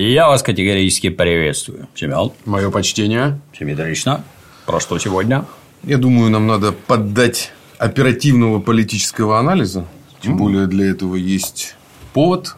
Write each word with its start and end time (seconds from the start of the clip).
Я 0.00 0.28
вас 0.28 0.44
категорически 0.44 1.08
приветствую. 1.08 1.88
Семен. 1.92 2.30
Мое 2.44 2.70
почтение. 2.70 3.40
Симметрично. 3.58 4.22
Про 4.64 4.78
что 4.78 4.96
сегодня? 5.00 5.44
Я 5.82 5.98
думаю, 5.98 6.30
нам 6.30 6.46
надо 6.46 6.70
поддать 6.70 7.50
оперативного 7.78 8.60
политического 8.60 9.40
анализа. 9.40 9.86
Тем 10.20 10.34
mm. 10.34 10.38
более, 10.38 10.66
для 10.68 10.88
этого 10.88 11.16
есть 11.16 11.74
повод 12.12 12.54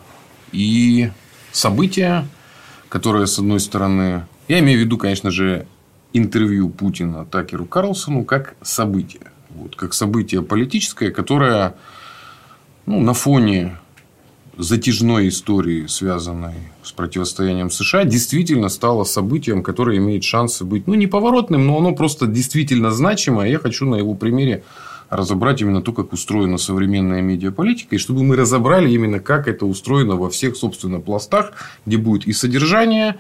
и 0.52 1.12
события, 1.50 2.28
которые, 2.90 3.26
с 3.26 3.38
одной 3.38 3.60
стороны... 3.60 4.26
Я 4.46 4.58
имею 4.58 4.78
в 4.78 4.82
виду, 4.82 4.98
конечно 4.98 5.30
же, 5.30 5.66
интервью 6.12 6.68
Путина 6.68 7.24
Такеру 7.24 7.64
Карлсону 7.64 8.24
как 8.24 8.54
событие. 8.60 9.32
Вот, 9.48 9.76
как 9.76 9.94
событие 9.94 10.42
политическое, 10.42 11.10
которое 11.10 11.74
ну, 12.84 13.00
на 13.00 13.14
фоне 13.14 13.78
затяжной 14.62 15.28
истории, 15.28 15.86
связанной 15.86 16.54
с 16.82 16.92
противостоянием 16.92 17.70
США, 17.70 18.04
действительно 18.04 18.68
стало 18.68 19.04
событием, 19.04 19.62
которое 19.62 19.98
имеет 19.98 20.24
шансы 20.24 20.64
быть, 20.64 20.86
ну, 20.86 20.94
не 20.94 21.06
поворотным, 21.06 21.66
но 21.66 21.78
оно 21.78 21.92
просто 21.92 22.26
действительно 22.26 22.90
значимое. 22.90 23.48
Я 23.48 23.58
хочу 23.58 23.86
на 23.86 23.96
его 23.96 24.14
примере 24.14 24.62
разобрать 25.08 25.60
именно 25.60 25.82
то, 25.82 25.92
как 25.92 26.12
устроена 26.12 26.56
современная 26.56 27.20
медиаполитика, 27.20 27.96
и 27.96 27.98
чтобы 27.98 28.22
мы 28.22 28.36
разобрали 28.36 28.90
именно, 28.90 29.18
как 29.18 29.48
это 29.48 29.66
устроено 29.66 30.16
во 30.16 30.30
всех, 30.30 30.56
собственно, 30.56 31.00
пластах, 31.00 31.52
где 31.84 31.96
будет 31.96 32.26
и 32.26 32.32
содержание, 32.32 33.16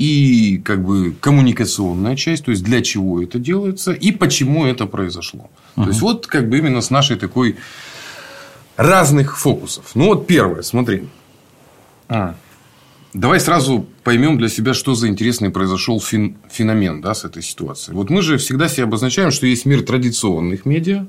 и 0.00 0.58
как 0.64 0.82
бы 0.82 1.14
коммуникационная 1.20 2.16
часть, 2.16 2.46
то 2.46 2.50
есть 2.50 2.64
для 2.64 2.80
чего 2.80 3.22
это 3.22 3.38
делается 3.38 3.92
и 3.92 4.12
почему 4.12 4.64
это 4.64 4.86
произошло. 4.86 5.50
Угу. 5.76 5.84
То 5.84 5.90
есть 5.90 6.00
вот 6.00 6.26
как 6.26 6.48
бы 6.48 6.58
именно 6.58 6.80
с 6.80 6.90
нашей 6.90 7.16
такой 7.16 7.56
разных 8.80 9.38
фокусов. 9.38 9.90
Ну, 9.94 10.06
вот 10.06 10.26
первое, 10.26 10.62
смотри. 10.62 11.06
А. 12.08 12.34
Давай 13.12 13.38
сразу 13.38 13.86
поймем 14.04 14.38
для 14.38 14.48
себя, 14.48 14.72
что 14.72 14.94
за 14.94 15.08
интересный 15.08 15.50
произошел 15.50 16.00
фен, 16.00 16.36
феномен 16.50 17.02
да, 17.02 17.12
с 17.12 17.24
этой 17.24 17.42
ситуацией. 17.42 17.94
Вот 17.94 18.08
мы 18.08 18.22
же 18.22 18.38
всегда 18.38 18.68
себе 18.68 18.84
обозначаем, 18.84 19.32
что 19.32 19.46
есть 19.46 19.66
мир 19.66 19.82
традиционных 19.82 20.64
медиа, 20.64 21.06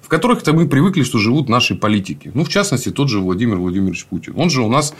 в 0.00 0.08
которых-то 0.08 0.52
мы 0.52 0.68
привыкли, 0.68 1.02
что 1.02 1.18
живут 1.18 1.48
наши 1.48 1.74
политики. 1.74 2.30
Ну, 2.34 2.44
в 2.44 2.50
частности, 2.50 2.90
тот 2.90 3.08
же 3.08 3.18
Владимир 3.18 3.56
Владимирович 3.56 4.06
Путин. 4.06 4.34
Он 4.36 4.48
же 4.48 4.62
у 4.62 4.68
нас 4.68 4.94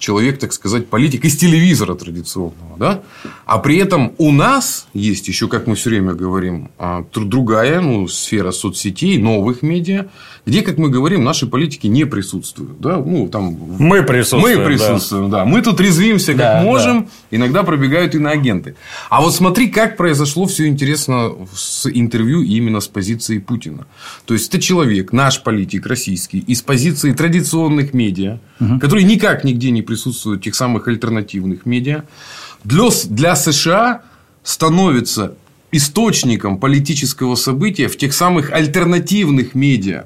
человек, 0.00 0.38
так 0.38 0.52
сказать, 0.52 0.88
политик 0.88 1.24
из 1.24 1.36
телевизора 1.36 1.94
традиционного. 1.94 2.76
Да? 2.78 3.02
А 3.44 3.58
при 3.58 3.76
этом 3.76 4.12
у 4.18 4.32
нас 4.32 4.88
есть 4.94 5.28
еще, 5.28 5.46
как 5.46 5.66
мы 5.66 5.76
все 5.76 5.90
время 5.90 6.14
говорим, 6.14 6.70
а, 6.78 7.04
другая 7.14 7.80
ну, 7.80 8.08
сфера 8.08 8.50
соцсетей, 8.50 9.18
новых 9.18 9.62
медиа, 9.62 10.06
где, 10.46 10.62
как 10.62 10.78
мы 10.78 10.88
говорим, 10.88 11.22
наши 11.22 11.46
политики 11.46 11.86
не 11.86 12.06
присутствуют. 12.06 12.80
Да? 12.80 12.96
Ну, 12.96 13.28
там... 13.28 13.56
Мы 13.78 14.02
присутствуем. 14.02 14.60
Мы 14.60 14.64
присутствуем, 14.64 15.30
да. 15.30 15.40
да. 15.40 15.44
Мы 15.44 15.60
тут 15.60 15.80
резвимся, 15.80 16.32
как 16.32 16.38
да, 16.38 16.62
можем. 16.62 17.02
Да. 17.02 17.36
Иногда 17.36 17.62
пробегают 17.62 18.14
иноагенты. 18.14 18.76
А 19.10 19.20
вот 19.20 19.34
смотри, 19.34 19.68
как 19.68 19.98
произошло 19.98 20.46
все 20.46 20.66
интересно 20.66 21.32
с 21.54 21.86
интервью 21.86 22.40
именно 22.42 22.80
с 22.80 22.88
позиции 22.88 23.38
Путина. 23.38 23.86
То 24.24 24.34
есть, 24.34 24.48
это 24.48 24.60
человек, 24.60 25.12
наш 25.12 25.42
политик 25.42 25.86
российский, 25.86 26.38
из 26.38 26.62
позиции 26.62 27.12
традиционных 27.12 27.92
медиа, 27.92 28.38
угу. 28.58 28.78
которые 28.78 29.04
никак 29.04 29.44
нигде 29.44 29.70
не 29.70 29.82
присутствуют 29.90 30.40
в 30.40 30.44
тех 30.44 30.54
самых 30.54 30.86
альтернативных 30.86 31.66
медиа. 31.66 32.04
Для, 32.62 32.84
для 33.06 33.34
США 33.34 34.02
становится 34.44 35.34
источником 35.72 36.58
политического 36.58 37.34
события 37.34 37.88
в 37.88 37.96
тех 37.96 38.14
самых 38.14 38.52
альтернативных 38.52 39.56
медиа 39.56 40.04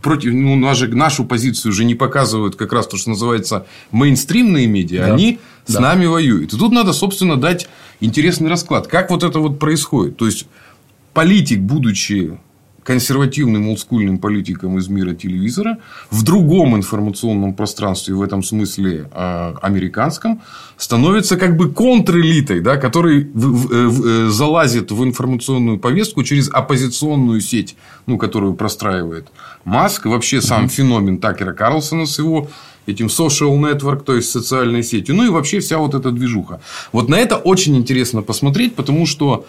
против, 0.00 0.32
ну, 0.32 0.54
нашу, 0.54 0.88
нашу 0.96 1.24
позицию 1.24 1.72
уже 1.72 1.84
не 1.84 1.96
показывают 1.96 2.54
как 2.54 2.72
раз 2.72 2.86
то, 2.86 2.96
что 2.96 3.10
называется 3.10 3.66
мейнстримные 3.90 4.68
медиа, 4.68 5.06
да. 5.06 5.14
они 5.14 5.40
да. 5.66 5.74
с 5.74 5.78
нами 5.80 6.06
воюют. 6.06 6.54
И 6.54 6.56
тут 6.56 6.72
надо, 6.72 6.92
собственно, 6.92 7.36
дать 7.36 7.68
интересный 7.98 8.48
расклад. 8.48 8.86
Как 8.86 9.10
вот 9.10 9.24
это 9.24 9.40
вот 9.40 9.58
происходит? 9.58 10.16
То 10.18 10.26
есть, 10.26 10.46
политик, 11.12 11.58
будучи 11.58 12.38
консервативным 12.84 13.68
олдскульным 13.68 14.18
политикам 14.18 14.78
из 14.78 14.88
мира 14.88 15.14
телевизора, 15.14 15.78
в 16.10 16.22
другом 16.22 16.76
информационном 16.76 17.54
пространстве, 17.54 18.14
в 18.14 18.22
этом 18.22 18.42
смысле 18.42 19.08
э, 19.12 19.54
американском, 19.62 20.40
становится 20.76 21.36
как 21.36 21.56
бы 21.56 21.72
контрэлитой, 21.72 22.60
да, 22.60 22.76
который 22.76 23.22
э, 23.22 23.26
э, 23.34 24.28
залазит 24.30 24.90
в 24.90 25.04
информационную 25.04 25.78
повестку 25.78 26.22
через 26.22 26.48
оппозиционную 26.50 27.40
сеть, 27.40 27.76
ну, 28.06 28.18
которую 28.18 28.54
простраивает 28.54 29.28
Маск, 29.64 30.06
вообще 30.06 30.40
сам 30.40 30.64
mm-hmm. 30.64 30.68
феномен 30.68 31.18
Такера 31.18 31.52
Карлсона 31.52 32.06
с 32.06 32.18
его 32.18 32.48
этим 32.86 33.06
social 33.06 33.58
network, 33.58 34.04
то 34.04 34.16
есть 34.16 34.30
социальной 34.30 34.82
сетью, 34.82 35.14
ну 35.14 35.24
и 35.24 35.28
вообще 35.28 35.60
вся 35.60 35.78
вот 35.78 35.94
эта 35.94 36.10
движуха. 36.10 36.60
Вот 36.92 37.08
на 37.08 37.16
это 37.16 37.36
очень 37.36 37.76
интересно 37.76 38.22
посмотреть, 38.22 38.74
потому 38.74 39.06
что 39.06 39.44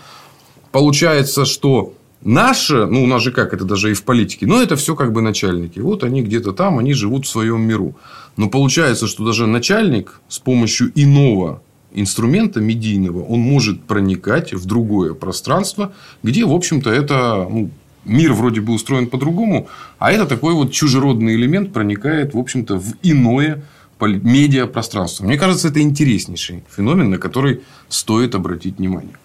получается, 0.71 1.45
что 1.45 1.93
Наши, 2.23 2.85
ну, 2.85 3.03
у 3.03 3.07
нас 3.07 3.23
же 3.23 3.31
как, 3.31 3.53
это 3.53 3.65
даже 3.65 3.89
и 3.89 3.93
в 3.93 4.03
политике, 4.03 4.45
но 4.45 4.61
это 4.61 4.75
все 4.75 4.95
как 4.95 5.11
бы 5.11 5.21
начальники. 5.21 5.79
Вот 5.79 6.03
они 6.03 6.21
где-то 6.21 6.51
там, 6.51 6.77
они 6.77 6.93
живут 6.93 7.25
в 7.25 7.29
своем 7.29 7.61
миру. 7.61 7.95
Но 8.37 8.47
получается, 8.47 9.07
что 9.07 9.25
даже 9.25 9.47
начальник 9.47 10.21
с 10.29 10.37
помощью 10.37 10.91
иного 10.93 11.63
инструмента 11.93 12.61
медийного, 12.61 13.23
он 13.23 13.39
может 13.39 13.83
проникать 13.83 14.53
в 14.53 14.65
другое 14.65 15.15
пространство, 15.15 15.93
где, 16.21 16.45
в 16.45 16.53
общем-то, 16.53 16.91
это 16.91 17.47
ну, 17.49 17.71
мир 18.05 18.33
вроде 18.33 18.61
бы 18.61 18.73
устроен 18.73 19.07
по-другому, 19.07 19.67
а 19.97 20.11
это 20.11 20.25
такой 20.25 20.53
вот 20.53 20.71
чужеродный 20.71 21.35
элемент 21.35 21.73
проникает, 21.73 22.35
в 22.35 22.37
общем-то, 22.37 22.77
в 22.77 22.93
иное 23.01 23.63
медиапространство. 23.99 25.25
Мне 25.25 25.37
кажется, 25.37 25.67
это 25.67 25.81
интереснейший 25.81 26.63
феномен, 26.75 27.09
на 27.09 27.17
который 27.17 27.61
стоит 27.89 28.35
обратить 28.35 28.77
внимание. 28.77 29.15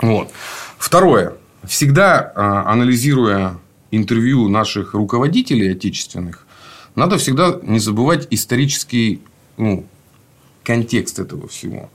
Вот. 0.00 0.30
Второе 0.78 1.34
всегда 1.64 2.32
а, 2.34 2.72
анализируя 2.72 3.58
интервью 3.90 4.48
наших 4.48 4.94
руководителей 4.94 5.72
отечественных, 5.72 6.46
надо 6.94 7.18
всегда 7.18 7.58
не 7.62 7.78
забывать 7.78 8.26
исторический 8.30 9.20
ну, 9.56 9.86
контекст 10.64 11.18
этого 11.18 11.48
всего. 11.48 11.90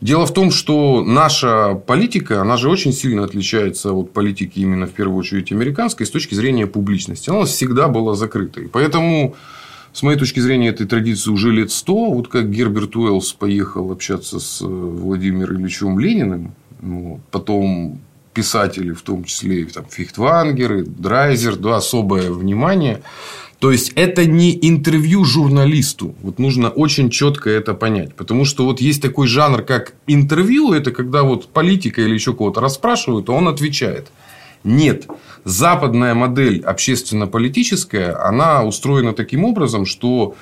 Дело 0.00 0.26
в 0.26 0.34
том, 0.34 0.50
что 0.50 1.02
наша 1.02 1.74
политика, 1.74 2.42
она 2.42 2.58
же 2.58 2.68
очень 2.68 2.92
сильно 2.92 3.24
отличается 3.24 3.92
от 3.92 4.12
политики 4.12 4.58
именно 4.58 4.86
в 4.86 4.92
первую 4.92 5.18
очередь 5.18 5.52
американской 5.52 6.04
с 6.04 6.10
точки 6.10 6.34
зрения 6.34 6.66
публичности. 6.66 7.30
Она 7.30 7.44
всегда 7.44 7.88
была 7.88 8.14
закрытой. 8.14 8.68
Поэтому, 8.68 9.34
с 9.94 10.02
моей 10.02 10.18
точки 10.18 10.38
зрения, 10.38 10.68
этой 10.68 10.86
традиции 10.86 11.30
уже 11.30 11.50
лет 11.50 11.70
сто. 11.70 12.10
Вот 12.10 12.28
как 12.28 12.50
Герберт 12.50 12.94
Уэллс 12.94 13.32
поехал 13.32 13.90
общаться 13.90 14.38
с 14.38 14.60
Владимиром 14.60 15.62
Ильичем 15.62 15.98
Лениным, 15.98 16.54
вот, 16.80 17.20
потом 17.30 17.98
писатели, 18.36 18.92
в 18.92 19.00
том 19.00 19.24
числе 19.24 19.64
там, 19.64 19.86
Фихтвангер, 19.90 20.84
Драйзер, 20.84 21.56
да, 21.56 21.76
особое 21.76 22.30
внимание. 22.30 23.00
То 23.58 23.72
есть, 23.72 23.92
это 23.96 24.26
не 24.26 24.58
интервью 24.68 25.24
журналисту. 25.24 26.14
Вот 26.22 26.38
нужно 26.38 26.68
очень 26.68 27.08
четко 27.08 27.48
это 27.48 27.72
понять. 27.72 28.14
Потому 28.14 28.44
что 28.44 28.66
вот 28.66 28.82
есть 28.82 29.00
такой 29.00 29.26
жанр, 29.26 29.62
как 29.62 29.94
интервью. 30.06 30.74
Это 30.74 30.90
когда 30.90 31.22
вот 31.22 31.48
политика 31.48 32.02
или 32.02 32.12
еще 32.14 32.34
кого-то 32.34 32.60
расспрашивают, 32.60 33.30
а 33.30 33.32
он 33.32 33.48
отвечает. 33.48 34.08
Нет. 34.62 35.06
Западная 35.44 36.14
модель 36.14 36.60
общественно-политическая, 36.60 38.14
она 38.28 38.62
устроена 38.62 39.12
таким 39.14 39.44
образом, 39.44 39.86
что 39.86 40.34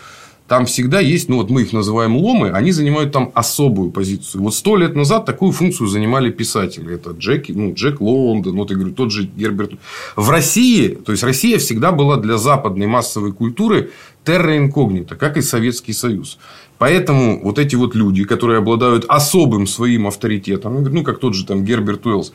там 0.46 0.66
всегда 0.66 1.00
есть, 1.00 1.30
ну 1.30 1.36
вот 1.36 1.48
мы 1.48 1.62
их 1.62 1.72
называем 1.72 2.16
ломы, 2.16 2.50
они 2.50 2.70
занимают 2.70 3.12
там 3.12 3.30
особую 3.34 3.90
позицию. 3.90 4.42
Вот 4.42 4.54
сто 4.54 4.76
лет 4.76 4.94
назад 4.94 5.24
такую 5.24 5.52
функцию 5.52 5.88
занимали 5.88 6.30
писатели. 6.30 6.94
Это 6.94 7.10
Джек, 7.12 7.48
ну, 7.48 7.72
Джек 7.72 8.00
Лондон, 8.00 8.56
вот 8.56 8.70
я 8.70 8.76
говорю, 8.76 8.92
тот 8.92 9.10
же 9.10 9.24
Герберт. 9.24 9.72
В 10.16 10.28
России, 10.28 10.88
то 10.88 11.12
есть 11.12 11.24
Россия 11.24 11.58
всегда 11.58 11.92
была 11.92 12.18
для 12.18 12.36
западной 12.36 12.86
массовой 12.86 13.32
культуры 13.32 13.90
терра 14.22 14.56
инкогнита, 14.58 15.16
как 15.16 15.38
и 15.38 15.42
Советский 15.42 15.94
Союз. 15.94 16.38
Поэтому 16.76 17.42
вот 17.42 17.58
эти 17.58 17.76
вот 17.76 17.94
люди, 17.94 18.24
которые 18.24 18.58
обладают 18.58 19.06
особым 19.08 19.66
своим 19.66 20.06
авторитетом, 20.06 20.82
ну, 20.82 21.04
как 21.04 21.20
тот 21.20 21.34
же 21.34 21.46
там 21.46 21.64
Герберт 21.64 22.04
Уэллс, 22.04 22.32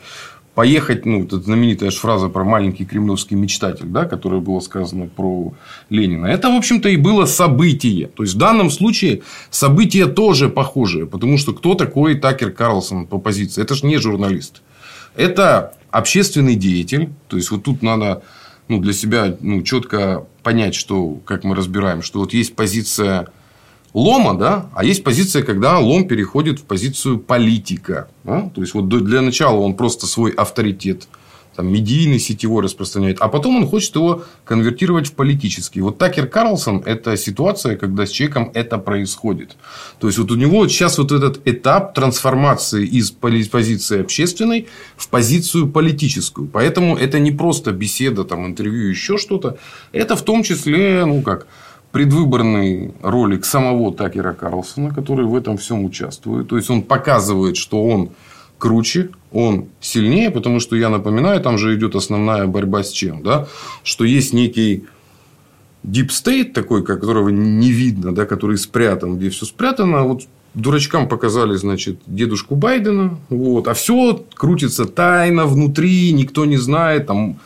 поехать, 0.60 1.06
ну, 1.06 1.24
это 1.24 1.40
знаменитая 1.40 1.90
фраза 1.90 2.28
про 2.28 2.44
маленький 2.44 2.84
кремлевский 2.84 3.34
мечтатель, 3.34 3.86
да, 3.86 4.04
которая 4.04 4.40
была 4.40 4.60
сказана 4.60 5.06
про 5.06 5.54
Ленина. 5.88 6.26
Это, 6.26 6.50
в 6.50 6.54
общем-то, 6.54 6.90
и 6.90 6.98
было 6.98 7.24
событие. 7.24 8.08
То 8.08 8.24
есть, 8.24 8.34
в 8.34 8.36
данном 8.36 8.70
случае 8.70 9.22
событие 9.48 10.04
тоже 10.04 10.50
похожее. 10.50 11.06
Потому 11.06 11.38
что 11.38 11.54
кто 11.54 11.74
такой 11.76 12.14
Такер 12.16 12.50
Карлсон 12.50 13.06
по 13.06 13.16
позиции? 13.16 13.62
Это 13.62 13.74
же 13.74 13.86
не 13.86 13.96
журналист. 13.96 14.60
Это 15.16 15.72
общественный 15.90 16.56
деятель. 16.56 17.08
То 17.28 17.38
есть, 17.38 17.50
вот 17.50 17.62
тут 17.62 17.80
надо 17.80 18.22
ну, 18.68 18.80
для 18.80 18.92
себя 18.92 19.34
ну, 19.40 19.62
четко 19.62 20.26
понять, 20.42 20.74
что, 20.74 21.20
как 21.24 21.42
мы 21.42 21.54
разбираем, 21.54 22.02
что 22.02 22.18
вот 22.18 22.34
есть 22.34 22.54
позиция 22.54 23.28
лома, 23.94 24.38
да, 24.38 24.66
а 24.74 24.84
есть 24.84 25.04
позиция, 25.04 25.42
когда 25.42 25.78
лом 25.78 26.06
переходит 26.06 26.60
в 26.60 26.64
позицию 26.64 27.18
политика. 27.18 28.08
Да? 28.24 28.50
То 28.54 28.60
есть, 28.60 28.74
вот 28.74 28.88
для 28.88 29.20
начала 29.20 29.60
он 29.60 29.74
просто 29.74 30.06
свой 30.06 30.30
авторитет 30.30 31.08
там, 31.56 31.66
медийный, 31.66 32.20
сетевой 32.20 32.62
распространяет, 32.62 33.16
а 33.20 33.28
потом 33.28 33.56
он 33.56 33.66
хочет 33.66 33.96
его 33.96 34.22
конвертировать 34.44 35.08
в 35.08 35.14
политический. 35.14 35.80
Вот 35.80 35.98
Такер 35.98 36.28
Карлсон– 36.28 36.82
это 36.86 37.16
ситуация, 37.16 37.76
когда 37.76 38.06
с 38.06 38.10
человеком 38.10 38.52
это 38.54 38.78
происходит. 38.78 39.56
То 39.98 40.06
есть, 40.06 40.18
вот 40.18 40.30
у 40.30 40.36
него 40.36 40.68
сейчас 40.68 40.98
вот 40.98 41.10
этот 41.10 41.40
этап 41.46 41.92
трансформации 41.94 42.86
из 42.86 43.10
позиции 43.10 44.00
общественной 44.00 44.68
в 44.96 45.08
позицию 45.08 45.68
политическую. 45.68 46.46
Поэтому 46.46 46.96
это 46.96 47.18
не 47.18 47.32
просто 47.32 47.72
беседа, 47.72 48.22
там, 48.22 48.46
интервью, 48.46 48.88
еще 48.88 49.18
что-то. 49.18 49.58
Это 49.90 50.14
в 50.14 50.22
том 50.22 50.44
числе, 50.44 51.04
ну 51.04 51.20
как, 51.20 51.48
предвыборный 51.92 52.92
ролик 53.02 53.44
самого 53.44 53.92
Такера 53.92 54.32
Карлсона, 54.32 54.94
который 54.94 55.26
в 55.26 55.34
этом 55.34 55.56
всем 55.56 55.84
участвует. 55.84 56.48
То 56.48 56.56
есть, 56.56 56.70
он 56.70 56.82
показывает, 56.82 57.56
что 57.56 57.84
он 57.84 58.10
круче, 58.58 59.10
он 59.32 59.66
сильнее, 59.80 60.30
потому 60.30 60.60
что, 60.60 60.76
я 60.76 60.88
напоминаю, 60.88 61.40
там 61.40 61.58
же 61.58 61.74
идет 61.76 61.94
основная 61.94 62.46
борьба 62.46 62.82
с 62.82 62.90
чем? 62.90 63.22
Да? 63.22 63.46
Что 63.82 64.04
есть 64.04 64.32
некий 64.32 64.84
deep 65.84 66.08
state 66.08 66.52
такой, 66.52 66.84
которого 66.84 67.28
не 67.30 67.72
видно, 67.72 68.14
да, 68.14 68.26
который 68.26 68.58
спрятан, 68.58 69.16
где 69.16 69.30
все 69.30 69.46
спрятано. 69.46 70.02
Вот 70.04 70.22
дурачкам 70.54 71.08
показали, 71.08 71.56
значит, 71.56 72.00
дедушку 72.06 72.54
Байдена, 72.54 73.18
вот, 73.28 73.68
а 73.68 73.74
все 73.74 74.24
крутится 74.34 74.84
тайно 74.84 75.46
внутри, 75.46 76.12
никто 76.12 76.44
не 76.44 76.56
знает, 76.56 77.06
там 77.06 77.38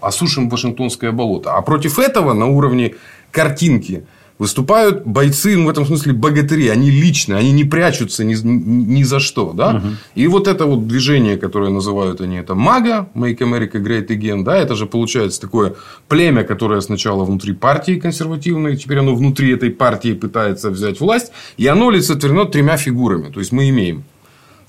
осушим 0.00 0.48
Вашингтонское 0.48 1.12
болото. 1.12 1.52
А 1.54 1.62
против 1.62 1.98
этого 1.98 2.32
на 2.32 2.46
уровне 2.46 2.94
картинки– 3.30 4.04
выступают 4.40 5.04
бойцы, 5.04 5.54
ну, 5.54 5.66
в 5.66 5.68
этом 5.68 5.84
смысле 5.84 6.14
богатыри, 6.14 6.68
они 6.68 6.90
личные, 6.90 7.38
они 7.38 7.52
не 7.52 7.64
прячутся 7.64 8.24
ни, 8.24 8.34
ни 8.34 9.02
за 9.02 9.20
что, 9.20 9.52
да, 9.52 9.76
угу. 9.76 9.88
и 10.14 10.26
вот 10.28 10.48
это 10.48 10.64
вот 10.64 10.88
движение, 10.88 11.36
которое 11.36 11.70
называют 11.70 12.22
они 12.22 12.36
это 12.36 12.54
МАГА, 12.54 13.10
Make 13.14 13.36
America 13.40 13.74
Great 13.74 14.06
Again, 14.06 14.42
да, 14.42 14.56
это 14.56 14.76
же 14.76 14.86
получается 14.86 15.42
такое 15.42 15.74
племя, 16.08 16.42
которое 16.42 16.80
сначала 16.80 17.22
внутри 17.24 17.52
партии 17.52 18.00
консервативной, 18.00 18.78
теперь 18.78 19.00
оно 19.00 19.14
внутри 19.14 19.52
этой 19.52 19.70
партии 19.70 20.14
пытается 20.14 20.70
взять 20.70 21.00
власть, 21.00 21.32
и 21.58 21.66
оно 21.66 21.88
олицетворено 21.88 22.46
тремя 22.46 22.78
фигурами, 22.78 23.30
то 23.30 23.40
есть 23.40 23.52
мы 23.52 23.68
имеем 23.68 24.04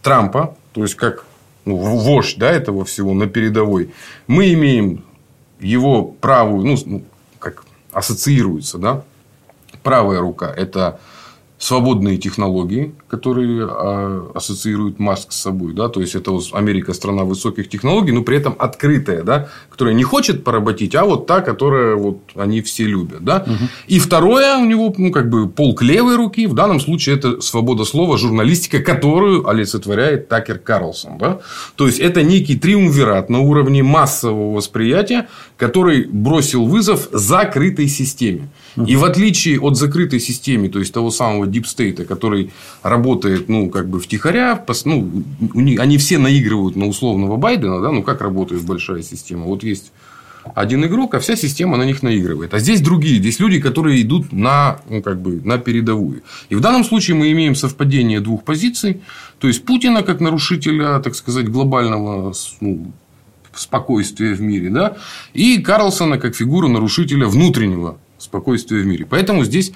Трампа, 0.01 0.57
то 0.73 0.81
есть 0.81 0.95
как 0.95 1.23
ну, 1.63 1.77
вождь 1.77 2.37
да, 2.37 2.51
этого 2.51 2.83
всего 2.83 3.13
на 3.13 3.27
передовой, 3.27 3.91
мы 4.27 4.51
имеем 4.51 5.05
его 5.61 6.03
правую, 6.03 6.65
ну, 6.85 7.03
ассоциируется, 7.91 8.77
да, 8.77 9.03
правая 9.83 10.19
рука– 10.19 10.51
это 10.55 10.99
свободные 11.61 12.17
технологии, 12.17 12.95
которые 13.07 13.67
а, 13.69 14.31
ассоциируют 14.33 14.97
Маск 14.97 15.31
с 15.31 15.39
собой. 15.39 15.73
Да? 15.73 15.89
То 15.89 16.01
есть, 16.01 16.15
это 16.15 16.35
Америка 16.53 16.91
страна 16.93 17.23
высоких 17.23 17.69
технологий, 17.69 18.11
но 18.11 18.23
при 18.23 18.37
этом 18.37 18.55
открытая, 18.57 19.21
да? 19.21 19.47
которая 19.69 19.93
не 19.93 20.01
хочет 20.01 20.43
поработить, 20.43 20.95
а 20.95 21.05
вот 21.05 21.27
та, 21.27 21.41
которая 21.41 21.95
вот 21.95 22.17
они 22.33 22.63
все 22.63 22.85
любят. 22.85 23.23
Да? 23.23 23.43
Угу. 23.45 23.69
И 23.87 23.99
второе 23.99 24.57
у 24.57 24.65
него 24.65 24.91
ну, 24.97 25.11
как 25.11 25.29
бы 25.29 25.47
полк 25.47 25.83
левой 25.83 26.15
руки. 26.15 26.47
В 26.47 26.55
данном 26.55 26.79
случае 26.79 27.17
это 27.17 27.41
свобода 27.41 27.85
слова, 27.85 28.17
журналистика, 28.17 28.79
которую 28.79 29.47
олицетворяет 29.47 30.29
Такер 30.29 30.57
Карлсон. 30.57 31.19
Да? 31.19 31.41
То 31.75 31.85
есть, 31.85 31.99
это 31.99 32.23
некий 32.23 32.57
триумвират 32.57 33.29
на 33.29 33.39
уровне 33.39 33.83
массового 33.83 34.55
восприятия, 34.55 35.29
который 35.57 36.05
бросил 36.05 36.65
вызов 36.65 37.07
закрытой 37.11 37.87
системе. 37.87 38.49
И 38.75 38.95
в 38.95 39.03
отличие 39.03 39.59
от 39.59 39.77
закрытой 39.77 40.19
системы, 40.19 40.69
то 40.69 40.79
есть 40.79 40.93
того 40.93 41.11
самого 41.11 41.45
Deep 41.45 41.63
State, 41.63 42.05
который 42.05 42.51
работает, 42.83 43.49
ну, 43.49 43.69
как 43.69 43.89
бы 43.89 43.99
втихаря, 43.99 44.63
ну, 44.85 45.23
они 45.53 45.97
все 45.97 46.17
наигрывают 46.17 46.75
на 46.75 46.87
условного 46.87 47.37
Байдена, 47.37 47.81
да, 47.81 47.91
ну, 47.91 48.03
как 48.03 48.21
работает 48.21 48.63
большая 48.63 49.01
система. 49.01 49.45
Вот 49.45 49.63
есть 49.63 49.91
один 50.55 50.83
игрок, 50.85 51.13
а 51.13 51.19
вся 51.19 51.35
система 51.35 51.77
на 51.77 51.83
них 51.83 52.01
наигрывает. 52.03 52.53
А 52.53 52.59
здесь 52.59 52.81
другие. 52.81 53.19
Здесь 53.19 53.39
люди, 53.39 53.59
которые 53.59 54.01
идут 54.01 54.31
на, 54.31 54.79
ну, 54.89 55.01
как 55.01 55.21
бы, 55.21 55.41
на 55.43 55.57
передовую. 55.57 56.23
И 56.49 56.55
в 56.55 56.61
данном 56.61 56.83
случае 56.83 57.15
мы 57.15 57.31
имеем 57.31 57.55
совпадение 57.55 58.19
двух 58.21 58.43
позиций. 58.43 59.01
То 59.39 59.47
есть, 59.47 59.63
Путина 59.65 60.03
как 60.03 60.19
нарушителя, 60.19 60.99
так 60.99 61.15
сказать, 61.15 61.47
глобального 61.47 62.33
ну, 62.59 62.91
спокойствия 63.53 64.33
в 64.33 64.41
мире. 64.41 64.69
Да? 64.69 64.97
И 65.33 65.59
Карлсона 65.59 66.17
как 66.17 66.35
фигуру 66.35 66.67
нарушителя 66.67 67.27
внутреннего 67.27 67.97
спокойствия 68.21 68.81
в 68.81 68.85
мире. 68.85 69.05
Поэтому 69.09 69.43
здесь 69.43 69.71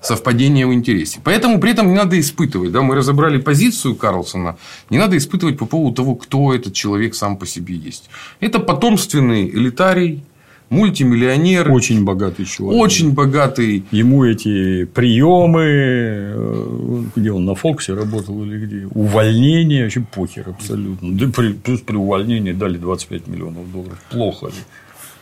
совпадение 0.00 0.66
в 0.66 0.72
интересе. 0.72 1.20
Поэтому 1.24 1.60
при 1.60 1.72
этом 1.72 1.88
не 1.88 1.94
надо 1.94 2.18
испытывать. 2.18 2.72
Да, 2.72 2.82
мы 2.82 2.94
разобрали 2.94 3.38
позицию 3.38 3.96
Карлсона. 3.96 4.56
Не 4.90 4.98
надо 4.98 5.16
испытывать 5.16 5.58
по 5.58 5.66
поводу 5.66 5.94
того, 5.94 6.14
кто 6.14 6.54
этот 6.54 6.74
человек 6.74 7.14
сам 7.14 7.36
по 7.36 7.46
себе 7.46 7.74
есть. 7.74 8.08
Это 8.40 8.60
потомственный 8.60 9.48
элитарий, 9.48 10.22
мультимиллионер. 10.70 11.70
Очень 11.70 12.04
богатый 12.04 12.44
человек. 12.44 12.80
Очень 12.80 13.12
богатый. 13.12 13.84
Ему 13.90 14.24
эти 14.24 14.84
приемы, 14.84 15.64
э, 15.64 17.02
где 17.16 17.32
он 17.32 17.44
на 17.44 17.54
Фоксе 17.54 17.94
работал 17.94 18.42
или 18.44 18.66
где, 18.66 18.86
увольнение, 18.94 19.84
вообще 19.84 20.00
похер 20.00 20.48
абсолютно. 20.48 21.12
Да, 21.12 21.26
при, 21.34 21.52
плюс 21.52 21.80
при 21.80 21.96
увольнении 21.96 22.52
дали 22.52 22.78
25 22.78 23.26
миллионов 23.26 23.70
долларов. 23.72 23.98
Плохо 24.10 24.46
ли? 24.46 24.52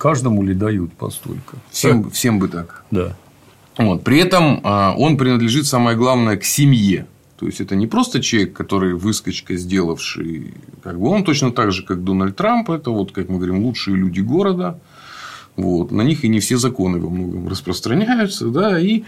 Каждому 0.07 0.45
ли 0.45 0.55
дают 0.55 0.93
постолько? 0.93 1.57
Всем, 1.71 2.11
всем 2.11 2.39
бы 2.39 2.47
так. 2.47 2.85
Да. 2.93 3.17
Вот. 3.77 4.05
При 4.05 4.19
этом 4.19 4.61
а, 4.63 4.95
он 4.97 5.17
принадлежит, 5.17 5.67
самое 5.67 5.97
главное, 5.97 6.37
к 6.37 6.45
семье. 6.45 7.07
То 7.37 7.47
есть, 7.47 7.61
это 7.61 7.75
не 7.75 7.89
просто 7.89 8.23
человек, 8.23 8.53
который 8.53 8.95
выскочка, 8.95 9.57
сделавший, 9.57 10.55
как 10.85 11.01
бы 11.01 11.09
он 11.09 11.25
точно 11.25 11.51
так 11.51 11.73
же, 11.73 11.83
как 11.83 12.05
Дональд 12.05 12.37
Трамп, 12.37 12.71
это 12.71 12.93
вот, 12.93 13.11
как 13.11 13.29
мы 13.29 13.39
говорим, 13.39 13.65
лучшие 13.65 13.97
люди 13.97 14.21
города. 14.21 14.79
Вот. 15.57 15.91
На 15.91 16.03
них 16.03 16.23
и 16.23 16.29
не 16.29 16.39
все 16.39 16.57
законы 16.57 17.01
во 17.01 17.11
многом 17.11 17.49
распространяются. 17.49 18.47
Да, 18.47 18.79
и 18.79 19.03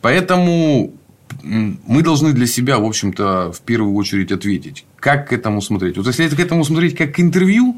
поэтому 0.00 0.94
мы 1.42 2.02
должны 2.02 2.32
для 2.32 2.46
себя, 2.46 2.78
в 2.78 2.86
общем-то, 2.86 3.52
в 3.52 3.60
первую 3.60 3.94
очередь 3.94 4.32
ответить, 4.32 4.86
как 4.96 5.28
к 5.28 5.34
этому 5.34 5.60
смотреть. 5.60 5.98
Вот 5.98 6.06
если 6.06 6.34
к 6.34 6.40
этому 6.40 6.64
смотреть 6.64 6.96
как 6.96 7.16
к 7.16 7.20
интервью, 7.20 7.76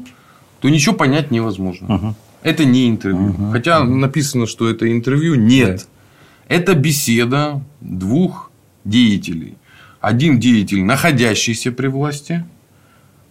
то 0.61 0.69
ничего 0.69 0.95
понять 0.95 1.29
невозможно. 1.29 1.95
Угу. 1.95 2.15
Это 2.43 2.65
не 2.65 2.89
интервью. 2.89 3.29
Угу. 3.29 3.51
Хотя 3.51 3.83
написано, 3.83 4.47
что 4.47 4.69
это 4.69 4.91
интервью. 4.91 5.35
Нет. 5.35 5.87
Да. 6.47 6.55
Это 6.55 6.75
беседа 6.75 7.63
двух 7.81 8.51
деятелей. 8.83 9.55
Один 10.01 10.39
деятель, 10.39 10.83
находящийся 10.83 11.71
при 11.71 11.87
власти, 11.87 12.45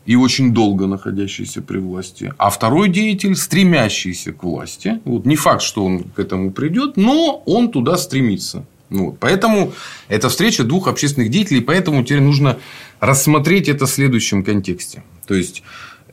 и 0.06 0.17
очень 0.17 0.53
долго 0.53 0.87
находящийся 0.87 1.62
при 1.62 1.79
власти, 1.79 2.32
а 2.38 2.50
второй 2.50 2.88
деятель, 2.88 3.37
стремящийся 3.37 4.32
к 4.32 4.43
власти. 4.43 5.01
Вот 5.05 5.27
не 5.27 5.37
факт, 5.37 5.63
что 5.63 5.84
он 5.84 6.05
к 6.05 6.19
этому 6.19 6.51
придет, 6.51 6.96
но 6.96 7.43
он 7.46 7.70
туда 7.70 7.96
стремится. 7.96 8.65
Вот. 8.91 9.19
Поэтому 9.20 9.72
это 10.08 10.29
встреча 10.29 10.65
двух 10.65 10.89
общественных 10.89 11.31
деятелей, 11.31 11.60
поэтому 11.60 12.03
теперь 12.03 12.20
нужно 12.20 12.58
рассмотреть 13.01 13.69
это 13.69 13.87
в 13.87 13.91
следующем 13.91 14.44
контексте. 14.44 15.03
То 15.27 15.34
есть, 15.34 15.63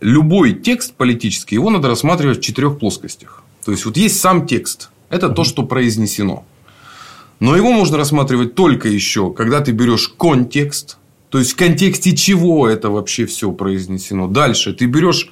любой 0.01 0.53
текст 0.53 0.93
политический, 0.93 1.55
его 1.55 1.69
надо 1.69 1.87
рассматривать 1.87 2.39
в 2.39 2.41
четырех 2.41 2.79
плоскостях. 2.79 3.43
То 3.65 3.71
есть, 3.71 3.85
вот 3.85 3.97
есть 3.97 4.19
сам 4.19 4.47
текст. 4.47 4.89
Это 5.09 5.29
то, 5.29 5.43
что 5.43 5.63
произнесено. 5.63 6.45
Но 7.39 7.55
его 7.55 7.71
можно 7.71 7.97
рассматривать 7.97 8.55
только 8.55 8.89
еще, 8.89 9.31
когда 9.31 9.61
ты 9.61 9.71
берешь 9.71 10.09
контекст, 10.09 10.97
то 11.29 11.39
есть 11.39 11.53
в 11.53 11.55
контексте 11.55 12.15
чего 12.15 12.67
это 12.67 12.89
вообще 12.89 13.25
все 13.25 13.51
произнесено. 13.51 14.27
Дальше 14.27 14.73
ты 14.73 14.85
берешь 14.85 15.29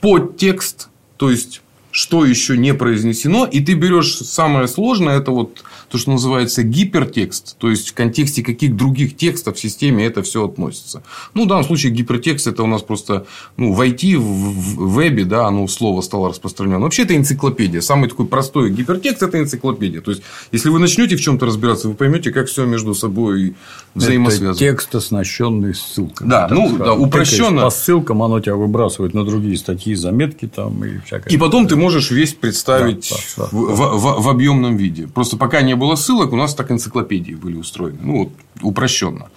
подтекст, 0.00 0.88
то 1.16 1.30
есть 1.30 1.62
что 1.90 2.24
еще 2.24 2.56
не 2.56 2.74
произнесено, 2.74 3.46
и 3.46 3.60
ты 3.60 3.74
берешь 3.74 4.16
самое 4.16 4.68
сложное, 4.68 5.18
это 5.18 5.30
вот 5.30 5.62
то, 5.90 5.98
что 5.98 6.12
называется 6.12 6.62
гипертекст, 6.62 7.58
то 7.58 7.68
есть 7.68 7.90
в 7.90 7.94
контексте 7.94 8.44
каких 8.44 8.76
других 8.76 9.16
текстов 9.16 9.56
в 9.56 9.60
системе 9.60 10.06
это 10.06 10.22
все 10.22 10.46
относится. 10.46 11.02
Ну, 11.34 11.44
в 11.44 11.48
данном 11.48 11.64
случае 11.64 11.92
гипертекст 11.92 12.46
это 12.46 12.62
у 12.62 12.66
нас 12.66 12.82
просто 12.82 13.26
ну, 13.56 13.72
в 13.72 13.80
IT, 13.80 14.16
в 14.16 14.94
вебе, 14.94 15.24
да, 15.24 15.48
оно 15.48 15.66
слово 15.66 16.00
стало 16.00 16.28
распространено. 16.28 16.78
Вообще 16.78 17.02
это 17.02 17.16
энциклопедия. 17.16 17.80
Самый 17.80 18.08
такой 18.08 18.26
простой 18.26 18.70
гипертекст 18.70 19.22
это 19.24 19.40
энциклопедия. 19.40 20.00
То 20.00 20.12
есть, 20.12 20.22
если 20.52 20.68
вы 20.68 20.78
начнете 20.78 21.16
в 21.16 21.20
чем-то 21.20 21.46
разбираться, 21.46 21.88
вы 21.88 21.94
поймете, 21.94 22.30
как 22.30 22.46
все 22.46 22.64
между 22.66 22.94
собой 22.94 23.54
взаимосвязано. 23.96 24.50
Это 24.50 24.58
текст, 24.58 24.94
оснащенный 24.94 25.74
ссылками. 25.74 26.28
Да, 26.28 26.48
ну, 26.50 26.76
да, 26.78 26.94
упрощенно. 26.94 27.62
По 27.62 27.70
ссылкам 27.70 28.22
оно 28.22 28.38
тебя 28.38 28.54
выбрасывает 28.54 29.12
на 29.12 29.24
другие 29.24 29.56
статьи, 29.56 29.96
заметки 29.96 30.46
там 30.46 30.84
и 30.84 31.00
всякое. 31.04 31.30
И 31.30 31.36
потом 31.36 31.66
ты 31.66 31.74
можешь 31.80 32.10
весь 32.10 32.34
представить 32.34 33.10
да, 33.10 33.16
да, 33.36 33.42
да, 33.42 33.56
в, 33.56 33.74
в, 33.74 33.98
в, 33.98 34.22
в 34.22 34.28
объемном 34.28 34.76
виде. 34.76 35.06
Просто 35.06 35.36
пока 35.36 35.62
не 35.62 35.74
было 35.74 35.96
ссылок, 35.96 36.32
у 36.32 36.36
нас 36.36 36.54
так 36.54 36.70
энциклопедии 36.70 37.34
были 37.34 37.56
устроены. 37.56 37.98
Ну, 38.02 38.18
вот, 38.18 38.32
упрощенно. 38.62 39.30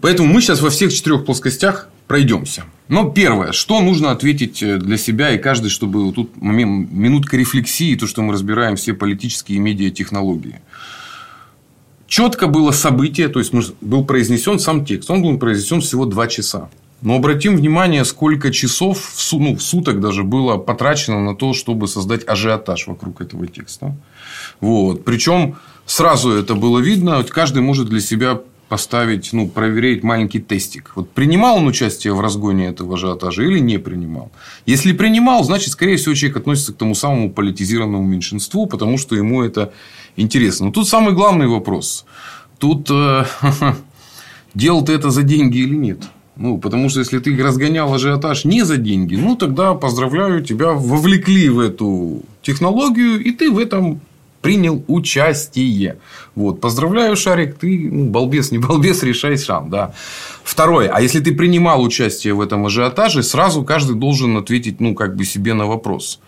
Поэтому 0.00 0.32
мы 0.32 0.40
сейчас 0.40 0.60
во 0.60 0.70
всех 0.70 0.92
четырех 0.92 1.24
плоскостях 1.24 1.88
пройдемся. 2.06 2.64
Но 2.88 3.10
первое, 3.10 3.52
что 3.52 3.80
нужно 3.80 4.10
ответить 4.10 4.62
э, 4.62 4.78
для 4.78 4.98
себя 4.98 5.30
и 5.30 5.38
каждый, 5.38 5.68
чтобы 5.68 6.12
тут 6.12 6.30
минутка 6.40 7.36
рефлексии, 7.36 7.96
то, 7.96 8.06
что 8.06 8.22
мы 8.22 8.32
разбираем 8.32 8.76
все 8.76 8.92
политические 8.92 9.56
и 9.56 9.60
медиатехнологии. 9.60 10.60
Четко 12.06 12.46
было 12.46 12.70
событие, 12.70 13.28
то 13.28 13.38
есть 13.38 13.52
был 13.80 14.04
произнесен 14.04 14.58
сам 14.58 14.84
текст, 14.84 15.10
он 15.10 15.22
был 15.22 15.38
произнесен 15.38 15.80
всего 15.80 16.04
два 16.04 16.28
часа. 16.28 16.68
Но 17.04 17.16
обратим 17.16 17.56
внимание, 17.56 18.02
сколько 18.06 18.50
часов 18.50 18.98
в, 18.98 19.20
су- 19.20 19.38
ну, 19.38 19.56
в 19.56 19.62
суток 19.62 20.00
даже 20.00 20.24
было 20.24 20.56
потрачено 20.56 21.20
на 21.22 21.36
то, 21.36 21.52
чтобы 21.52 21.86
создать 21.86 22.26
ажиотаж 22.26 22.86
вокруг 22.86 23.20
этого 23.20 23.46
текста. 23.46 23.94
Вот. 24.60 25.04
Причем 25.04 25.56
сразу 25.84 26.30
это 26.30 26.54
было 26.54 26.78
видно. 26.78 27.22
Каждый 27.24 27.60
может 27.60 27.90
для 27.90 28.00
себя 28.00 28.40
поставить, 28.70 29.34
ну, 29.34 29.48
проверять 29.48 30.02
маленький 30.02 30.40
тестик. 30.40 30.92
Вот 30.94 31.10
принимал 31.10 31.58
он 31.58 31.66
участие 31.66 32.14
в 32.14 32.20
разгоне 32.20 32.68
этого 32.68 32.94
ажиотажа 32.94 33.42
или 33.42 33.58
не 33.58 33.76
принимал. 33.76 34.32
Если 34.64 34.94
принимал, 34.94 35.44
значит, 35.44 35.72
скорее 35.72 35.98
всего, 35.98 36.14
человек 36.14 36.38
относится 36.38 36.72
к 36.72 36.78
тому 36.78 36.94
самому 36.94 37.30
политизированному 37.30 38.02
меньшинству, 38.02 38.64
потому 38.66 38.96
что 38.96 39.14
ему 39.14 39.42
это 39.42 39.74
интересно. 40.16 40.66
Но 40.66 40.72
тут 40.72 40.88
самый 40.88 41.12
главный 41.12 41.48
вопрос. 41.48 42.06
Тут 42.58 42.88
э, 42.90 43.26
делал 44.54 44.82
ты 44.82 44.94
это 44.94 45.10
за 45.10 45.22
деньги 45.22 45.58
или 45.58 45.74
нет? 45.74 45.98
Ну, 46.36 46.58
потому 46.58 46.88
что 46.88 47.00
если 47.00 47.18
ты 47.20 47.36
разгонял 47.40 47.92
ажиотаж 47.94 48.44
не 48.44 48.64
за 48.64 48.76
деньги, 48.76 49.14
ну, 49.14 49.36
тогда 49.36 49.74
поздравляю, 49.74 50.42
тебя 50.42 50.72
вовлекли 50.72 51.48
в 51.48 51.60
эту 51.60 52.22
технологию, 52.42 53.22
и 53.22 53.30
ты 53.30 53.50
в 53.50 53.58
этом 53.58 54.00
принял 54.44 54.84
участие. 54.88 55.96
Вот. 56.34 56.60
Поздравляю, 56.60 57.16
Шарик, 57.16 57.56
ты 57.56 57.88
ну, 57.90 58.10
балбес, 58.10 58.52
не 58.52 58.58
балбес, 58.58 59.02
решай 59.02 59.38
сам. 59.38 59.70
Да. 59.70 59.94
Второе. 60.42 60.90
А 60.90 61.00
если 61.00 61.20
ты 61.20 61.34
принимал 61.34 61.82
участие 61.82 62.34
в 62.34 62.42
этом 62.42 62.66
ажиотаже, 62.66 63.22
сразу 63.22 63.64
каждый 63.64 63.96
должен 63.96 64.36
ответить 64.36 64.80
ну, 64.80 64.94
как 64.94 65.16
бы 65.16 65.24
себе 65.24 65.54
на 65.54 65.64
вопрос. 65.66 66.20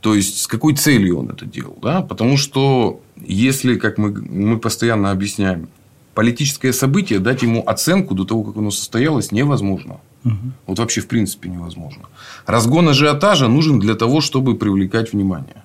То 0.00 0.14
есть, 0.14 0.40
с 0.40 0.46
какой 0.46 0.76
целью 0.76 1.18
он 1.18 1.28
это 1.28 1.44
делал. 1.44 1.76
Да? 1.82 2.00
Потому 2.00 2.38
что, 2.38 3.00
если, 3.20 3.74
как 3.74 3.98
мы, 3.98 4.12
мы 4.12 4.58
постоянно 4.58 5.10
объясняем, 5.10 5.68
политическое 6.18 6.72
событие, 6.72 7.20
дать 7.20 7.42
ему 7.42 7.62
оценку 7.64 8.12
до 8.12 8.24
того, 8.24 8.42
как 8.42 8.56
оно 8.56 8.72
состоялось, 8.72 9.30
невозможно. 9.30 10.00
Угу. 10.24 10.34
Вот 10.66 10.78
вообще 10.80 11.00
в 11.00 11.06
принципе 11.06 11.48
невозможно. 11.48 12.02
Разгон 12.44 12.88
ажиотажа 12.88 13.46
нужен 13.46 13.78
для 13.78 13.94
того, 13.94 14.20
чтобы 14.20 14.56
привлекать 14.56 15.12
внимание. 15.12 15.62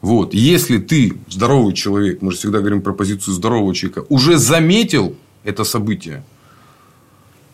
Вот. 0.00 0.32
Если 0.32 0.78
ты 0.78 1.14
здоровый 1.28 1.74
человек, 1.74 2.22
мы 2.22 2.30
же 2.30 2.36
всегда 2.38 2.60
говорим 2.60 2.82
про 2.82 2.92
позицию 2.92 3.34
здорового 3.34 3.74
человека, 3.74 4.04
уже 4.08 4.38
заметил 4.38 5.16
это 5.42 5.64
событие, 5.64 6.22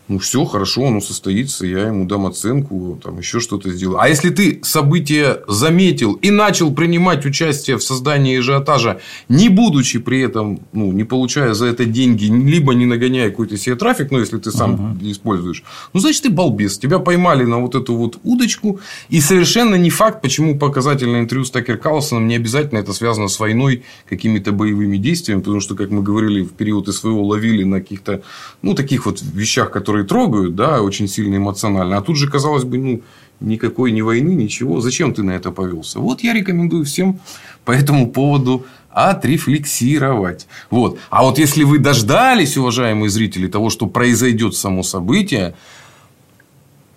ну, 0.09 0.19
все 0.19 0.45
хорошо, 0.45 0.87
оно 0.87 1.01
состоится, 1.01 1.67
я 1.67 1.89
ему 1.89 2.07
дам 2.07 2.27
оценку, 2.27 3.01
там 3.03 3.19
еще 3.19 3.41
что-то 3.41 3.71
сделаю. 3.71 4.01
А 4.01 4.09
если 4.09 4.31
ты 4.31 4.61
событие 4.63 5.43
заметил 5.49 6.15
и 6.15 6.31
начал 6.31 6.73
принимать 6.73 7.27
участие 7.27 7.77
в 7.77 7.83
создании 7.83 8.39
ажиотажа, 8.39 9.01
не 9.29 9.49
будучи 9.49 9.99
при 9.99 10.21
этом, 10.21 10.61
ну, 10.73 10.93
не 10.93 11.05
получая 11.05 11.55
за 11.55 11.67
это 11.67 11.85
деньги, 11.85 12.27
либо 12.27 12.75
не 12.75 12.87
нагоняя 12.87 13.31
какой-то 13.31 13.57
себе 13.57 13.75
трафик, 13.77 14.11
ну, 14.11 14.21
если 14.21 14.39
ты 14.39 14.53
сам 14.53 14.97
uh-huh. 14.97 15.11
используешь, 15.11 15.65
ну, 15.93 16.01
значит, 16.01 16.23
ты 16.23 16.31
балбес. 16.31 16.79
Тебя 16.79 16.99
поймали 16.99 17.45
на 17.45 17.59
вот 17.61 17.75
эту 17.75 17.95
вот 17.95 18.19
удочку. 18.23 18.81
И 19.09 19.21
совершенно 19.21 19.75
не 19.75 19.91
факт, 19.91 20.23
почему 20.23 20.59
показательное 20.59 21.21
интервью 21.21 21.45
с 21.45 21.51
Такер 21.51 21.79
Карлсоном 21.79 22.29
не 22.29 22.37
обязательно 22.37 22.79
это 22.79 22.93
связано 22.93 23.29
с 23.29 23.41
войной, 23.41 23.83
какими-то 24.09 24.53
боевыми 24.53 24.97
действиями, 24.99 25.41
потому 25.41 25.61
что, 25.61 25.75
как 25.75 25.91
мы 25.91 26.03
говорили, 26.03 26.43
в 26.43 26.53
период 26.53 26.93
СВО 26.95 27.23
ловили 27.23 27.65
на 27.65 27.81
каких-то, 27.81 28.23
ну, 28.63 28.75
таких 28.75 29.07
вот 29.07 29.21
вещах, 29.23 29.71
которые 29.71 29.96
которые 29.97 30.07
трогают, 30.07 30.55
да, 30.55 30.83
очень 30.83 31.09
сильно 31.09 31.37
эмоционально. 31.37 31.99
А 31.99 32.03
тут 32.03 32.17
же, 32.17 32.29
казалось 32.29 32.65
бы, 32.65 32.79
ну, 32.79 33.03
никакой 33.41 33.93
ни 33.93 34.03
войны, 34.03 34.35
ничего. 34.35 34.81
Зачем 34.81 35.15
ты 35.15 35.23
на 35.23 35.33
это 35.33 35.51
повелся? 35.51 36.01
Вот 36.01 36.23
я 36.23 36.33
рекомендую 36.33 36.85
всем 36.85 37.19
по 37.65 37.73
этому 37.73 38.11
поводу 38.11 38.67
отрефлексировать. 38.91 40.47
Вот. 40.71 40.99
А 41.11 41.23
вот 41.23 41.39
если 41.39 41.65
вы 41.65 41.79
дождались, 41.79 42.57
уважаемые 42.57 43.09
зрители, 43.11 43.49
того, 43.49 43.71
что 43.71 43.87
произойдет 43.87 44.55
само 44.55 44.83
событие, 44.83 45.55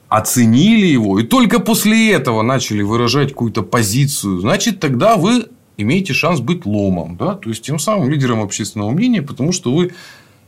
оценили 0.10 0.88
его, 0.88 1.20
и 1.20 1.24
только 1.24 1.60
после 1.60 2.12
этого 2.12 2.42
начали 2.42 2.82
выражать 2.82 3.30
какую-то 3.30 3.64
позицию, 3.64 4.40
значит, 4.40 4.80
тогда 4.80 5.16
вы 5.16 5.46
имеете 5.78 6.14
шанс 6.14 6.40
быть 6.40 6.66
ломом. 6.66 7.16
Да? 7.18 7.36
То 7.36 7.50
есть, 7.50 7.62
тем 7.64 7.80
самым 7.80 8.10
лидером 8.10 8.42
общественного 8.42 8.92
мнения, 8.92 9.22
потому 9.22 9.52
что 9.52 9.74
вы 9.74 9.92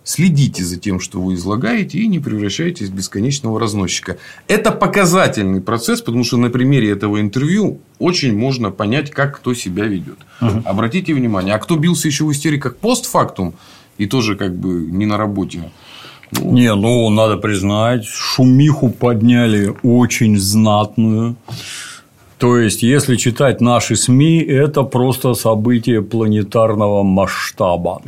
Следите 0.03 0.63
за 0.63 0.79
тем, 0.79 1.00
что 1.00 1.22
вы 1.22 1.36
излагаете, 1.36 2.00
и 2.00 2.08
не 2.08 2.20
превращайтесь 2.20 2.89
в 2.89 2.93
бесконечного 2.93 3.60
разносчика. 3.60 4.17
Это 4.48 4.72
показательный 4.72 5.62
процесс, 5.62 6.01
потому 6.01 6.24
что 6.24 6.38
на 6.38 6.50
примере 6.50 6.89
этого 6.89 7.22
интервью 7.22 7.79
очень 8.00 8.36
можно 8.36 8.72
понять, 8.72 9.12
как 9.12 9.38
кто 9.38 9.53
себя 9.53 9.86
ведет. 9.86 10.17
Угу. 10.41 10.63
Обратите 10.65 11.13
внимание, 11.13 11.53
а 11.53 11.60
кто 11.60 11.75
бился 11.75 12.08
еще 12.08 12.25
в 12.25 12.31
истериках 12.31 12.77
постфактум 12.77 13.53
и 14.00 14.08
тоже 14.08 14.36
как 14.36 14.55
бы 14.55 14.88
не 14.91 15.05
на 15.05 15.17
работе. 15.17 15.72
Ну... 16.31 16.51
Не, 16.51 16.74
ну 16.74 17.08
надо 17.10 17.38
признать, 17.38 18.05
шумиху 18.05 18.89
подняли 18.89 19.75
очень 19.84 20.38
знатную. 20.38 21.36
То 22.39 22.58
есть, 22.58 22.81
если 22.81 23.17
читать 23.17 23.62
наши 23.62 23.96
СМИ, 23.96 24.39
это 24.39 24.81
просто 24.81 25.36
событие 25.36 26.01
планетарного 26.01 27.03
масштаба. 27.03 28.01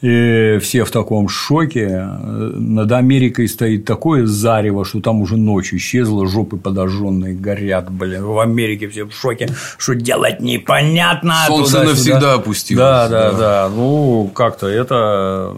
И 0.00 0.58
все 0.60 0.84
в 0.84 0.90
таком 0.92 1.28
шоке. 1.28 1.88
Над 1.98 2.92
Америкой 2.92 3.48
стоит 3.48 3.84
такое 3.84 4.26
зарево, 4.26 4.84
что 4.84 5.00
там 5.00 5.20
уже 5.20 5.36
ночь 5.36 5.74
исчезла, 5.74 6.28
жопы 6.28 6.56
подожженные 6.56 7.34
горят, 7.34 7.90
блин. 7.90 8.24
В 8.24 8.38
Америке 8.38 8.88
все 8.88 9.04
в 9.04 9.12
шоке, 9.12 9.48
что 9.76 9.96
делать 9.96 10.40
непонятно. 10.40 11.34
Солнце 11.48 11.82
навсегда 11.82 12.34
опустилось. 12.34 12.78
Да, 12.78 13.08
да, 13.08 13.32
да, 13.32 13.38
да. 13.38 13.68
Ну, 13.74 14.30
как-то 14.32 14.68
это 14.68 15.52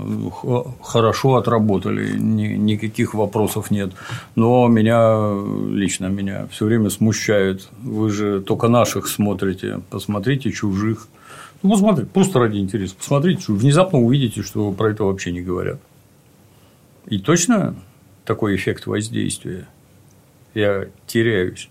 хорошо 0.83 1.37
отработали, 1.37 2.17
никаких 2.17 3.13
вопросов 3.13 3.71
нет. 3.71 3.93
Но 4.37 4.69
меня 4.69 5.35
лично 5.71 6.07
меня 6.07 6.47
все 6.51 6.65
время 6.65 6.89
смущает. 6.89 7.69
Вы 7.83 8.11
же 8.11 8.41
только 8.41 8.69
наших 8.69 9.07
смотрите, 9.07 9.81
посмотрите 9.91 10.51
чужих. 10.51 11.09
Ну, 11.63 11.71
посмотрите, 11.71 12.11
просто 12.11 12.39
ради 12.39 12.59
интереса. 12.59 12.95
Посмотрите, 12.97 13.43
что 13.43 13.53
внезапно 13.53 13.99
увидите, 13.99 14.43
что 14.43 14.73
про 14.73 14.91
это 14.91 15.05
вообще 15.05 15.33
не 15.33 15.43
говорят. 15.43 15.81
И 17.07 17.19
точно 17.19 17.77
такой 18.25 18.57
эффект 18.57 18.87
воздействия. 18.87 19.67
Я 20.55 20.89
теряюсь. 21.07 21.69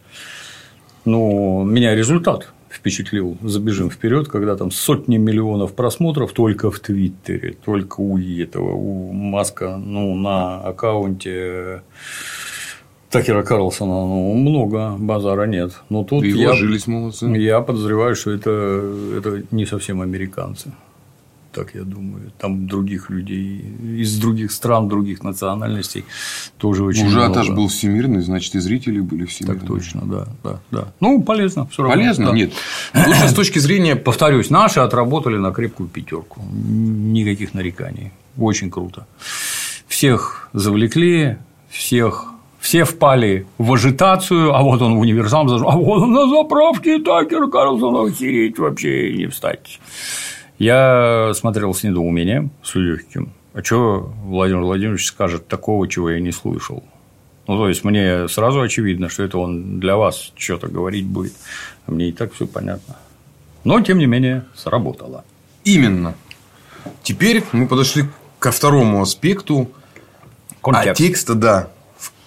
Но 1.05 1.63
меня 1.63 1.95
результат 1.95 2.51
впечатлил. 2.69 3.37
Забежим 3.41 3.89
вперед, 3.89 4.27
когда 4.27 4.55
там 4.55 4.71
сотни 4.71 5.17
миллионов 5.17 5.73
просмотров 5.73 6.33
только 6.33 6.69
в 6.69 6.79
Твиттере, 6.79 7.57
только 7.65 7.99
у 8.01 8.17
этого, 8.17 8.73
у 8.73 9.11
Маска, 9.11 9.77
ну, 9.77 10.15
на 10.15 10.61
аккаунте 10.61 11.81
Такера 13.09 13.43
Карлсона 13.43 13.91
ну, 13.91 14.33
много, 14.35 14.95
базара 14.99 15.47
нет. 15.47 15.81
Но 15.89 16.03
тут 16.03 16.23
и 16.23 16.29
я, 16.29 16.53
молодцы. 16.85 17.25
Я 17.25 17.61
подозреваю, 17.61 18.15
что 18.15 18.31
это, 18.31 18.51
это 19.17 19.43
не 19.51 19.65
совсем 19.65 20.01
американцы. 20.01 20.71
Так 21.51 21.73
я 21.73 21.81
думаю. 21.81 22.31
Там 22.37 22.67
других 22.67 23.09
людей 23.09 23.65
из 23.97 24.19
других 24.19 24.51
стран, 24.51 24.87
других 24.87 25.23
национальностей 25.23 26.05
тоже 26.59 26.83
очень 26.83 27.07
Уже 27.07 27.17
много. 27.17 27.31
атаж 27.31 27.49
был 27.49 27.67
всемирный, 27.67 28.21
значит, 28.21 28.53
и 28.53 28.59
зрители 28.59 28.99
были 28.99 29.25
всемирные. 29.25 29.59
Так 29.59 29.67
точно, 29.67 30.01
да. 30.03 30.27
да, 30.43 30.59
да. 30.69 30.93
Ну, 30.99 31.23
полезно. 31.23 31.65
Все 31.67 31.81
равно. 31.81 31.97
Полезно? 31.97 32.27
Да. 32.27 32.33
Нет. 32.33 32.53
Лучше 32.93 33.27
с 33.27 33.33
точки 33.33 33.57
зрения. 33.57 33.95
Повторюсь, 33.95 34.51
наши 34.51 34.79
отработали 34.79 35.37
на 35.37 35.51
крепкую 35.51 35.89
пятерку. 35.89 36.41
Никаких 36.43 37.55
нареканий. 37.55 38.11
Очень 38.37 38.69
круто. 38.69 39.07
Всех 39.87 40.49
завлекли, 40.53 41.37
всех 41.69 42.27
все 42.59 42.83
впали 42.83 43.47
в 43.57 43.73
ажитацию, 43.73 44.53
а 44.53 44.61
вот 44.61 44.81
он 44.81 44.95
в 44.95 44.99
универсам 44.99 45.47
зашел, 45.49 45.69
а 45.69 45.75
вот 45.75 46.01
он 46.01 46.11
на 46.11 46.27
заправке 46.27 46.99
Такер 46.99 47.49
Карлсон, 47.49 48.07
охереть 48.07 48.59
вообще 48.59 49.13
не 49.13 49.27
встать. 49.27 49.79
Я 50.57 51.31
смотрел 51.33 51.73
с 51.73 51.83
недоумением, 51.83 52.51
с 52.63 52.75
легким. 52.75 53.31
А 53.53 53.63
что 53.63 54.11
Владимир 54.25 54.61
Владимирович 54.61 55.05
скажет 55.05 55.47
такого, 55.47 55.87
чего 55.87 56.09
я 56.09 56.19
не 56.19 56.31
слышал? 56.31 56.83
Ну, 57.47 57.57
то 57.57 57.67
есть, 57.67 57.83
мне 57.83 58.27
сразу 58.27 58.61
очевидно, 58.61 59.09
что 59.09 59.23
это 59.23 59.39
он 59.39 59.79
для 59.79 59.95
вас 59.95 60.33
что-то 60.35 60.67
говорить 60.67 61.05
будет. 61.05 61.33
А 61.87 61.91
мне 61.91 62.09
и 62.09 62.11
так 62.11 62.33
все 62.33 62.45
понятно. 62.45 62.95
Но, 63.63 63.81
тем 63.81 63.97
не 63.97 64.05
менее, 64.05 64.45
сработало. 64.53 65.23
Именно. 65.63 66.13
Теперь 67.01 67.43
мы 67.51 67.67
подошли 67.67 68.03
ко 68.37 68.51
второму 68.51 69.01
аспекту. 69.01 69.71
Контекст. 70.61 70.89
А 70.89 70.93
текста, 70.93 71.33
да, 71.33 71.69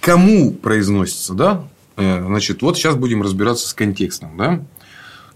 кому 0.02 0.50
произносится, 0.50 1.32
да? 1.32 1.64
Э, 1.96 2.22
значит, 2.26 2.60
вот 2.60 2.76
сейчас 2.76 2.96
будем 2.96 3.22
разбираться 3.22 3.68
с 3.68 3.72
контекстом, 3.72 4.36
да? 4.36 4.60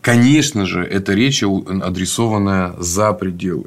Конечно 0.03 0.67
же, 0.67 0.83
это 0.85 1.15
речь 1.15 1.43
адресованная 1.43 2.75
за 2.79 3.13
пределы. 3.13 3.67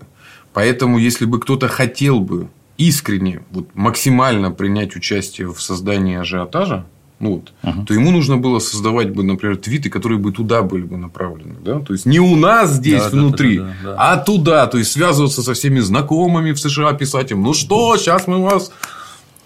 Поэтому, 0.54 1.00
если 1.00 1.26
бы 1.26 1.40
кто-то 1.40 1.68
хотел 1.68 2.20
бы 2.20 2.50
искренне, 2.78 3.44
вот, 3.52 3.70
максимально 3.74 4.52
принять 4.52 4.96
участие 4.96 5.52
в 5.52 5.62
создании 5.62 6.18
ажиотажа, 6.18 6.86
ну, 7.20 7.32
вот, 7.36 7.52
угу. 7.64 7.86
то 7.86 7.94
ему 7.94 8.12
нужно 8.12 8.38
было 8.38 8.60
создавать 8.60 9.10
бы, 9.10 9.24
например, 9.24 9.58
твиты, 9.58 9.90
которые 9.90 10.20
бы 10.20 10.32
туда 10.32 10.62
были 10.62 10.84
бы 10.84 10.98
направлены. 10.98 11.56
Да? 11.64 11.80
То 11.80 11.94
есть 11.94 12.06
не 12.06 12.20
у 12.20 12.36
нас 12.38 12.72
здесь 12.72 13.04
да, 13.04 13.10
внутри, 13.10 13.60
да, 13.60 13.64
да, 13.64 13.74
да, 13.84 13.90
да. 13.92 14.12
а 14.12 14.18
туда. 14.18 14.68
То 14.68 14.78
есть 14.78 14.92
связываться 14.92 15.44
со 15.44 15.54
всеми 15.54 15.80
знакомыми 15.80 16.54
в 16.54 16.60
США, 16.60 16.94
писать 16.94 17.32
им: 17.32 17.44
ну 17.44 17.54
что, 17.54 17.98
сейчас 17.98 18.28
мы 18.28 18.42
вас 18.42 18.72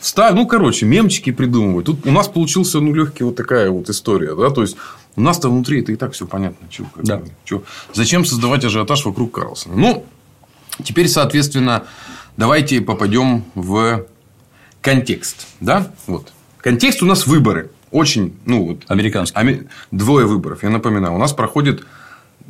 вставь, 0.03 0.36
ну, 0.36 0.45
короче, 0.45 0.86
мемчики 0.86 1.31
придумывают. 1.31 1.86
Тут 1.88 2.05
у 2.05 2.12
нас 2.12 2.27
получился, 2.27 2.79
ну, 2.79 2.93
легкий 2.93 3.24
вот 3.24 3.36
такая 3.36 3.69
вот 3.72 3.89
история, 3.89 4.36
да, 4.36 4.50
то 4.50 4.62
есть 4.62 4.75
у 5.15 5.22
нас-то 5.22 5.50
внутри 5.50 5.81
это 5.81 5.91
и 5.91 5.95
так 5.95 6.12
все 6.13 6.27
понятно. 6.27 6.67
Как 6.95 7.03
Да. 7.05 7.22
чё. 7.45 7.63
Зачем 7.93 8.25
создавать 8.25 8.65
ажиотаж 8.65 9.05
вокруг 9.05 9.31
Карлсона? 9.31 9.75
Ну, 9.75 10.05
теперь, 10.83 11.07
соответственно, 11.07 11.83
давайте 12.38 12.81
попадем 12.81 13.45
в 13.55 14.05
контекст. 14.81 15.48
Да? 15.62 15.91
Вот. 16.07 16.31
Контекст 16.60 17.01
у 17.01 17.05
нас 17.05 17.25
выборы. 17.27 17.69
Очень, 17.91 18.36
ну, 18.45 18.65
вот, 18.67 18.83
Американский. 18.88 19.38
Ами- 19.38 19.67
Двое 19.91 20.25
выборов, 20.25 20.63
я 20.63 20.69
напоминаю. 20.69 21.13
У 21.13 21.17
нас 21.19 21.31
проходит 21.31 21.83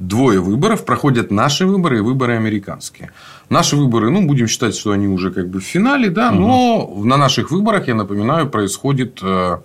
двое 0.08 0.40
выборов. 0.40 0.86
Проходят 0.86 1.32
наши 1.32 1.66
выборы 1.66 1.98
и 1.98 2.02
выборы 2.02 2.36
американские. 2.36 3.12
Наши 3.50 3.76
выборы, 3.76 4.10
ну, 4.10 4.26
будем 4.28 4.48
считать, 4.48 4.76
что 4.76 4.92
они 4.92 5.08
уже 5.08 5.32
как 5.32 5.50
бы 5.50 5.60
в 5.60 5.64
финале, 5.64 6.10
да, 6.10 6.32
но 6.32 6.94
на 7.04 7.18
наших 7.18 7.52
выборах, 7.52 7.88
я 7.88 7.96
напоминаю, 7.96 8.50
происходит... 8.50 9.20
э, 9.22 9.58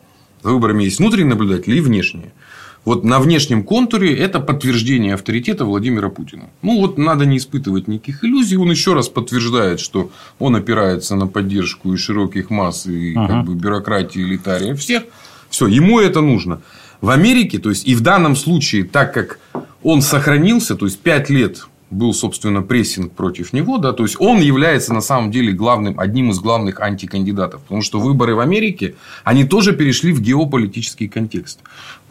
За 0.42 0.50
выборами 0.50 0.84
есть 0.84 0.98
внутренние 1.00 1.30
наблюдатели 1.34 1.76
и 1.76 1.80
внешние. 1.80 2.30
Вот 2.84 3.04
на 3.04 3.18
внешнем 3.18 3.64
контуре 3.64 4.14
это 4.14 4.40
подтверждение 4.40 5.14
авторитета 5.14 5.64
Владимира 5.64 6.08
Путина. 6.08 6.44
Ну, 6.62 6.80
вот 6.80 6.98
надо 6.98 7.26
не 7.26 7.36
испытывать 7.36 7.88
никаких 7.88 8.24
иллюзий. 8.24 8.56
Он 8.56 8.70
еще 8.70 8.94
раз 8.94 9.08
подтверждает, 9.08 9.80
что 9.80 10.10
он 10.38 10.54
опирается 10.54 11.16
на 11.16 11.26
поддержку 11.26 11.92
и 11.92 11.96
широких 11.96 12.50
масс, 12.50 12.86
и 12.86 13.14
как 13.14 13.44
бы 13.44 13.54
бюрократии, 13.54 14.22
элитария 14.22 14.74
всех. 14.74 15.02
Все, 15.50 15.66
ему 15.66 15.98
это 16.00 16.20
нужно. 16.20 16.60
В 17.00 17.10
Америке, 17.10 17.58
то 17.58 17.68
есть 17.70 17.88
и 17.88 17.94
в 17.94 18.00
данном 18.00 18.36
случае, 18.36 18.84
так 18.84 19.12
как 19.12 19.38
он 19.82 20.02
сохранился, 20.02 20.74
то 20.74 20.86
есть 20.86 21.00
5 21.00 21.30
лет 21.30 21.66
был, 21.90 22.12
собственно, 22.12 22.62
прессинг 22.62 23.12
против 23.12 23.52
него, 23.52 23.78
да, 23.78 23.92
то 23.92 24.02
есть 24.02 24.16
он 24.18 24.40
является 24.40 24.92
на 24.92 25.00
самом 25.00 25.30
деле 25.30 25.52
главным, 25.52 25.98
одним 25.98 26.30
из 26.30 26.38
главных 26.38 26.80
антикандидатов, 26.80 27.62
потому 27.62 27.82
что 27.82 27.98
выборы 27.98 28.34
в 28.34 28.40
Америке, 28.40 28.94
они 29.24 29.44
тоже 29.44 29.72
перешли 29.72 30.12
в 30.12 30.20
геополитический 30.20 31.08
контекст. 31.08 31.60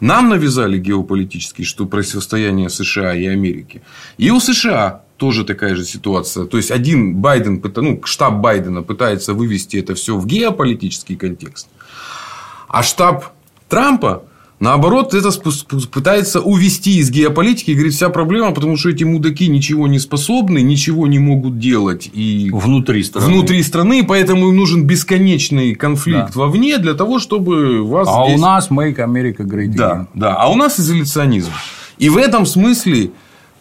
Нам 0.00 0.30
навязали 0.30 0.78
геополитический, 0.78 1.64
что 1.64 1.86
противостояние 1.86 2.70
США 2.70 3.14
и 3.14 3.26
Америки. 3.26 3.82
И 4.16 4.30
у 4.30 4.40
США 4.40 5.02
тоже 5.16 5.44
такая 5.44 5.74
же 5.74 5.84
ситуация. 5.84 6.46
То 6.46 6.56
есть 6.56 6.70
один 6.70 7.16
Байден, 7.16 7.62
ну, 7.76 8.00
штаб 8.04 8.34
Байдена 8.34 8.82
пытается 8.82 9.34
вывести 9.34 9.76
это 9.76 9.94
все 9.94 10.16
в 10.16 10.26
геополитический 10.26 11.16
контекст. 11.16 11.68
А 12.68 12.82
штаб 12.82 13.26
Трампа, 13.68 14.24
наоборот, 14.60 15.14
это 15.14 15.30
пытается 15.90 16.40
увести 16.40 16.98
из 16.98 17.10
геополитики 17.10 17.70
и 17.70 17.74
говорит, 17.74 17.94
вся 17.94 18.08
проблема, 18.08 18.52
потому 18.52 18.76
что 18.76 18.90
эти 18.90 19.04
мудаки 19.04 19.48
ничего 19.48 19.86
не 19.88 19.98
способны, 19.98 20.60
ничего 20.62 21.06
не 21.06 21.18
могут 21.18 21.58
делать. 21.58 22.10
И 22.12 22.50
Внутри 22.52 23.02
страны. 23.02 23.26
внутри 23.26 23.62
страны, 23.62 24.04
поэтому 24.06 24.48
им 24.48 24.56
нужен 24.56 24.84
бесконечный 24.84 25.74
конфликт 25.74 26.34
Да. 26.34 26.40
вовне 26.40 26.78
для 26.78 26.94
того, 26.94 27.18
чтобы 27.18 27.84
вас 27.84 28.08
А 28.10 28.24
здесь... 28.26 28.38
у 28.38 28.42
нас 28.42 28.70
Make 28.70 28.96
America 28.96 29.38
Great 29.44 29.68
Again. 29.68 29.76
Да, 29.76 30.06
да. 30.14 30.34
А 30.34 30.48
у 30.50 30.56
нас 30.56 30.78
изоляционизм. 30.80 31.50
И 31.98 32.08
в 32.08 32.16
этом 32.16 32.46
смысле 32.46 33.10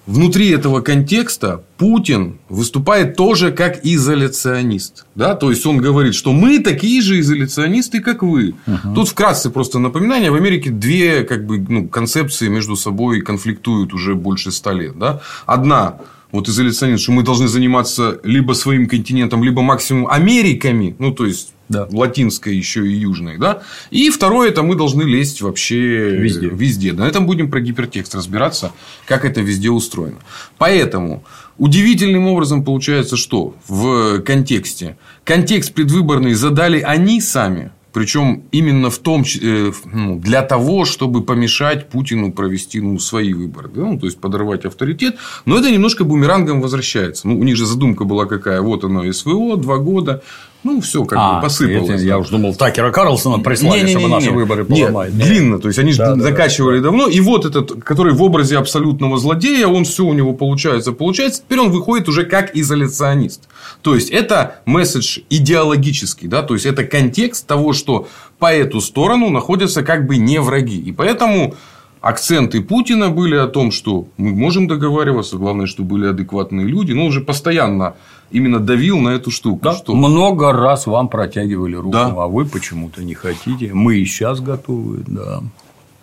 внутри 0.08 0.50
этого 0.50 0.82
контекста 0.82 1.64
Путин 1.78 2.40
выступает 2.50 3.16
тоже 3.16 3.52
как 3.52 3.86
изоляционист. 3.86 5.06
Да? 5.14 5.36
То 5.36 5.52
есть 5.52 5.66
он 5.66 5.78
говорит, 5.78 6.16
что 6.16 6.34
мы 6.34 6.60
такие 6.60 7.02
же 7.02 7.20
изоляционисты, 7.20 8.00
как 8.00 8.24
вы. 8.24 8.56
Тут 8.96 9.10
вкратце 9.10 9.52
просто 9.52 9.78
напоминание. 9.80 10.32
В 10.32 10.36
Америке 10.36 10.72
две 10.72 11.24
как 11.24 11.46
бы, 11.46 11.60
ну, 11.60 11.88
концепции 11.88 12.48
между 12.48 12.76
собой 12.76 13.22
конфликтуют 13.22 13.94
уже 13.94 14.16
больше 14.16 14.52
ста 14.52 14.74
лет. 14.74 14.98
Да? 14.98 15.22
Одна 15.46 16.00
вот 16.32 16.50
изоляционизм, 16.50 17.02
что 17.02 17.12
мы 17.14 17.24
должны 17.24 17.48
заниматься 17.48 18.20
либо 18.24 18.54
своим 18.54 18.88
континентом, 18.88 19.44
либо 19.44 19.62
максимум 19.62 20.08
Америками, 20.10 20.96
ну, 21.00 21.12
то 21.14 21.26
есть, 21.26 21.54
Да. 21.70 21.88
латинской 21.92 22.56
еще 22.56 22.88
и 22.88 22.94
южной, 22.94 23.38
да. 23.38 23.62
И 23.92 24.10
второе, 24.10 24.50
это 24.50 24.64
мы 24.64 24.76
должны 24.76 25.04
лезть 25.04 25.42
вообще 25.42 26.10
Везде. 26.12 26.48
везде. 26.50 26.94
На 26.94 27.08
этом 27.08 27.26
будем 27.26 27.50
про 27.50 27.60
гипертекст 27.62 28.16
разбираться, 28.16 28.72
как 29.06 29.26
это 29.26 29.42
везде 29.42 29.70
устроено. 29.70 30.18
Поэтому 30.58 31.24
удивительным 31.58 32.28
образом 32.28 32.64
получается, 32.64 33.18
что 33.18 33.56
в 33.68 34.20
контексте 34.22 34.98
контекст 35.24 35.74
предвыборный 35.74 36.34
задали 36.34 36.80
они 36.80 37.20
сами. 37.22 37.72
Причем 37.98 38.44
именно 38.52 38.92
в 38.92 39.00
том, 39.00 39.24
э, 39.42 39.72
ну, 39.92 40.20
для 40.20 40.44
того, 40.44 40.86
чтобы 40.86 41.24
помешать 41.24 41.90
Путину 41.90 42.32
провести 42.32 42.80
ну, 42.80 43.00
свои 43.00 43.34
выборы. 43.34 43.70
да, 43.74 43.82
ну, 43.82 44.00
то 44.00 44.06
есть 44.06 44.20
подорвать 44.20 44.66
авторитет. 44.66 45.16
Но 45.46 45.58
это 45.58 45.72
немножко 45.72 46.04
бумерангом 46.04 46.62
возвращается. 46.62 47.28
Ну, 47.28 47.40
у 47.40 47.44
них 47.44 47.56
же 47.56 47.66
задумка 47.66 48.04
была 48.04 48.28
какая. 48.28 48.62
Вот 48.62 48.84
оно 48.84 49.12
СВО, 49.12 49.58
два 49.58 49.78
года. 49.78 50.22
Ну, 50.64 50.82
все 50.82 51.06
как 51.06 51.18
А, 51.22 51.36
бы 51.36 51.42
посыпалось. 51.44 52.02
да. 52.02 52.08
Я 52.08 52.18
уж 52.18 52.28
думал, 52.30 52.54
Такера 52.56 52.92
Карлсона 52.92 53.40
прислали, 53.42 53.80
Не-не-не-не. 53.82 54.00
чтобы 54.00 54.10
наши 54.14 54.32
выборы 54.32 54.66
Нет, 54.68 54.88
поломать. 54.88 55.18
длинно. 55.18 55.60
То 55.60 55.68
есть, 55.70 55.80
они 55.80 55.92
же 55.94 56.00
Да, 56.00 56.16
да, 56.16 56.22
закачивали 56.24 56.80
давно. 56.80 57.08
И 57.08 57.20
вот 57.22 57.46
этот, 57.46 57.84
который 57.84 58.14
в 58.14 58.22
образе 58.22 58.58
абсолютного 58.58 59.18
злодея, 59.18 59.68
он 59.68 59.86
все 59.86 60.04
у 60.04 60.14
него 60.14 60.34
получается, 60.34 60.92
получается. 60.92 61.42
Теперь 61.42 61.60
он 61.60 61.70
выходит 61.72 62.10
уже 62.10 62.26
как 62.26 62.54
изоляционист. 62.56 63.48
То 63.82 63.96
есть, 63.96 64.10
это 64.10 64.56
месседж 64.66 65.20
идеологический. 65.30 66.28
Да? 66.28 66.42
То 66.44 66.56
есть, 66.56 66.66
это 66.66 66.84
контекст 66.84 67.48
того, 67.48 67.72
что 67.74 68.08
по 68.40 68.54
эту 68.54 68.82
сторону 68.82 69.30
находятся 69.30 69.84
как 69.84 70.06
бы 70.06 70.18
не 70.18 70.40
враги. 70.42 70.78
И 70.80 70.92
поэтому 70.92 71.56
акценты 72.02 72.62
Путина 72.62 73.10
были 73.10 73.36
о 73.36 73.48
том, 73.48 73.72
что 73.72 74.08
мы 74.18 74.32
можем 74.32 74.68
договариваться, 74.68 75.38
главное, 75.38 75.66
что 75.66 75.84
были 75.84 76.08
адекватные 76.08 76.66
люди. 76.66 76.92
Но 76.92 77.04
он 77.04 77.08
уже 77.10 77.22
постоянно 77.22 77.96
именно 78.32 78.60
давил 78.60 79.00
на 79.00 79.10
эту 79.10 79.32
штуку. 79.32 79.60
Да, 79.64 79.74
что... 79.74 79.96
Много 79.96 80.52
раз 80.52 80.88
вам 80.88 81.10
протягивали 81.10 81.76
руку, 81.76 81.92
Да. 81.92 82.08
а 82.08 82.28
вы 82.28 82.46
почему-то 82.46 83.04
не 83.04 83.14
хотите. 83.14 83.74
Мы 83.74 83.98
и 83.98 84.06
сейчас 84.06 84.40
готовы, 84.40 85.04
да. 85.08 85.42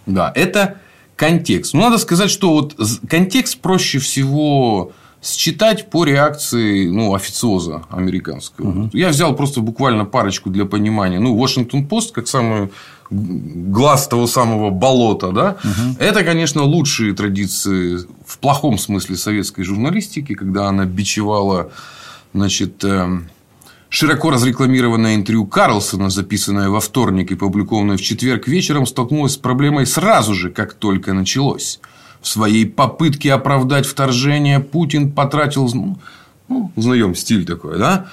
Да, 0.07 0.33
это 0.35 0.77
контекст. 1.17 1.75
Ну, 1.75 1.81
надо 1.81 1.99
сказать, 1.99 2.31
что 2.31 2.53
вот 2.53 2.77
контекст 3.09 3.59
проще 3.61 3.99
всего 3.99 4.93
считать 5.23 5.89
по 5.91 6.05
реакции 6.05 6.87
ну, 6.89 7.15
официоза 7.15 7.85
американского. 7.91 8.91
Я 8.93 9.09
взял 9.09 9.35
просто 9.35 9.61
буквально 9.61 10.05
парочку 10.05 10.51
для 10.51 10.67
понимания. 10.67 11.19
Ну, 11.19 11.37
Washington 11.43 11.89
Post, 11.89 12.13
как 12.13 12.29
самый 12.29 12.71
глаз 13.11 14.09
того 14.09 14.27
самого 14.27 14.71
болота, 14.71 15.31
да, 15.31 15.57
это, 15.99 16.25
конечно, 16.25 16.63
лучшие 16.63 17.15
традиции 17.15 17.99
в 18.27 18.39
плохом 18.39 18.79
смысле 18.79 19.17
советской 19.17 19.63
журналистики, 19.63 20.35
когда 20.35 20.69
она 20.69 20.85
бичевала, 20.85 21.71
значит, 22.35 22.85
эм, 22.85 23.31
Широко 23.94 24.31
разрекламированное 24.31 25.14
интервью 25.14 25.47
Карлсона, 25.47 26.11
записанное 26.11 26.68
во 26.68 26.81
вторник 26.81 27.31
и 27.31 27.37
публикованное 27.37 27.97
в 27.97 28.03
четверг 28.03 28.49
вечером, 28.49 28.87
столкнулось 28.87 29.35
с 29.35 29.37
проблемой 29.37 29.87
сразу 29.87 30.35
же, 30.35 30.51
как 30.51 30.75
только 30.75 31.12
началось. 31.12 31.79
В 32.20 32.27
своей 32.27 32.66
попытке 32.66 33.33
оправдать 33.33 33.87
вторжение 33.87 34.59
Путин 34.59 35.12
потратил... 35.12 35.70
Ну, 36.49 36.73
узнаем 36.75 37.14
стиль 37.14 37.47
такой, 37.47 37.79
да? 37.79 38.09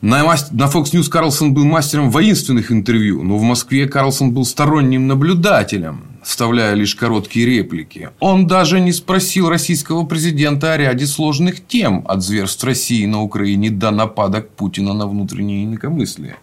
На, 0.00 0.22
на 0.22 0.66
Fox 0.66 0.92
News 0.92 1.08
Карлсон 1.10 1.54
был 1.54 1.64
мастером 1.64 2.12
воинственных 2.12 2.70
интервью, 2.70 3.24
но 3.24 3.36
в 3.36 3.42
Москве 3.42 3.88
Карлсон 3.88 4.30
был 4.30 4.44
сторонним 4.44 5.08
наблюдателем, 5.08 6.04
вставляя 6.24 6.74
лишь 6.74 6.94
короткие 6.94 7.46
реплики. 7.46 8.10
Он 8.18 8.46
даже 8.46 8.80
не 8.80 8.92
спросил 8.92 9.48
российского 9.48 10.04
президента 10.04 10.72
о 10.72 10.76
ряде 10.76 11.06
сложных 11.06 11.64
тем, 11.66 12.04
от 12.08 12.22
зверств 12.22 12.64
России 12.64 13.06
на 13.06 13.22
Украине 13.22 13.70
до 13.70 13.90
нападок 13.90 14.48
Путина 14.48 14.94
на 14.94 15.06
внутреннее 15.06 15.64
инакомыслие. 15.64 16.36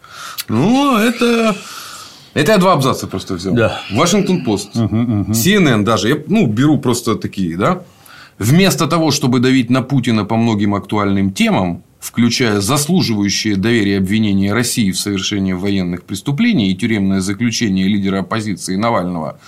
Ну, 0.48 0.98
это... 0.98 1.56
Это 2.34 2.54
я 2.54 2.58
два 2.60 2.74
абзаца 2.74 3.08
просто 3.08 3.34
взял. 3.34 3.54
Да. 3.54 3.82
Вашингтон 3.92 4.46
Пост, 4.46 4.74
CNN 4.74 5.84
даже. 5.84 6.08
Я 6.08 6.18
ну, 6.28 6.48
беру 6.48 6.78
просто 6.78 7.16
такие, 7.16 7.58
да. 7.58 7.84
Вместо 8.40 8.88
того, 8.88 9.12
чтобы 9.12 9.40
давить 9.40 9.70
на 9.70 9.82
Путина 9.82 10.24
по 10.24 10.38
многим 10.38 10.74
актуальным 10.74 11.34
темам, 11.34 11.84
включая 12.00 12.62
заслуживающие 12.62 13.56
доверия 13.56 13.98
обвинения 13.98 14.54
России 14.54 14.92
в 14.92 14.98
совершении 14.98 15.54
военных 15.54 16.04
преступлений 16.04 16.72
и 16.72 16.76
тюремное 16.76 17.20
заключение 17.20 17.88
лидера 17.88 18.20
оппозиции 18.20 18.78
Навального, 18.78 19.40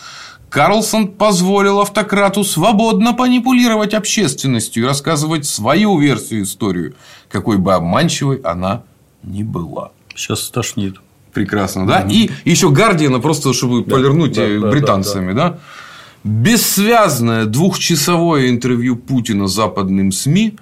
Карлсон 0.53 1.07
позволил 1.07 1.79
автократу 1.79 2.43
свободно 2.43 3.13
манипулировать 3.13 3.95
общественностью 3.95 4.83
и 4.83 4.85
рассказывать 4.85 5.47
свою 5.47 5.97
версию 5.97 6.43
истории, 6.43 6.93
какой 7.27 7.57
бы 7.57 7.73
обманчивой 7.73 8.37
она 8.43 8.83
ни 9.23 9.41
была. 9.41 9.89
Сейчас 10.15 10.43
стошнит. 10.43 10.97
Прекрасно, 11.33 11.87
да? 11.87 12.01
И 12.07 12.29
еще 12.45 12.69
Гардиана, 12.69 13.19
просто 13.19 13.51
чтобы 13.51 13.83
полирнуть 13.83 14.35
да, 14.35 14.43
э, 14.43 14.59
да, 14.59 14.69
британцами, 14.69 15.33
да, 15.33 15.57
Бессвязное 16.23 17.45
двухчасовое 17.45 18.51
интервью 18.51 18.95
Путина 18.95 19.47
западным 19.47 20.11
СМИ 20.11 20.53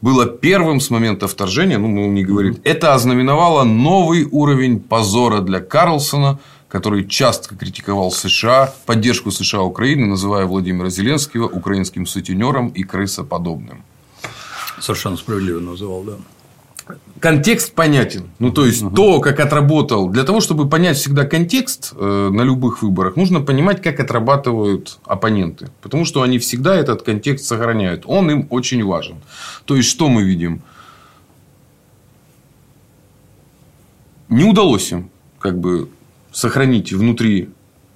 было 0.00 0.26
первым 0.26 0.78
с 0.78 0.90
момента 0.90 1.26
вторжения, 1.26 1.76
ну, 1.76 1.88
он 2.06 2.14
не 2.14 2.22
говорит, 2.22 2.60
это 2.62 2.94
ознаменовало 2.94 3.64
новый 3.64 4.28
уровень 4.30 4.78
позора 4.78 5.40
для 5.40 5.58
Карлсона, 5.58 6.38
который 6.74 7.06
часто 7.06 7.54
критиковал 7.54 8.10
США, 8.10 8.74
поддержку 8.84 9.30
США 9.30 9.62
Украины, 9.62 10.06
называя 10.06 10.44
Владимира 10.44 10.90
Зеленского 10.90 11.46
украинским 11.46 12.04
сутенером 12.04 12.70
и 12.70 12.82
крысоподобным. 12.82 13.84
Совершенно 14.80 15.16
справедливо 15.16 15.60
называл, 15.60 16.02
да. 16.02 16.96
контекст 17.20 17.74
понятен. 17.74 18.28
Ну, 18.40 18.50
то 18.50 18.66
есть, 18.66 18.82
угу. 18.82 18.96
то, 18.96 19.20
как 19.20 19.38
отработал. 19.38 20.08
Для 20.08 20.24
того, 20.24 20.40
чтобы 20.40 20.68
понять 20.68 20.96
всегда 20.96 21.24
контекст 21.24 21.92
э, 21.94 22.30
на 22.32 22.42
любых 22.42 22.82
выборах, 22.82 23.14
нужно 23.14 23.40
понимать, 23.40 23.80
как 23.80 24.00
отрабатывают 24.00 24.98
оппоненты. 25.04 25.70
Потому 25.80 26.04
что 26.04 26.22
они 26.22 26.40
всегда 26.40 26.74
этот 26.74 27.02
контекст 27.02 27.44
сохраняют. 27.44 28.02
Он 28.04 28.28
им 28.32 28.46
очень 28.50 28.84
важен. 28.84 29.18
То 29.64 29.76
есть, 29.76 29.88
что 29.88 30.08
мы 30.08 30.24
видим? 30.24 30.60
Не 34.28 34.42
удалось 34.42 34.90
им 34.90 35.10
как 35.38 35.56
бы 35.56 35.88
сохранить 36.34 36.92
внутри 36.92 37.48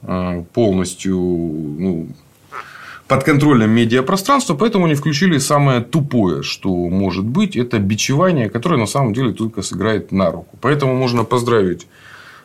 э, 0.02 0.44
полностью 0.54 1.18
ну, 1.18 2.08
подконтрольном 3.08 3.70
медиапространства, 3.70 4.54
поэтому 4.54 4.86
они 4.86 4.94
включили 4.94 5.38
самое 5.38 5.80
тупое, 5.80 6.42
что 6.42 6.70
может 6.88 7.24
быть, 7.24 7.56
это 7.56 7.78
бичевание, 7.78 8.48
которое 8.48 8.76
на 8.76 8.86
самом 8.86 9.12
деле 9.12 9.32
только 9.32 9.62
сыграет 9.62 10.12
на 10.12 10.30
руку. 10.30 10.56
Поэтому 10.60 10.94
можно 10.94 11.24
поздравить 11.24 11.88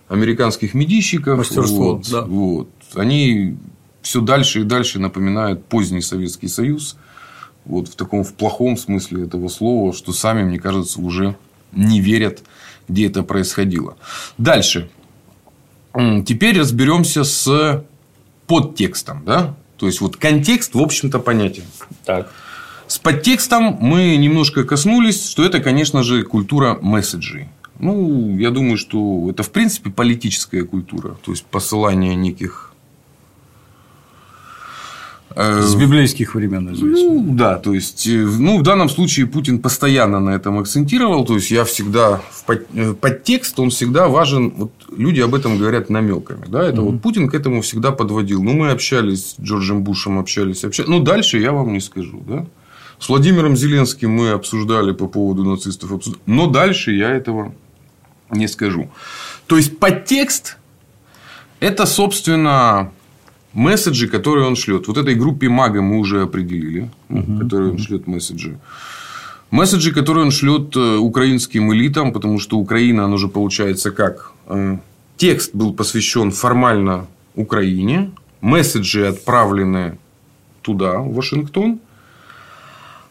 американских 0.08 0.74
медийщиков. 0.74 1.38
Мастерство, 1.38 1.96
вот, 1.96 2.10
да. 2.10 2.22
вот. 2.24 2.70
Они 2.96 3.56
все 4.02 4.20
дальше 4.22 4.62
и 4.62 4.64
дальше 4.64 5.00
напоминают 5.00 5.64
поздний 5.66 6.02
Советский 6.02 6.48
Союз. 6.48 6.98
Вот 7.66 7.88
в 7.88 7.96
таком 7.96 8.24
в 8.24 8.34
плохом 8.34 8.78
смысле 8.78 9.26
этого 9.26 9.48
слова, 9.48 9.94
что 9.94 10.12
сами, 10.12 10.44
мне 10.44 10.60
кажется, 10.60 11.00
уже 11.00 11.36
не 11.72 12.02
верят, 12.02 12.44
где 12.88 13.08
это 13.08 13.22
происходило. 13.24 13.96
Дальше. 14.38 14.90
Теперь 15.94 16.60
разберемся 16.60 17.24
с 17.24 17.86
подтекстом. 18.48 19.24
Да? 19.26 19.56
То 19.78 19.88
есть, 19.88 20.02
вот 20.02 20.18
контекст, 20.18 20.76
в 20.76 20.82
общем-то, 20.82 21.20
понятен. 21.20 21.64
Так. 22.06 22.32
С 22.88 23.00
подтекстом 23.00 23.78
мы 23.80 24.18
немножко 24.18 24.64
коснулись, 24.64 25.30
что 25.30 25.44
это, 25.44 25.60
конечно 25.60 26.04
же, 26.04 26.24
культура 26.24 26.78
месседжей. 26.82 27.48
Ну, 27.80 28.38
я 28.38 28.52
думаю, 28.52 28.78
что 28.78 29.30
это, 29.30 29.44
в 29.44 29.52
принципе, 29.52 29.90
политическая 29.90 30.64
культура. 30.64 31.16
То 31.24 31.32
есть, 31.32 31.46
посылание 31.46 32.16
неких 32.16 32.73
С 35.36 35.76
библейских 35.76 36.36
времен 36.36 36.72
известно. 36.74 37.14
Ну, 37.14 37.34
да, 37.34 37.58
то 37.58 37.74
есть, 37.74 38.06
э, 38.08 38.12
ну, 38.12 38.60
в 38.60 38.64
данном 38.64 38.88
случае 38.88 39.26
Путин 39.26 39.60
постоянно 39.60 40.20
на 40.20 40.30
этом 40.32 40.60
акцентировал. 40.60 41.26
То 41.26 41.36
есть, 41.36 41.50
я 41.50 41.64
всегда 41.64 42.22
в 42.32 42.46
э, 42.50 42.94
подтекст, 42.94 43.60
он 43.60 43.72
всегда 43.72 44.08
важен. 44.08 44.54
Вот 44.56 44.72
люди 44.96 45.22
об 45.22 45.34
этом 45.34 45.58
говорят 45.58 45.90
намеками. 45.90 46.46
Да? 46.48 46.64
Это 46.64 46.82
вот 46.82 47.02
Путин 47.02 47.30
к 47.30 47.34
этому 47.34 47.62
всегда 47.62 47.92
подводил. 47.92 48.44
Ну, 48.44 48.54
мы 48.54 48.70
общались 48.70 49.32
с 49.32 49.42
Джорджем 49.42 49.84
Бушем, 49.84 50.20
общались, 50.20 50.64
общались. 50.64 50.90
Ну, 50.90 51.00
дальше 51.00 51.40
я 51.40 51.52
вам 51.52 51.74
не 51.74 51.80
скажу. 51.80 52.24
Да? 52.28 52.46
С 53.00 53.10
Владимиром 53.10 53.58
Зеленским 53.58 54.12
мы 54.12 54.32
обсуждали 54.32 54.92
по 54.92 55.08
поводу 55.08 55.44
нацистов. 55.44 55.92
Обсуждали. 55.92 56.22
Но 56.28 56.48
дальше 56.48 56.92
я 56.92 57.10
этого 57.10 57.56
не 58.30 58.48
скажу. 58.48 58.92
То 59.48 59.58
есть, 59.58 59.80
подтекст– 59.80 60.58
это, 61.60 61.86
собственно, 61.88 62.92
месседжи, 63.54 64.08
которые 64.08 64.48
он 64.48 64.56
шлет. 64.56 64.88
Вот 64.88 64.98
этой 64.98 65.16
группе 65.16 65.50
мага 65.50 65.82
мы 65.82 66.00
уже 66.00 66.22
определили, 66.22 66.90
угу. 67.10 67.40
которые 67.40 67.72
он 67.72 67.78
шлет 67.78 68.08
месседжи. 68.08 68.60
Месседжи, 69.52 69.92
которые 69.92 70.26
он 70.26 70.32
шлет 70.32 70.76
э, 70.76 70.98
украинским 70.98 71.72
элитам, 71.74 72.12
потому 72.12 72.40
что 72.40 72.58
Украина, 72.58 73.06
оно 73.06 73.18
же 73.18 73.28
получается 73.28 73.92
как? 73.92 74.32
Э, 74.48 74.78
текст 75.18 75.56
был 75.56 75.74
посвящен 75.74 76.32
формально 76.32 77.06
Украине, 77.36 78.12
месседжи 78.42 79.08
отправлены 79.08 79.98
туда, 80.62 80.98
в 81.00 81.14
Вашингтон– 81.14 81.80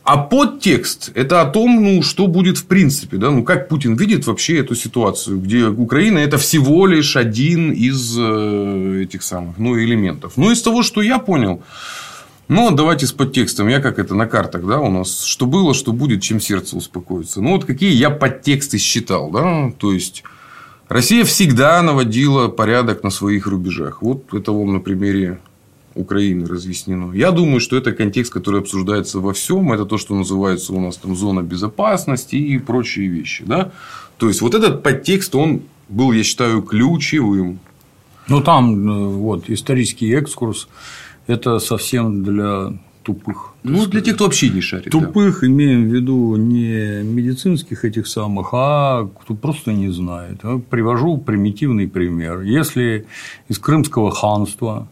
а 0.04 0.16
подтекст– 0.16 1.12
это 1.14 1.42
о 1.42 1.46
том, 1.46 1.82
ну, 1.82 2.02
что 2.02 2.26
будет 2.26 2.58
в 2.58 2.66
принципе. 2.66 3.18
Да? 3.18 3.30
Ну, 3.30 3.44
как 3.44 3.68
Путин 3.68 3.94
видит 3.94 4.26
вообще 4.26 4.58
эту 4.58 4.74
ситуацию, 4.74 5.38
где 5.38 5.66
Украина– 5.66 6.18
это 6.20 6.38
всего 6.38 6.86
лишь 6.86 7.16
один 7.16 7.72
из 7.72 8.16
э, 8.18 9.02
этих 9.04 9.22
самых 9.22 9.58
ну, 9.58 9.78
элементов. 9.78 10.32
Ну, 10.36 10.50
из 10.50 10.60
того, 10.60 10.82
что 10.82 11.02
я 11.02 11.18
понял, 11.18 11.62
ну, 12.48 12.70
давайте 12.72 13.06
с 13.06 13.12
подтекстом. 13.12 13.68
Я 13.68 13.80
как 13.80 14.00
это 14.00 14.14
на 14.14 14.26
картах, 14.26 14.66
да, 14.66 14.80
у 14.80 14.90
нас 14.90 15.22
что 15.22 15.46
было, 15.46 15.72
что 15.72 15.92
будет, 15.92 16.20
чем 16.20 16.40
сердце 16.40 16.76
успокоится. 16.76 17.40
Ну, 17.40 17.52
вот 17.52 17.64
какие 17.64 17.92
я 17.92 18.10
подтексты 18.10 18.78
считал, 18.78 19.30
да, 19.30 19.72
то 19.78 19.92
есть 19.92 20.24
Россия 20.88 21.24
всегда 21.24 21.80
наводила 21.80 22.48
порядок 22.48 23.04
на 23.04 23.10
своих 23.10 23.46
рубежах. 23.46 24.02
Вот 24.02 24.34
это 24.34 24.52
вам 24.52 24.74
на 24.74 24.80
примере 24.80 25.38
Украины 25.94 26.46
разъяснено. 26.46 27.12
Я 27.12 27.30
думаю, 27.30 27.60
что 27.60 27.76
это 27.76 27.92
контекст, 27.92 28.32
который 28.32 28.60
обсуждается 28.60 29.20
во 29.20 29.32
всем. 29.32 29.72
Это 29.72 29.84
то, 29.84 29.98
что 29.98 30.14
называется 30.14 30.72
у 30.72 30.80
нас 30.80 30.96
там 30.96 31.16
зона 31.16 31.42
безопасности 31.42 32.36
и 32.36 32.58
прочие 32.58 33.08
вещи. 33.08 33.44
Да? 33.46 33.72
То 34.18 34.28
есть, 34.28 34.40
вот 34.40 34.54
этот 34.54 34.82
подтекст, 34.82 35.34
он 35.34 35.62
был, 35.88 36.12
я 36.12 36.22
считаю, 36.22 36.62
ключевым. 36.62 37.58
Ну, 38.28 38.40
там 38.40 38.88
э, 38.88 39.08
вот 39.08 39.50
исторический 39.50 40.12
экскурс– 40.12 40.68
это 41.26 41.58
совсем 41.58 42.22
для 42.22 42.72
тупых. 43.02 43.54
Ну, 43.62 43.74
сказать. 43.74 43.90
для 43.90 44.00
тех, 44.00 44.14
кто 44.14 44.24
вообще 44.24 44.48
не 44.48 44.60
шарит. 44.60 44.90
Тупых 44.90 45.40
да. 45.40 45.46
имеем 45.46 45.88
в 45.88 45.92
виду 45.92 46.36
не 46.36 47.02
медицинских 47.02 47.84
этих 47.84 48.06
самых, 48.06 48.50
а 48.52 49.08
кто 49.20 49.34
просто 49.34 49.72
не 49.72 49.90
знает. 49.90 50.40
Привожу 50.70 51.18
примитивный 51.18 51.88
пример. 51.88 52.40
Если 52.40 53.06
из 53.48 53.58
Крымского 53.58 54.10
ханства 54.10 54.88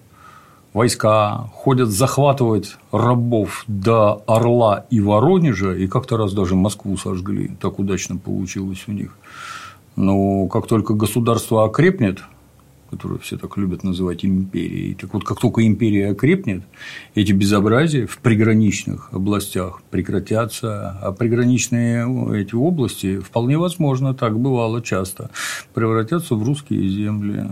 войска 0.73 1.51
ходят 1.55 1.89
захватывать 1.89 2.77
рабов 2.93 3.65
до 3.67 4.23
Орла 4.27 4.87
и 4.91 5.01
Воронежа, 5.01 5.75
и 5.75 5.87
как-то 5.87 6.17
раз 6.17 6.33
даже 6.33 6.55
Москву 6.55 6.97
сожгли, 6.97 7.57
так 7.61 7.79
удачно 7.79 8.17
получилось 8.17 8.85
у 8.87 8.93
них. 8.93 9.17
Но 9.97 10.47
как 10.47 10.67
только 10.67 10.95
государство 10.95 11.65
окрепнет, 11.65 12.21
которую 12.90 13.20
все 13.20 13.37
так 13.37 13.57
любят 13.57 13.85
называть 13.85 14.24
империей. 14.24 14.94
Так 14.94 15.14
вот, 15.14 15.24
как 15.24 15.40
только 15.40 15.66
империя 15.66 16.11
окрепнет, 16.11 16.62
эти 17.14 17.33
безобразия 17.33 18.07
в 18.07 18.18
приграничных 18.18 19.11
областях 19.12 19.83
прекратятся, 19.90 20.98
а 21.00 21.12
приграничные 21.12 22.05
эти 22.40 22.55
области 22.55 23.18
вполне 23.18 23.59
возможно, 23.59 24.12
так 24.12 24.38
бывало 24.38 24.83
часто, 24.83 25.31
превратятся 25.72 26.35
в 26.35 26.42
русские 26.42 26.88
земли. 26.88 27.44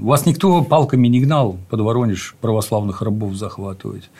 Вас 0.00 0.26
никто 0.26 0.62
палками 0.62 1.08
не 1.08 1.20
гнал 1.20 1.58
под 1.68 1.80
Воронеж 1.80 2.34
православных 2.40 3.02
рабов 3.02 3.34
захватывать, 3.34 4.10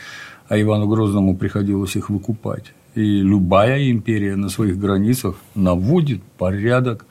а 0.48 0.60
Ивану 0.60 0.86
Грозному 0.86 1.36
приходилось 1.36 1.96
их 1.96 2.10
выкупать. 2.10 2.72
И 2.94 3.20
любая 3.20 3.90
империя 3.90 4.36
на 4.36 4.48
своих 4.48 4.78
границах 4.78 5.36
наводит 5.54 6.22
порядок, 6.38 7.06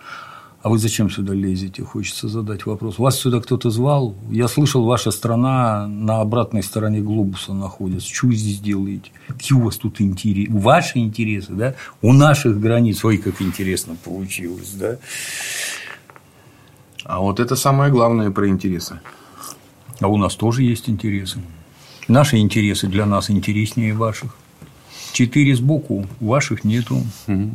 а 0.65 0.69
вы 0.69 0.80
зачем 0.80 1.12
сюда 1.12 1.36
лезете? 1.36 1.84
Хочется 1.84 2.28
задать 2.28 2.65
вопрос. 2.65 2.97
Вас 2.97 3.19
сюда 3.19 3.39
кто-то 3.39 3.69
звал? 3.69 4.15
Я 4.32 4.47
слышал, 4.47 4.84
ваша 4.84 5.12
страна 5.12 5.86
на 5.86 6.21
обратной 6.21 6.63
стороне 6.63 7.01
глобуса 7.01 7.54
находится. 7.54 8.12
Что 8.12 8.25
вы 8.25 8.36
здесь 8.36 8.62
делаете? 8.62 9.12
Какие 9.28 9.60
у 9.60 9.62
вас 9.62 9.78
тут 9.78 10.01
интересы? 10.01 10.51
Ваши 10.51 10.97
интересы, 10.97 11.54
да? 11.54 11.75
У 12.01 12.13
наших 12.13 12.60
границ. 12.60 13.06
Ой, 13.06 13.19
как 13.19 13.43
интересно 13.43 13.95
получилось, 14.04 14.71
да? 14.71 14.97
А 17.04 17.19
вот 17.19 17.39
это 17.39 17.56
самое 17.56 17.91
главное 17.91 18.32
про 18.32 18.47
интересы. 18.47 19.01
А 19.99 20.08
у 20.08 20.17
нас 20.17 20.34
тоже 20.34 20.63
есть 20.63 20.89
интересы. 20.89 21.43
Наши 22.08 22.38
интересы 22.38 22.88
для 22.88 23.06
нас 23.06 23.30
интереснее 23.30 23.93
ваших. 23.93 24.36
Четыре 25.13 25.56
сбоку, 25.56 26.08
ваших 26.19 26.63
нету. 26.63 27.04
Угу. 27.28 27.51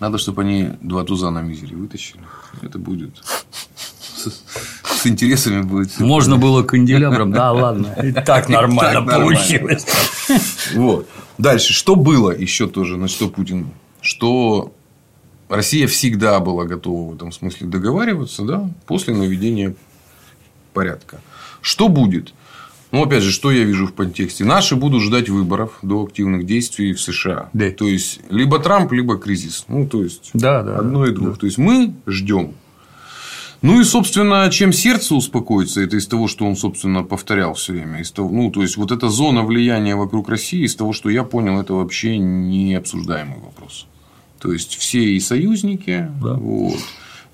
Надо, 0.00 0.18
чтобы 0.18 0.42
они 0.42 0.70
два 0.80 1.04
туза 1.04 1.30
на 1.30 1.40
мизере 1.42 1.76
вытащили. 1.76 2.20
Это 2.62 2.78
будет 2.78 3.14
с 4.26 5.06
интересами 5.06 5.62
будет. 5.62 5.98
Можно 6.00 6.36
было 6.36 6.62
канделябром, 6.62 7.32
да, 7.32 7.52
ладно. 7.52 7.94
так 8.26 8.48
нормально 8.48 9.02
получилось. 9.02 9.86
Вот. 10.74 11.08
Дальше. 11.38 11.72
Что 11.72 11.96
было 11.96 12.30
еще 12.30 12.66
тоже, 12.66 12.96
на 12.96 13.08
что 13.08 13.28
Путин? 13.28 13.68
Что 14.00 14.72
Россия 15.48 15.86
всегда 15.86 16.40
была 16.40 16.64
готова 16.64 17.12
в 17.12 17.14
этом 17.14 17.32
смысле 17.32 17.66
договариваться, 17.66 18.42
да, 18.42 18.68
после 18.86 19.14
наведения 19.14 19.74
порядка. 20.72 21.20
Что 21.60 21.88
будет? 21.88 22.32
Ну, 22.92 23.02
опять 23.04 23.22
же, 23.22 23.32
что 23.32 23.50
я 23.50 23.64
вижу 23.64 23.86
в 23.86 23.94
контексте? 23.94 24.44
Наши 24.44 24.76
будут 24.76 25.02
ждать 25.02 25.28
выборов 25.28 25.78
до 25.82 26.04
активных 26.04 26.46
действий 26.46 26.92
в 26.92 27.00
США. 27.00 27.50
Да. 27.52 27.70
То 27.70 27.86
есть, 27.86 28.20
либо 28.30 28.58
Трамп, 28.58 28.92
либо 28.92 29.18
кризис. 29.18 29.64
Ну, 29.68 29.86
то 29.86 30.02
есть, 30.02 30.30
да, 30.34 30.62
да, 30.62 30.78
одно 30.78 31.06
и 31.06 31.12
двух. 31.12 31.30
Да. 31.30 31.36
То 31.36 31.46
есть, 31.46 31.58
мы 31.58 31.94
ждем. 32.06 32.54
Ну 33.62 33.80
и, 33.80 33.84
собственно, 33.84 34.48
чем 34.50 34.72
сердце 34.72 35.14
успокоится, 35.14 35.80
это 35.80 35.96
из 35.96 36.06
того, 36.06 36.28
что 36.28 36.44
он, 36.44 36.56
собственно, 36.56 37.02
повторял 37.02 37.54
все 37.54 37.72
время. 37.72 38.00
Из 38.00 38.12
того, 38.12 38.30
ну, 38.30 38.50
то 38.50 38.62
есть, 38.62 38.76
вот 38.76 38.92
эта 38.92 39.08
зона 39.08 39.42
влияния 39.42 39.96
вокруг 39.96 40.28
России, 40.28 40.64
из 40.64 40.76
того, 40.76 40.92
что 40.92 41.10
я 41.10 41.24
понял, 41.24 41.60
это 41.60 41.74
вообще 41.74 42.18
не 42.18 42.74
обсуждаемый 42.74 43.38
вопрос. 43.40 43.86
То 44.38 44.52
есть, 44.52 44.76
все 44.76 45.02
и 45.02 45.18
союзники, 45.18 46.08
да. 46.22 46.34
вот, 46.34 46.78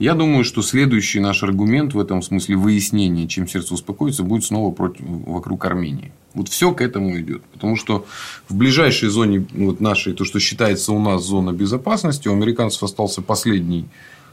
я 0.02 0.14
думаю, 0.14 0.42
что 0.42 0.62
следующий 0.62 1.20
наш 1.20 1.44
аргумент 1.44 1.94
в 1.94 2.00
этом 2.00 2.22
смысле 2.22 2.56
выяснения, 2.56 3.28
чем 3.28 3.46
сердце 3.46 3.74
успокоится, 3.74 4.24
будет 4.24 4.44
снова 4.44 4.72
против, 4.72 5.04
вокруг 5.06 5.64
Армении. 5.64 6.10
Вот 6.34 6.48
все 6.48 6.72
к 6.72 6.80
этому 6.80 7.20
идет. 7.20 7.42
Потому 7.52 7.76
что 7.76 8.04
в 8.48 8.56
ближайшей 8.56 9.10
зоне 9.10 9.46
вот 9.52 9.80
нашей, 9.80 10.12
то, 10.14 10.24
что 10.24 10.40
считается 10.40 10.92
у 10.92 10.98
нас 10.98 11.22
зона 11.22 11.52
безопасности, 11.52 12.26
у 12.26 12.32
американцев 12.32 12.82
остался 12.82 13.22
последний 13.22 13.86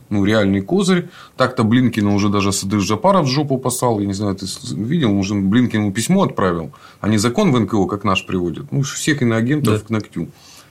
ну, 0.10 0.26
реальный 0.26 0.62
козырь. 0.62 1.08
Так-то 1.38 1.64
Блинкина 1.64 2.16
уже 2.16 2.30
даже 2.30 2.52
Садыр 2.52 2.80
Джапаров 2.80 3.28
в 3.28 3.30
жопу 3.30 3.60
посал. 3.60 4.00
Я 4.00 4.08
не 4.08 4.14
знаю, 4.14 4.36
ты 4.36 4.48
видел, 4.72 5.16
уже 5.16 5.36
Блинкину 5.36 5.92
письмо 5.92 6.24
отправил. 6.24 6.72
Они 7.00 7.18
закон 7.18 7.52
в 7.52 7.60
НКО, 7.60 7.86
как 7.86 8.04
наш 8.04 8.26
приводят. 8.26 8.72
Ну, 8.72 8.82
всех 8.82 9.22
иноагентов 9.22 9.82
да. 9.82 9.86
к 9.86 9.90
ногтю. 9.92 10.30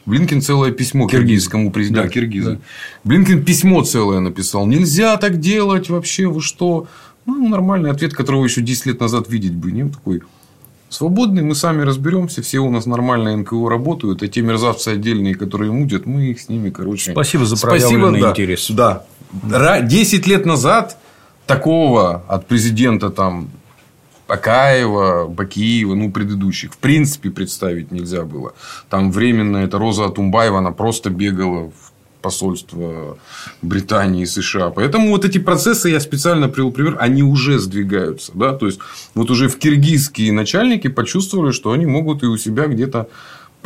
Блинкин 0.08 0.40
целое 0.40 0.72
письмо 0.72 1.06
Киргиз. 1.06 1.26
киргизскому 1.26 1.70
президенту. 1.70 2.08
Да, 2.08 2.12
Киргиза. 2.12 2.52
Да. 2.52 2.58
Блинкин 3.04 3.44
письмо 3.44 3.82
целое 3.82 4.20
написал. 4.20 4.66
Нельзя 4.66 5.16
так 5.18 5.38
делать 5.38 5.90
вообще, 5.90 6.26
вы 6.26 6.40
что? 6.40 6.86
Ну, 7.26 7.46
нормальный 7.48 7.90
ответ, 7.90 8.14
которого 8.14 8.44
еще 8.44 8.62
10 8.62 8.86
лет 8.86 9.00
назад 9.00 9.28
видеть 9.28 9.54
бы. 9.54 9.70
Не 9.70 9.88
такой 9.88 10.22
свободный, 10.88 11.42
мы 11.42 11.54
сами 11.54 11.82
разберемся, 11.82 12.40
все 12.40 12.60
у 12.60 12.70
нас 12.70 12.86
нормально 12.86 13.36
НКО 13.36 13.68
работают, 13.68 14.22
а 14.22 14.28
те 14.28 14.40
мерзавцы 14.40 14.88
отдельные, 14.88 15.34
которые 15.34 15.70
мудят, 15.70 16.06
мы 16.06 16.30
их 16.30 16.40
с 16.40 16.48
ними, 16.48 16.70
короче... 16.70 17.12
Спасибо 17.12 17.44
за 17.44 17.58
проявленный 17.60 18.20
Спасибо, 18.20 18.30
интерес. 18.30 18.70
Да. 18.70 19.80
10 19.82 20.26
лет 20.26 20.46
назад 20.46 20.96
такого 21.46 22.24
от 22.28 22.46
президента 22.46 23.10
там 23.10 23.50
Акаева, 24.28 25.26
Бакиева, 25.26 25.94
ну, 25.94 26.12
предыдущих, 26.12 26.74
в 26.74 26.78
принципе, 26.78 27.30
представить 27.30 27.90
нельзя 27.90 28.24
было. 28.24 28.54
Там 28.90 29.10
временно 29.10 29.58
эта 29.58 29.78
Роза 29.78 30.04
Атумбаева, 30.04 30.58
она 30.58 30.70
просто 30.70 31.10
бегала 31.10 31.70
в 31.70 31.92
посольство 32.20 33.16
Британии 33.62 34.22
и 34.22 34.26
США. 34.26 34.70
Поэтому 34.70 35.10
вот 35.10 35.24
эти 35.24 35.38
процессы, 35.38 35.88
я 35.88 36.00
специально 36.00 36.48
привел 36.48 36.72
пример, 36.72 36.96
они 37.00 37.22
уже 37.22 37.58
сдвигаются. 37.58 38.32
Да? 38.34 38.52
То 38.52 38.66
есть, 38.66 38.80
вот 39.14 39.30
уже 39.30 39.48
в 39.48 39.58
киргизские 39.58 40.32
начальники 40.32 40.88
почувствовали, 40.88 41.52
что 41.52 41.72
они 41.72 41.86
могут 41.86 42.22
и 42.22 42.26
у 42.26 42.36
себя 42.36 42.66
где-то 42.66 43.08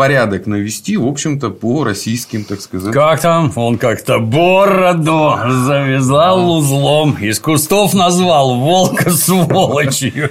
порядок 0.02 0.46
навести, 0.48 0.96
в 0.96 1.06
общем-то, 1.06 1.50
по 1.50 1.84
российским, 1.84 2.42
так 2.42 2.60
сказать. 2.60 2.92
Как 2.92 3.20
там? 3.20 3.52
Он 3.54 3.78
как-то 3.78 4.18
бороду 4.18 5.38
завязал 5.46 6.58
узлом, 6.58 7.16
из 7.20 7.38
кустов 7.38 7.94
назвал 7.94 8.56
волка 8.56 9.10
сволочью. 9.12 10.30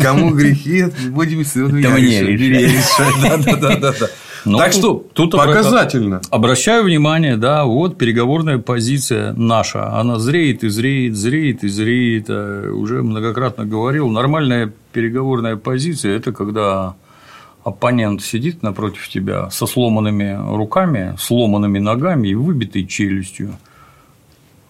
Кому 0.00 0.30
грехи, 0.30 0.84
будем 1.08 1.44
сегодня 1.44 1.92
решать. 1.96 3.60
Да-да-да. 3.60 4.06
Ну, 4.44 4.58
так 4.58 4.72
что 4.72 5.04
тут 5.12 5.32
показательно. 5.32 6.20
Обращаю 6.30 6.84
внимание, 6.84 7.36
да, 7.36 7.64
вот 7.64 7.98
переговорная 7.98 8.58
позиция 8.58 9.32
наша, 9.32 9.92
она 9.92 10.20
зреет 10.20 10.62
и 10.62 10.68
зреет, 10.68 11.16
зреет 11.16 11.64
и 11.64 11.68
зреет. 11.68 12.26
Э, 12.28 12.70
уже 12.70 13.02
многократно 13.02 13.66
говорил, 13.66 14.08
нормальная 14.08 14.72
переговорная 14.92 15.56
позиция– 15.56 16.16
это 16.16 16.32
когда 16.32 16.94
оппонент 17.64 18.22
сидит 18.22 18.62
напротив 18.62 19.08
тебя 19.08 19.50
со 19.50 19.66
сломанными 19.66 20.38
руками, 20.56 21.14
сломанными 21.18 21.78
ногами 21.78 22.28
и 22.28 22.34
выбитой 22.34 22.86
челюстью. 22.86 23.56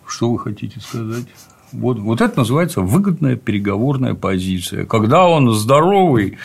Что 0.07 0.33
вы 0.33 0.39
хотите 0.39 0.81
сказать? 0.81 1.27
Вот, 1.73 1.99
вот 1.99 2.21
это 2.21 2.39
называется 2.39 2.81
выгодная 2.81 3.37
переговорная 3.37 4.15
позиция. 4.15 4.85
Когда 4.85 5.29
он 5.29 5.53
здоровый, 5.53 6.37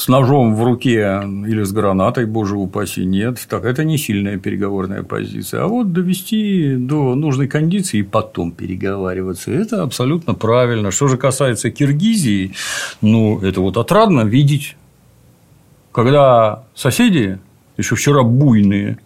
с 0.00 0.08
ножом 0.08 0.54
в 0.54 0.64
руке 0.64 1.20
или 1.46 1.62
с 1.62 1.72
гранатой, 1.72 2.24
боже 2.24 2.56
упаси, 2.56 3.04
нет, 3.04 3.38
так 3.48 3.64
это 3.64 3.84
не 3.84 3.98
сильная 3.98 4.38
переговорная 4.38 5.02
позиция. 5.02 5.64
А 5.64 5.66
вот 5.68 5.92
довести 5.92 6.76
до 6.76 7.14
нужной 7.14 7.48
кондиции 7.48 7.98
и 7.98 8.02
потом 8.02 8.50
переговариваться, 8.52 9.52
это 9.52 9.82
абсолютно 9.82 10.34
правильно. 10.34 10.90
Что 10.90 11.08
же 11.08 11.18
касается 11.18 11.70
Киргизии, 11.70 12.54
ну, 13.02 13.40
это 13.40 13.60
вот 13.60 13.76
отрадно 13.76 14.22
видеть 14.22 14.76
когда 15.92 16.64
соседи, 16.74 17.38
еще 17.76 17.94
вчера 17.94 18.22
буйные, 18.22 18.98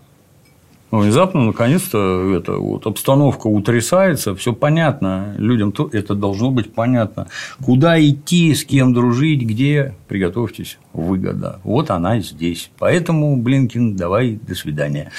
внезапно, 0.98 1.44
наконец-то, 1.44 2.34
это 2.34 2.52
вот 2.52 2.86
обстановка 2.86 3.46
утрясается, 3.46 4.34
все 4.34 4.52
понятно, 4.52 5.34
людям 5.38 5.72
то 5.72 5.88
это 5.92 6.14
должно 6.14 6.50
быть 6.50 6.72
понятно. 6.72 7.28
Куда 7.62 8.00
идти, 8.00 8.54
с 8.54 8.64
кем 8.64 8.92
дружить, 8.92 9.42
где, 9.42 9.94
приготовьтесь, 10.08 10.78
выгода. 10.92 11.60
Вот 11.64 11.90
она 11.90 12.20
здесь. 12.20 12.70
Поэтому, 12.78 13.36
Блинкин, 13.36 13.96
давай, 13.96 14.38
до 14.46 14.54
свидания. 14.54 15.10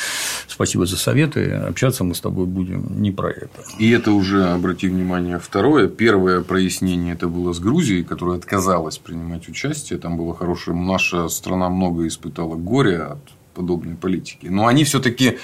Спасибо 0.47 0.85
за 0.85 0.97
советы. 0.97 1.51
Общаться 1.51 2.03
мы 2.03 2.15
с 2.15 2.21
тобой 2.21 2.45
будем 2.45 3.01
не 3.01 3.11
про 3.11 3.29
это. 3.29 3.61
И 3.77 3.89
это 3.91 4.11
уже, 4.11 4.45
обрати 4.45 4.87
внимание, 4.87 5.39
второе. 5.39 5.87
Первое 5.87 6.41
прояснение 6.41 7.13
это 7.13 7.27
было 7.27 7.53
с 7.53 7.59
Грузией, 7.59 8.03
которая 8.03 8.37
отказалась 8.37 8.97
принимать 8.97 9.49
участие. 9.49 9.99
Там 9.99 10.17
было 10.17 10.33
хорошее. 10.33 10.77
Наша 10.77 11.27
страна 11.27 11.69
много 11.69 12.07
испытала 12.07 12.55
горя 12.55 13.13
от 13.13 13.19
подобной 13.55 13.95
политики. 13.95 14.47
Но 14.47 14.67
они 14.67 14.83
все-таки 14.83 15.37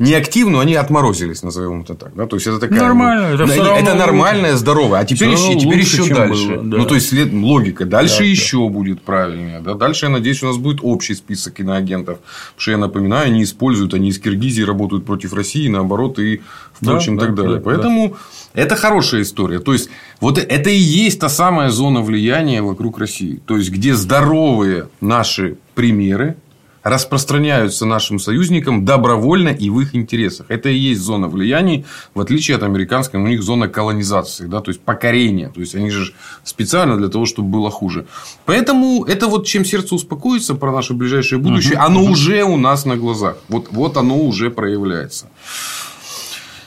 не 0.00 0.14
активно, 0.14 0.62
они 0.62 0.74
отморозились, 0.76 1.42
назовем 1.42 1.82
это 1.82 1.94
так. 1.94 2.14
Да? 2.14 2.26
То 2.26 2.36
есть 2.36 2.46
это 2.46 2.58
такая 2.58 2.80
нормально, 2.80 3.34
это, 3.34 3.46
да, 3.46 3.76
это 3.78 3.94
нормальное, 3.94 4.56
здоровое. 4.56 5.00
А 5.00 5.04
теперь 5.04 5.28
еще, 5.28 5.58
теперь 5.58 5.80
еще 5.80 6.08
дальше. 6.08 6.56
Было, 6.56 6.64
да. 6.64 6.76
Ну, 6.78 6.86
то 6.86 6.94
есть 6.94 7.12
логика. 7.12 7.84
Дальше 7.84 8.20
да, 8.20 8.24
еще 8.24 8.66
да. 8.66 8.72
будет 8.72 9.02
правильнее. 9.02 9.60
Да? 9.60 9.74
Дальше, 9.74 10.06
я 10.06 10.10
надеюсь, 10.10 10.42
у 10.42 10.46
нас 10.46 10.56
будет 10.56 10.78
общий 10.80 11.14
список 11.14 11.60
иноагентов. 11.60 12.18
Потому 12.18 12.60
что 12.60 12.70
я 12.70 12.78
напоминаю, 12.78 13.26
они 13.26 13.42
используют, 13.42 13.92
они 13.92 14.08
из 14.08 14.18
Киргизии 14.18 14.62
работают 14.62 15.04
против 15.04 15.34
России, 15.34 15.68
наоборот, 15.68 16.18
и 16.18 16.40
впрочем, 16.72 17.18
да, 17.18 17.26
так 17.26 17.34
да, 17.34 17.42
далее. 17.42 17.58
Да, 17.58 17.62
Поэтому 17.62 18.16
да. 18.54 18.62
это 18.62 18.76
хорошая 18.76 19.20
история. 19.20 19.58
То 19.58 19.74
есть, 19.74 19.90
вот 20.18 20.38
это 20.38 20.70
и 20.70 20.78
есть 20.78 21.20
та 21.20 21.28
самая 21.28 21.68
зона 21.68 22.00
влияния 22.00 22.62
вокруг 22.62 22.98
России. 22.98 23.42
То 23.44 23.58
есть, 23.58 23.70
где 23.70 23.94
здоровые 23.94 24.88
наши 25.02 25.58
примеры, 25.74 26.36
распространяются 26.82 27.84
нашим 27.84 28.18
союзникам 28.18 28.84
добровольно 28.84 29.48
и 29.48 29.70
в 29.70 29.80
их 29.80 29.94
интересах. 29.94 30.46
Это 30.48 30.68
и 30.68 30.76
есть 30.76 31.00
зона 31.00 31.28
влияния, 31.28 31.84
в 32.14 32.20
отличие 32.20 32.56
от 32.56 32.62
американской, 32.62 33.20
у 33.20 33.26
них 33.26 33.42
зона 33.42 33.68
колонизации, 33.68 34.46
да, 34.46 34.60
то 34.60 34.70
есть 34.70 34.80
покорения. 34.80 35.50
То 35.54 35.60
есть 35.60 35.74
они 35.74 35.90
же 35.90 36.12
специально 36.44 36.96
для 36.96 37.08
того, 37.08 37.26
чтобы 37.26 37.48
было 37.48 37.70
хуже. 37.70 38.06
Поэтому 38.46 39.04
это 39.04 39.26
вот 39.26 39.46
чем 39.46 39.64
сердце 39.64 39.94
успокоится 39.94 40.54
про 40.54 40.72
наше 40.72 40.94
ближайшее 40.94 41.38
будущее, 41.38 41.74
угу, 41.76 41.84
оно 41.84 42.02
угу. 42.02 42.12
уже 42.12 42.42
у 42.44 42.56
нас 42.56 42.86
на 42.86 42.96
глазах. 42.96 43.36
Вот, 43.48 43.68
вот 43.70 43.96
оно 43.96 44.18
уже 44.18 44.50
проявляется. 44.50 45.28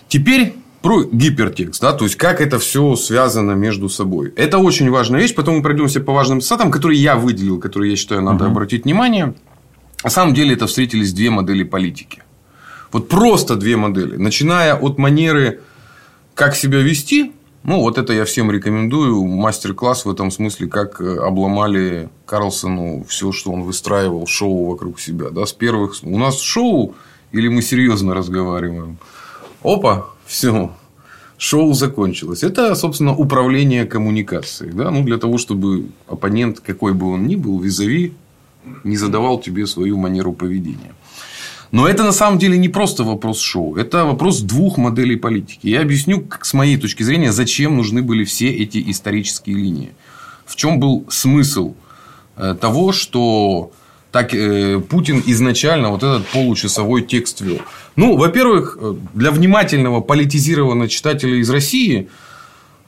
Теперь 0.07 0.53
про 0.83 1.03
гипертекст, 1.05 1.81
да, 1.81 1.93
то 1.93 2.03
есть 2.03 2.17
как 2.17 2.41
это 2.41 2.59
все 2.59 2.95
связано 2.97 3.53
между 3.53 3.87
собой. 3.87 4.33
Это 4.35 4.57
очень 4.57 4.91
важная 4.91 5.21
вещь, 5.21 5.33
потом 5.33 5.55
мы 5.55 5.63
пройдемся 5.63 6.01
по 6.01 6.13
важным 6.13 6.41
цитатам, 6.41 6.71
которые 6.71 7.01
я 7.01 7.15
выделил, 7.15 7.57
которые 7.57 7.91
я 7.91 7.97
считаю 7.97 8.21
надо 8.21 8.43
угу. 8.43 8.51
обратить 8.51 8.83
внимание. 8.83 9.33
На 10.03 10.09
самом 10.09 10.33
деле 10.33 10.53
это 10.53 10.67
встретились 10.67 11.13
две 11.13 11.29
модели 11.29 11.63
политики. 11.63 12.23
Вот 12.91 13.09
просто 13.09 13.55
две 13.55 13.77
модели. 13.77 14.17
Начиная 14.17 14.75
от 14.75 14.97
манеры, 14.97 15.61
как 16.35 16.55
себя 16.55 16.79
вести, 16.79 17.31
ну, 17.63 17.79
вот 17.79 17.97
это 17.97 18.11
я 18.11 18.25
всем 18.25 18.51
рекомендую. 18.51 19.23
Мастер-класс 19.25 20.03
в 20.03 20.11
этом 20.11 20.31
смысле, 20.31 20.67
как 20.67 20.99
э, 20.99 21.17
обломали 21.19 22.09
Карлсону 22.25 23.05
все, 23.07 23.31
что 23.31 23.51
он 23.53 23.63
выстраивал, 23.63 24.27
шоу 24.27 24.65
вокруг 24.65 24.99
себя. 24.99 25.29
Да, 25.29 25.45
с 25.45 25.53
первых... 25.53 25.95
У 26.03 26.17
нас 26.17 26.41
шоу 26.41 26.93
или 27.31 27.47
мы 27.47 27.61
серьезно 27.61 28.13
разговариваем? 28.13 28.97
Опа, 29.63 30.07
все, 30.25 30.73
шоу 31.37 31.73
закончилось. 31.73 32.43
Это, 32.43 32.75
собственно, 32.75 33.15
управление 33.15 33.85
коммуникацией. 33.85 34.73
Да? 34.73 34.91
Ну, 34.91 35.03
для 35.03 35.17
того, 35.17 35.37
чтобы 35.37 35.87
оппонент, 36.05 36.59
какой 36.59 36.93
бы 36.93 37.13
он 37.13 37.27
ни 37.27 37.37
был, 37.37 37.59
визави 37.59 38.13
не 38.83 38.97
задавал 38.97 39.39
тебе 39.39 39.67
свою 39.67 39.97
манеру 39.97 40.33
поведения. 40.33 40.93
Но 41.71 41.87
это 41.87 42.03
на 42.03 42.11
самом 42.11 42.37
деле 42.37 42.57
не 42.57 42.69
просто 42.69 43.03
вопрос 43.03 43.39
шоу, 43.39 43.75
это 43.77 44.05
вопрос 44.05 44.41
двух 44.41 44.77
моделей 44.77 45.15
политики. 45.15 45.67
Я 45.67 45.81
объясню, 45.81 46.27
с 46.41 46.53
моей 46.53 46.77
точки 46.77 47.01
зрения, 47.01 47.31
зачем 47.31 47.77
нужны 47.77 48.03
были 48.03 48.25
все 48.25 48.49
эти 48.51 48.91
исторические 48.91 49.55
линии. 49.55 49.91
В 50.45 50.55
чем 50.55 50.79
был 50.79 51.05
смысл 51.09 51.73
э, 52.37 52.55
того, 52.61 52.91
что 52.91 53.71
так 54.11 54.35
э, 54.35 54.79
Путин 54.87 55.23
изначально 55.25 55.89
вот 55.89 56.03
этот 56.03 56.27
получасовой 56.27 57.01
текст 57.01 57.41
вел. 57.41 57.59
Ну, 57.95 58.17
во-первых, 58.17 58.77
э, 58.79 58.93
для 59.15 59.31
внимательного 59.31 60.01
политизированного 60.01 60.87
читателя 60.87 61.37
из 61.37 61.49
России 61.49 62.09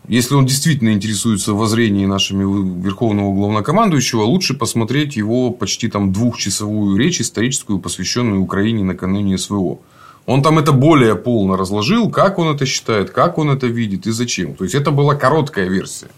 если 0.08 0.36
он 0.36 0.46
действительно 0.46 0.94
интересуется 0.94 1.54
воззрением 1.54 2.10
нашими 2.10 2.44
Верховного 2.82 3.34
Главнокомандующего, 3.34 4.22
лучше 4.22 4.54
посмотреть 4.54 5.16
его 5.16 5.52
почти 5.52 5.88
там 5.88 6.14
двухчасовую 6.14 6.98
речь 6.98 7.22
историческую, 7.22 7.80
посвященную 7.80 8.42
Украине 8.42 8.84
накануне 8.84 9.38
СВО. 9.38 9.80
Он 10.26 10.42
там 10.42 10.58
это 10.58 10.72
более 10.72 11.16
полно 11.16 11.56
разложил, 11.56 12.10
как 12.10 12.40
он 12.40 12.56
это 12.56 12.66
считает, 12.66 13.12
как 13.12 13.38
он 13.38 13.50
это 13.50 13.68
видит 13.68 14.08
и 14.08 14.12
зачем. 14.12 14.56
То 14.56 14.64
есть, 14.64 14.76
это 14.76 14.92
была 14.92 15.16
короткая 15.16 15.70
версия. 15.70 16.10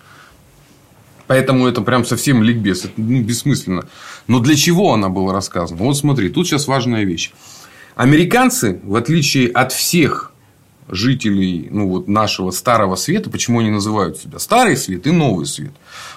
Поэтому 1.28 1.67
это 1.67 1.82
прям 1.82 2.06
совсем 2.06 2.41
ликбез. 2.41 2.86
Это 2.86 2.93
ну, 2.95 3.21
бессмысленно. 3.21 3.84
Но 4.28 4.39
для 4.39 4.56
чего 4.56 4.93
она 4.93 5.10
была 5.10 5.34
рассказана? 5.34 5.84
Вот 5.84 5.97
смотри, 5.97 6.30
тут 6.30 6.47
сейчас 6.47 6.67
важная 6.67 7.04
вещь. 7.04 7.34
Американцы, 7.95 8.80
в 8.84 8.95
отличие 8.95 9.50
от 9.50 9.73
всех 9.73 10.32
жителей 10.89 11.67
ну, 11.71 11.89
вот 11.89 12.08
нашего 12.08 12.52
старого 12.52 12.95
света, 12.95 13.30
почему 13.30 13.60
они 13.60 13.69
называют 13.69 14.17
себя 14.17 14.39
старый 14.39 14.78
свет 14.78 15.08
и 15.08 15.12
новый 15.12 15.45
свет, 15.45 15.71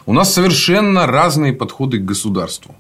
у 0.07 0.13
нас 0.13 0.33
совершенно 0.33 1.07
разные 1.07 1.53
подходы 1.53 1.99
к 1.99 2.05
государству. 2.05 2.75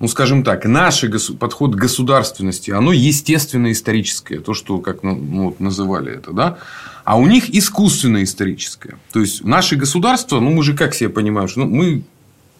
Ну, 0.00 0.06
скажем 0.06 0.44
так, 0.44 0.64
наш 0.64 1.04
подход 1.40 1.74
к 1.74 1.78
государственности, 1.78 2.70
оно 2.70 2.92
естественно-историческое, 2.92 4.38
то, 4.38 4.54
что 4.54 4.78
как 4.78 5.02
ну, 5.02 5.14
вот, 5.14 5.60
называли 5.60 6.14
это, 6.16 6.32
да, 6.32 6.58
а 7.04 7.16
у 7.18 7.26
них 7.26 7.50
искусственно-историческое. 7.50 8.96
То 9.12 9.20
есть, 9.20 9.42
наши 9.42 9.74
государства, 9.74 10.38
ну, 10.38 10.50
мы 10.50 10.62
же 10.62 10.74
как 10.74 10.94
себе 10.94 11.08
понимаем, 11.08 11.48
что 11.48 11.60
ну, 11.60 11.66
мы 11.66 12.02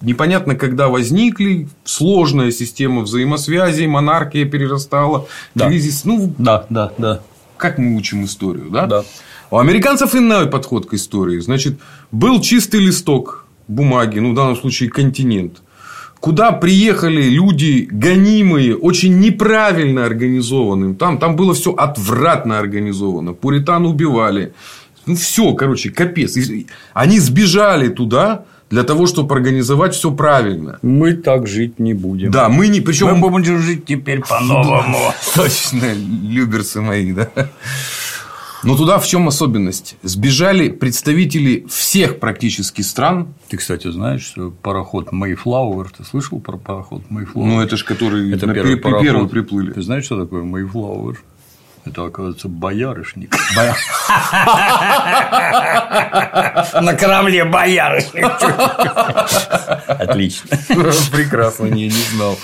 непонятно, 0.01 0.55
когда 0.55 0.89
возникли, 0.89 1.69
сложная 1.85 2.51
система 2.51 3.03
взаимосвязи, 3.03 3.85
монархия 3.87 4.45
перерастала, 4.45 5.27
да. 5.55 5.69
кризис. 5.69 6.05
Ну, 6.05 6.33
да, 6.39 6.67
да, 6.71 6.93
да. 6.99 7.21
Как 7.59 7.77
мы 7.79 7.97
учим 7.97 8.25
историю, 8.25 8.71
да? 8.71 8.87
Да. 8.87 9.05
У 9.51 9.59
американцев 9.59 10.15
иной 10.15 10.47
подход 10.47 10.87
к 10.87 10.95
истории. 10.95 11.41
Значит, 11.41 11.79
был 12.13 12.41
чистый 12.41 12.81
листок 12.81 13.47
бумаги, 13.67 14.19
ну, 14.19 14.33
в 14.33 14.35
данном 14.35 14.57
случае 14.57 14.91
континент, 14.91 15.63
куда 16.21 16.53
приехали 16.53 17.23
люди 17.23 17.89
гонимые, 17.91 18.77
очень 18.77 19.19
неправильно 19.19 20.05
организованные. 20.05 20.95
Там, 20.95 21.19
там 21.19 21.37
было 21.37 21.55
все 21.55 21.73
отвратно 21.73 22.59
организовано. 22.59 23.33
Пуритан 23.35 23.87
убивали. 23.87 24.53
Ну, 25.07 25.15
все, 25.15 25.55
короче, 25.55 25.91
капец. 25.91 26.37
Они 26.93 27.19
сбежали 27.19 27.89
туда, 27.89 28.45
для 28.71 28.83
того, 28.83 29.07
чтобы 29.07 29.35
организовать 29.35 29.95
все 29.95 30.11
правильно. 30.13 30.79
Мы 30.83 31.15
так 31.15 31.47
жить 31.47 31.79
не 31.79 31.95
будем. 31.95 32.31
Да, 32.31 32.49
мы 32.49 32.69
не 32.69 32.81
причем. 32.81 33.17
Мы 33.17 33.31
будем 33.31 33.59
жить 33.59 33.87
теперь 33.87 34.21
по-новому. 34.21 34.99
Точно, 35.35 35.93
люберцы 35.95 36.81
мои, 36.81 37.13
да. 37.13 37.29
Но 38.65 38.77
туда 38.77 38.99
в 38.99 39.07
чем 39.07 39.29
особенность? 39.29 39.97
Сбежали 40.03 40.69
представители 40.69 41.65
всех 41.69 42.19
практически 42.19 42.83
стран. 42.83 43.35
Ты, 43.49 43.57
кстати, 43.57 43.91
знаешь, 43.91 44.23
что 44.23 44.51
пароход 44.51 45.13
Мейфлауэр, 45.13 45.91
ты 45.97 46.05
слышал 46.05 46.41
про 46.41 46.57
пароход 46.57 47.09
Мейфлауэр? 47.09 47.49
Ну, 47.49 47.61
это 47.61 47.77
же 47.77 47.85
который 47.85 48.33
это 48.33 48.47
на 48.47 48.55
первый, 48.55 48.77
пароход. 48.77 49.03
первый 49.03 49.29
приплыли. 49.29 49.73
Ты 49.73 49.83
знаешь, 49.83 50.05
что 50.05 50.21
такое 50.21 50.43
Мейфлауэр? 50.43 51.23
Это, 51.89 52.05
оказывается, 52.05 52.49
боярышник. 52.49 53.35
На 56.81 56.95
корабле 56.95 57.45
боярышник. 57.45 58.25
Отлично. 59.87 60.51
Прекрасно, 61.13 61.67
не, 61.67 61.85
не 61.85 61.91
знал. 61.91 62.39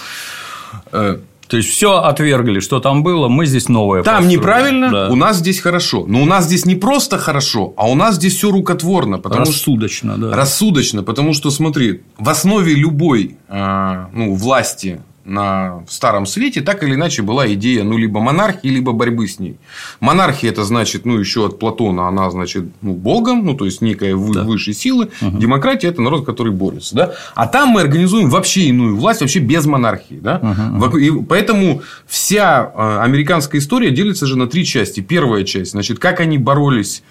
Э, 0.92 1.18
то 1.48 1.56
есть 1.58 1.68
все 1.68 1.98
отвергли, 1.98 2.60
что 2.60 2.80
там 2.80 3.02
было, 3.02 3.28
мы 3.28 3.44
здесь 3.46 3.68
новое. 3.68 4.02
Там 4.02 4.16
построили. 4.16 4.38
неправильно, 4.38 4.90
да. 4.90 5.08
у 5.10 5.14
нас 5.14 5.36
здесь 5.36 5.60
хорошо. 5.60 6.04
Но 6.08 6.22
у 6.22 6.24
нас 6.24 6.46
здесь 6.46 6.64
не 6.64 6.74
просто 6.74 7.18
хорошо, 7.18 7.74
а 7.76 7.88
у 7.88 7.94
нас 7.94 8.16
здесь 8.16 8.36
все 8.36 8.50
рукотворно. 8.50 9.18
Потому 9.18 9.44
рассудочно, 9.44 10.14
что... 10.14 10.30
да. 10.30 10.36
Рассудочно, 10.36 11.02
потому 11.02 11.34
что, 11.34 11.50
смотри, 11.50 12.02
в 12.18 12.28
основе 12.28 12.74
любой 12.74 13.36
э, 13.48 14.06
ну, 14.12 14.34
власти 14.34 15.00
на 15.24 15.82
Старом 15.88 16.26
Свете 16.26 16.60
так 16.60 16.82
или 16.82 16.94
иначе 16.94 17.22
была 17.22 17.52
идея 17.54 17.84
ну, 17.84 17.96
либо 17.96 18.20
монархии, 18.20 18.68
либо 18.68 18.92
борьбы 18.92 19.26
с 19.26 19.38
ней. 19.38 19.56
Монархия 20.00 20.50
это 20.50 20.64
значит, 20.64 21.04
ну, 21.04 21.18
еще 21.18 21.46
от 21.46 21.58
Платона 21.58 22.08
она 22.08 22.30
значит 22.30 22.64
ну, 22.82 22.94
богом, 22.94 23.44
ну, 23.44 23.54
то 23.54 23.64
есть 23.64 23.80
некая 23.80 24.14
да. 24.14 24.42
высшей 24.42 24.74
силы. 24.74 25.10
Угу. 25.20 25.38
Демократия 25.38 25.88
это 25.88 26.02
народ, 26.02 26.26
который 26.26 26.52
борется. 26.52 26.94
Да? 26.94 27.14
А 27.34 27.46
там 27.46 27.70
мы 27.70 27.80
организуем 27.80 28.28
вообще 28.28 28.62
иную 28.62 28.96
власть, 28.96 29.20
вообще 29.20 29.38
без 29.38 29.66
монархии. 29.66 30.20
Да? 30.20 30.40
Угу. 30.80 30.98
И 30.98 31.22
поэтому 31.24 31.82
вся 32.06 32.70
э, 32.74 32.98
американская 33.00 33.60
история 33.60 33.90
делится 33.90 34.26
же 34.26 34.36
на 34.36 34.46
три 34.46 34.64
части. 34.64 35.00
Первая 35.00 35.44
часть, 35.44 35.72
значит, 35.72 35.98
как 35.98 36.20
они 36.20 36.38
боролись 36.38 37.02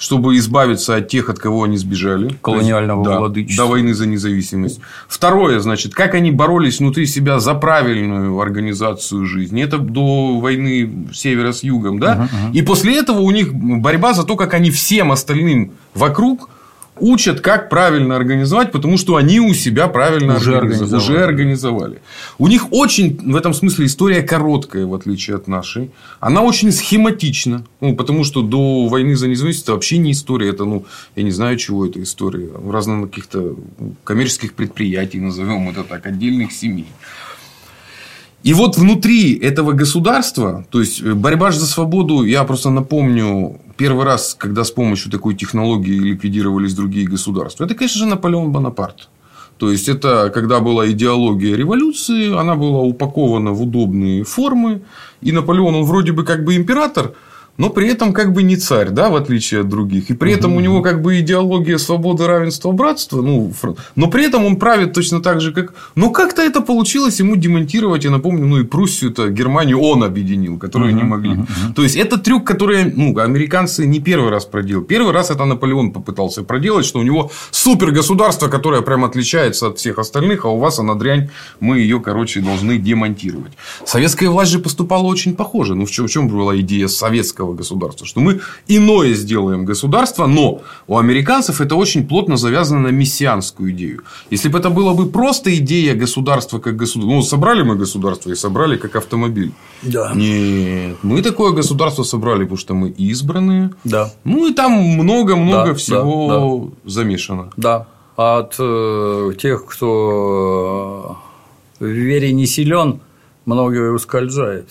чтобы 0.00 0.38
избавиться 0.38 0.96
от 0.96 1.08
тех, 1.08 1.28
от 1.28 1.38
кого 1.38 1.64
они 1.64 1.76
сбежали. 1.76 2.34
Колониального 2.40 3.04
да, 3.04 3.18
владычества. 3.18 3.66
До 3.66 3.70
войны 3.70 3.92
за 3.92 4.06
независимость. 4.06 4.80
Второе, 5.06 5.60
значит, 5.60 5.94
как 5.94 6.14
они 6.14 6.30
боролись 6.30 6.78
внутри 6.78 7.04
себя 7.04 7.38
за 7.38 7.52
правильную 7.52 8.40
организацию 8.40 9.26
жизни. 9.26 9.62
Это 9.62 9.76
до 9.76 10.40
войны 10.40 11.08
севера 11.12 11.52
с 11.52 11.62
югом. 11.62 12.00
Да? 12.00 12.12
Угу, 12.12 12.22
угу. 12.22 12.54
И 12.54 12.62
после 12.62 12.98
этого 12.98 13.20
у 13.20 13.30
них 13.30 13.52
борьба 13.52 14.14
за 14.14 14.24
то, 14.24 14.36
как 14.36 14.54
они 14.54 14.70
всем 14.70 15.12
остальным 15.12 15.72
вокруг 15.94 16.48
учат, 16.98 17.40
как 17.40 17.68
правильно 17.68 18.16
организовать, 18.16 18.72
потому 18.72 18.98
что 18.98 19.16
они 19.16 19.40
у 19.40 19.54
себя 19.54 19.88
правильно 19.88 20.36
уже 20.36 20.56
организовали. 20.56 21.02
Уже 21.02 21.24
организовали. 21.24 22.02
У 22.38 22.48
них 22.48 22.72
очень, 22.72 23.18
в 23.32 23.36
этом 23.36 23.54
смысле, 23.54 23.86
история 23.86 24.22
короткая, 24.22 24.86
в 24.86 24.94
отличие 24.94 25.36
от 25.36 25.48
нашей. 25.48 25.90
Она 26.20 26.42
очень 26.42 26.72
схематична. 26.72 27.64
Ну, 27.80 27.96
потому 27.96 28.24
что 28.24 28.42
до 28.42 28.86
войны 28.86 29.16
за 29.16 29.28
независимость 29.28 29.62
это 29.62 29.72
вообще 29.72 29.98
не 29.98 30.12
история. 30.12 30.50
Это, 30.50 30.64
ну, 30.64 30.84
я 31.16 31.22
не 31.22 31.30
знаю, 31.30 31.56
чего 31.56 31.86
это 31.86 32.02
история. 32.02 32.50
Разных 32.68 33.10
каких-то 33.10 33.56
коммерческих 34.04 34.54
предприятий, 34.54 35.20
назовем 35.20 35.68
это 35.68 35.84
так, 35.84 36.06
отдельных 36.06 36.52
семей. 36.52 36.86
И 38.42 38.54
вот 38.54 38.78
внутри 38.78 39.34
этого 39.34 39.72
государства, 39.72 40.64
то 40.70 40.80
есть 40.80 41.02
э, 41.02 41.14
борьба 41.14 41.50
за 41.50 41.66
свободу, 41.66 42.24
я 42.24 42.44
просто 42.44 42.70
напомню, 42.70 43.60
первый 43.76 44.04
раз, 44.04 44.34
когда 44.38 44.64
с 44.64 44.70
помощью 44.70 45.10
такой 45.10 45.34
технологии 45.34 45.98
ликвидировались 45.98 46.74
другие 46.74 47.06
государства, 47.06 47.64
это, 47.64 47.74
конечно 47.74 47.98
же, 47.98 48.06
Наполеон 48.06 48.50
Бонапарт. 48.50 49.08
То 49.58 49.70
есть, 49.70 49.90
это 49.90 50.30
когда 50.32 50.60
была 50.60 50.90
идеология 50.90 51.54
революции, 51.54 52.34
она 52.34 52.54
была 52.54 52.80
упакована 52.80 53.52
в 53.52 53.62
удобные 53.62 54.24
формы, 54.24 54.80
и 55.20 55.32
Наполеон, 55.32 55.74
он 55.74 55.84
вроде 55.84 56.12
бы 56.12 56.24
как 56.24 56.44
бы 56.44 56.56
император– 56.56 57.12
но 57.56 57.70
при 57.70 57.88
этом 57.88 58.12
как 58.12 58.32
бы 58.32 58.42
не 58.42 58.56
царь, 58.56 58.90
да, 58.90 59.10
в 59.10 59.16
отличие 59.16 59.60
от 59.60 59.68
других. 59.68 60.10
И 60.10 60.14
при 60.14 60.32
этом 60.32 60.56
у 60.56 60.60
него 60.60 60.82
как 60.82 61.02
бы 61.02 61.20
идеология 61.20 61.78
свободы, 61.78 62.26
равенства, 62.26 62.72
братства. 62.72 63.22
Ну, 63.22 63.52
но 63.96 64.08
при 64.08 64.24
этом 64.24 64.44
он 64.44 64.56
правит 64.56 64.92
точно 64.92 65.20
так 65.20 65.40
же, 65.40 65.52
как... 65.52 65.74
Но 65.94 66.10
как-то 66.10 66.42
это 66.42 66.60
получилось 66.60 67.20
ему 67.20 67.36
демонтировать. 67.36 68.04
Я 68.04 68.10
напомню, 68.10 68.46
ну 68.46 68.60
и 68.60 68.64
Пруссию-то, 68.64 69.28
Германию 69.28 69.80
он 69.80 70.02
объединил, 70.02 70.58
которые 70.58 70.92
не 70.92 71.02
могли. 71.02 71.36
То 71.76 71.82
есть, 71.82 71.96
это 71.96 72.18
трюк, 72.18 72.46
который 72.46 72.92
ну, 72.96 73.18
американцы 73.18 73.86
не 73.86 74.00
первый 74.00 74.30
раз 74.30 74.44
проделали. 74.46 74.84
Первый 74.84 75.12
раз 75.12 75.30
это 75.30 75.44
Наполеон 75.44 75.92
попытался 75.92 76.42
проделать, 76.42 76.86
что 76.86 76.98
у 76.98 77.02
него 77.02 77.30
супер 77.50 77.90
государство, 77.90 78.48
которое 78.48 78.82
прям 78.82 79.04
отличается 79.04 79.68
от 79.68 79.78
всех 79.78 79.98
остальных, 79.98 80.44
а 80.44 80.48
у 80.48 80.58
вас 80.58 80.78
она 80.78 80.94
дрянь, 80.94 81.30
мы 81.60 81.78
ее, 81.78 82.00
короче, 82.00 82.40
должны 82.40 82.78
демонтировать. 82.78 83.52
Советская 83.84 84.30
власть 84.30 84.50
же 84.50 84.58
поступала 84.58 85.04
очень 85.04 85.34
похоже. 85.34 85.74
Ну, 85.74 85.84
в 85.84 85.90
чем, 85.90 86.06
в 86.06 86.10
чем 86.10 86.28
была 86.28 86.58
идея 86.60 86.88
советского 86.88 87.49
советского 87.50 87.54
государства, 87.54 88.06
что 88.06 88.20
мы 88.20 88.40
иное 88.68 89.14
сделаем 89.14 89.64
государство, 89.64 90.26
но 90.26 90.60
у 90.86 90.96
американцев 90.98 91.60
это 91.60 91.76
очень 91.76 92.06
плотно 92.06 92.36
завязано 92.36 92.80
на 92.80 92.92
мессианскую 92.92 93.70
идею. 93.70 94.02
Если 94.32 94.50
бы 94.50 94.58
это 94.58 94.70
была 94.70 94.94
бы 94.94 95.06
просто 95.06 95.50
идея 95.50 95.94
государства 95.94 96.58
как 96.58 96.76
государства, 96.76 97.14
ну, 97.14 97.22
собрали 97.22 97.62
мы 97.62 97.76
государство 97.76 98.32
и 98.32 98.34
собрали 98.34 98.76
как 98.76 98.96
автомобиль. 98.96 99.52
Да. 99.82 100.12
Нет, 100.14 100.96
мы 101.02 101.22
такое 101.22 101.52
государство 101.52 102.04
собрали, 102.04 102.44
потому 102.44 102.58
что 102.58 102.74
мы 102.74 102.88
избранные. 103.00 103.70
Да. 103.84 104.10
Ну, 104.24 104.48
и 104.48 104.54
там 104.54 104.72
много-много 104.72 105.70
да, 105.70 105.74
всего 105.74 106.28
да, 106.28 106.38
да. 106.38 106.90
замешано. 106.90 107.50
Да. 107.56 107.86
От 108.16 108.56
э, 108.58 109.32
тех, 109.38 109.64
кто 109.64 111.16
в 111.80 111.86
вере 111.86 112.32
не 112.32 112.46
силен, 112.46 113.00
многое 113.46 113.92
ускользает. 113.92 114.68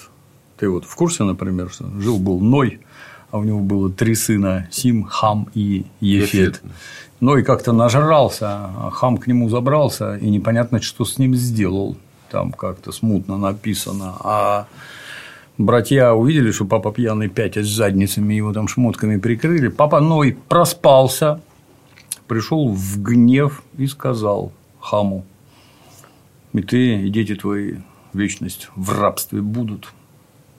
Ты 0.59 0.69
вот 0.69 0.83
в 0.83 0.93
курсе, 0.95 1.23
например, 1.23 1.69
что 1.69 1.85
жил-был 1.99 2.41
Ной, 2.41 2.81
а 3.31 3.37
у 3.37 3.43
него 3.43 3.61
было 3.61 3.89
три 3.89 4.13
сына– 4.13 4.67
Сим, 4.71 5.03
Хам 5.03 5.47
и 5.53 5.85
Ефет. 6.01 6.33
Ефет. 6.33 6.61
Ной 7.21 7.43
как-то 7.43 7.71
нажрался, 7.71 8.47
а 8.49 8.89
Хам 8.91 9.17
к 9.17 9.27
нему 9.27 9.47
забрался, 9.47 10.17
и 10.17 10.29
непонятно, 10.29 10.81
что 10.81 11.05
с 11.05 11.17
ним 11.17 11.33
сделал. 11.33 11.95
Там 12.29 12.51
как-то 12.51 12.91
смутно 12.91 13.37
написано. 13.37 14.15
А 14.19 14.67
братья 15.57 16.11
увидели, 16.11 16.51
что 16.51 16.65
папа 16.65 16.91
пьяный 16.91 17.29
пятясь 17.29 17.65
с 17.65 17.75
задницами, 17.75 18.33
его 18.33 18.51
там 18.51 18.67
шмотками 18.67 19.15
прикрыли. 19.15 19.69
Папа 19.69 20.01
Ной 20.01 20.37
проспался, 20.49 21.39
пришел 22.27 22.67
в 22.67 23.01
гнев 23.01 23.63
и 23.77 23.87
сказал 23.87 24.51
Хаму, 24.81 25.25
и 26.51 26.61
ты, 26.61 27.05
и 27.05 27.09
дети 27.09 27.35
твои 27.35 27.75
вечность 28.13 28.69
в 28.75 28.99
рабстве 28.99 29.41
будут 29.41 29.93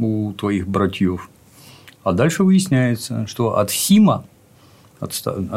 у 0.00 0.32
твоих 0.32 0.66
братьев. 0.66 1.28
А 2.02 2.12
дальше 2.12 2.44
выясняется, 2.44 3.26
что 3.26 3.58
от 3.58 3.70
Сима, 3.70 4.24
от, 4.98 5.14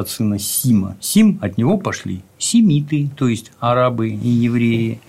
сына 0.09 0.39
Сима, 0.39 0.97
Сим 0.99 1.39
от 1.41 1.57
него 1.57 1.77
пошли 1.77 2.21
семиты, 2.37 3.09
то 3.15 3.27
есть 3.27 3.51
арабы 3.59 4.09
и 4.09 4.27
евреи. 4.27 4.99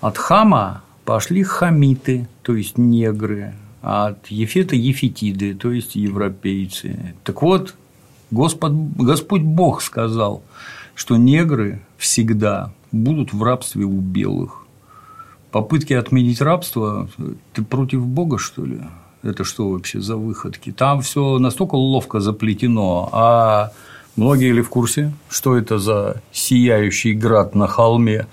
От 0.00 0.16
Хама 0.16 0.82
пошли 1.04 1.42
хамиты, 1.42 2.28
то 2.42 2.54
есть 2.54 2.78
негры. 2.78 3.54
А 3.82 4.08
от 4.08 4.26
Ефета– 4.28 4.74
ефетиды, 4.76 5.54
то 5.54 5.70
есть 5.70 5.94
европейцы. 5.94 7.14
Так 7.24 7.42
вот, 7.42 7.74
Господь, 8.30 8.72
Господь 8.72 9.42
Бог 9.42 9.82
сказал, 9.82 10.42
что 10.94 11.16
негры 11.16 11.80
всегда 11.96 12.72
будут 12.90 13.32
в 13.32 13.42
рабстве 13.42 13.84
у 13.84 14.00
белых 14.00 14.67
попытки 15.50 15.92
отменить 15.92 16.40
рабство, 16.40 17.08
ты 17.52 17.62
против 17.62 18.06
Бога, 18.06 18.38
что 18.38 18.64
ли? 18.64 18.80
Это 19.22 19.44
что 19.44 19.70
вообще 19.70 20.00
за 20.00 20.16
выходки? 20.16 20.72
Там 20.72 21.00
все 21.02 21.38
настолько 21.38 21.74
ловко 21.74 22.20
заплетено, 22.20 23.08
а 23.12 23.72
многие 24.16 24.52
ли 24.52 24.62
в 24.62 24.68
курсе, 24.68 25.12
что 25.28 25.56
это 25.56 25.78
за 25.78 26.22
сияющий 26.30 27.14
град 27.14 27.54
на 27.54 27.66
холме? 27.66 28.26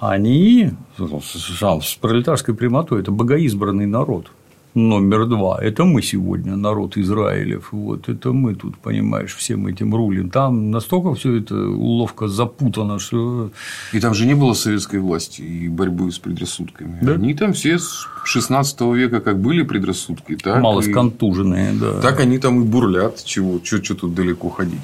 Они 0.00 0.70
с 0.96 1.94
пролетарской 2.00 2.54
прямотой 2.54 3.00
это 3.00 3.10
богоизбранный 3.10 3.86
народ 3.86 4.30
номер 4.78 5.26
два. 5.26 5.58
Это 5.60 5.84
мы 5.84 6.02
сегодня, 6.02 6.56
народ 6.56 6.96
Израилев. 6.96 7.68
Вот 7.72 8.08
это 8.08 8.32
мы 8.32 8.54
тут, 8.54 8.78
понимаешь, 8.78 9.34
всем 9.34 9.66
этим 9.66 9.94
рулим. 9.94 10.30
Там 10.30 10.70
настолько 10.70 11.14
все 11.14 11.36
это 11.36 11.54
уловка 11.54 12.28
запутано, 12.28 12.98
что. 12.98 13.50
И 13.92 14.00
там 14.00 14.14
же 14.14 14.26
не 14.26 14.34
было 14.34 14.54
советской 14.54 15.00
власти 15.00 15.42
и 15.42 15.68
борьбы 15.68 16.10
с 16.10 16.18
предрассудками. 16.18 16.98
Да? 17.02 17.12
Они 17.12 17.34
там 17.34 17.52
все 17.52 17.78
с 17.78 18.06
16 18.24 18.80
века 18.94 19.20
как 19.20 19.38
были 19.40 19.62
предрассудки, 19.62 20.36
так. 20.36 20.62
Мало 20.62 20.80
и... 20.80 20.90
сконтуженные, 20.90 21.72
да. 21.72 22.00
Так 22.00 22.20
они 22.20 22.38
там 22.38 22.62
и 22.62 22.64
бурлят. 22.64 23.24
Чего, 23.24 23.60
что, 23.62 23.94
тут 23.94 24.14
далеко 24.14 24.48
ходить. 24.48 24.80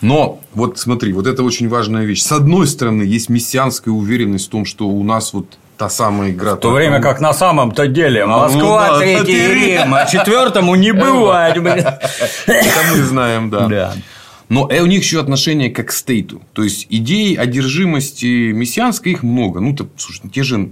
Но 0.00 0.40
вот 0.54 0.78
смотри, 0.78 1.12
вот 1.12 1.26
это 1.26 1.42
очень 1.42 1.68
важная 1.68 2.04
вещь. 2.04 2.22
С 2.22 2.32
одной 2.32 2.66
стороны, 2.66 3.02
есть 3.02 3.28
мессианская 3.28 3.92
уверенность 3.92 4.46
в 4.46 4.50
том, 4.50 4.64
что 4.64 4.88
у 4.88 5.02
нас 5.02 5.32
вот 5.32 5.58
та 5.76 5.88
самая 5.88 6.30
игра. 6.30 6.54
В 6.54 6.60
то 6.60 6.70
время 6.70 7.00
как 7.00 7.20
на 7.20 7.32
самом-то 7.32 7.86
деле 7.86 8.26
ну 8.26 8.32
Москва, 8.32 8.60
ну, 8.60 8.94
да, 8.94 8.98
Третий 8.98 9.54
Рим, 9.54 9.94
а 9.94 10.06
четвертому 10.06 10.74
не 10.74 10.92
бывать. 10.92 11.56
Это 11.56 12.80
мы 12.92 13.02
знаем, 13.02 13.50
да. 13.50 13.66
Да. 13.68 13.92
Но 14.48 14.66
у 14.66 14.86
них 14.86 15.00
еще 15.00 15.20
отношение 15.20 15.70
как 15.70 15.88
к 15.88 15.92
стейту. 15.92 16.42
То 16.52 16.62
есть 16.62 16.86
идеи 16.90 17.34
одержимости 17.34 18.52
мессианской 18.52 19.12
их 19.12 19.22
много. 19.22 19.60
Ну, 19.60 19.74
то, 19.74 19.86
слушай, 19.96 20.28
те 20.28 20.42
же 20.42 20.70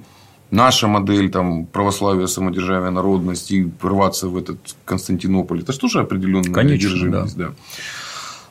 наша 0.50 0.86
модель 0.86 1.30
там, 1.30 1.66
православия, 1.66 2.26
самодержавия, 2.26 2.90
народности, 2.90 3.72
рваться 3.82 4.28
в 4.28 4.36
этот 4.36 4.58
Константинополь, 4.84 5.62
это 5.62 5.72
же 5.72 5.78
тоже 5.78 6.00
определенная 6.00 6.52
Конечно, 6.52 6.74
одержимость. 6.74 7.36
Да. 7.36 7.46
Да. 7.46 7.54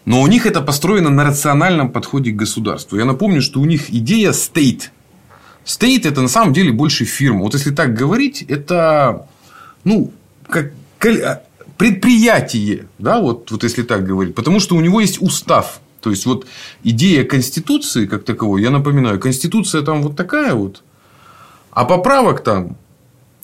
Но 0.06 0.22
у 0.22 0.28
них 0.28 0.48
это 0.48 0.62
построено 0.62 1.12
на 1.12 1.24
рациональном 1.24 1.92
подходе 1.92 2.32
к 2.32 2.36
государству. 2.36 2.98
Я 2.98 3.06
напомню, 3.06 3.42
что 3.42 3.60
у 3.60 3.66
них 3.66 3.94
идея 3.94 4.32
стейт 4.32 4.92
Стоит 5.64 6.06
это 6.06 6.22
на 6.22 6.28
самом 6.28 6.54
деле 6.54 6.72
больше 6.72 7.06
фирма. 7.06 7.42
Вот 7.42 7.54
если 7.54 7.72
так 7.72 7.94
говорить, 7.94 8.42
это 8.42 9.28
ну, 9.84 10.12
как 10.48 10.74
а, 11.06 11.42
предприятие, 11.78 12.88
да, 13.00 13.20
вот, 13.22 13.52
вот 13.52 13.64
если 13.64 13.84
так 13.84 14.06
говорить, 14.06 14.36
потому 14.36 14.60
что 14.60 14.76
у 14.76 14.82
него 14.82 15.02
есть 15.02 15.22
устав. 15.22 15.80
То 16.02 16.10
есть, 16.10 16.26
вот 16.26 16.48
идея 16.84 17.24
Конституции 17.24 18.08
как 18.08 18.24
таковой, 18.24 18.62
я 18.62 18.72
напоминаю, 18.72 19.20
Конституция 19.20 19.84
там 19.84 20.02
вот 20.02 20.16
такая 20.16 20.54
вот, 20.54 20.84
а 21.72 21.86
поправок 21.86 22.44
там 22.44 22.76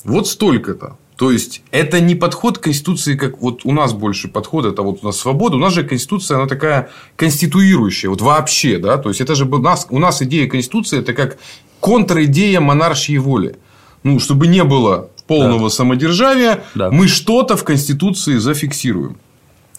вот 0.04 0.28
столько-то. 0.28 0.98
То 1.18 1.32
есть, 1.32 1.64
это 1.72 2.00
не 2.00 2.14
подход 2.14 2.60
к 2.60 2.62
Конституции, 2.62 3.16
как 3.16 3.42
вот 3.42 3.62
у 3.64 3.72
нас 3.72 3.94
больше 3.94 4.28
подход, 4.28 4.66
это 4.66 4.84
вот 4.84 5.00
у 5.02 5.06
нас 5.06 5.18
свобода. 5.18 5.56
У 5.56 5.60
нас 5.60 5.74
же 5.74 5.84
Конституция, 5.84 6.38
она 6.38 6.46
такая 6.48 6.90
конституирующая, 7.16 8.12
вот 8.12 8.22
вообще, 8.22 8.78
да. 8.78 8.98
То 8.98 9.10
есть, 9.10 9.20
это 9.20 9.34
же 9.34 9.46
у 9.46 9.58
нас, 9.58 9.88
у 9.90 9.98
нас 9.98 10.22
идея 10.22 10.48
Конституции, 10.48 11.00
это 11.00 11.14
как 11.14 11.40
контр-идея 11.80 12.60
монаршьей 12.60 13.18
воли. 13.18 13.56
Ну, 14.04 14.20
чтобы 14.20 14.46
не 14.46 14.64
было 14.64 15.10
полного 15.26 15.70
да. 15.70 15.76
самодержавия, 15.76 16.64
да. 16.76 16.92
мы 16.92 17.08
что-то 17.08 17.58
в 17.58 17.64
Конституции 17.64 18.38
зафиксируем. 18.38 19.18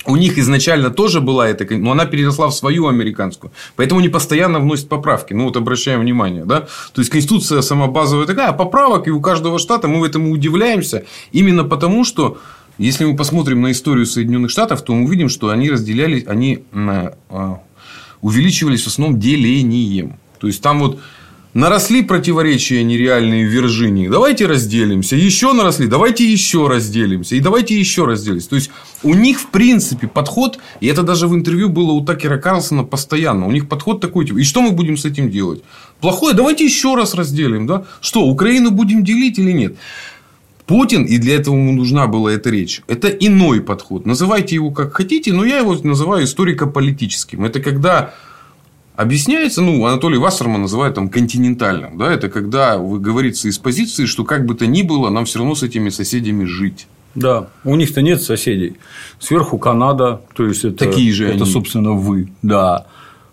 У 0.06 0.16
них 0.16 0.38
изначально 0.38 0.90
тоже 0.90 1.20
была 1.20 1.48
эта, 1.48 1.66
но 1.76 1.92
она 1.92 2.06
переросла 2.06 2.48
в 2.48 2.54
свою 2.54 2.86
американскую. 2.86 3.52
Поэтому 3.76 4.00
они 4.00 4.08
постоянно 4.08 4.60
вносят 4.60 4.88
поправки. 4.88 5.34
Ну, 5.34 5.44
вот 5.44 5.56
обращаем 5.56 6.00
внимание. 6.00 6.44
Да? 6.44 6.60
То 6.92 7.00
есть, 7.00 7.10
Конституция 7.10 7.62
сама 7.62 7.88
базовая 7.88 8.26
такая, 8.26 8.48
а 8.48 8.52
поправок 8.52 9.08
и 9.08 9.10
у 9.10 9.20
каждого 9.20 9.58
штата 9.58 9.88
мы 9.88 10.00
в 10.00 10.04
этом 10.04 10.30
удивляемся. 10.30 11.04
Именно 11.32 11.64
потому, 11.64 12.04
что 12.04 12.38
если 12.78 13.04
мы 13.04 13.16
посмотрим 13.16 13.60
на 13.60 13.72
историю 13.72 14.06
Соединенных 14.06 14.50
Штатов, 14.50 14.82
то 14.82 14.94
мы 14.94 15.04
увидим, 15.04 15.28
что 15.28 15.50
они 15.50 15.68
разделялись, 15.68 16.26
они 16.26 16.64
а, 16.72 17.60
увеличивались 18.20 18.84
в 18.84 18.86
основном 18.86 19.18
делением. 19.18 20.16
То 20.38 20.46
есть, 20.46 20.62
там 20.62 20.78
вот 20.78 21.00
Наросли 21.54 22.02
противоречия 22.02 22.84
нереальные 22.84 23.46
в 23.46 23.50
Виржинии. 23.50 24.08
Давайте 24.08 24.46
разделимся. 24.46 25.16
Еще 25.16 25.52
наросли. 25.54 25.86
Давайте 25.86 26.30
еще 26.30 26.68
разделимся. 26.68 27.36
И 27.36 27.40
давайте 27.40 27.78
еще 27.78 28.04
разделимся. 28.04 28.50
То 28.50 28.56
есть, 28.56 28.70
у 29.02 29.14
них, 29.14 29.40
в 29.40 29.46
принципе, 29.46 30.08
подход, 30.08 30.58
и 30.80 30.86
это 30.86 31.02
даже 31.02 31.26
в 31.26 31.34
интервью 31.34 31.70
было 31.70 31.92
у 31.92 32.04
Такера 32.04 32.36
Карлсона 32.38 32.84
постоянно. 32.84 33.46
У 33.46 33.50
них 33.50 33.66
подход 33.66 34.00
такой, 34.00 34.26
типа, 34.26 34.38
и 34.38 34.44
что 34.44 34.60
мы 34.60 34.72
будем 34.72 34.98
с 34.98 35.06
этим 35.06 35.30
делать? 35.30 35.62
Плохое, 36.00 36.34
давайте 36.34 36.64
еще 36.64 36.94
раз 36.94 37.14
разделим. 37.14 37.66
Да? 37.66 37.84
Что, 38.02 38.26
Украину 38.26 38.70
будем 38.70 39.02
делить 39.02 39.38
или 39.38 39.52
нет? 39.52 39.76
Путин, 40.66 41.04
и 41.04 41.16
для 41.16 41.36
этого 41.36 41.54
ему 41.54 41.72
нужна 41.72 42.06
была 42.08 42.30
эта 42.30 42.50
речь, 42.50 42.82
это 42.88 43.08
иной 43.08 43.62
подход. 43.62 44.04
Называйте 44.04 44.54
его 44.54 44.70
как 44.70 44.92
хотите, 44.92 45.32
но 45.32 45.42
я 45.42 45.60
его 45.60 45.74
называю 45.82 46.26
историко-политическим. 46.26 47.42
Это 47.46 47.60
когда 47.60 48.12
Объясняется, 48.98 49.62
ну, 49.62 49.86
Анатолий 49.86 50.18
Вассерман 50.18 50.62
называет 50.62 50.96
там 50.96 51.08
континентальным. 51.08 51.96
Да? 51.98 52.12
Это 52.12 52.28
когда 52.28 52.78
вы 52.78 52.98
говорится 52.98 53.46
из 53.46 53.56
позиции, 53.56 54.06
что 54.06 54.24
как 54.24 54.44
бы 54.44 54.56
то 54.56 54.66
ни 54.66 54.82
было, 54.82 55.08
нам 55.08 55.24
все 55.24 55.38
равно 55.38 55.54
с 55.54 55.62
этими 55.62 55.88
соседями 55.88 56.46
жить. 56.46 56.88
Да, 57.14 57.46
у 57.62 57.76
них-то 57.76 58.02
нет 58.02 58.20
соседей. 58.20 58.74
Сверху 59.20 59.56
Канада, 59.56 60.22
то 60.34 60.44
есть 60.44 60.64
это, 60.64 60.84
Такие 60.84 61.12
же 61.12 61.26
это 61.28 61.44
они. 61.44 61.52
собственно, 61.52 61.92
вы. 61.92 62.32
Да. 62.42 62.88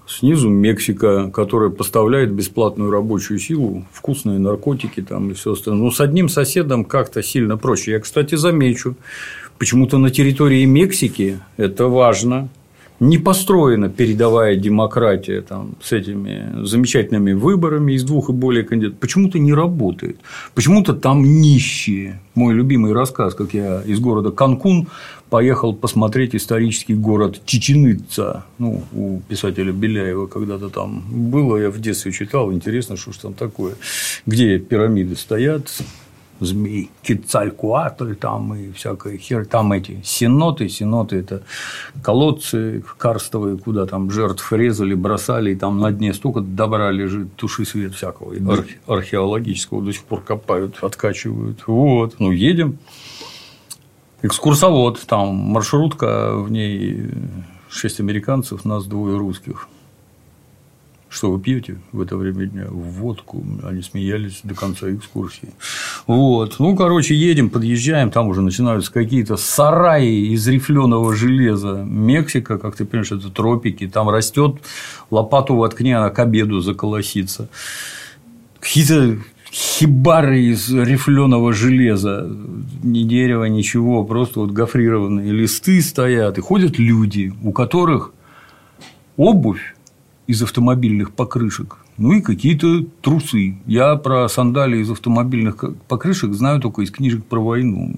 Снизу 0.07 0.49
Мексика, 0.49 1.31
которая 1.31 1.71
поставляет 1.71 2.31
бесплатную 2.31 2.91
рабочую 2.91 3.39
силу, 3.39 3.87
вкусные 3.91 4.37
наркотики 4.37 5.01
там 5.01 5.31
и 5.31 5.33
все 5.33 5.53
остальное. 5.53 5.85
Но 5.85 5.89
с 5.89 5.99
одним 5.99 6.29
соседом 6.29 6.85
как-то 6.85 7.23
сильно 7.23 7.57
проще. 7.57 7.93
Я, 7.93 7.99
кстати, 7.99 8.35
замечу, 8.35 8.97
почему-то 9.57 9.97
на 9.97 10.11
территории 10.11 10.63
Мексики 10.65 11.39
это 11.57 11.87
важно 11.87 12.49
не 12.99 13.17
построена 13.17 13.89
передовая 13.89 14.55
демократия 14.55 15.41
там, 15.41 15.75
с 15.81 15.91
этими 15.91 16.63
замечательными 16.63 17.33
выборами 17.33 17.93
из 17.93 18.03
двух 18.03 18.29
и 18.29 18.33
более 18.33 18.63
кандидатов, 18.63 18.99
почему-то 18.99 19.39
не 19.39 19.53
работает. 19.53 20.17
Почему-то 20.53 20.93
там 20.93 21.23
нищие. 21.23 22.19
Мой 22.35 22.53
любимый 22.53 22.93
рассказ, 22.93 23.33
как 23.33 23.53
я 23.53 23.81
из 23.81 23.99
города 23.99 24.31
Канкун 24.31 24.87
поехал 25.29 25.73
посмотреть 25.73 26.35
исторический 26.35 26.95
город 26.95 27.41
Чеченица. 27.45 28.45
Ну, 28.57 28.83
у 28.93 29.19
писателя 29.27 29.71
Беляева 29.71 30.27
когда-то 30.27 30.69
там 30.69 31.03
было, 31.09 31.57
я 31.57 31.69
в 31.69 31.79
детстве 31.79 32.11
читал, 32.11 32.53
интересно, 32.53 32.95
что 32.95 33.11
ж 33.11 33.17
там 33.17 33.33
такое. 33.33 33.73
Где 34.25 34.59
пирамиды 34.59 35.15
стоят, 35.15 35.69
змей, 36.39 36.89
Кицалькуатль 37.01 38.15
там 38.15 38.53
и 38.55 38.71
всякая 38.71 39.17
хер, 39.17 39.45
там 39.45 39.71
эти 39.71 40.01
синоты, 40.03 40.69
синоты– 40.69 41.15
это 41.17 41.43
колодцы 42.03 42.83
карстовые, 42.97 43.57
куда 43.57 43.85
там 43.85 44.11
жертв 44.11 44.51
резали, 44.51 44.93
бросали, 44.93 45.51
и 45.51 45.55
там 45.55 45.79
на 45.79 45.91
дне 45.91 46.13
столько 46.13 46.41
добра 46.41 46.91
лежит, 46.91 47.35
туши 47.35 47.65
свет 47.65 47.93
всякого, 47.93 48.33
и 48.33 48.39
архе- 48.39 48.79
археологического 48.87 49.81
до 49.81 49.93
сих 49.93 50.03
пор 50.03 50.21
копают, 50.21 50.77
откачивают. 50.81 51.63
Вот, 51.67 52.15
ну, 52.19 52.31
едем. 52.31 52.77
Экскурсовод, 54.21 55.01
там 55.05 55.35
маршрутка, 55.35 56.35
в 56.35 56.51
ней 56.51 57.11
шесть 57.69 57.99
американцев, 57.99 58.65
нас 58.65 58.85
двое 58.85 59.17
русских. 59.17 59.67
Что 61.15 61.31
вы 61.31 61.39
пьете 61.39 61.79
в 61.93 62.01
это 62.01 62.17
время 62.17 62.45
дня? 62.45 62.65
Водку. 62.69 63.45
Они 63.63 63.81
смеялись 63.81 64.41
до 64.43 64.53
конца 64.53 64.93
экскурсии. 64.93 65.49
Вот. 66.07 66.57
Ну, 66.59 66.75
короче, 66.75 67.15
едем, 67.15 67.49
подъезжаем, 67.49 68.11
там 68.11 68.27
уже 68.27 68.41
начинаются 68.41 68.91
какие-то 68.91 69.37
сараи 69.37 70.33
из 70.33 70.47
рифленого 70.47 71.15
железа. 71.15 71.83
Мексика, 71.83 72.59
как 72.59 72.75
ты 72.75 72.85
понимаешь, 72.85 73.11
это 73.11 73.29
тропики. 73.29 73.87
Там 73.87 74.09
растет 74.09 74.57
лопату 75.09 75.55
воткни, 75.55 75.93
она 75.93 76.11
к 76.11 76.19
обеду 76.19 76.61
заколосится. 76.61 77.49
Какие-то 78.59 79.17
хибары 79.51 80.41
из 80.41 80.69
рифленого 80.69 81.53
железа, 81.53 82.29
ни 82.83 83.03
дерева, 83.03 83.45
ничего, 83.45 84.03
просто 84.03 84.41
вот 84.41 84.51
гофрированные 84.51 85.31
листы 85.31 85.81
стоят, 85.81 86.37
и 86.37 86.41
ходят 86.41 86.77
люди, 86.77 87.33
у 87.41 87.53
которых 87.53 88.11
обувь 89.15 89.75
из 90.27 90.43
автомобильных 90.43 91.13
покрышек, 91.13 91.77
ну 91.97 92.13
и 92.13 92.21
какие-то 92.21 92.83
трусы. 93.01 93.57
Я 93.65 93.95
про 93.95 94.27
сандалии 94.27 94.81
из 94.81 94.91
автомобильных 94.91 95.63
покрышек 95.87 96.33
знаю 96.33 96.59
только 96.59 96.81
из 96.81 96.91
книжек 96.91 97.25
про 97.25 97.39
войну. 97.39 97.93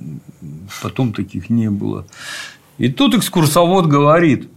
Потом 0.82 1.14
таких 1.14 1.50
не 1.50 1.70
было. 1.70 2.06
И 2.78 2.89
тут 2.89 3.16
экскурсовод 3.16 3.88
говорит, 3.88 4.50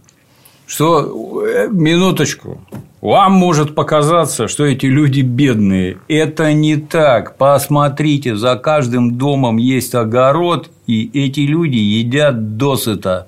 что 0.67 1.43
э, 1.43 1.67
минуточку, 1.71 2.61
вам 3.01 3.33
может 3.33 3.73
показаться, 3.73 4.47
что 4.47 4.63
эти 4.63 4.85
люди 4.85 5.21
бедные. 5.21 5.97
Это 6.07 6.53
не 6.53 6.77
так. 6.77 7.35
Посмотрите, 7.37 8.35
за 8.35 8.55
каждым 8.55 9.17
домом 9.17 9.57
есть 9.57 9.95
огород, 9.95 10.69
и 10.85 11.09
эти 11.13 11.41
люди 11.41 11.77
едят 11.77 12.57
досыта. 12.57 13.27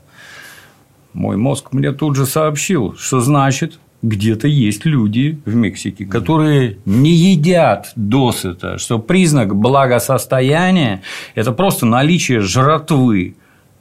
Мой 1.14 1.38
мозг 1.38 1.74
мне 1.74 1.92
тут 1.92 2.16
же 2.16 2.28
сообщил, 2.28 2.96
что 2.98 3.20
значит 3.20 3.80
где-то 4.04 4.48
есть 4.48 4.86
люди 4.86 5.40
в 5.46 5.56
Мексике, 5.56 6.06
которые 6.06 6.78
не 6.86 7.12
едят 7.12 7.94
досыта, 7.96 8.78
что 8.78 9.00
признак 9.00 9.56
благосостояния– 9.56 11.02
это 11.36 11.54
просто 11.54 11.86
наличие 11.86 12.42
жратвы. 12.42 13.36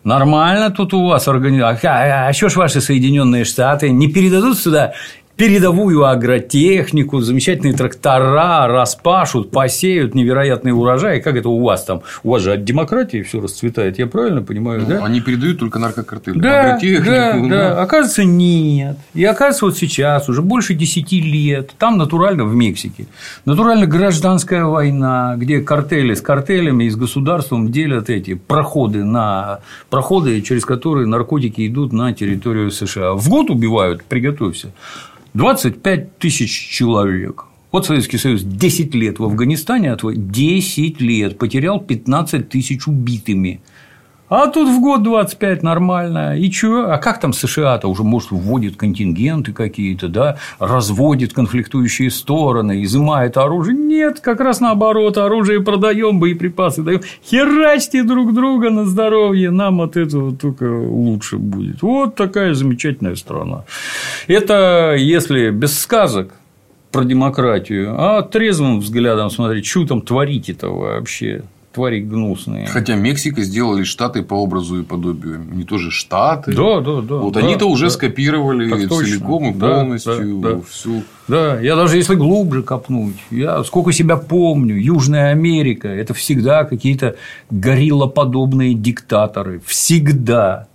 Нормально 0.05 0.71
тут 0.71 0.95
у 0.95 1.07
вас 1.07 1.29
организация. 1.29 1.91
А, 1.91 2.29
а 2.29 2.33
что 2.33 2.49
ж 2.49 2.57
ваши 2.57 2.81
Соединенные 2.81 3.45
Штаты 3.45 3.91
не 3.91 4.09
передадут 4.09 4.59
сюда 4.59 4.95
передовую 5.43 6.05
агротехнику, 6.05 7.21
замечательные 7.21 7.75
трактора 7.75 8.69
распашут, 8.69 9.51
посеют 9.51 10.15
невероятный 10.15 10.71
урожай. 10.71 11.21
Как 11.21 11.35
это 11.35 11.49
у 11.49 11.61
вас 11.61 11.83
там? 11.83 12.03
У 12.23 12.31
вас 12.31 12.43
же 12.43 12.53
от 12.53 12.63
демократии 12.63 13.23
все 13.23 13.41
расцветает, 13.41 13.99
я 13.99 14.07
правильно 14.07 14.43
понимаю, 14.43 14.83
ну, 14.83 14.87
да? 14.87 15.05
Они 15.05 15.21
передают 15.21 15.59
только 15.59 15.81
наркокартели. 15.81 16.39
Да, 16.39 16.79
да, 16.81 17.35
ну. 17.35 17.49
да. 17.49 17.83
Оказывается, 17.83 18.23
нет. 18.23 18.99
И 19.15 19.25
оказывается, 19.25 19.65
вот 19.65 19.77
сейчас 19.77 20.29
уже 20.29 20.43
больше 20.43 20.75
10 20.75 21.11
лет, 21.11 21.73
там 21.77 21.99
натурально 21.99 22.45
в 22.45 22.55
Мексике, 22.55 23.09
натурально 23.45 23.87
гражданская 23.87 24.65
война, 24.65 25.35
где 25.37 25.61
картели 25.61 26.15
с 26.15 26.21
картелями 26.21 26.85
и 26.85 26.91
с 26.91 26.95
государством 26.95 27.73
делят 27.73 28.11
эти 28.11 28.35
проходы 28.35 29.03
на 29.03 29.59
проходы, 29.91 30.41
через 30.43 30.65
которые 30.65 31.09
наркотики 31.09 31.67
идут 31.67 31.93
на 31.93 32.13
территорию 32.13 32.71
США. 32.71 33.15
В 33.15 33.29
год 33.29 33.51
убивают, 33.51 34.05
приготовься. 34.05 34.73
25 35.35 36.19
тысяч 36.19 36.51
человек. 36.51 37.47
Вот 37.71 37.87
Советский 37.87 38.19
Союз 38.19 38.43
10 38.43 38.95
лет 38.95 39.19
в 39.19 39.25
Афганистане, 39.25 39.93
а 39.93 39.97
твой 39.97 40.15
10 40.17 41.01
лет 41.01 41.39
потерял 41.39 41.81
15 41.81 42.51
тысяч 42.51 42.87
убитыми. 42.87 43.63
А 44.35 44.47
тут 44.47 44.67
в 44.67 44.81
год 44.81 45.03
25 45.03 45.63
нормально. 45.63 46.39
И 46.39 46.51
чё? 46.51 46.91
А 46.91 46.97
как 46.97 47.21
там 47.21 47.35
США-то 47.35 47.87
уже, 47.87 48.03
может, 48.03 48.31
вводит 48.31 48.77
контингенты 48.77 49.53
какие-то, 49.53 50.09
да, 50.09 50.39
разводит 50.59 51.35
конфликтующие 51.35 52.11
стороны, 52.11 52.83
изымает 52.83 53.37
оружие? 53.37 53.77
Нет, 53.77 54.21
как 54.21 54.41
раз 54.41 54.61
наоборот, 54.61 55.19
оружие 55.19 55.63
продаем, 55.63 56.19
боеприпасы 56.19 56.83
даем. 56.83 57.03
Херачьте 57.23 58.05
друг 58.05 58.33
друга 58.33 58.71
на 58.71 58.87
здоровье, 58.87 59.51
нам 59.51 59.83
от 59.83 59.99
этого 59.99 60.35
только 60.35 60.65
лучше 60.65 61.37
будет. 61.37 61.83
Вот 61.83 62.15
такая 62.15 62.55
замечательная 62.55 63.17
страна. 63.17 63.65
Это 64.29 64.95
если 64.97 65.51
без 65.51 65.79
сказок, 65.79 66.33
про 66.91 67.05
демократию, 67.05 67.95
а 67.99 68.23
трезвым 68.23 68.81
взглядом 68.81 69.29
смотреть, 69.29 69.67
что 69.67 69.87
там 69.87 70.01
творите-то 70.01 70.69
вообще 70.69 71.43
твари 71.73 72.01
гнусные. 72.01 72.67
Хотя 72.67 72.95
Мексика 72.95 73.43
сделали 73.43 73.85
штаты 73.85 74.23
по 74.23 74.35
образу 74.35 74.81
и 74.81 74.85
подобию. 74.85 75.41
Не 75.51 75.65
тоже 75.65 75.91
штаты. 75.91 76.53
Да, 76.53 76.81
да, 76.81 77.01
да. 77.01 77.15
Вот 77.17 77.35
да, 77.35 77.41
они-то 77.41 77.67
уже 77.67 77.87
да. 77.87 77.91
скопировали 77.91 78.71
Так 78.71 78.91
целиком 78.91 79.51
и 79.51 79.55
Да, 79.55 79.81
полностью 79.81 80.39
да, 80.41 80.51
да. 80.55 80.61
всю. 80.69 81.03
Да, 81.29 81.61
я 81.61 81.77
даже 81.77 81.97
если 81.97 82.15
глубже 82.15 82.63
копнуть, 82.63 83.17
я 83.31 83.63
сколько 83.65 83.93
себя 83.93 84.17
помню, 84.17 84.77
Южная 84.77 85.31
Америка– 85.31 85.89
это 85.89 86.15
всегда 86.15 86.65
какие-то 86.65 87.17
гориллоподобные 87.51 88.75
диктаторы. 88.75 89.61
Всегда. 89.65 90.67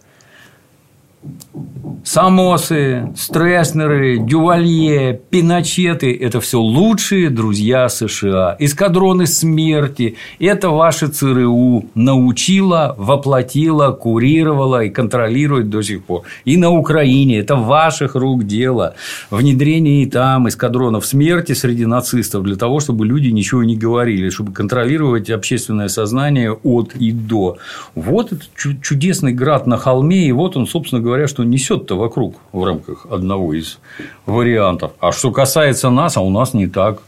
Самосы, 2.03 3.11
Стресснеры, 3.17 4.17
Дювалье, 4.17 5.19
Пиночеты– 5.29 6.17
это 6.21 6.39
все 6.39 6.57
лучшие 6.57 7.29
друзья 7.29 7.89
США. 7.89 8.55
Эскадроны 8.59 9.27
смерти– 9.27 10.15
это 10.39 10.69
ваше 10.69 11.07
ЦРУ 11.07 11.85
научила, 11.95 12.95
воплотила, 12.97 13.91
курировала 13.91 14.85
и 14.85 14.89
контролирует 14.89 15.69
до 15.69 15.81
сих 15.81 16.05
пор. 16.05 16.21
И 16.45 16.55
на 16.55 16.69
Украине– 16.69 17.39
это 17.39 17.57
ваших 17.57 18.15
рук 18.15 18.45
дело. 18.45 18.95
Внедрение 19.29 20.03
и 20.03 20.05
там 20.05 20.47
эскадронов 20.47 21.05
смерти 21.05 21.51
среди 21.51 21.85
нацистов 21.85 22.43
для 22.43 22.55
того, 22.55 22.79
чтобы 22.79 23.05
люди 23.05 23.27
ничего 23.27 23.65
не 23.65 23.75
говорили, 23.75 24.29
чтобы 24.29 24.53
контролировать 24.53 25.29
общественное 25.29 25.89
сознание 25.89 26.53
от 26.53 26.95
и 26.95 27.11
до. 27.11 27.57
Вот 27.95 28.31
этот 28.31 28.49
чу- 28.55 28.79
чудесный 28.81 29.33
град 29.33 29.67
на 29.67 29.77
холме, 29.77 30.25
и 30.25 30.31
вот 30.31 30.55
он, 30.55 30.67
собственно 30.67 31.01
говоря, 31.07 31.27
что 31.27 31.45
несет-то 31.45 31.97
вокруг 31.97 32.35
в 32.51 32.63
рамках 32.65 33.05
одного 33.09 33.53
из 33.53 33.79
вариантов. 34.25 34.91
А 34.99 35.13
что 35.13 35.31
касается 35.31 35.89
нас, 35.89 36.17
а 36.17 36.21
у 36.21 36.29
нас 36.29 36.53
не 36.53 36.67
так. 36.67 37.01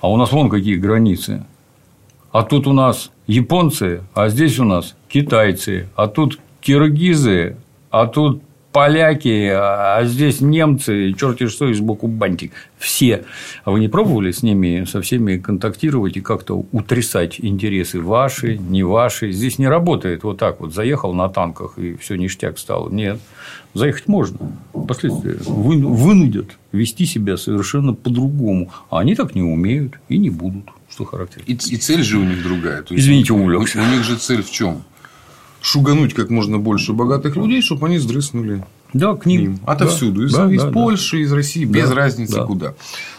А 0.00 0.10
у 0.10 0.16
нас 0.16 0.32
вон 0.32 0.50
какие 0.50 0.74
границы. 0.74 1.44
А 2.32 2.42
тут 2.42 2.66
у 2.66 2.72
нас 2.72 3.10
японцы, 3.28 4.02
а 4.14 4.28
здесь 4.28 4.58
у 4.58 4.64
нас 4.64 4.96
китайцы, 5.08 5.88
а 5.94 6.08
тут 6.08 6.40
киргизы, 6.60 7.56
а 7.90 8.06
тут 8.06 8.42
поляки, 8.76 9.48
а 9.54 10.04
здесь 10.04 10.42
немцы, 10.42 11.14
черти 11.18 11.48
что, 11.48 11.66
и 11.70 11.72
сбоку 11.72 12.08
бантик. 12.08 12.52
Все. 12.76 13.24
А 13.64 13.70
вы 13.70 13.80
не 13.80 13.88
пробовали 13.88 14.32
с 14.32 14.42
ними, 14.42 14.84
со 14.84 15.00
всеми 15.00 15.38
контактировать 15.38 16.18
и 16.18 16.20
как-то 16.20 16.66
утрясать 16.72 17.36
интересы 17.40 18.02
ваши, 18.02 18.58
не 18.58 18.82
ваши? 18.82 19.32
Здесь 19.32 19.58
не 19.58 19.66
работает 19.66 20.24
вот 20.24 20.36
так 20.36 20.60
вот. 20.60 20.74
Заехал 20.74 21.14
на 21.14 21.30
танках, 21.30 21.78
и 21.78 21.96
все 21.96 22.16
ништяк 22.16 22.58
стало. 22.58 22.90
Нет. 22.90 23.18
Заехать 23.72 24.08
можно. 24.08 24.38
Последствия 24.86 25.38
вы- 25.46 25.78
вынудят 25.78 26.50
вести 26.72 27.06
себя 27.06 27.38
совершенно 27.38 27.94
по-другому. 27.94 28.70
А 28.90 28.98
они 28.98 29.14
так 29.14 29.34
не 29.34 29.40
умеют 29.42 29.94
и 30.10 30.18
не 30.18 30.28
будут. 30.28 30.64
Что 30.90 31.06
характерно. 31.06 31.44
И, 31.46 31.54
и 31.54 31.76
цель 31.78 32.02
же 32.02 32.18
у 32.18 32.24
них 32.24 32.42
другая. 32.42 32.82
То 32.82 32.92
есть, 32.92 33.06
Извините, 33.06 33.32
у, 33.32 33.38
увлекся. 33.38 33.78
у 33.80 33.86
них 33.86 34.04
же 34.04 34.16
цель 34.16 34.42
в 34.42 34.50
чем? 34.50 34.82
Шугануть 35.66 36.14
как 36.14 36.30
можно 36.30 36.58
больше 36.58 36.92
богатых 36.92 37.34
людей, 37.34 37.60
чтобы 37.60 37.88
они 37.88 37.98
сдрыснули 37.98 38.64
Да, 38.92 39.16
к 39.16 39.26
ним. 39.26 39.40
ним. 39.40 39.60
Отовсюду. 39.66 40.24
Из, 40.24 40.32
Да, 40.32 40.48
из 40.48 40.60
да, 40.60 40.66
да. 40.66 40.72
Польши, 40.72 41.22
из 41.22 41.32
России, 41.32 41.64
без 41.64 41.88
Да, 41.88 41.96
разницы 41.96 42.36
да. 42.36 42.44
куда. 42.44 42.74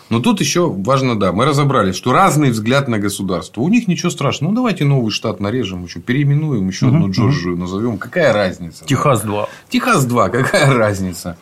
Но 0.09 0.21
тут 0.21 0.39
еще 0.39 0.69
важно, 0.69 1.19
да, 1.19 1.33
мы 1.33 1.43
разобрались, 1.43 1.95
что 1.97 2.13
разный 2.13 2.51
взгляд 2.51 2.87
на 2.87 2.99
государство. 2.99 3.59
У 3.59 3.67
них 3.67 3.89
ничего 3.89 4.09
страшного. 4.09 4.51
Ну, 4.51 4.55
давайте 4.55 4.85
новый 4.85 5.11
штат 5.11 5.41
нарежем, 5.41 5.83
еще 5.83 5.99
переименуем, 5.99 6.69
еще 6.69 6.87
одну 6.87 7.11
Джорджию 7.11 7.57
назовем. 7.57 7.97
Какая 7.97 8.31
разница? 8.31 8.85
Техас 8.85 9.23
2. 9.23 9.49
Техас 9.67 10.05
2, 10.05 10.29
какая 10.29 10.73
разница? 10.73 11.37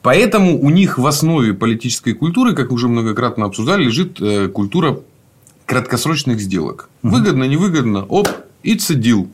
Поэтому 0.00 0.58
у 0.58 0.70
них 0.70 0.96
в 0.96 1.06
основе 1.06 1.52
политической 1.52 2.14
культуры, 2.14 2.54
как 2.54 2.72
уже 2.72 2.88
многократно 2.88 3.44
обсуждали, 3.44 3.84
лежит 3.84 4.22
э, 4.22 4.48
культура 4.48 5.00
краткосрочных 5.66 6.40
сделок. 6.40 6.88
Выгодно, 7.02 7.44
невыгодно, 7.44 8.06
оп, 8.06 8.28
a 8.64 8.74
deal. 8.74 9.28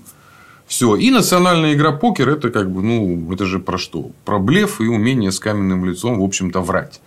Все. 0.67 0.97
И 0.97 1.11
национальная 1.11 1.75
игра 1.75 1.93
покер 1.93 2.29
это 2.29 2.51
как 2.51 2.71
бы, 2.71 2.83
ну, 2.83 3.33
это 3.33 3.47
же 3.47 3.59
про 3.59 3.79
что? 3.79 4.11
Про 4.25 4.39
блеф 4.39 4.81
и 4.81 4.85
умение 4.85 5.31
с 5.31 5.39
каменным 5.39 5.85
лицом, 5.85 6.19
в 6.21 6.23
общем-то, 6.23 6.61
врать. 6.61 7.01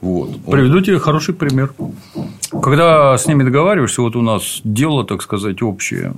Вот. 0.00 0.44
Приведу 0.50 0.80
тебе 0.80 0.98
хороший 0.98 1.34
пример. 1.34 1.74
Когда 2.50 3.16
с 3.16 3.26
ними 3.26 3.44
договариваешься, 3.44 4.02
вот 4.02 4.16
у 4.16 4.22
нас 4.22 4.60
дело, 4.64 5.04
так 5.04 5.22
сказать, 5.22 5.62
общее. 5.62 6.14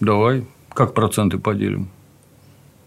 Давай, 0.00 0.44
как 0.74 0.94
проценты 0.94 1.38
поделим? 1.38 1.88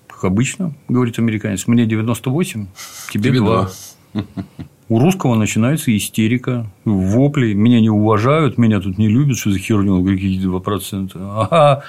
Как 0.07 0.25
обычно, 0.25 0.73
говорит 0.87 1.19
американец, 1.19 1.67
мне 1.67 1.85
98, 1.85 2.67
тебе, 3.09 3.29
Тебе 3.29 3.39
2. 3.39 3.69
У 4.89 4.99
русского 4.99 5.35
начинается 5.35 5.95
истерика, 5.95 6.69
вопли, 6.83 7.53
меня 7.53 7.79
не 7.79 7.89
уважают, 7.89 8.57
меня 8.57 8.81
тут 8.81 8.97
не 8.97 9.07
любят, 9.07 9.37
что 9.37 9.51
за 9.51 9.57
херню, 9.57 9.95
Он 9.95 10.01
говорит, 10.01 10.19
какие 10.19 10.45
2%. 10.45 11.11
А, 11.15 11.81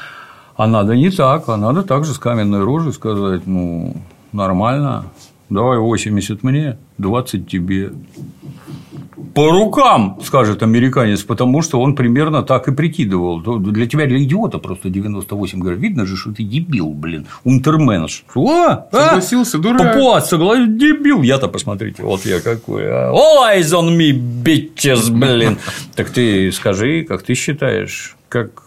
а 0.62 0.66
надо 0.68 0.94
не 0.94 1.10
так, 1.10 1.48
а 1.48 1.56
надо 1.56 1.82
также 1.82 2.14
с 2.14 2.18
каменной 2.18 2.62
рожей 2.62 2.92
сказать, 2.92 3.46
ну, 3.46 3.96
нормально, 4.32 5.06
давай 5.50 5.78
80 5.78 6.44
мне, 6.44 6.78
20 6.98 7.48
тебе. 7.48 7.90
По 9.34 9.50
рукам, 9.50 10.20
скажет 10.24 10.62
американец, 10.62 11.22
потому 11.24 11.62
что 11.62 11.80
он 11.80 11.96
примерно 11.96 12.44
так 12.44 12.68
и 12.68 12.72
прикидывал. 12.72 13.40
Для 13.40 13.88
тебя, 13.88 14.06
для 14.06 14.22
идиота, 14.22 14.58
просто 14.58 14.88
98 14.88 15.58
говорят, 15.58 15.80
видно 15.80 16.06
же, 16.06 16.16
что 16.16 16.32
ты 16.32 16.44
дебил, 16.44 16.90
блин, 16.90 17.26
унтерменш. 17.42 18.24
О, 18.32 18.86
Согласился, 18.92 19.58
дурак. 19.58 19.94
Папуас, 19.94 20.28
согласен, 20.28 20.78
дебил. 20.78 21.22
Я-то 21.22 21.48
посмотрите, 21.48 22.04
вот 22.04 22.24
я 22.24 22.40
какой. 22.40 22.84
а. 22.86 23.10
All 23.12 23.52
eyes 23.52 23.72
on 23.72 23.96
me, 23.96 24.12
bitches, 24.12 25.10
блин. 25.10 25.58
Так 25.96 26.10
ты 26.10 26.52
скажи, 26.52 27.02
как 27.02 27.22
ты 27.24 27.34
считаешь, 27.34 28.16
как 28.28 28.61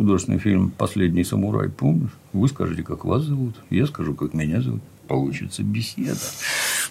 художественный 0.00 0.38
фильм 0.38 0.70
«Последний 0.70 1.24
самурай», 1.24 1.68
помнишь? 1.68 2.16
Вы 2.32 2.48
скажете, 2.48 2.82
как 2.82 3.04
вас 3.04 3.22
зовут, 3.24 3.54
я 3.68 3.86
скажу, 3.86 4.14
как 4.14 4.32
меня 4.32 4.62
зовут. 4.62 4.80
Получится 5.06 5.62
беседа. 5.62 6.16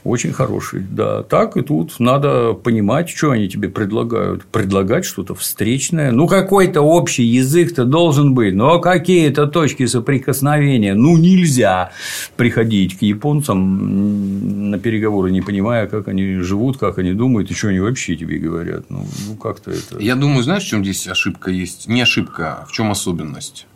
Очень 0.03 0.33
хороший, 0.33 0.81
да. 0.89 1.23
Так 1.23 1.57
и 1.57 1.61
тут 1.61 1.99
надо 1.99 2.53
понимать, 2.53 3.09
что 3.09 3.31
они 3.31 3.49
тебе 3.49 3.69
предлагают. 3.69 4.45
Предлагать 4.45 5.05
что-то 5.05 5.35
встречное. 5.35 6.11
Ну, 6.11 6.27
какой-то 6.27 6.81
общий 6.81 7.23
язык-то 7.23 7.85
должен 7.85 8.33
быть. 8.33 8.55
Но 8.55 8.79
какие-то 8.79 9.47
точки 9.47 9.85
соприкосновения. 9.85 10.93
Ну, 10.93 11.17
нельзя 11.17 11.91
приходить 12.37 12.97
к 12.97 13.01
японцам 13.01 14.69
на 14.69 14.79
переговоры, 14.79 15.31
не 15.31 15.41
понимая, 15.41 15.87
как 15.87 16.07
они 16.07 16.39
живут, 16.39 16.77
как 16.77 16.97
они 16.97 17.13
думают, 17.13 17.51
и 17.51 17.53
что 17.53 17.69
они 17.69 17.79
вообще 17.79 18.15
тебе 18.15 18.37
говорят. 18.37 18.89
Ну, 18.89 19.05
ну 19.27 19.35
как-то 19.35 19.71
это. 19.71 19.99
Я 19.99 20.15
думаю, 20.15 20.43
знаешь, 20.43 20.63
в 20.63 20.67
чем 20.67 20.83
здесь 20.83 21.07
ошибка 21.07 21.51
есть? 21.51 21.87
Не 21.87 22.01
ошибка, 22.01 22.59
а 22.61 22.65
в 22.65 22.71
чем 22.71 22.91
особенность? 22.91 23.67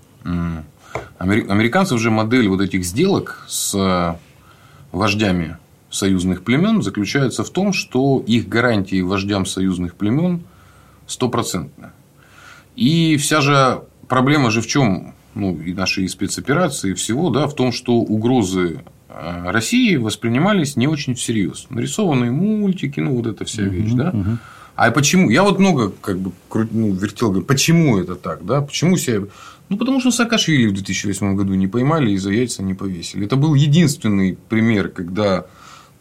Американцы 1.18 1.96
уже 1.96 2.12
модель 2.12 2.48
вот 2.48 2.62
этих 2.62 2.84
сделок 2.86 3.46
с 3.48 3.74
э, 3.76 4.16
вождями 4.92 5.58
союзных 5.94 6.44
племен 6.44 6.82
заключается 6.82 7.44
в 7.44 7.50
том, 7.52 7.72
что 7.72 8.24
их 8.26 8.50
гарантии 8.50 9.02
вождям 9.02 9.46
союзных 9.46 9.96
племен 9.96 10.42
стопроцентны. 11.08 11.92
И 12.76 13.18
вся 13.18 13.42
же 13.42 13.84
проблема 14.08 14.50
же 14.50 14.62
в 14.62 14.68
чем? 14.68 15.14
Ну, 15.36 15.58
и 15.60 15.74
нашей 15.74 16.08
спецоперации, 16.10 16.92
и 16.92 16.94
всего, 16.94 17.30
да, 17.30 17.48
в 17.48 17.56
том, 17.56 17.72
что 17.72 17.94
угрозы 17.98 18.82
э, 19.10 19.52
России 19.52 19.96
воспринимались 19.96 20.76
не 20.76 20.88
очень 20.88 21.16
всерьез. 21.16 21.66
Нарисованные 21.70 22.32
мультики, 22.32 23.00
ну, 23.00 23.16
вот 23.16 23.26
эта 23.26 23.46
вся 23.46 23.64
вещь, 23.64 23.92
угу, 23.92 23.98
да. 23.98 24.10
Угу. 24.10 24.38
А 24.76 24.92
почему? 24.92 25.30
Я 25.30 25.44
вот 25.44 25.60
много 25.60 25.92
как 26.02 26.20
бы 26.20 26.32
ну, 26.72 26.94
вертел, 26.94 27.30
говорю, 27.30 27.46
почему 27.46 27.98
это 27.98 28.16
так, 28.16 28.46
да? 28.46 28.62
Почему 28.62 28.98
себя... 28.98 29.28
Ну, 29.70 29.78
потому 29.78 30.00
что 30.00 30.12
Саакашвили 30.12 30.68
в 30.68 30.74
2008 30.74 31.36
году 31.36 31.54
не 31.54 31.68
поймали 31.68 32.12
и 32.12 32.18
за 32.18 32.32
яйца 32.32 32.64
не 32.64 32.74
повесили. 32.74 33.26
Это 33.26 33.36
был 33.36 33.54
единственный 33.54 34.38
пример, 34.50 34.90
когда, 34.90 35.46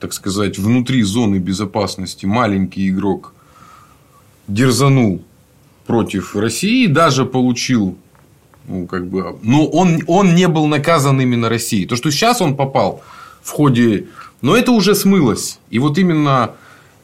так 0.02 0.12
сказать, 0.12 0.58
внутри 0.58 1.04
зоны 1.04 1.38
безопасности 1.38 2.26
маленький 2.26 2.88
игрок 2.88 3.34
дерзанул 4.48 5.22
против 5.86 6.34
России, 6.34 6.88
даже 6.88 7.24
получил 7.24 7.96
ну, 8.66 8.86
как 8.88 9.06
бы, 9.06 9.38
но 9.42 9.66
он, 9.66 10.02
он 10.08 10.34
не 10.34 10.48
был 10.48 10.66
наказан 10.66 11.20
именно 11.20 11.48
Россией. 11.48 11.86
То, 11.86 11.94
что 11.94 12.10
сейчас 12.10 12.40
он 12.42 12.56
попал 12.56 13.02
в 13.42 13.50
ходе... 13.50 14.06
Но 14.40 14.56
это 14.56 14.72
уже 14.72 14.96
смылось. 14.96 15.60
И 15.70 15.78
вот 15.78 15.98
именно 15.98 16.50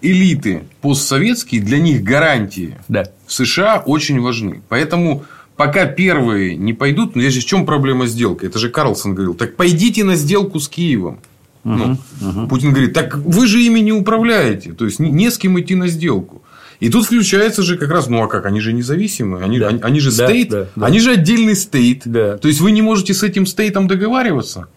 элиты 0.02 0.64
постсоветские, 0.80 1.60
для 1.60 1.78
них 1.78 2.02
гарантии 2.02 2.76
да. 2.88 3.04
в 3.26 3.32
США 3.32 3.80
очень 3.86 4.20
важны. 4.20 4.60
Поэтому 4.68 5.24
пока 5.56 5.86
первые 5.86 6.56
не 6.56 6.72
пойдут, 6.72 7.14
ну, 7.14 7.22
здесь 7.22 7.34
же 7.34 7.40
в 7.42 7.44
чем 7.46 7.64
проблема 7.64 8.06
сделки? 8.06 8.44
Это 8.44 8.58
же 8.58 8.70
Карлсон 8.70 9.14
говорил, 9.14 9.34
так 9.34 9.54
пойдите 9.54 10.02
на 10.02 10.16
сделку 10.16 10.58
с 10.58 10.68
Киевом. 10.68 11.20
Ну, 11.76 11.98
угу. 12.20 12.48
Путин 12.48 12.70
говорит, 12.70 12.92
так 12.92 13.16
вы 13.16 13.46
же 13.46 13.60
ими 13.60 13.80
не 13.80 13.92
управляете, 13.92 14.72
то 14.72 14.84
есть 14.84 14.98
не 14.98 15.30
с 15.30 15.38
кем 15.38 15.60
идти 15.60 15.74
на 15.74 15.88
сделку. 15.88 16.42
И 16.80 16.90
тут 16.90 17.06
включается 17.06 17.62
же 17.62 17.76
как 17.76 17.90
раз, 17.90 18.08
ну 18.08 18.22
а 18.22 18.28
как, 18.28 18.46
они 18.46 18.60
же 18.60 18.72
независимые, 18.72 19.44
они, 19.44 19.58
да. 19.58 19.68
они, 19.68 19.80
они 19.82 20.00
же 20.00 20.12
стейт, 20.12 20.48
да, 20.48 20.60
да, 20.60 20.68
да. 20.76 20.86
они 20.86 21.00
же 21.00 21.12
отдельный 21.12 21.56
стейт. 21.56 22.02
Да. 22.04 22.38
То 22.38 22.48
есть 22.48 22.60
вы 22.60 22.70
не 22.70 22.82
можете 22.82 23.14
с 23.14 23.22
этим 23.22 23.46
стейтом 23.46 23.88
договариваться. 23.88 24.68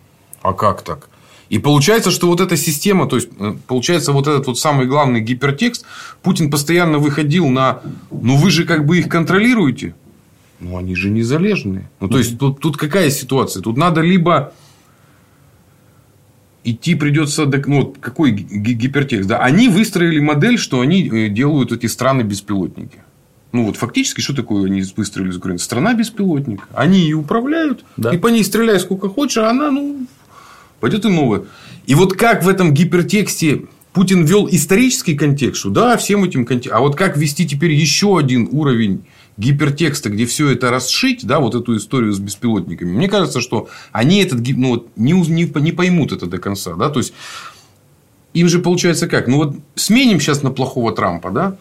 А 0.41 0.53
как 0.53 0.81
так? 0.81 1.09
И 1.49 1.59
получается, 1.59 2.11
что 2.11 2.27
вот 2.27 2.39
эта 2.39 2.57
система, 2.57 3.07
то 3.07 3.17
есть 3.17 3.29
э, 3.37 3.53
получается 3.67 4.13
вот 4.13 4.25
этот 4.25 4.47
вот 4.47 4.57
самый 4.57 4.87
главный 4.87 5.19
гипертекст, 5.19 5.85
Путин 6.23 6.49
постоянно 6.49 6.97
выходил 6.97 7.49
на, 7.49 7.81
ну 8.09 8.37
вы 8.37 8.49
же 8.49 8.63
как 8.63 8.85
бы 8.85 8.97
их 8.97 9.09
контролируете, 9.09 9.93
ну 10.61 10.77
они 10.77 10.95
же 10.95 11.09
незалежные. 11.09 11.89
Ну 11.99 12.07
то 12.07 12.19
есть 12.19 12.39
тут, 12.39 12.61
тут 12.61 12.77
какая 12.77 13.09
ситуация? 13.09 13.61
Тут 13.61 13.77
надо 13.77 14.01
либо 14.01 14.53
идти 16.63 16.95
придется, 16.95 17.49
ну, 17.65 17.93
какой 17.99 18.31
гипертекст, 18.31 19.27
да, 19.27 19.39
они 19.39 19.67
выстроили 19.67 20.19
модель, 20.19 20.57
что 20.57 20.81
они 20.81 21.07
э, 21.07 21.29
делают 21.29 21.71
эти 21.71 21.87
страны-беспилотники. 21.87 22.99
Ну, 23.51 23.65
вот 23.65 23.75
фактически, 23.75 24.21
что 24.21 24.33
такое 24.33 24.67
они 24.67 24.83
выстроили 24.95 25.29
из 25.29 25.37
Украины? 25.37 25.59
Страна 25.59 25.93
беспилотник. 25.93 26.67
Они 26.73 26.99
ее 26.99 27.17
управляют, 27.17 27.83
да. 27.97 28.13
и 28.13 28.17
по 28.17 28.27
ней 28.27 28.43
стреляй 28.43 28.79
сколько 28.79 29.09
хочешь, 29.09 29.37
а 29.37 29.49
она, 29.49 29.71
ну, 29.71 30.07
пойдет 30.79 31.05
и 31.05 31.09
новая. 31.09 31.43
И 31.85 31.95
вот 31.95 32.13
как 32.13 32.43
в 32.43 32.47
этом 32.47 32.73
гипертексте 32.73 33.63
Путин 33.93 34.23
ввел 34.23 34.47
исторический 34.49 35.15
контекст, 35.15 35.59
что 35.59 35.69
да, 35.69 35.97
всем 35.97 36.23
этим 36.23 36.45
контекстом. 36.45 36.77
А 36.77 36.81
вот 36.81 36.95
как 36.95 37.17
ввести 37.17 37.45
теперь 37.45 37.71
еще 37.71 38.17
один 38.17 38.47
уровень 38.51 39.03
гипертекста, 39.41 40.09
где 40.09 40.25
все 40.25 40.49
это 40.51 40.69
расшить, 40.69 41.25
да, 41.25 41.39
вот 41.39 41.55
эту 41.55 41.75
историю 41.75 42.13
с 42.13 42.19
беспилотниками, 42.19 42.91
мне 42.91 43.09
кажется, 43.09 43.41
что 43.41 43.67
они 43.91 44.21
этот, 44.21 44.39
ну, 44.55 44.87
не, 44.95 45.13
не, 45.13 45.51
не 45.61 45.71
поймут 45.71 46.11
это 46.11 46.27
до 46.27 46.37
конца. 46.37 46.75
Да? 46.75 46.89
То 46.89 46.99
есть, 46.99 47.13
им 48.33 48.47
же 48.47 48.59
получается 48.59 49.07
как? 49.07 49.27
Ну, 49.27 49.37
вот 49.37 49.55
сменим 49.75 50.19
сейчас 50.19 50.43
на 50.43 50.51
плохого 50.51 50.93
Трампа, 50.93 51.31
да? 51.31 51.57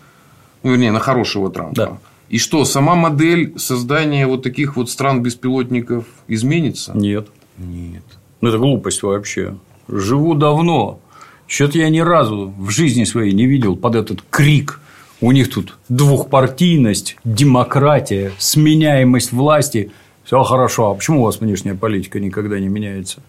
Ну, 0.63 0.73
вернее, 0.73 0.93
на 0.93 1.01
хорошего 1.01 1.51
Трампа. 1.51 1.75
Да. 1.75 1.99
И 2.29 2.39
что, 2.39 2.65
сама 2.65 2.95
модель 2.95 3.59
создания 3.59 4.27
вот 4.27 4.43
таких 4.43 4.77
вот 4.77 4.91
стран 4.91 5.23
беспилотников 5.23 6.05
изменится? 6.29 6.93
Нет. 6.95 7.29
Нет. 7.59 8.05
Ну, 8.41 8.49
это 8.51 8.59
глупость 8.59 9.03
вообще. 9.03 9.57
Живу 9.89 10.35
давно. 10.35 11.01
Что-то 11.47 11.79
я 11.79 11.89
ни 11.89 11.99
разу 11.99 12.55
в 12.57 12.71
жизни 12.71 13.05
своей 13.05 13.33
не 13.33 13.47
видел 13.47 13.75
под 13.75 13.97
этот 13.97 14.23
крик 14.31 14.81
у 15.21 15.33
них 15.33 15.51
тут 15.51 15.77
двухпартийность, 15.89 17.17
демократия, 17.25 18.33
сменяемость 18.39 19.33
власти. 19.33 19.91
Все 20.25 20.43
хорошо. 20.43 20.91
А 20.91 20.95
почему 20.95 21.23
у 21.23 21.25
вас 21.25 21.41
внешняя 21.41 21.75
политика 21.75 22.21
никогда 22.21 22.59
не 22.59 22.69
меняется? 22.69 23.21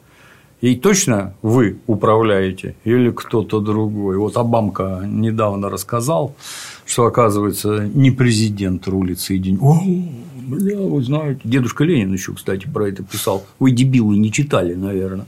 И 0.62 0.76
точно 0.76 1.34
вы 1.42 1.80
управляете 1.88 2.76
или 2.84 3.10
кто-то 3.10 3.60
другой? 3.60 4.18
Вот 4.18 4.38
Обамка 4.38 5.02
недавно 5.06 5.70
рассказал, 5.70 6.36
что, 6.86 7.06
оказывается, 7.06 7.90
не 7.92 8.12
президент 8.12 8.88
рулит 8.88 9.20
Соединенными. 9.20 10.12
О, 10.38 10.48
бля, 10.48 10.78
вы 10.78 11.02
знаете. 11.02 11.42
Дедушка 11.44 11.84
Ленин 11.84 12.14
еще, 12.14 12.34
кстати, 12.34 12.68
про 12.72 12.88
это 12.88 13.02
писал. 13.02 13.44
Вы, 13.58 13.72
дебилы, 13.72 14.18
не 14.18 14.32
читали, 14.32 14.76
наверное. 14.76 15.26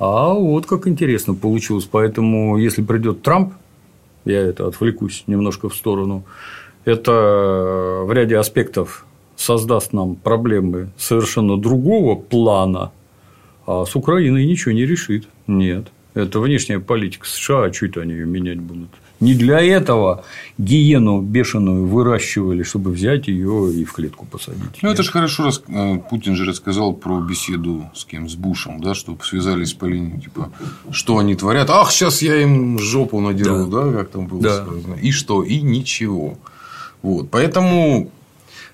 А 0.00 0.34
вот 0.34 0.66
как 0.66 0.88
интересно 0.88 1.34
получилось. 1.34 1.88
Поэтому, 1.88 2.58
если 2.58 2.82
придет 2.82 3.22
Трамп, 3.22 3.52
я 4.24 4.40
это 4.40 4.66
отвлекусь 4.66 5.24
немножко 5.26 5.68
в 5.68 5.74
сторону, 5.74 6.24
это 6.84 8.02
в 8.04 8.12
ряде 8.12 8.36
аспектов 8.38 9.06
создаст 9.36 9.92
нам 9.92 10.16
проблемы 10.16 10.90
совершенно 10.96 11.56
другого 11.56 12.16
плана, 12.16 12.92
а 13.66 13.84
с 13.84 13.94
Украиной 13.96 14.46
ничего 14.46 14.72
не 14.72 14.86
решит. 14.86 15.28
Нет. 15.46 15.88
Это 16.14 16.40
внешняя 16.40 16.78
политика 16.78 17.26
США, 17.26 17.64
а 17.64 17.72
что 17.72 17.86
это 17.86 18.02
они 18.02 18.12
ее 18.12 18.26
менять 18.26 18.60
будут? 18.60 18.90
Не 19.22 19.34
для 19.34 19.60
этого 19.60 20.24
гиену 20.58 21.20
бешеную 21.20 21.86
выращивали, 21.86 22.64
чтобы 22.64 22.90
взять 22.90 23.28
ее 23.28 23.72
и 23.72 23.84
в 23.84 23.92
клетку 23.92 24.26
посадить. 24.26 24.82
Ну, 24.82 24.90
это 24.90 25.02
же 25.02 25.12
хорошо, 25.12 25.50
э, 25.68 25.98
Путин 26.10 26.34
же 26.34 26.44
рассказал 26.44 26.92
про 26.92 27.20
беседу 27.20 27.90
с 27.94 28.04
кем? 28.04 28.28
С 28.28 28.34
Бушем, 28.34 28.80
да, 28.80 28.94
что 28.94 29.16
связались 29.22 29.74
по 29.74 29.84
линии, 29.84 30.18
типа, 30.18 30.50
что 30.90 31.18
они 31.18 31.36
творят. 31.36 31.70
Ах, 31.70 31.92
сейчас 31.92 32.20
я 32.20 32.42
им 32.42 32.78
жопу 32.78 33.20
надеру, 33.20 33.66
да, 33.66 33.84
да 33.84 33.92
как 33.98 34.10
там 34.10 34.26
было 34.26 34.42
да. 34.42 34.64
сказано. 34.64 34.94
И 34.94 35.12
что? 35.12 35.44
И 35.44 35.60
ничего. 35.60 36.38
Вот. 37.02 37.30
Поэтому 37.30 38.10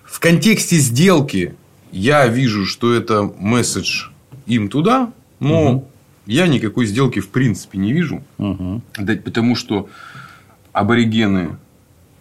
в 0.04 0.20
контексте 0.20 0.76
сделки 0.76 1.54
я 1.92 2.26
вижу, 2.26 2.64
что 2.64 2.94
это 2.94 3.30
месседж 3.38 4.08
им 4.46 4.68
туда, 4.68 5.12
но 5.40 5.72
угу. 5.72 5.88
я 6.26 6.46
никакой 6.46 6.86
сделки 6.86 7.20
в 7.20 7.28
принципе 7.28 7.78
не 7.78 7.92
вижу. 7.92 8.22
Угу. 8.38 8.82
Потому 9.24 9.54
что 9.54 9.88
аборигены, 10.78 11.56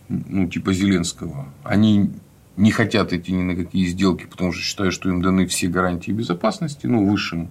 ну, 0.10 0.48
типа 0.48 0.74
Зеленского, 0.74 1.48
они 1.64 2.12
не 2.56 2.72
хотят 2.72 3.14
идти 3.14 3.34
ни 3.34 3.44
на 3.44 3.56
какие 3.56 3.86
сделки, 3.86 4.26
потому 4.26 4.52
что 4.52 4.62
считают, 4.62 4.94
что 4.94 5.10
им 5.10 5.22
даны 5.22 5.46
все 5.46 5.68
гарантии 5.68 6.12
безопасности, 6.12 6.88
ну, 6.88 7.10
высшим 7.10 7.50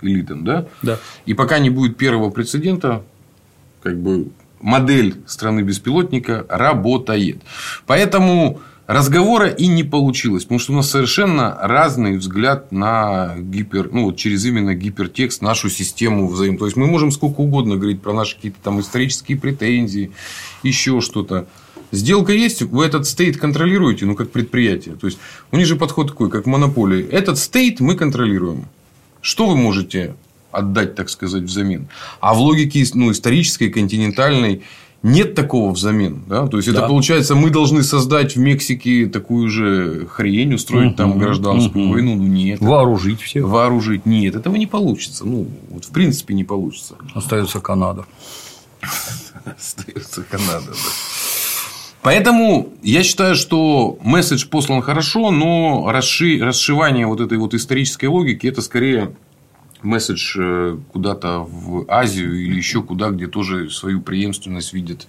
элитам, 0.00 0.44
да? 0.44 0.66
Да. 0.82 0.98
И 1.26 1.34
пока 1.34 1.58
не 1.58 1.70
будет 1.70 1.96
первого 1.96 2.30
прецедента, 2.30 3.02
как 3.82 3.98
бы 3.98 4.28
модель 4.60 5.16
страны 5.26 5.60
беспилотника 5.60 6.46
работает. 6.48 7.42
Поэтому 7.86 8.60
разговора 8.86 9.48
и 9.48 9.66
не 9.66 9.82
получилось, 9.82 10.44
потому 10.44 10.58
что 10.58 10.72
у 10.72 10.76
нас 10.76 10.90
совершенно 10.90 11.56
разный 11.60 12.16
взгляд 12.16 12.70
на 12.72 13.34
гипер, 13.38 13.90
ну 13.92 14.04
вот 14.04 14.16
через 14.16 14.44
именно 14.44 14.74
гипертекст 14.74 15.42
нашу 15.42 15.70
систему 15.70 16.28
взаим. 16.28 16.58
То 16.58 16.66
есть 16.66 16.76
мы 16.76 16.86
можем 16.86 17.10
сколько 17.10 17.40
угодно 17.40 17.76
говорить 17.76 18.02
про 18.02 18.12
наши 18.12 18.36
какие-то 18.36 18.58
там 18.62 18.80
исторические 18.80 19.38
претензии, 19.38 20.12
еще 20.62 21.00
что-то. 21.00 21.46
Сделка 21.92 22.32
есть, 22.32 22.62
вы 22.62 22.84
этот 22.84 23.06
стейт 23.06 23.36
контролируете, 23.36 24.04
ну 24.04 24.14
как 24.14 24.30
предприятие. 24.30 24.96
То 24.96 25.06
есть 25.06 25.18
у 25.52 25.56
них 25.56 25.66
же 25.66 25.76
подход 25.76 26.08
такой, 26.08 26.30
как 26.30 26.46
монополии. 26.46 27.06
Этот 27.06 27.38
стейт 27.38 27.80
мы 27.80 27.94
контролируем. 27.94 28.66
Что 29.20 29.46
вы 29.46 29.56
можете 29.56 30.16
отдать, 30.50 30.94
так 30.94 31.08
сказать, 31.08 31.44
взамен? 31.44 31.88
А 32.20 32.34
в 32.34 32.38
логике 32.38 32.84
ну, 32.94 33.10
исторической, 33.10 33.70
континентальной 33.70 34.62
нет 35.04 35.34
такого 35.34 35.70
взамен. 35.70 36.22
Да? 36.26 36.48
То 36.48 36.56
есть, 36.56 36.72
да. 36.72 36.78
это 36.78 36.88
получается, 36.88 37.34
мы 37.34 37.50
должны 37.50 37.82
создать 37.82 38.36
в 38.36 38.38
Мексике 38.38 39.06
такую 39.06 39.50
же 39.50 40.06
хрень, 40.10 40.54
устроить 40.54 40.88
угу, 40.88 40.96
там 40.96 41.18
гражданскую 41.18 41.84
угу. 41.84 41.92
войну. 41.92 42.16
Ну, 42.16 42.26
нет. 42.26 42.60
Вооружить 42.60 43.20
всех. 43.20 43.44
Вооружить. 43.44 44.06
Нет, 44.06 44.34
этого 44.34 44.56
не 44.56 44.66
получится. 44.66 45.26
Ну, 45.26 45.46
вот 45.68 45.84
в 45.84 45.90
принципе 45.90 46.34
не 46.34 46.42
получится. 46.42 46.94
Остается 47.14 47.60
Канада. 47.60 48.06
Остается 49.44 50.22
Канада, 50.22 50.68
да. 50.68 50.90
Поэтому 52.00 52.70
я 52.82 53.02
считаю, 53.02 53.34
что 53.34 53.98
месседж 54.02 54.46
послан 54.46 54.82
хорошо, 54.82 55.30
но 55.30 55.90
расши... 55.90 56.38
расшивание 56.38 57.06
вот 57.06 57.20
этой 57.20 57.38
вот 57.38 57.54
исторической 57.54 58.06
логики 58.06 58.46
это 58.46 58.60
скорее 58.62 59.14
месседж 59.84 60.36
э, 60.38 60.76
куда-то 60.92 61.40
в 61.40 61.84
Азию 61.88 62.34
или 62.34 62.56
еще 62.56 62.82
куда, 62.82 63.10
где 63.10 63.26
тоже 63.26 63.70
свою 63.70 64.00
преемственность 64.00 64.72
видят 64.72 65.06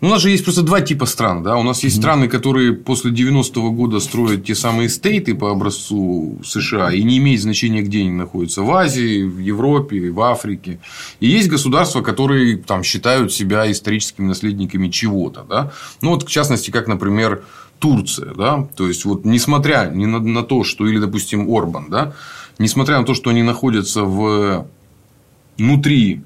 Ну, 0.00 0.08
у 0.08 0.10
нас 0.10 0.22
же 0.22 0.30
есть 0.30 0.44
просто 0.44 0.62
два 0.62 0.80
типа 0.80 1.06
стран. 1.06 1.42
Да? 1.42 1.56
У 1.56 1.62
нас 1.62 1.82
есть 1.84 1.96
mm-hmm. 1.96 2.00
страны, 2.00 2.28
которые 2.28 2.72
после 2.72 3.12
90-го 3.12 3.70
года 3.70 4.00
строят 4.00 4.44
те 4.44 4.54
самые 4.54 4.88
стейты 4.88 5.34
по 5.34 5.50
образцу 5.50 6.38
США 6.44 6.92
и 6.92 7.02
не 7.04 7.18
имеет 7.18 7.40
значения, 7.40 7.82
где 7.82 8.00
они 8.00 8.10
находятся. 8.10 8.62
В 8.62 8.70
Азии, 8.72 9.22
в 9.22 9.38
Европе, 9.38 10.10
в 10.10 10.20
Африке. 10.20 10.80
И 11.20 11.28
есть 11.28 11.48
государства, 11.48 12.02
которые 12.02 12.56
там, 12.56 12.82
считают 12.82 13.32
себя 13.32 13.70
историческими 13.70 14.26
наследниками 14.26 14.88
чего-то. 14.88 15.44
Да? 15.48 15.72
Ну, 16.00 16.10
вот, 16.10 16.24
в 16.24 16.30
частности, 16.30 16.70
как, 16.70 16.88
например, 16.88 17.44
Турция. 17.78 18.32
Да? 18.34 18.68
То 18.76 18.86
есть, 18.88 19.04
вот, 19.04 19.24
несмотря 19.24 19.90
ни 19.92 20.06
на, 20.06 20.20
на 20.20 20.42
то, 20.42 20.62
что, 20.64 20.86
или, 20.86 20.98
допустим, 20.98 21.48
Орбан, 21.48 21.86
да? 21.90 22.14
Несмотря 22.58 22.98
на 22.98 23.04
то, 23.04 23.14
что 23.14 23.30
они 23.30 23.42
находятся 23.42 24.04
в... 24.04 24.66
внутри 25.58 26.22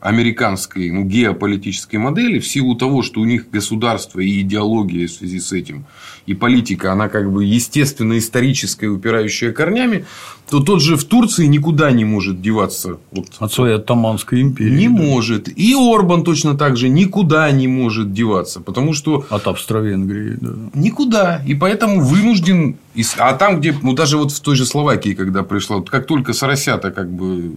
американской 0.00 0.90
ну, 0.90 1.04
геополитической 1.04 1.96
модели 1.96 2.38
в 2.38 2.46
силу 2.46 2.76
того, 2.76 3.02
что 3.02 3.20
у 3.20 3.24
них 3.24 3.50
государство 3.50 4.20
и 4.20 4.40
идеология 4.42 5.08
в 5.08 5.10
связи 5.10 5.40
с 5.40 5.52
этим, 5.52 5.86
и 6.26 6.34
политика, 6.34 6.92
она 6.92 7.08
как 7.08 7.32
бы 7.32 7.44
естественно 7.44 8.16
историческая, 8.18 8.88
упирающая 8.88 9.52
корнями, 9.52 10.04
то 10.48 10.60
тот 10.60 10.80
же 10.80 10.96
в 10.96 11.04
Турции 11.04 11.46
никуда 11.46 11.90
не 11.90 12.04
может 12.04 12.40
деваться. 12.40 12.98
Вот, 13.10 13.28
От 13.38 13.52
своей 13.52 13.74
Оттоманской 13.76 14.40
империи. 14.40 14.76
Не 14.76 14.88
да. 14.88 14.94
может. 14.94 15.48
И 15.48 15.74
Орбан 15.74 16.24
точно 16.24 16.56
так 16.56 16.76
же 16.76 16.88
никуда 16.88 17.50
не 17.50 17.68
может 17.68 18.12
деваться. 18.12 18.60
Потому 18.60 18.92
что... 18.92 19.26
От 19.30 19.46
Австро-Венгрии, 19.46 20.36
да. 20.40 20.52
Никуда. 20.74 21.42
И 21.46 21.54
поэтому 21.54 22.00
вынужден... 22.00 22.76
А 23.18 23.34
там, 23.34 23.60
где... 23.60 23.74
Ну, 23.82 23.92
даже 23.92 24.16
вот 24.16 24.32
в 24.32 24.40
той 24.40 24.56
же 24.56 24.64
Словакии, 24.64 25.14
когда 25.14 25.42
пришла... 25.42 25.76
Вот 25.76 25.90
как 25.90 26.06
только 26.06 26.32
Соросята 26.32 26.90
как 26.90 27.10
бы 27.10 27.56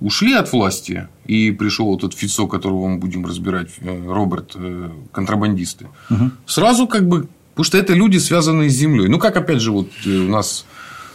ушли 0.00 0.34
от 0.34 0.52
власти, 0.52 1.08
и 1.26 1.50
пришел 1.50 1.96
этот 1.96 2.14
Фицо, 2.14 2.46
которого 2.46 2.88
мы 2.88 2.98
будем 2.98 3.24
разбирать, 3.26 3.70
э, 3.80 4.04
Роберт, 4.06 4.52
э, 4.54 4.90
контрабандисты, 5.12 5.88
угу. 6.10 6.30
сразу 6.46 6.86
как 6.86 7.08
бы, 7.08 7.28
потому 7.50 7.64
что 7.64 7.78
это 7.78 7.94
люди, 7.94 8.18
связанные 8.18 8.70
с 8.70 8.74
землей. 8.74 9.08
Ну, 9.08 9.18
как 9.18 9.36
опять 9.36 9.60
же, 9.60 9.72
вот 9.72 9.88
э, 10.04 10.10
у 10.10 10.28
нас 10.28 10.66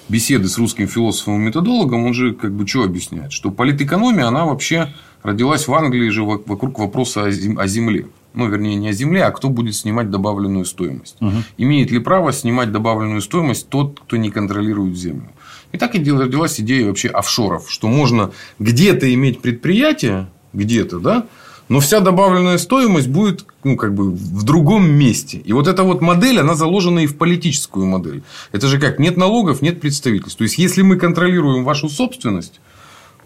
беседы 0.08 0.48
с 0.48 0.58
русским 0.58 0.88
философом 0.88 1.36
и 1.36 1.46
методологом, 1.46 2.06
он 2.06 2.14
же 2.14 2.34
как 2.34 2.54
бы 2.54 2.68
что 2.68 2.84
объясняет? 2.84 3.32
Что 3.32 3.52
политэкономия, 3.52 4.28
она 4.28 4.46
вообще 4.46 4.94
родилась 5.24 5.68
в 5.68 5.74
Англии 5.74 6.10
же 6.10 6.24
вокруг 6.24 6.80
вопроса 6.80 7.26
о 7.26 7.68
земле. 7.68 8.08
Ну, 8.34 8.48
вернее, 8.48 8.76
не 8.76 8.90
о 8.90 8.94
земле, 8.94 9.24
а 9.24 9.32
кто 9.32 9.50
будет 9.50 9.76
снимать 9.76 10.12
добавленную 10.12 10.66
стоимость. 10.66 11.18
Угу. 11.20 11.32
Имеет 11.58 11.92
ли 11.92 12.00
право 12.00 12.32
снимать 12.32 12.72
добавленную 12.72 13.22
стоимость 13.22 13.70
тот, 13.70 14.00
кто 14.00 14.18
не 14.18 14.30
контролирует 14.30 14.96
землю? 14.96 15.30
И 15.72 15.78
так 15.78 15.96
и 15.96 16.00
родилась 16.00 16.60
идея 16.60 16.88
вообще 16.88 17.10
офшоров, 17.10 17.70
что 17.70 17.88
можно 17.88 18.32
где-то 18.58 19.14
иметь 19.14 19.42
предприятие, 19.42 20.28
где-то, 20.54 21.00
да, 21.00 21.28
но 21.70 21.80
вся 21.80 22.00
добавленная 22.00 22.58
стоимость 22.58 23.08
будет 23.08 23.46
ну, 23.64 23.78
как 23.78 23.94
бы 23.94 24.12
в 24.12 24.44
другом 24.44 24.90
месте. 24.90 25.38
И 25.38 25.54
вот 25.54 25.68
эта 25.68 25.84
вот 25.84 26.02
модель, 26.02 26.40
она 26.40 26.56
заложена 26.56 27.00
и 27.00 27.08
в 27.08 27.16
политическую 27.16 27.86
модель. 27.86 28.24
Это 28.52 28.68
же 28.68 28.80
как? 28.80 28.98
Нет 28.98 29.18
налогов, 29.18 29.62
нет 29.62 29.80
представительств. 29.80 30.40
То 30.40 30.44
есть, 30.44 30.58
если 30.58 30.82
мы 30.82 30.98
контролируем 30.98 31.64
вашу 31.64 31.88
собственность, 31.88 32.60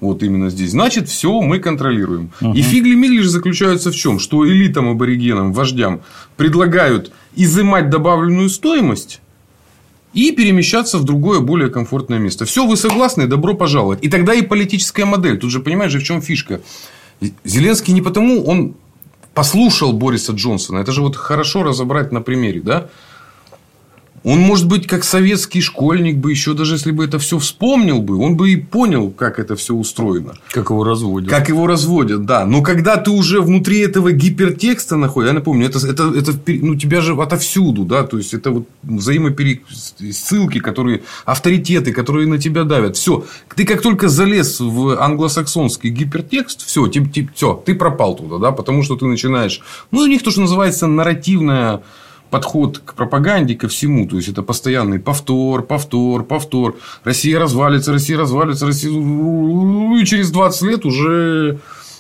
вот 0.02 0.22
именно 0.22 0.50
здесь, 0.50 0.72
значит, 0.72 1.08
все 1.08 1.40
мы 1.42 1.60
контролируем. 1.60 2.32
Угу. 2.42 2.54
И 2.54 2.62
фигли-мигли 2.62 3.22
заключаются 3.22 3.92
в 3.92 3.96
чем? 3.96 4.20
Что 4.20 4.46
элитам, 4.46 4.90
аборигенам, 4.90 5.54
вождям 5.54 6.02
предлагают 6.36 7.14
изымать 7.36 7.90
добавленную 7.90 8.50
стоимость 8.50 9.22
и 10.14 10.32
перемещаться 10.32 10.98
в 10.98 11.04
другое, 11.04 11.40
более 11.40 11.70
комфортное 11.70 12.20
место. 12.20 12.46
Все, 12.46 12.66
вы 12.66 12.78
согласны? 12.78 13.28
Добро 13.28 13.54
пожаловать. 13.56 14.00
И 14.02 14.10
тогда 14.10 14.34
и 14.34 14.42
политическая 14.42 15.06
модель. 15.06 15.38
Тут 15.38 15.52
же 15.52 15.60
понимаешь 15.60 15.92
же, 15.92 16.00
в 16.00 16.04
чем 16.04 16.22
фишка. 16.22 16.62
Зеленский 17.44 17.94
не 17.94 18.02
потому, 18.02 18.44
он 18.44 18.76
послушал 19.34 19.94
Бориса 19.94 20.34
Джонсона. 20.34 20.80
Это 20.80 20.92
же 20.92 21.02
вот 21.02 21.16
хорошо 21.16 21.64
разобрать 21.64 22.12
на 22.12 22.22
примере, 22.22 22.62
да? 22.62 22.90
Он, 24.24 24.40
может 24.40 24.68
быть, 24.68 24.88
как 24.88 25.04
советский 25.04 25.60
школьник 25.60 26.18
бы, 26.18 26.32
еще 26.32 26.54
даже 26.54 26.76
если 26.76 26.92
бы 26.92 27.04
это 27.04 27.20
все 27.20 27.40
вспомнил 27.40 28.02
бы, 28.02 28.18
он 28.18 28.38
бы 28.38 28.52
и 28.52 28.56
понял, 28.56 29.12
как 29.12 29.38
это 29.38 29.56
все 29.58 29.76
устроено. 29.76 30.34
Как 30.50 30.70
его 30.70 30.84
разводят. 30.84 31.30
Как 31.30 31.50
его 31.50 31.68
разводят, 31.68 32.26
да. 32.26 32.46
Но 32.46 32.62
когда 32.62 32.96
ты 32.96 33.12
уже 33.12 33.42
внутри 33.42 33.80
этого 33.80 34.14
гипертекста 34.14 34.96
находишься, 34.96 35.34
я 35.34 35.40
напомню, 35.40 35.68
это, 35.68 35.86
это, 35.86 36.14
это 36.18 36.34
ну, 36.48 36.76
тебя 36.76 37.02
же 37.02 37.14
отовсюду, 37.14 37.84
да, 37.84 38.04
то 38.04 38.18
есть 38.18 38.34
это 38.34 38.52
вот 38.52 38.68
взаимопересылки, 38.84 40.60
которые 40.60 41.04
авторитеты, 41.26 41.92
которые 41.92 42.28
на 42.28 42.38
тебя 42.38 42.64
давят. 42.64 42.96
Все. 42.96 43.26
Ты 43.56 43.66
как 43.66 43.82
только 43.82 44.08
залез 44.08 44.62
в 44.62 45.02
англосаксонский 45.02 45.90
гипертекст, 45.90 46.66
все, 46.66 46.88
тип, 46.88 47.12
тип, 47.12 47.32
все, 47.36 47.62
ты 47.66 47.76
пропал 47.76 48.16
туда, 48.16 48.38
да, 48.38 48.52
потому 48.52 48.84
что 48.84 48.96
ты 48.96 49.06
начинаешь. 49.06 49.60
Ну, 49.92 50.00
у 50.00 50.06
них 50.06 50.24
то, 50.24 50.32
что 50.32 50.42
называется 50.42 50.88
нарративная 50.88 51.82
подход 52.34 52.80
к 52.80 52.96
пропаганде, 52.96 53.54
ко 53.54 53.68
всему. 53.68 54.08
То 54.08 54.16
есть, 54.16 54.28
это 54.28 54.42
постоянный 54.42 55.00
повтор, 55.00 55.62
повтор, 55.62 56.24
повтор. 56.24 56.76
Россия 57.04 57.40
развалится, 57.40 57.92
Россия 57.92 58.18
развалится, 58.18 58.66
Россия... 58.66 58.92
И 58.92 60.06
через 60.06 60.32
20 60.32 60.62
лет 60.64 60.86
уже 60.86 61.60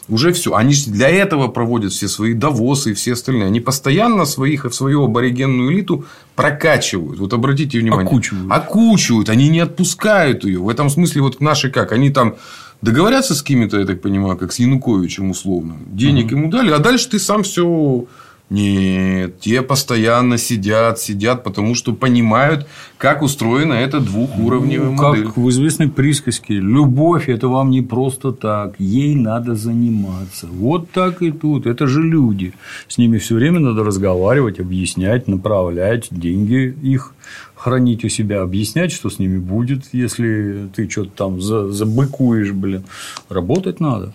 уже 0.09 0.34
все. 0.34 0.53
Они 0.55 0.73
для 0.88 1.09
этого 1.09 1.47
проводят 1.47 1.91
все 1.93 2.07
свои 2.07 2.34
довосы 2.34 2.91
и 2.91 2.93
все 2.93 3.13
остальные. 3.13 3.45
Они 3.45 3.59
постоянно 3.59 4.25
своих, 4.25 4.65
свою 4.73 5.03
аборигенную 5.03 5.71
элиту 5.71 6.05
прокачивают. 6.36 7.19
Вот 7.19 7.34
обратите 7.34 7.79
внимание. 7.79 8.07
Окучивают. 8.07 8.51
Окучивают. 8.51 9.29
Они 9.29 9.49
не 9.49 9.59
отпускают 9.59 10.43
ее. 10.45 10.59
В 10.59 10.67
этом 10.67 10.89
смысле 10.89 11.21
вот 11.21 11.41
наши 11.41 11.69
как? 11.69 11.91
Они 11.91 12.09
там 12.09 12.36
договорятся 12.81 13.34
с 13.34 13.43
кем-то, 13.43 13.79
я 13.79 13.86
так 13.86 14.01
понимаю, 14.01 14.36
как 14.36 14.51
с 14.51 14.59
Януковичем 14.59 15.29
условно. 15.29 15.75
Денег 15.86 16.25
угу. 16.25 16.36
ему 16.36 16.49
дали, 16.49 16.71
а 16.71 16.79
дальше 16.79 17.09
ты 17.09 17.19
сам 17.19 17.43
все 17.43 18.05
нет, 18.54 19.39
те 19.39 19.64
постоянно 19.64 20.38
сидят, 20.38 20.99
сидят, 20.99 21.43
потому 21.43 21.74
что 21.74 21.91
понимают, 21.91 22.68
как 22.99 23.24
устроена 23.24 23.74
эта 23.74 23.99
двухуровневая 23.99 24.91
ну, 24.91 24.95
модель. 24.95 25.26
Как 25.26 25.38
в 25.38 25.49
известной 25.49 25.89
присказке, 25.89 26.54
любовь– 26.54 27.24
это 27.30 27.47
вам 27.47 27.72
не 27.72 27.82
просто 27.82 28.32
так, 28.32 28.76
ей 28.78 29.16
надо 29.16 29.56
заниматься. 29.56 30.45
Вот 30.45 30.91
так 30.91 31.24
и 31.24 31.32
тут, 31.32 31.66
это 31.66 31.88
же 31.88 32.04
люди. 32.04 32.54
С 32.88 32.99
ними 32.99 33.18
все 33.18 33.34
время 33.34 33.60
надо 33.60 33.84
разговаривать, 33.84 34.60
объяснять, 34.60 35.28
направлять, 35.28 36.10
деньги 36.12 36.78
их 36.84 37.16
хранить 37.56 38.06
у 38.06 38.10
себя, 38.10 38.43
объяснять, 38.43 38.91
что 38.91 39.10
с 39.10 39.18
ними 39.18 39.39
будет, 39.39 39.86
если 39.93 40.70
ты 40.76 40.88
что-то 40.88 41.10
там 41.16 41.41
забыкуешь, 41.41 42.51
блин. 42.51 42.84
Работать 43.30 43.80
надо. 43.80 44.14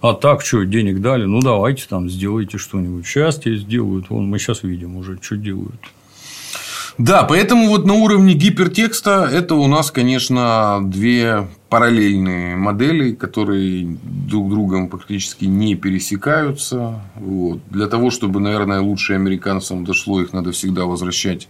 А 0.00 0.14
так, 0.14 0.42
что, 0.42 0.64
денег 0.64 1.00
дали? 1.00 1.24
Ну, 1.24 1.40
давайте 1.40 1.86
там 1.88 2.08
сделайте 2.08 2.56
что-нибудь. 2.58 3.06
Сейчас 3.06 3.38
тебе 3.38 3.56
сделают. 3.56 4.10
Вон, 4.10 4.28
мы 4.28 4.38
сейчас 4.38 4.62
видим 4.62 4.96
уже, 4.96 5.18
что 5.20 5.36
делают. 5.36 5.80
Да, 6.98 7.22
поэтому 7.22 7.68
вот 7.68 7.86
на 7.86 7.94
уровне 7.94 8.34
гипертекста 8.34 9.28
это 9.32 9.54
у 9.54 9.68
нас, 9.68 9.92
конечно, 9.92 10.80
две 10.82 11.48
параллельные 11.68 12.56
модели, 12.56 13.12
которые 13.12 13.98
друг 14.02 14.50
другом 14.50 14.88
практически 14.88 15.44
не 15.44 15.76
пересекаются. 15.76 17.00
Вот. 17.14 17.60
Для 17.70 17.86
того, 17.86 18.10
чтобы, 18.10 18.40
наверное, 18.40 18.80
лучше 18.80 19.14
американцам 19.14 19.84
дошло, 19.84 20.20
их 20.20 20.32
надо 20.32 20.50
всегда 20.50 20.86
возвращать 20.86 21.48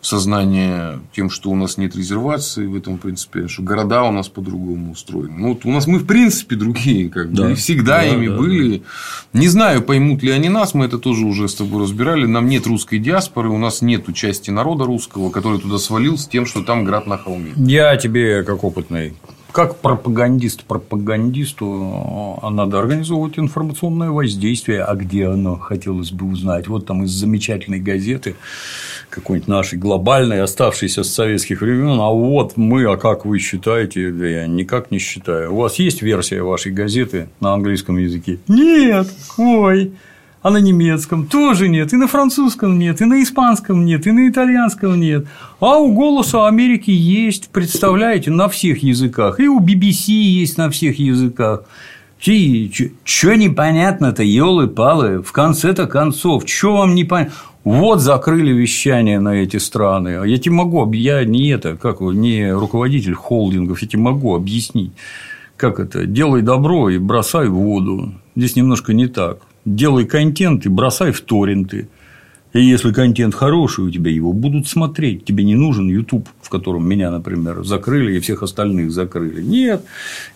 сознание 0.00 1.00
тем, 1.12 1.30
что 1.30 1.50
у 1.50 1.56
нас 1.56 1.76
нет 1.76 1.96
резервации 1.96 2.66
в 2.66 2.76
этом, 2.76 2.98
принципе, 2.98 3.48
что 3.48 3.62
города 3.62 4.04
у 4.04 4.12
нас 4.12 4.28
по-другому 4.28 4.92
устроены. 4.92 5.36
Ну, 5.36 5.48
вот 5.50 5.64
у 5.64 5.70
нас 5.70 5.86
мы, 5.86 5.98
в 5.98 6.06
принципе, 6.06 6.56
другие, 6.56 7.08
как 7.08 7.32
да. 7.32 7.44
бы, 7.44 7.52
и 7.52 7.54
всегда 7.54 7.98
да, 7.98 8.06
ими 8.06 8.28
да, 8.28 8.36
были. 8.36 8.78
Да. 8.78 9.38
Не 9.40 9.48
знаю, 9.48 9.82
поймут 9.82 10.22
ли 10.22 10.30
они 10.30 10.48
нас, 10.48 10.74
мы 10.74 10.86
это 10.86 10.98
тоже 10.98 11.24
уже 11.24 11.48
с 11.48 11.54
тобой 11.54 11.82
разбирали. 11.82 12.26
Нам 12.26 12.48
нет 12.48 12.66
русской 12.66 12.98
диаспоры, 12.98 13.48
у 13.50 13.58
нас 13.58 13.82
нет 13.82 14.12
части 14.14 14.50
народа 14.50 14.84
русского, 14.84 15.30
который 15.30 15.60
туда 15.60 15.78
свалил 15.78 16.16
с 16.16 16.26
тем, 16.26 16.46
что 16.46 16.62
там 16.62 16.84
град 16.84 17.06
на 17.06 17.18
холме. 17.18 17.52
Я 17.56 17.96
тебе, 17.96 18.42
как 18.44 18.64
опытный 18.64 19.14
как 19.52 19.80
пропагандист 19.80 20.64
пропагандисту 20.64 22.38
а 22.42 22.50
надо 22.50 22.78
организовывать 22.78 23.38
информационное 23.38 24.10
воздействие, 24.10 24.84
а 24.84 24.94
где 24.94 25.26
оно, 25.26 25.56
хотелось 25.56 26.12
бы 26.12 26.26
узнать. 26.26 26.68
Вот 26.68 26.86
там 26.86 27.04
из 27.04 27.10
замечательной 27.10 27.80
газеты 27.80 28.36
какой-нибудь 29.10 29.48
нашей 29.48 29.78
глобальной, 29.78 30.42
оставшейся 30.42 31.02
с 31.02 31.12
советских 31.12 31.60
времен, 31.60 31.98
а 32.00 32.10
вот 32.10 32.56
мы, 32.56 32.84
а 32.84 32.96
как 32.96 33.24
вы 33.24 33.38
считаете? 33.38 34.10
Да 34.10 34.26
я 34.26 34.46
никак 34.46 34.90
не 34.90 34.98
считаю. 34.98 35.52
У 35.52 35.56
вас 35.56 35.78
есть 35.78 36.02
версия 36.02 36.42
вашей 36.42 36.72
газеты 36.72 37.28
на 37.40 37.54
английском 37.54 37.96
языке? 37.98 38.38
Нет, 38.48 39.08
ой, 39.36 39.92
а 40.40 40.50
на 40.50 40.58
немецком 40.58 41.26
тоже 41.26 41.68
нет, 41.68 41.92
и 41.92 41.96
на 41.96 42.06
французском 42.06 42.78
нет, 42.78 43.00
и 43.00 43.04
на 43.04 43.22
испанском 43.22 43.84
нет, 43.84 44.06
и 44.06 44.12
на 44.12 44.28
итальянском 44.28 44.98
нет. 45.00 45.26
А 45.58 45.78
у 45.78 45.92
«Голоса 45.92 46.46
Америки» 46.46 46.90
есть, 46.90 47.48
представляете, 47.48 48.30
на 48.30 48.48
всех 48.48 48.82
языках. 48.82 49.40
И 49.40 49.48
у 49.48 49.60
BBC 49.60 50.12
есть 50.12 50.56
на 50.56 50.70
всех 50.70 50.98
языках. 50.98 51.64
Что 52.20 53.34
непонятно-то, 53.34 54.22
елы-палы, 54.22 55.22
в 55.22 55.32
конце-то 55.32 55.86
концов, 55.86 56.44
что 56.46 56.76
вам 56.76 56.94
непонятно? 56.94 57.32
Вот 57.68 58.00
закрыли 58.00 58.50
вещание 58.50 59.20
на 59.20 59.34
эти 59.34 59.58
страны. 59.58 60.26
Я 60.26 60.38
тебе 60.38 60.54
могу, 60.54 60.90
я 60.92 61.22
не 61.26 61.48
это, 61.48 61.76
как 61.76 62.00
не 62.00 62.50
руководитель 62.50 63.12
холдингов, 63.12 63.82
я 63.82 63.88
тебе 63.88 64.00
могу 64.00 64.34
объяснить, 64.34 64.92
как 65.58 65.78
это, 65.78 66.06
делай 66.06 66.40
добро 66.40 66.88
и 66.88 66.96
бросай 66.96 67.46
в 67.48 67.56
воду. 67.56 68.14
Здесь 68.34 68.56
немножко 68.56 68.94
не 68.94 69.06
так. 69.06 69.40
делай 69.66 70.06
контент 70.06 70.64
и 70.64 70.70
бросай 70.70 71.12
в 71.12 71.20
торренты. 71.20 71.88
И 72.52 72.62
если 72.62 72.92
контент 72.92 73.34
хороший 73.34 73.84
у 73.84 73.90
тебя, 73.90 74.10
его 74.10 74.32
будут 74.32 74.66
смотреть. 74.66 75.24
Тебе 75.24 75.44
не 75.44 75.54
нужен 75.54 75.88
YouTube, 75.88 76.28
в 76.40 76.48
котором 76.48 76.88
меня, 76.88 77.10
например, 77.10 77.62
закрыли 77.64 78.16
и 78.16 78.20
всех 78.20 78.42
остальных 78.42 78.90
закрыли. 78.90 79.42
Нет, 79.42 79.84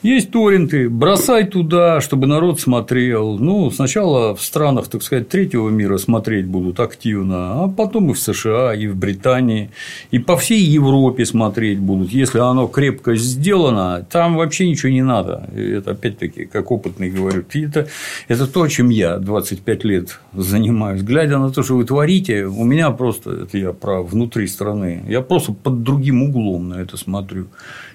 есть 0.02 0.30
торренты, 0.30 0.90
бросай 0.90 1.46
туда, 1.46 2.02
чтобы 2.02 2.26
народ 2.26 2.60
смотрел. 2.60 3.38
Ну, 3.38 3.70
сначала 3.70 4.36
в 4.36 4.42
странах, 4.42 4.88
так 4.88 5.02
сказать, 5.02 5.30
третьего 5.30 5.70
мира 5.70 5.96
смотреть 5.96 6.46
будут 6.46 6.80
активно, 6.80 7.64
а 7.64 7.68
потом 7.68 8.10
и 8.10 8.14
в 8.14 8.18
США, 8.18 8.74
и 8.74 8.86
в 8.88 8.96
Британии, 8.96 9.70
и 10.10 10.18
по 10.18 10.36
всей 10.36 10.60
Европе 10.60 11.24
смотреть 11.24 11.78
будут. 11.78 12.10
Если 12.10 12.38
оно 12.38 12.66
крепко 12.66 13.16
сделано, 13.16 14.06
там 14.10 14.36
вообще 14.36 14.68
ничего 14.68 14.92
не 14.92 15.02
надо. 15.02 15.48
Это 15.56 15.92
опять-таки, 15.92 16.44
как 16.44 16.70
опытный 16.70 17.10
говорю, 17.10 17.44
это, 17.54 17.88
это 18.28 18.46
то, 18.46 18.68
чем 18.68 18.90
я 18.90 19.16
25 19.16 19.84
лет 19.84 20.20
занимаюсь. 20.34 21.02
Глядя 21.02 21.38
на 21.38 21.50
то, 21.50 21.62
что 21.62 21.76
вы 21.76 21.84
творите, 21.84 22.01
говорите, 22.02 22.46
у 22.46 22.64
меня 22.64 22.90
просто, 22.90 23.30
это 23.30 23.58
я 23.58 23.72
про 23.72 24.02
внутри 24.02 24.48
страны, 24.48 25.04
я 25.08 25.20
просто 25.20 25.52
под 25.52 25.84
другим 25.84 26.24
углом 26.24 26.70
на 26.70 26.80
это 26.80 26.96
смотрю. 26.96 27.46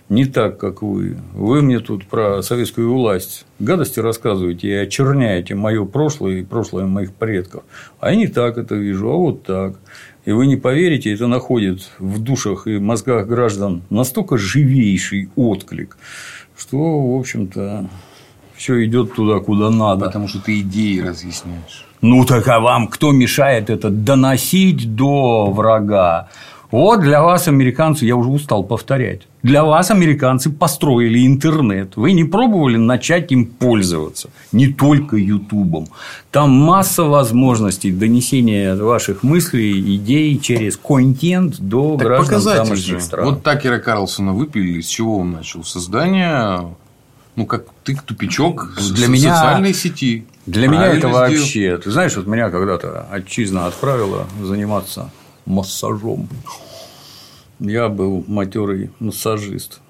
Не 0.08 0.24
так, 0.24 0.58
как 0.58 0.82
вы. 0.82 1.18
Вы 1.34 1.62
мне 1.62 1.82
тут 1.82 2.06
про 2.06 2.42
советскую 2.42 2.94
власть 2.94 3.46
гадости 3.60 4.00
рассказываете 4.00 4.70
и 4.70 4.74
очерняете 4.76 5.56
мое 5.56 5.84
прошлое 5.84 6.36
и 6.40 6.44
прошлое 6.44 6.86
моих 6.86 7.12
предков. 7.14 7.64
А 8.00 8.12
я 8.12 8.16
не 8.16 8.28
так 8.28 8.58
это 8.58 8.76
вижу, 8.76 9.10
а 9.10 9.18
вот 9.18 9.44
так. 9.44 9.76
И 10.24 10.32
вы 10.32 10.48
не 10.48 10.56
поверите, 10.56 11.14
это 11.14 11.28
находит 11.28 11.90
в 12.00 12.24
душах 12.24 12.68
и 12.68 12.80
мозгах 12.80 13.28
граждан 13.28 13.82
настолько 13.90 14.38
живейший 14.38 15.30
отклик, 15.36 15.98
что, 16.58 16.78
в 16.78 17.20
общем-то, 17.20 17.90
все 18.56 18.86
идет 18.86 19.14
туда, 19.14 19.42
куда 19.42 19.70
надо. 19.70 20.06
Потому 20.06 20.30
что 20.30 20.40
ты 20.40 20.62
идеи 20.62 21.02
разъясняешь. 21.02 21.87
Ну 22.02 22.26
так 22.26 22.48
а 22.48 22.60
вам 22.60 22.88
кто 22.88 23.12
мешает 23.12 23.70
это 23.70 23.90
доносить 23.90 24.96
до 24.96 25.52
врага? 25.52 26.30
Вот 26.70 27.00
для 27.00 27.22
вас, 27.22 27.48
американцы, 27.48 28.06
я 28.06 28.18
уже 28.18 28.30
устал 28.30 28.62
повторять. 28.62 29.22
Для 29.42 29.64
вас, 29.64 29.90
американцы, 29.90 30.50
построили 30.50 31.26
интернет. 31.26 31.96
Вы 31.96 32.12
не 32.12 32.26
пробовали 32.26 32.76
начать 32.76 33.32
им 33.32 33.46
пользоваться. 33.46 34.30
Не 34.52 34.68
только 34.68 35.16
Ютубом. 35.16 35.88
Там 36.30 36.50
масса 36.50 37.04
возможностей 37.04 37.92
донесения 37.92 38.76
ваших 38.76 39.24
мыслей, 39.24 39.96
идей 39.96 40.38
через 40.40 40.76
контент 40.76 41.58
до 41.60 41.96
так 41.98 42.08
граждан 42.08 42.44
тамошних 42.44 43.02
стран. 43.02 43.26
Вот 43.26 43.44
Такера 43.44 43.80
Карлсона 43.80 44.34
выпили, 44.34 44.82
с 44.82 44.88
чего 44.88 45.20
он 45.20 45.32
начал? 45.32 45.64
Создание 45.64 46.68
ну, 47.38 47.46
как 47.46 47.66
тык-тупичок 47.86 48.78
для 48.94 49.08
меня, 49.08 49.36
социальной 49.36 49.74
сети. 49.74 50.26
Для 50.48 50.68
меня 50.70 50.88
это 50.88 50.98
сделал. 51.00 51.14
вообще... 51.14 51.78
Ты 51.78 51.92
знаешь, 51.92 52.16
вот 52.16 52.26
меня 52.26 52.50
когда-то 52.50 53.06
отчизна 53.12 53.68
отправила 53.68 54.26
заниматься 54.42 55.12
массажом. 55.46 56.30
Я 57.60 57.90
был 57.90 58.24
матерый 58.28 58.92
массажист. 59.00 59.82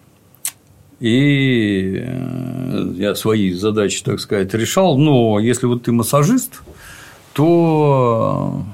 И 1.00 2.02
э, 2.04 2.94
я 2.96 3.14
свои 3.14 3.54
задачи, 3.54 4.04
так 4.04 4.20
сказать, 4.20 4.52
решал. 4.56 4.98
Но 4.98 5.40
если 5.40 5.68
вот 5.68 5.84
ты 5.84 5.92
массажист, 5.92 6.62
то 7.34 8.66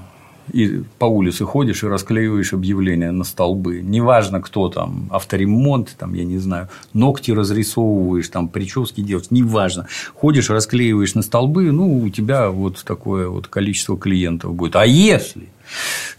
и 0.54 0.84
по 1.00 1.06
улице 1.06 1.46
ходишь 1.46 1.84
и 1.84 1.88
расклеиваешь 1.88 2.54
объявления 2.54 3.12
на 3.12 3.24
столбы. 3.24 3.82
Неважно, 3.82 4.40
кто 4.40 4.70
там, 4.70 5.10
авторемонт, 5.12 5.96
там, 5.98 6.14
я 6.14 6.24
не 6.24 6.38
знаю, 6.38 6.70
ногти 6.94 7.32
разрисовываешь, 7.32 8.30
там, 8.30 8.48
прически 8.48 9.02
делаешь, 9.02 9.32
неважно. 9.32 9.88
Ходишь, 10.14 10.50
расклеиваешь 10.50 11.16
на 11.16 11.24
столбы, 11.24 11.72
ну, 11.72 11.98
у 11.98 12.10
тебя 12.10 12.50
вот 12.50 12.84
такое 12.86 13.28
вот 13.28 13.48
количество 13.48 13.98
клиентов 13.98 14.54
будет. 14.54 14.76
А 14.76 14.86
если 14.86 15.50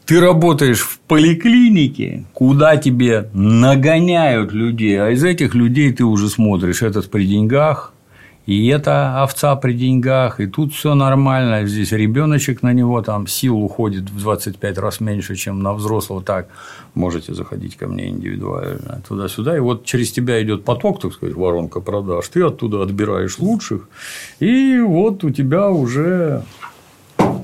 ты 0.05 0.21
работаешь 0.21 0.81
в 0.81 0.99
поликлинике, 0.99 2.25
куда 2.35 2.77
тебе 2.77 3.31
нагоняют 3.33 4.53
людей, 4.53 5.01
а 5.01 5.11
из 5.11 5.23
этих 5.25 5.55
людей 5.55 5.93
ты 5.93 6.05
уже 6.05 6.29
смотришь, 6.29 6.83
этот 6.83 7.11
при 7.11 7.25
деньгах, 7.25 7.94
и 8.47 8.67
это 8.69 9.23
овца 9.23 9.57
при 9.57 9.73
деньгах, 9.73 10.39
и 10.39 10.47
тут 10.47 10.75
все 10.75 10.95
нормально, 10.95 11.67
здесь 11.67 11.93
ребеночек 11.93 12.63
на 12.63 12.73
него 12.75 13.01
там 13.01 13.27
сил 13.27 13.57
уходит 13.57 14.11
в 14.11 14.19
25 14.19 14.79
раз 14.79 15.01
меньше, 15.01 15.35
чем 15.35 15.63
на 15.63 15.73
взрослого. 15.73 16.23
Так, 16.23 16.49
можете 16.95 17.33
заходить 17.33 17.77
ко 17.77 17.87
мне 17.87 18.09
индивидуально 18.09 19.01
туда-сюда. 19.09 19.57
И 19.57 19.61
вот 19.61 19.85
через 19.85 20.13
тебя 20.13 20.43
идет 20.43 20.65
поток, 20.65 21.01
так 21.01 21.15
сказать, 21.15 21.35
воронка 21.35 21.81
продаж. 21.81 22.29
Ты 22.29 22.43
оттуда 22.43 22.83
отбираешь 22.83 23.39
лучших, 23.39 23.89
и 24.41 24.79
вот 24.81 25.25
у 25.25 25.31
тебя 25.31 25.71
уже 25.71 26.43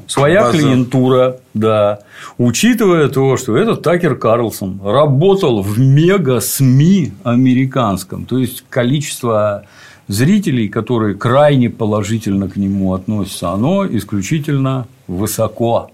своя 0.07 0.43
База. 0.43 0.59
клиентура, 0.59 1.41
да. 1.55 2.01
Учитывая 2.37 3.09
то, 3.09 3.37
что 3.37 3.57
этот 3.57 3.83
Такер 3.83 4.17
Карлсон 4.17 4.81
работал 4.85 5.63
в 5.63 5.79
мега-СМИ 5.79 7.13
американском, 7.23 8.27
то 8.27 8.39
есть 8.39 8.65
количество 8.69 9.65
зрителей, 10.11 10.69
которые 10.69 11.15
крайне 11.15 11.71
положительно 11.71 12.49
к 12.49 12.57
нему 12.57 12.95
относятся, 12.95 13.51
оно 13.51 13.87
исключительно 13.87 14.89
высоко. 15.07 15.91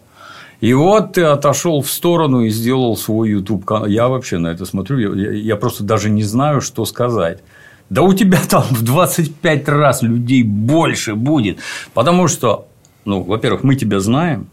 И 0.62 0.72
вот 0.72 1.12
ты 1.12 1.22
отошел 1.22 1.82
в 1.82 1.90
сторону 1.90 2.40
и 2.40 2.48
сделал 2.48 2.96
свой 2.96 3.30
YouTube 3.30 3.66
канал. 3.66 3.86
Я 3.86 4.08
вообще 4.08 4.38
на 4.38 4.48
это 4.48 4.64
смотрю, 4.64 5.14
я, 5.14 5.32
я 5.32 5.56
просто 5.56 5.84
даже 5.84 6.08
не 6.08 6.22
знаю, 6.22 6.62
что 6.62 6.86
сказать. 6.86 7.40
Да 7.90 8.02
у 8.02 8.14
тебя 8.14 8.40
там 8.48 8.64
в 8.70 8.82
25 8.82 9.68
раз 9.68 10.02
людей 10.02 10.42
больше 10.42 11.14
будет. 11.14 11.58
Потому 11.92 12.26
что, 12.26 12.68
ну, 13.04 13.22
во-первых, 13.22 13.64
мы 13.64 13.76
тебя 13.76 14.00
знаем, 14.00 14.48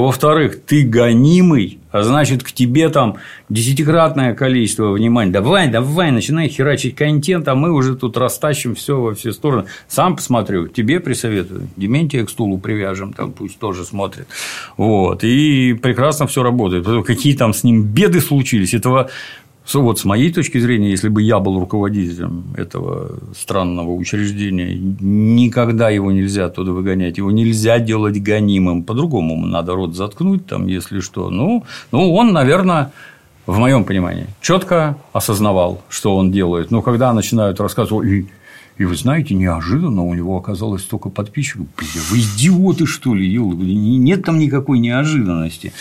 во-вторых, 0.00 0.60
ты 0.64 0.84
гонимый, 0.84 1.78
а 1.90 2.02
значит, 2.02 2.42
к 2.42 2.52
тебе 2.52 2.88
там 2.88 3.18
десятикратное 3.50 4.34
количество 4.34 4.90
внимания. 4.90 5.30
Давай, 5.30 5.68
давай, 5.68 6.10
начинай 6.10 6.48
херачить 6.48 6.96
контент, 6.96 7.46
а 7.48 7.54
мы 7.54 7.70
уже 7.70 7.94
тут 7.94 8.16
растащим 8.16 8.74
все 8.74 8.98
во 8.98 9.14
все 9.14 9.32
стороны. 9.32 9.66
Сам 9.88 10.16
посмотрю, 10.16 10.68
тебе 10.68 10.98
присоветую. 10.98 11.68
Дементия 11.76 12.24
к 12.24 12.30
стулу 12.30 12.56
привяжем, 12.56 13.12
там 13.12 13.32
пусть 13.32 13.58
тоже 13.58 13.84
смотрит. 13.84 14.26
Вот. 14.78 15.24
И 15.24 15.74
прекрасно 15.74 16.26
все 16.26 16.42
работает. 16.42 16.86
Какие 17.04 17.36
там 17.36 17.52
с 17.52 17.62
ним 17.62 17.82
беды 17.82 18.20
случились, 18.20 18.72
этого 18.72 19.10
вот 19.74 19.98
с 19.98 20.04
моей 20.04 20.32
точки 20.32 20.58
зрения, 20.58 20.90
если 20.90 21.08
бы 21.08 21.22
я 21.22 21.38
был 21.38 21.60
руководителем 21.60 22.44
этого 22.56 23.18
странного 23.36 23.92
учреждения, 23.92 24.74
никогда 24.74 25.88
его 25.88 26.10
нельзя 26.10 26.46
оттуда 26.46 26.72
выгонять, 26.72 27.18
его 27.18 27.30
нельзя 27.30 27.78
делать 27.78 28.20
гонимым. 28.20 28.82
По-другому 28.82 29.46
надо 29.46 29.74
рот 29.74 29.94
заткнуть, 29.94 30.46
там, 30.46 30.66
если 30.66 31.00
что. 31.00 31.30
Ну, 31.30 31.64
ну, 31.92 32.12
он, 32.14 32.32
наверное, 32.32 32.92
в 33.46 33.58
моем 33.58 33.84
понимании, 33.84 34.26
четко 34.40 34.96
осознавал, 35.12 35.82
что 35.88 36.16
он 36.16 36.32
делает. 36.32 36.70
Но 36.70 36.82
когда 36.82 37.12
начинают 37.12 37.60
рассказывать, 37.60 38.26
и 38.78 38.84
вы 38.84 38.96
знаете, 38.96 39.34
неожиданно 39.34 40.02
у 40.02 40.14
него 40.14 40.36
оказалось 40.36 40.82
столько 40.82 41.08
подписчиков. 41.08 41.66
Бля, 41.76 42.00
вы 42.10 42.18
идиоты, 42.18 42.86
что 42.86 43.14
ли? 43.14 43.36
Нет 43.38 44.24
там 44.24 44.38
никакой 44.38 44.78
неожиданности. 44.78 45.72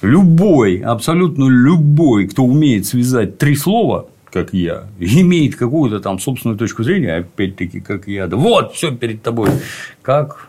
Любой, 0.00 0.78
абсолютно 0.78 1.48
любой, 1.48 2.26
кто 2.26 2.44
умеет 2.44 2.86
связать 2.86 3.38
три 3.38 3.54
слова, 3.54 4.08
как 4.32 4.54
я, 4.54 4.84
имеет 4.98 5.56
какую-то 5.56 6.00
там 6.00 6.18
собственную 6.18 6.58
точку 6.58 6.84
зрения, 6.84 7.16
опять-таки, 7.16 7.80
как 7.80 8.08
я. 8.08 8.26
Да 8.26 8.36
вот, 8.36 8.74
все 8.74 8.94
перед 8.94 9.22
тобой. 9.22 9.50
Как 10.02 10.48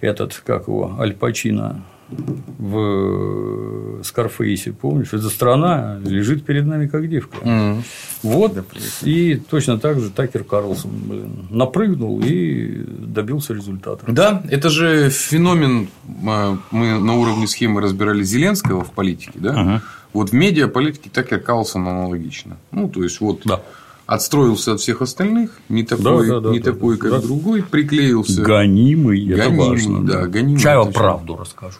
этот, 0.00 0.40
как 0.44 0.68
его, 0.68 0.96
Аль 0.98 1.14
Пачино 1.14 1.82
в 2.08 4.02
Скарфейсе, 4.02 4.72
помнишь? 4.72 5.12
Эта 5.12 5.28
страна 5.28 5.98
лежит 6.04 6.44
перед 6.44 6.66
нами 6.66 6.86
как 6.86 7.08
девка. 7.08 7.36
Mm. 7.42 7.82
Вот. 8.22 8.54
Да, 8.54 8.64
и 9.02 9.36
точно 9.36 9.78
так 9.78 10.00
же 10.00 10.10
Такер 10.10 10.44
Карлсон 10.44 10.90
блин, 10.92 11.46
напрыгнул 11.50 12.20
и 12.22 12.84
добился 12.86 13.54
результата. 13.54 14.04
Да, 14.08 14.42
это 14.50 14.70
же 14.70 15.10
феномен. 15.10 15.88
А, 16.26 16.58
мы 16.70 16.98
на 16.98 17.14
уровне 17.16 17.46
схемы 17.46 17.80
разбирали 17.80 18.22
Зеленского 18.22 18.84
в 18.84 18.92
политике, 18.92 19.38
да? 19.38 19.54
Uh-huh. 19.54 19.80
Вот 20.12 20.30
в 20.30 20.32
медиаполитике 20.32 21.10
Такер 21.10 21.40
Карлсон 21.40 21.88
аналогично. 21.88 22.56
Ну, 22.70 22.88
то 22.88 23.02
есть, 23.02 23.20
вот 23.20 23.42
да 23.44 23.60
отстроился 24.06 24.72
от 24.72 24.80
всех 24.80 25.02
остальных, 25.02 25.50
не 25.68 25.82
такой, 25.82 26.26
да, 26.28 26.34
да, 26.34 26.40
да, 26.40 26.50
не 26.50 26.60
да, 26.60 26.72
такой 26.72 26.98
как 26.98 27.10
да. 27.10 27.20
другой, 27.20 27.62
приклеился. 27.62 28.42
Гонимый, 28.42 29.26
это 29.28 29.48
гонимый, 29.48 29.68
важно. 29.68 30.06
Да, 30.06 30.26
гонимый. 30.26 30.60
Чай 30.60 30.76
вам 30.76 30.92
правду 30.92 31.36
расскажу. 31.36 31.78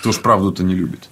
Кто 0.00 0.12
ж 0.12 0.20
правду-то 0.20 0.62
не 0.62 0.74
любит. 0.74 1.08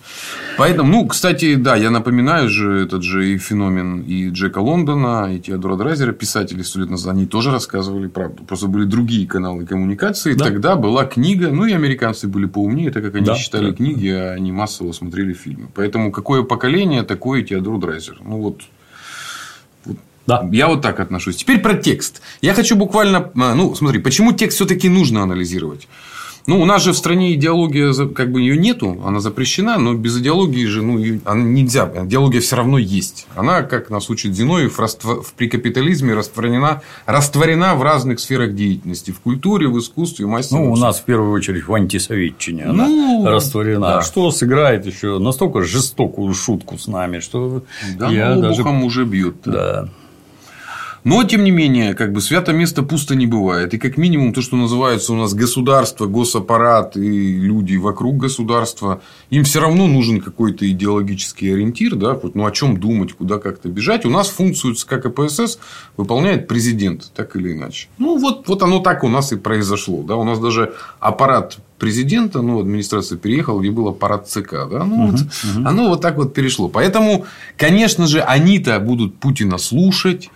Поэтому, 0.58 0.92
ну, 0.92 1.06
кстати, 1.06 1.54
да, 1.54 1.76
я 1.76 1.90
напоминаю 1.90 2.50
же 2.50 2.84
этот 2.84 3.02
же 3.02 3.32
и 3.32 3.38
феномен 3.38 4.02
и 4.02 4.28
Джека 4.28 4.58
Лондона, 4.58 5.34
и 5.34 5.40
Теодора 5.40 5.76
Драйзера, 5.76 6.12
писатели 6.12 6.60
сто 6.60 6.80
лет 6.80 6.90
назад, 6.90 7.14
они 7.14 7.24
тоже 7.24 7.50
рассказывали 7.50 8.06
правду. 8.06 8.44
Просто 8.44 8.66
были 8.66 8.84
другие 8.84 9.26
каналы 9.26 9.64
коммуникации. 9.64 10.34
Да. 10.34 10.44
Тогда 10.44 10.76
была 10.76 11.06
книга, 11.06 11.48
ну, 11.50 11.64
и 11.64 11.72
американцы 11.72 12.28
были 12.28 12.44
поумнее, 12.44 12.90
так 12.90 13.02
как 13.02 13.14
они 13.14 13.24
да, 13.24 13.34
читали 13.34 13.70
да, 13.70 13.76
книги, 13.76 14.08
а 14.08 14.32
они 14.32 14.52
массово 14.52 14.92
смотрели 14.92 15.32
фильмы. 15.32 15.68
Поэтому, 15.74 16.12
какое 16.12 16.42
поколение, 16.42 17.02
такое 17.02 17.42
Теодор 17.42 17.78
Драйзер. 17.78 18.20
Ну, 18.22 18.42
вот 18.42 18.60
да. 20.26 20.48
Я 20.52 20.68
вот 20.68 20.82
так 20.82 21.00
отношусь. 21.00 21.36
Теперь 21.36 21.58
про 21.58 21.74
текст. 21.74 22.22
Я 22.40 22.54
хочу 22.54 22.76
буквально... 22.76 23.30
А, 23.34 23.54
ну, 23.54 23.74
смотри, 23.74 24.00
почему 24.00 24.32
текст 24.32 24.56
все-таки 24.56 24.88
нужно 24.88 25.22
анализировать? 25.22 25.88
Ну, 26.46 26.60
у 26.60 26.64
нас 26.64 26.82
же 26.82 26.92
в 26.92 26.96
стране 26.96 27.34
идеология, 27.34 27.92
как 28.08 28.32
бы 28.32 28.40
ее 28.40 28.56
нету, 28.56 29.00
она 29.04 29.20
запрещена, 29.20 29.78
но 29.78 29.94
без 29.94 30.18
идеологии 30.18 30.66
же 30.66 30.82
ну, 30.82 31.20
она 31.24 31.42
нельзя. 31.42 31.90
Идеология 32.04 32.40
все 32.40 32.56
равно 32.56 32.78
есть. 32.78 33.26
Она, 33.36 33.62
как 33.62 33.90
нас 33.90 34.10
учит 34.10 34.34
Зиновьев, 34.34 34.78
при 35.36 35.48
капитализме 35.48 36.14
растворена, 36.14 36.82
растворена 37.06 37.74
в 37.76 37.82
разных 37.82 38.18
сферах 38.18 38.54
деятельности. 38.54 39.12
В 39.12 39.20
культуре, 39.20 39.68
в 39.68 39.78
искусстве, 39.78 40.26
в 40.26 40.28
массе. 40.28 40.54
Ну, 40.56 40.72
у 40.72 40.76
нас 40.76 40.98
в 40.98 41.04
первую 41.04 41.32
очередь 41.32 41.66
в 41.66 41.74
антисоветчине 41.74 42.64
она 42.64 42.88
ну, 42.88 43.24
растворена. 43.28 43.80
Да. 43.80 44.02
Что 44.02 44.30
сыграет 44.30 44.84
еще 44.84 45.18
настолько 45.18 45.62
жестокую 45.62 46.34
шутку 46.34 46.76
с 46.76 46.88
нами, 46.88 47.20
что 47.20 47.62
да, 47.96 48.10
я 48.10 48.34
ну, 48.34 48.42
даже... 48.42 48.62
уже 48.62 49.04
бьет. 49.04 49.36
Да. 49.44 49.88
Но, 51.04 51.24
тем 51.24 51.42
не 51.42 51.50
менее, 51.50 51.94
как 51.94 52.12
бы 52.12 52.20
свято 52.20 52.52
место 52.52 52.84
пусто 52.84 53.16
не 53.16 53.26
бывает. 53.26 53.74
И 53.74 53.78
как 53.78 53.96
минимум 53.96 54.32
то, 54.32 54.40
что 54.40 54.56
называется 54.56 55.12
у 55.12 55.16
нас 55.16 55.34
государство, 55.34 56.06
госаппарат 56.06 56.96
и 56.96 57.34
люди 57.34 57.76
вокруг 57.76 58.18
государства, 58.18 59.00
им 59.30 59.42
все 59.42 59.60
равно 59.60 59.88
нужен 59.88 60.20
какой-то 60.20 60.70
идеологический 60.70 61.52
ориентир, 61.52 61.96
да, 61.96 62.14
хоть, 62.14 62.36
ну 62.36 62.46
о 62.46 62.52
чем 62.52 62.78
думать, 62.78 63.14
куда 63.14 63.38
как-то 63.38 63.68
бежать. 63.68 64.06
У 64.06 64.10
нас 64.10 64.28
функцию 64.28 64.74
ЦК 64.74 65.02
КПСС 65.02 65.58
выполняет 65.96 66.46
президент, 66.46 67.10
так 67.14 67.34
или 67.34 67.52
иначе. 67.52 67.88
Ну, 67.98 68.18
вот, 68.18 68.46
вот 68.46 68.62
оно 68.62 68.78
так 68.78 69.02
у 69.02 69.08
нас 69.08 69.32
и 69.32 69.36
произошло. 69.36 70.02
Да? 70.02 70.14
У 70.16 70.24
нас 70.24 70.38
даже 70.38 70.74
аппарат 71.00 71.58
президента, 71.78 72.42
ну, 72.42 72.60
администрация 72.60 73.18
переехала, 73.18 73.60
где 73.60 73.72
был 73.72 73.88
аппарат 73.88 74.28
ЦК. 74.28 74.52
Да? 74.70 74.84
Ну, 74.84 75.06
угу, 75.06 75.10
вот, 75.10 75.20
угу. 75.20 75.68
Оно 75.68 75.88
вот 75.88 76.00
так 76.00 76.16
вот 76.16 76.32
перешло. 76.32 76.68
Поэтому, 76.68 77.26
конечно 77.56 78.06
же, 78.06 78.20
они-то 78.20 78.78
будут 78.78 79.18
Путина 79.18 79.58
слушать 79.58 80.30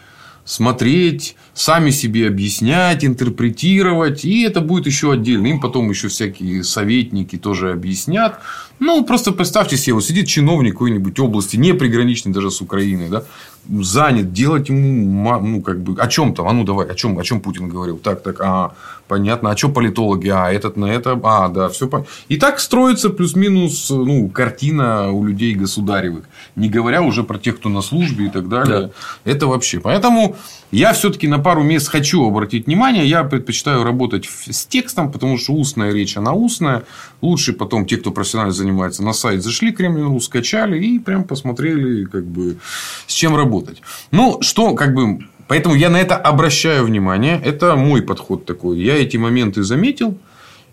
смотреть, 0.46 1.36
сами 1.52 1.90
себе 1.90 2.28
объяснять, 2.28 3.04
интерпретировать. 3.04 4.24
И 4.24 4.42
это 4.42 4.62
будет 4.62 4.86
еще 4.86 5.12
отдельно. 5.12 5.48
Им 5.48 5.60
потом 5.60 5.90
еще 5.90 6.08
всякие 6.08 6.64
советники 6.64 7.36
тоже 7.36 7.72
объяснят. 7.72 8.38
Ну, 8.78 9.04
просто 9.04 9.32
представьте 9.32 9.76
себе, 9.76 9.94
вот 9.94 10.04
сидит 10.04 10.28
чиновник 10.28 10.72
какой-нибудь 10.72 11.18
области, 11.18 11.56
не 11.56 11.74
приграничный 11.74 12.32
даже 12.32 12.50
с 12.50 12.60
Украиной, 12.60 13.08
да, 13.08 13.24
занят, 13.68 14.32
делать 14.32 14.68
ему, 14.68 15.40
ну, 15.40 15.62
как 15.62 15.80
бы, 15.80 16.00
о 16.00 16.06
чем 16.08 16.34
там, 16.34 16.48
а 16.48 16.52
ну, 16.52 16.64
давай, 16.64 16.86
о 16.86 16.94
чем, 16.94 17.18
о 17.18 17.24
чем 17.24 17.40
Путин 17.40 17.68
говорил, 17.68 17.98
так, 17.98 18.22
так, 18.22 18.40
а, 18.40 18.74
понятно, 19.08 19.50
а 19.50 19.56
что 19.56 19.68
политологи, 19.68 20.28
а, 20.28 20.50
этот 20.50 20.76
на 20.76 20.86
это, 20.86 21.18
а, 21.22 21.48
да, 21.48 21.68
все 21.68 21.88
понятно. 21.88 22.12
И 22.28 22.36
так 22.36 22.60
строится 22.60 23.10
плюс-минус, 23.10 23.90
ну, 23.90 24.28
картина 24.28 25.10
у 25.10 25.24
людей 25.24 25.54
государевых, 25.54 26.24
не 26.56 26.68
говоря 26.68 27.02
уже 27.02 27.22
про 27.22 27.38
тех, 27.38 27.56
кто 27.56 27.68
на 27.68 27.82
службе 27.82 28.26
и 28.26 28.30
так 28.30 28.48
далее. 28.48 28.80
Да. 28.80 28.90
Это 29.32 29.46
вообще. 29.46 29.80
Поэтому 29.80 30.36
я 30.72 30.92
все-таки 30.92 31.28
на 31.28 31.38
пару 31.38 31.62
мест 31.62 31.88
хочу 31.88 32.26
обратить 32.26 32.66
внимание. 32.66 33.06
Я 33.06 33.24
предпочитаю 33.24 33.84
работать 33.84 34.28
с 34.50 34.66
текстом, 34.66 35.12
потому 35.12 35.38
что 35.38 35.52
устная 35.52 35.92
речь, 35.92 36.16
она 36.16 36.32
устная. 36.32 36.84
Лучше 37.20 37.52
потом 37.52 37.86
те, 37.86 37.96
кто 37.96 38.10
профессионально 38.10 38.52
занимается, 38.52 39.02
на 39.02 39.12
сайт 39.12 39.42
зашли 39.42 39.72
Кремлин.ру, 39.72 40.20
скачали 40.20 40.82
и 40.82 40.98
прям 40.98 41.24
посмотрели, 41.24 42.04
как 42.04 42.24
бы, 42.24 42.58
с 43.06 43.12
чем 43.12 43.36
работать. 43.36 43.80
Ну, 44.10 44.38
что, 44.42 44.74
как 44.74 44.94
бы, 44.94 45.20
Поэтому 45.48 45.76
я 45.76 45.90
на 45.90 45.98
это 45.98 46.16
обращаю 46.16 46.84
внимание. 46.84 47.40
Это 47.44 47.76
мой 47.76 48.02
подход 48.02 48.44
такой. 48.44 48.80
Я 48.80 48.96
эти 48.96 49.16
моменты 49.16 49.62
заметил. 49.62 50.18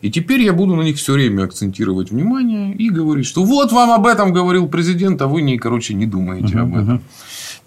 И 0.01 0.11
теперь 0.11 0.41
я 0.41 0.51
буду 0.51 0.75
на 0.75 0.81
них 0.81 0.97
все 0.97 1.13
время 1.13 1.43
акцентировать 1.43 2.11
внимание 2.11 2.73
и 2.73 2.89
говорить, 2.89 3.25
что 3.25 3.43
вот 3.43 3.71
вам 3.71 3.91
об 3.91 4.05
этом 4.05 4.33
говорил 4.33 4.67
президент, 4.67 5.21
а 5.21 5.27
вы 5.27 5.41
не, 5.41 5.57
короче, 5.57 5.93
не 5.93 6.05
думаете 6.05 6.55
uh-huh, 6.55 6.61
об 6.61 6.75
этом. 6.75 6.95
Uh-huh. 6.95 7.01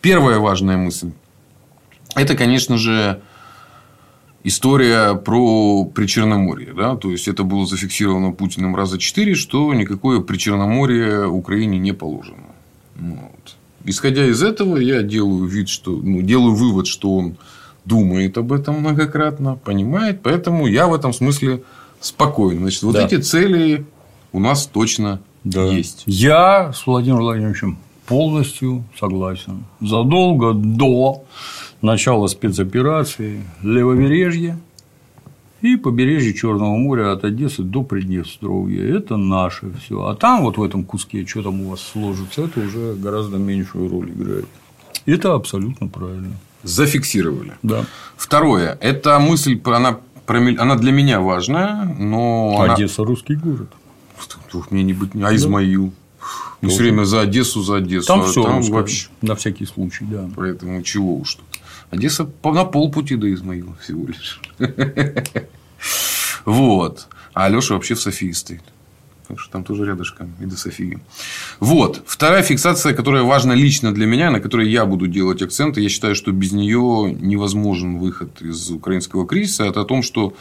Первая 0.03 0.39
важная 0.39 0.77
мысль. 0.77 1.13
Это, 2.17 2.35
конечно 2.35 2.77
же, 2.79 3.21
история 4.43 5.15
про 5.15 5.85
Причерноморье. 5.85 6.73
Да? 6.73 6.97
То 6.97 7.11
есть, 7.11 7.29
это 7.29 7.45
было 7.45 7.67
зафиксировано 7.67 8.33
Путиным 8.33 8.75
раза 8.75 8.99
четыре, 8.99 9.35
что 9.35 9.73
никакое 9.75 10.21
Причерноморье 10.21 11.29
Украине 11.29 11.79
не 11.79 11.93
положено. 11.93 12.39
Ну, 12.97 13.19
вот. 13.31 13.57
Исходя 13.85 14.27
из 14.27 14.43
этого, 14.43 14.79
я 14.79 15.03
делаю 15.03 15.45
вид, 15.45 15.69
что, 15.69 15.93
ну, 15.93 16.23
делаю 16.23 16.55
вывод, 16.55 16.87
что 16.87 17.15
он 17.15 17.37
думает 17.85 18.37
об 18.39 18.53
этом 18.53 18.81
многократно, 18.81 19.57
понимает. 19.57 20.21
Поэтому 20.23 20.67
я 20.67 20.89
в 20.89 20.95
этом 20.95 21.13
смысле 21.13 21.63
спокоен. 22.01 22.59
Значит, 22.59 22.83
вот 22.83 22.95
да. 22.95 23.05
эти 23.05 23.21
цели 23.21 23.87
у 24.33 24.41
нас 24.41 24.67
точно 24.67 25.21
да. 25.45 25.67
есть. 25.67 26.03
Я 26.07 26.73
с 26.73 26.87
Владимиром 26.87 27.21
Владимировичем 27.21 27.79
полностью 28.07 28.85
согласен. 28.99 29.65
Задолго 29.81 30.53
до 30.55 31.25
начала 31.83 32.27
спецоперации 32.27 33.43
левобережье 33.63 34.59
и 35.63 35.77
побережье 35.77 36.35
Черного 36.35 36.77
моря 36.77 37.13
от 37.13 37.25
Одессы 37.25 37.63
до 37.63 37.83
Приднестровья. 37.83 38.97
Это 38.97 39.17
наше 39.17 39.73
все. 39.81 40.05
А 40.07 40.15
там, 40.15 40.43
вот 40.43 40.59
в 40.59 40.63
этом 40.63 40.85
куске, 40.85 41.27
что 41.27 41.43
там 41.43 41.63
у 41.63 41.71
вас 41.71 41.81
сложится, 41.81 42.43
это 42.43 42.61
уже 42.61 42.95
гораздо 42.95 43.39
меньшую 43.39 43.89
роль 43.91 44.11
играет. 44.11 44.47
Это 45.07 45.35
абсолютно 45.35 45.89
правильно. 45.89 46.37
Зафиксировали. 46.63 47.53
Да. 47.63 47.85
Второе. 48.17 48.77
Эта 48.81 49.19
мысль, 49.19 49.61
она, 49.65 50.01
она 50.27 50.77
для 50.77 50.93
меня 50.93 51.21
важная, 51.21 51.85
но. 51.99 52.61
Одесса 52.61 53.03
она... 53.03 53.09
русский 53.11 53.35
город. 53.35 53.69
Мне 54.71 54.83
не 54.83 54.93
быть. 54.95 55.11
А 55.23 55.35
Измаил. 55.35 55.93
Мы 56.67 56.73
все 56.73 56.83
время 56.83 57.05
за 57.05 57.21
Одессу, 57.21 57.63
за 57.63 57.77
Одессу. 57.77 58.07
Там 58.07 58.21
а 58.21 58.25
все 58.25 58.43
там 58.43 58.61
вообще. 58.63 59.09
На 59.23 59.35
всякий 59.35 59.67
случай, 59.67 60.05
да. 60.05 60.29
Поэтому 60.37 60.83
чего 60.83 61.17
уж 61.17 61.35
тут. 61.37 61.45
Одесса 61.91 62.29
на 62.45 62.65
полпути 62.65 63.17
до 63.17 63.33
Измаила 63.33 63.77
всего 63.83 64.07
лишь. 64.07 64.41
Вот. 66.45 67.09
А 67.35 67.47
Алеша 67.47 67.75
вообще 67.75 67.95
в 67.95 68.01
Софии 68.01 68.31
стоит. 68.31 68.63
Потому 69.23 69.39
что 69.41 69.53
там 69.53 69.65
тоже 69.65 69.85
рядышком 69.85 70.33
и 70.41 70.47
до 70.47 70.57
Софии. 70.57 71.01
Вот. 71.59 72.03
Вторая 72.07 72.43
фиксация, 72.45 72.95
которая 72.95 73.25
важна 73.25 73.57
лично 73.57 73.93
для 73.93 74.07
меня, 74.07 74.31
на 74.31 74.39
которой 74.39 74.71
я 74.71 74.87
буду 74.87 75.09
делать 75.09 75.43
акценты. 75.43 75.81
Я 75.81 75.89
считаю, 75.89 76.15
что 76.15 76.31
без 76.31 76.53
нее 76.53 77.13
невозможен 77.21 77.99
выход 77.99 78.41
из 78.41 78.71
украинского 78.71 79.27
кризиса. 79.27 79.65
Это 79.65 79.81
о 79.81 79.85
том, 79.85 80.03
что 80.03 80.35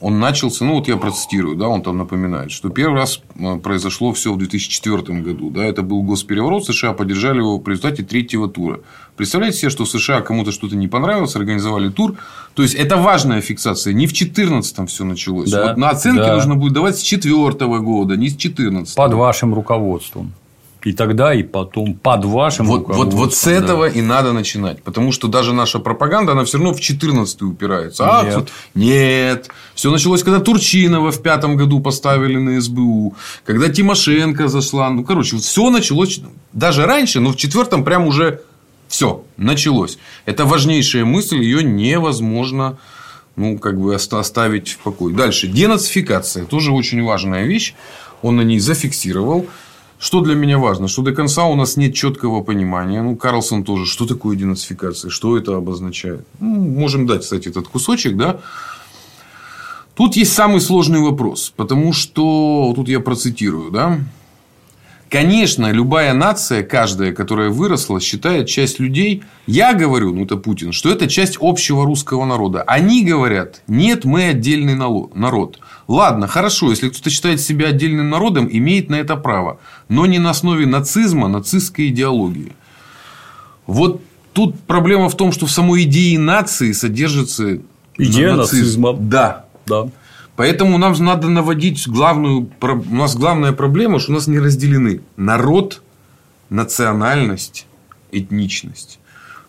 он 0.00 0.20
начался, 0.20 0.64
ну 0.64 0.74
вот 0.74 0.88
я 0.88 0.96
процитирую, 0.96 1.56
да, 1.56 1.68
он 1.68 1.82
там 1.82 1.98
напоминает, 1.98 2.50
что 2.50 2.68
первый 2.68 2.96
раз 2.96 3.20
э, 3.38 3.56
произошло 3.58 4.12
все 4.12 4.32
в 4.32 4.38
2004 4.38 5.20
году, 5.20 5.50
да, 5.50 5.64
это 5.64 5.82
был 5.82 6.02
госпереворот, 6.02 6.64
США 6.64 6.92
поддержали 6.92 7.38
его 7.38 7.58
в 7.58 7.68
результате 7.68 8.04
третьего 8.04 8.48
тура. 8.48 8.80
Представляете 9.16 9.58
себе, 9.58 9.70
что 9.70 9.84
в 9.84 9.90
США 9.90 10.20
кому-то 10.20 10.52
что-то 10.52 10.76
не 10.76 10.86
понравилось, 10.86 11.34
организовали 11.34 11.88
тур, 11.88 12.16
то 12.54 12.62
есть 12.62 12.74
это 12.74 12.96
важная 12.96 13.40
фиксация, 13.40 13.92
не 13.92 14.06
в 14.06 14.10
2014 14.10 14.88
все 14.88 15.04
началось, 15.04 15.50
да, 15.50 15.68
вот 15.68 15.76
на 15.76 15.90
оценки 15.90 16.18
да. 16.18 16.34
нужно 16.34 16.54
будет 16.54 16.74
давать 16.74 16.96
с 16.96 17.02
2004 17.02 17.78
года, 17.80 18.16
не 18.16 18.28
с 18.28 18.32
2014. 18.32 18.94
Под 18.94 19.14
вашим 19.14 19.54
руководством. 19.54 20.32
И 20.84 20.92
тогда, 20.92 21.34
и 21.34 21.42
потом 21.42 21.94
под 21.94 22.24
вашим 22.24 22.66
вот, 22.66 22.86
вот, 22.88 23.12
вот 23.12 23.34
с 23.34 23.46
этого 23.46 23.88
да. 23.88 23.98
и 23.98 24.00
надо 24.00 24.32
начинать. 24.32 24.82
Потому 24.82 25.10
что 25.10 25.26
даже 25.26 25.52
наша 25.52 25.80
пропаганда, 25.80 26.32
она 26.32 26.44
все 26.44 26.58
равно 26.58 26.72
в 26.72 26.80
14 26.80 27.42
упирается. 27.42 28.04
А, 28.08 28.24
нет. 28.24 28.34
Тут... 28.34 28.48
нет. 28.74 29.48
Все 29.74 29.90
началось, 29.90 30.22
когда 30.22 30.40
Турчинова 30.40 31.10
в 31.10 31.20
пятом 31.20 31.56
году 31.56 31.80
поставили 31.80 32.36
на 32.36 32.60
СБУ. 32.60 33.16
Когда 33.44 33.68
Тимошенко 33.68 34.48
зашла. 34.48 34.88
Ну, 34.90 35.04
короче, 35.04 35.36
вот 35.36 35.44
все 35.44 35.68
началось 35.70 36.20
даже 36.52 36.86
раньше, 36.86 37.20
но 37.20 37.32
в 37.32 37.36
четвертом 37.36 37.84
прям 37.84 38.06
уже 38.06 38.42
все 38.86 39.24
началось. 39.36 39.98
Это 40.26 40.44
важнейшая 40.44 41.04
мысль, 41.04 41.42
ее 41.42 41.62
невозможно 41.62 42.78
ну, 43.38 43.56
как 43.56 43.80
бы 43.80 43.94
оставить 43.94 44.70
в 44.70 44.78
покое. 44.78 45.14
Дальше. 45.14 45.46
Денацификация. 45.46 46.44
Тоже 46.44 46.72
очень 46.72 47.02
важная 47.02 47.44
вещь. 47.44 47.74
Он 48.20 48.36
на 48.36 48.42
ней 48.42 48.58
зафиксировал. 48.58 49.46
Что 49.98 50.20
для 50.20 50.36
меня 50.36 50.58
важно? 50.58 50.86
Что 50.86 51.02
до 51.02 51.12
конца 51.12 51.44
у 51.44 51.56
нас 51.56 51.76
нет 51.76 51.92
четкого 51.92 52.42
понимания. 52.42 53.02
Ну, 53.02 53.16
Карлсон 53.16 53.64
тоже. 53.64 53.84
Что 53.84 54.06
такое 54.06 54.36
денацификация? 54.36 55.10
Что 55.10 55.36
это 55.36 55.56
обозначает? 55.56 56.24
Ну, 56.38 56.48
можем 56.48 57.06
дать, 57.06 57.22
кстати, 57.22 57.48
этот 57.48 57.66
кусочек, 57.66 58.16
да. 58.16 58.38
Тут 59.94 60.14
есть 60.14 60.32
самый 60.32 60.60
сложный 60.60 61.00
вопрос. 61.00 61.52
Потому 61.56 61.92
что, 61.92 62.72
тут 62.76 62.88
я 62.88 63.00
процитирую, 63.00 63.72
да. 63.72 63.98
Конечно, 65.10 65.72
любая 65.72 66.12
нация, 66.12 66.62
каждая, 66.62 67.12
которая 67.12 67.48
выросла, 67.48 67.98
считает 67.98 68.46
часть 68.46 68.78
людей, 68.78 69.22
я 69.46 69.72
говорю, 69.72 70.12
ну 70.14 70.24
это 70.24 70.36
Путин, 70.36 70.72
что 70.72 70.90
это 70.90 71.08
часть 71.08 71.38
общего 71.40 71.86
русского 71.86 72.26
народа. 72.26 72.62
Они 72.62 73.04
говорят, 73.04 73.62
нет, 73.66 74.04
мы 74.04 74.24
отдельный 74.24 74.74
народ. 74.74 75.60
Ладно, 75.86 76.26
хорошо, 76.26 76.70
если 76.70 76.90
кто-то 76.90 77.08
считает 77.08 77.40
себя 77.40 77.68
отдельным 77.68 78.10
народом, 78.10 78.48
имеет 78.50 78.90
на 78.90 78.96
это 78.96 79.16
право. 79.16 79.58
Но 79.88 80.04
не 80.04 80.18
на 80.18 80.30
основе 80.30 80.66
нацизма, 80.66 81.28
нацистской 81.28 81.88
идеологии. 81.88 82.52
Вот 83.66 84.02
тут 84.34 84.60
проблема 84.60 85.08
в 85.08 85.16
том, 85.16 85.32
что 85.32 85.46
в 85.46 85.50
самой 85.50 85.84
идее 85.84 86.18
нации 86.18 86.72
содержится 86.72 87.60
Идея 87.96 88.34
нацизм. 88.34 88.82
нацизма. 88.82 88.92
Да. 88.92 89.46
да. 89.66 89.88
Поэтому 90.38 90.78
нам 90.78 90.94
надо 91.00 91.28
наводить 91.28 91.88
главную... 91.88 92.48
У 92.60 92.94
нас 92.94 93.16
главная 93.16 93.52
проблема, 93.52 93.98
что 93.98 94.12
у 94.12 94.14
нас 94.14 94.28
не 94.28 94.38
разделены 94.38 95.00
народ, 95.16 95.82
национальность, 96.48 97.66
этничность. 98.12 99.00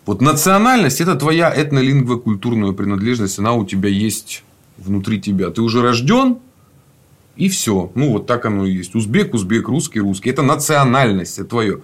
Вот 0.04 0.20
национальность– 0.20 1.00
это 1.02 1.14
твоя 1.14 1.48
этнолингвокультурная 1.48 2.72
принадлежность. 2.72 3.38
Она 3.38 3.52
у 3.52 3.64
тебя 3.64 3.88
есть 3.88 4.42
внутри 4.78 5.20
тебя. 5.20 5.50
Ты 5.50 5.62
уже 5.62 5.80
рожден, 5.80 6.38
И 7.36 7.48
все. 7.48 7.92
Ну, 7.94 8.10
вот 8.10 8.26
так 8.26 8.44
оно 8.46 8.66
и 8.66 8.72
есть. 8.72 8.96
Узбек, 8.96 9.32
узбек, 9.32 9.68
русский, 9.68 10.00
русский. 10.00 10.30
Это 10.30 10.42
национальность, 10.42 11.38
это 11.38 11.50
твое. 11.50 11.82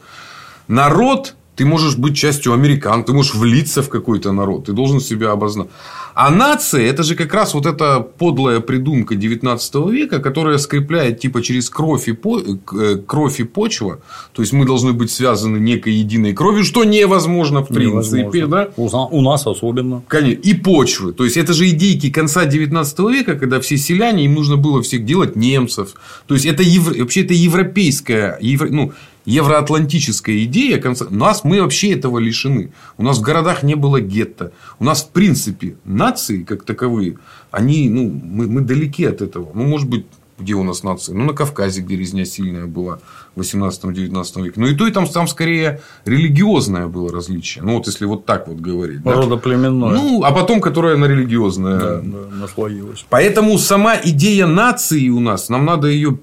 Народ 0.67 1.37
ты 1.57 1.65
можешь 1.65 1.97
быть 1.97 2.17
частью 2.17 2.53
американ, 2.53 3.03
ты 3.05 3.13
можешь 3.13 3.35
влиться 3.35 3.83
в 3.83 3.89
какой-то 3.89 4.33
народ, 4.33 4.67
ты 4.67 4.73
должен 4.73 5.01
себя 5.01 5.33
обозначить. 5.33 5.73
А 6.15 6.31
нация– 6.31 6.81
это 6.91 7.03
же 7.03 7.15
как 7.15 7.35
раз 7.35 7.53
вот 7.53 7.67
эта 7.67 8.01
подлая 8.01 8.61
придумка 8.61 9.17
19 9.17 9.75
века, 9.91 10.19
которая 10.19 10.57
скрепляет 10.57 11.21
типа 11.21 11.43
через 11.43 11.69
кровь 11.69 12.09
и, 12.09 12.13
по... 12.13 12.41
Э, 12.41 12.97
кровь 13.07 13.39
и 13.39 13.45
почва. 13.45 13.99
То 14.33 14.41
есть, 14.41 14.55
мы 14.55 14.65
должны 14.65 14.95
быть 14.95 15.11
связаны 15.11 15.59
некой 15.59 15.93
единой 15.93 16.33
кровью, 16.33 16.65
что 16.65 16.85
невозможно 16.85 17.63
в 17.63 17.69
принципе. 17.69 18.47
Да? 18.47 18.71
У 18.77 19.21
нас 19.21 19.47
особенно. 19.47 20.03
Конечно. 20.09 20.41
И 20.41 20.55
почвы. 20.55 21.13
То 21.13 21.25
есть, 21.25 21.37
это 21.37 21.53
же 21.53 21.69
идейки 21.69 22.11
конца 22.11 22.47
19 22.47 22.99
века, 23.11 23.35
когда 23.35 23.61
все 23.61 23.77
селяне, 23.77 24.25
им 24.25 24.35
нужно 24.35 24.57
было 24.57 24.81
всех 24.81 25.05
делать 25.05 25.37
немцев. 25.37 25.97
То 26.27 26.33
есть, 26.33 26.47
это 26.47 26.63
евро... 26.63 26.95
вообще 26.99 27.25
это 27.25 27.35
европейская, 27.35 28.39
евро... 28.41 28.69
ну, 28.71 28.93
евроатлантическая 29.27 30.45
идея, 30.45 30.83
нас 31.11 31.45
мы 31.45 31.61
вообще 31.61 31.93
этого 31.93 32.18
лишены. 32.18 32.72
У 32.97 33.03
нас 33.03 33.18
в 33.18 33.20
городах 33.20 33.62
не 33.62 33.74
было 33.74 34.01
гетто. 34.01 34.53
У 34.79 34.85
нас, 34.85 35.03
в 35.03 35.11
принципе, 35.11 35.77
нации, 35.85 36.43
как 36.43 36.62
таковые, 36.62 37.18
они, 37.51 37.91
ну, 37.91 38.09
мы, 38.09 38.47
мы 38.47 38.61
далеки 38.62 39.05
от 39.05 39.20
этого. 39.20 39.51
Ну, 39.53 39.64
может 39.64 39.89
быть, 39.89 40.07
где 40.39 40.55
у 40.55 40.62
нас 40.62 40.83
нации? 40.83 41.12
Ну, 41.12 41.24
на 41.24 41.33
Кавказе, 41.33 41.81
где 41.81 41.97
резня 41.97 42.24
сильная 42.24 42.66
была 42.66 42.99
в 43.35 43.41
18-19 43.41 44.43
веке. 44.45 44.61
Ну, 44.61 44.66
и 44.66 44.74
то, 44.74 44.87
и 44.87 44.91
там, 44.91 45.07
там 45.07 45.27
скорее 45.29 45.81
религиозное 46.05 46.87
было 46.87 47.11
различие. 47.11 47.64
Ну, 47.64 47.77
вот 47.77 47.87
если 47.87 48.05
вот 48.05 48.27
так 48.27 48.47
вот 48.47 48.59
говорить. 48.59 49.03
Да? 49.03 49.14
Родоплеменное. 49.14 49.91
Ну, 49.91 50.22
а 50.24 50.33
потом, 50.33 50.61
которое 50.61 50.97
на 50.97 51.07
религиозное. 51.07 51.79
Да, 51.79 52.01
да, 52.01 52.37
наслоилось. 52.37 53.07
Поэтому 53.09 53.57
сама 53.59 53.97
идея 53.97 54.47
нации 54.47 55.09
у 55.09 55.20
нас, 55.20 55.49
нам 55.49 55.64
надо 55.64 55.89
ее 55.89 56.18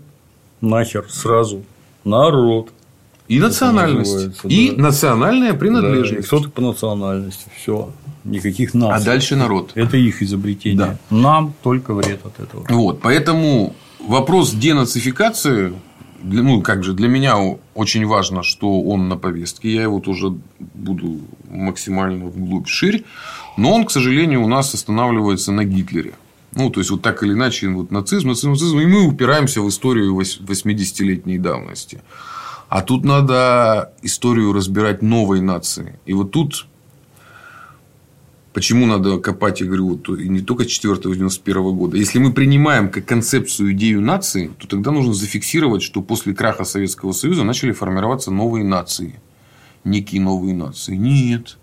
нахер 0.61 1.05
сразу. 1.09 1.63
Народ. 2.05 2.69
И 3.27 3.39
национальность. 3.39 4.43
И 4.43 4.71
да. 4.71 4.83
национальная 4.83 5.53
принадлежность. 5.53 6.21
Да, 6.21 6.27
кто 6.27 6.39
ты 6.39 6.49
по 6.49 6.61
национальности. 6.61 7.45
Все. 7.55 7.91
Никаких 8.23 8.73
наций. 8.73 9.01
А 9.01 9.05
дальше 9.05 9.35
народ. 9.35 9.71
Это 9.75 9.97
их 9.97 10.21
изобретение. 10.21 10.77
Да. 10.77 10.97
Нам 11.09 11.53
только 11.63 11.93
вред 11.93 12.25
от 12.25 12.39
этого. 12.39 12.65
Вот. 12.69 13.01
Поэтому 13.01 13.75
вопрос 13.99 14.53
денацификации 14.53 15.73
ну, 16.23 16.61
как 16.61 16.83
же, 16.83 16.93
для 16.93 17.09
меня 17.09 17.37
очень 17.73 18.05
важно, 18.05 18.43
что 18.43 18.81
он 18.81 19.09
на 19.09 19.17
повестке. 19.17 19.73
Я 19.73 19.83
его 19.83 19.99
тоже 19.99 20.33
буду 20.59 21.19
максимально 21.49 22.27
вглубь 22.27 22.67
ширь. 22.67 23.03
Но 23.57 23.73
он, 23.73 23.85
к 23.85 23.91
сожалению, 23.91 24.41
у 24.43 24.47
нас 24.47 24.73
останавливается 24.73 25.51
на 25.51 25.65
Гитлере. 25.65 26.13
Ну, 26.55 26.69
то 26.69 26.79
есть, 26.79 26.91
вот 26.91 27.01
так 27.01 27.23
или 27.23 27.33
иначе, 27.33 27.67
вот 27.69 27.91
нацизм, 27.91 28.29
нацизм, 28.29 28.51
нацизм. 28.51 28.79
И 28.79 28.85
мы 28.85 29.05
упираемся 29.05 29.61
в 29.61 29.67
историю 29.67 30.15
80-летней 30.15 31.39
давности. 31.39 32.01
А 32.73 32.81
тут 32.81 33.05
надо 33.05 33.93
историю 34.01 34.51
разбирать 34.51 35.03
новой 35.03 35.41
нации. 35.41 35.99
И 36.07 36.13
вот 36.13 36.31
тут 36.31 36.65
Почему 38.51 38.87
надо 38.87 39.19
копать, 39.19 39.61
я 39.61 39.67
говорю, 39.67 39.89
вот, 39.89 40.09
и 40.19 40.27
не 40.27 40.41
только 40.41 40.63
4-91 40.63 41.71
года. 41.73 41.97
Если 41.97 42.17
мы 42.17 42.33
принимаем 42.33 42.89
как 42.89 43.05
концепцию 43.05 43.73
идею 43.73 44.01
нации, 44.01 44.51
то 44.59 44.67
тогда 44.67 44.89
нужно 44.89 45.13
зафиксировать, 45.13 45.83
что 45.83 46.01
после 46.01 46.33
краха 46.33 46.63
Советского 46.63 47.11
Союза 47.11 47.43
начали 47.43 47.73
формироваться 47.73 48.31
новые 48.31 48.65
нации. 48.65 49.19
Некие 49.83 50.21
новые 50.21 50.55
нации. 50.55 50.95
Нет. 50.95 51.59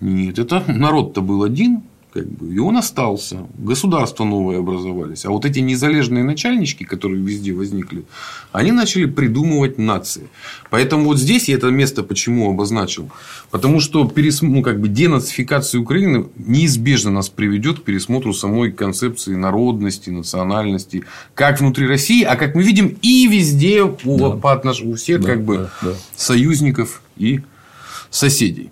Нет. 0.00 0.38
Это 0.38 0.64
народ-то 0.68 1.22
был 1.22 1.44
один, 1.44 1.82
как 2.16 2.28
бы, 2.28 2.54
и 2.54 2.58
он 2.58 2.78
остался. 2.78 3.46
Государства 3.58 4.24
новые 4.24 4.60
образовались. 4.60 5.26
А 5.26 5.30
вот 5.30 5.44
эти 5.44 5.58
незалежные 5.58 6.24
начальнички, 6.24 6.84
которые 6.84 7.22
везде 7.22 7.52
возникли, 7.52 8.04
они 8.52 8.72
начали 8.72 9.04
придумывать 9.04 9.76
нации. 9.76 10.28
Поэтому 10.70 11.04
вот 11.04 11.18
здесь 11.18 11.48
я 11.48 11.56
это 11.56 11.68
место 11.68 12.02
почему 12.02 12.50
обозначил. 12.50 13.10
Потому 13.50 13.80
что 13.80 14.08
перес... 14.08 14.40
ну, 14.40 14.62
как 14.62 14.80
бы 14.80 14.88
денацификация 14.88 15.78
Украины 15.78 16.26
неизбежно 16.36 17.10
нас 17.10 17.28
приведет 17.28 17.80
к 17.80 17.82
пересмотру 17.82 18.32
самой 18.32 18.72
концепции 18.72 19.34
народности, 19.34 20.08
национальности, 20.08 21.04
как 21.34 21.60
внутри 21.60 21.86
России, 21.86 22.22
а 22.22 22.36
как 22.36 22.54
мы 22.54 22.62
видим 22.62 22.96
и 23.02 23.28
везде 23.28 23.82
у, 23.82 24.18
да. 24.18 24.30
по 24.30 24.52
отнош... 24.54 24.80
у 24.80 24.94
всех 24.94 25.20
да, 25.20 25.28
как 25.28 25.44
бы 25.44 25.56
да, 25.56 25.70
да. 25.82 25.92
союзников 26.16 27.02
и 27.18 27.42
соседей. 28.08 28.70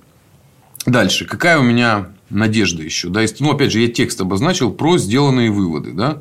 Дальше. 0.86 1.26
Какая 1.26 1.58
у 1.58 1.62
меня 1.62 2.08
надежда 2.34 2.82
еще. 2.82 3.08
Да? 3.08 3.20
Ну, 3.40 3.52
опять 3.52 3.72
же, 3.72 3.80
я 3.80 3.88
текст 3.88 4.20
обозначил 4.20 4.72
про 4.72 4.98
сделанные 4.98 5.50
выводы. 5.50 5.92
Да? 5.92 6.18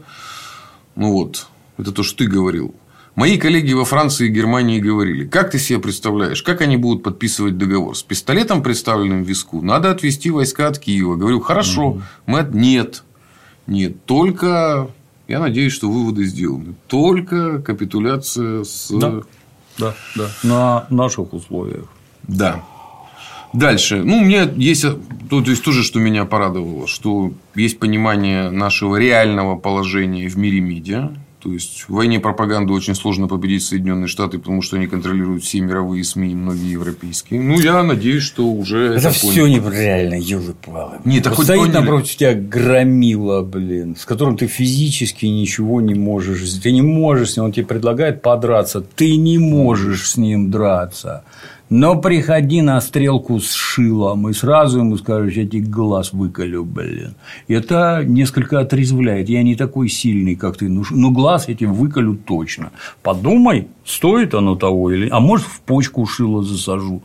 Ну, 0.95 1.11
вот. 1.11 1.47
Это 1.77 1.91
то, 1.91 2.03
что 2.03 2.19
ты 2.19 2.27
говорил. 2.27 2.75
Мои 3.15 3.37
коллеги 3.37 3.73
во 3.73 3.85
Франции 3.85 4.27
и 4.27 4.31
Германии 4.31 4.79
говорили, 4.79 5.27
как 5.27 5.51
ты 5.51 5.59
себе 5.59 5.77
представляешь, 5.77 6.41
как 6.41 6.61
они 6.61 6.77
будут 6.77 7.03
подписывать 7.03 7.59
договор? 7.59 7.95
С 7.95 8.01
пистолетом, 8.01 8.63
представленным 8.63 9.23
в 9.23 9.27
виску, 9.27 9.61
надо 9.61 9.91
отвести 9.91 10.31
войска 10.31 10.67
от 10.67 10.79
Киева. 10.79 11.15
Говорю, 11.15 11.39
хорошо, 11.39 11.89
угу. 11.89 12.01
мы 12.25 12.39
от... 12.39 12.53
Нет. 12.55 13.03
Нет, 13.67 14.03
только 14.05 14.89
я 15.27 15.39
надеюсь, 15.39 15.73
что 15.73 15.91
выводы 15.91 16.25
сделаны. 16.25 16.75
Только 16.87 17.59
капитуляция 17.59 18.63
с... 18.63 18.89
Да, 18.89 19.21
да, 19.77 19.95
да. 20.15 20.29
На 20.43 20.87
наших 20.89 21.33
условиях. 21.33 21.85
Да. 22.23 22.63
Дальше. 23.53 24.01
Ну, 24.03 24.17
у 24.17 24.21
меня 24.21 24.49
есть, 24.55 24.81
то, 25.29 25.41
то 25.41 25.49
есть 25.49 25.63
тоже, 25.63 25.83
что 25.83 25.99
меня 25.99 26.25
порадовало, 26.25 26.87
что 26.87 27.31
есть 27.55 27.79
понимание 27.79 28.49
нашего 28.49 28.95
реального 28.97 29.55
положения 29.55 30.27
в 30.27 30.37
мире 30.37 30.59
медиа. 30.59 31.11
То 31.43 31.51
есть, 31.51 31.83
в 31.89 31.95
войне 31.95 32.21
пропаганды 32.21 32.71
очень 32.71 32.95
сложно 32.95 33.27
победить 33.27 33.63
Соединенные 33.63 34.07
Штаты, 34.07 34.39
потому 34.39 34.61
что 34.61 34.77
они 34.77 34.87
контролируют 34.87 35.43
все 35.43 35.59
мировые 35.59 36.05
СМИ 36.05 36.31
и 36.31 36.35
многие 36.35 36.71
европейские. 36.71 37.41
Ну, 37.41 37.59
я 37.59 37.83
надеюсь, 37.83 38.23
что 38.23 38.49
уже... 38.49 38.93
Это, 38.93 39.09
это 39.09 39.09
все 39.09 39.45
нереально, 39.47 40.13
елы 40.13 40.53
палы 40.53 40.99
Нет, 41.03 41.25
так 41.25 41.35
вот 41.37 41.43
стоит 41.43 41.59
поняли. 41.59 41.73
напротив 41.73 42.15
тебя 42.15 42.33
громила, 42.33 43.41
блин, 43.41 43.97
с 43.97 44.05
которым 44.05 44.37
ты 44.37 44.47
физически 44.47 45.25
ничего 45.25 45.81
не 45.81 45.95
можешь. 45.95 46.49
Ты 46.61 46.71
не 46.71 46.81
можешь 46.81 47.31
с 47.31 47.35
ним, 47.35 47.47
он 47.47 47.51
тебе 47.51 47.65
предлагает 47.65 48.21
подраться, 48.21 48.79
ты 48.79 49.17
не 49.17 49.37
можешь 49.37 50.11
с 50.11 50.15
ним 50.15 50.49
драться. 50.49 51.25
Но 51.69 51.95
приходи 51.99 52.61
на 52.61 52.79
стрелку 52.81 53.39
с 53.39 53.51
шилом, 53.51 54.29
и 54.29 54.33
сразу 54.33 54.79
ему 54.79 54.97
скажешь, 54.97 55.33
я 55.33 55.47
тебе 55.47 55.61
глаз 55.61 56.13
выколю, 56.13 56.63
блин. 56.63 57.15
Это 57.47 58.03
несколько 58.05 58.59
отрезвляет. 58.59 59.29
Я 59.29 59.41
не 59.43 59.55
такой 59.55 59.89
сильный, 59.89 60.35
как 60.35 60.57
ты. 60.57 60.69
Ну, 60.69 60.83
ну 60.91 61.11
глаз 61.11 61.47
я 61.47 61.67
выколю 61.69 62.15
точно. 62.15 62.71
Подумай, 63.01 63.67
стоит 63.85 64.33
оно 64.35 64.55
того 64.55 64.91
или... 64.91 65.09
А 65.09 65.19
может, 65.19 65.47
в 65.47 65.61
почку 65.61 66.05
шило 66.05 66.43
засажу. 66.43 67.01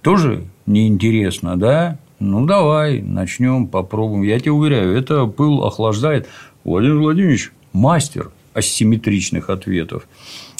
Тоже 0.00 0.44
неинтересно, 0.66 1.56
да? 1.56 1.98
Ну, 2.20 2.46
давай, 2.46 3.02
начнем, 3.02 3.66
попробуем. 3.66 4.22
Я 4.22 4.40
тебе 4.40 4.52
уверяю, 4.52 4.96
это 4.96 5.26
пыл 5.26 5.64
охлаждает. 5.64 6.28
Владимир 6.64 6.96
Владимирович– 6.98 7.52
мастер 7.72 8.30
асимметричных 8.54 9.50
ответов. 9.50 10.08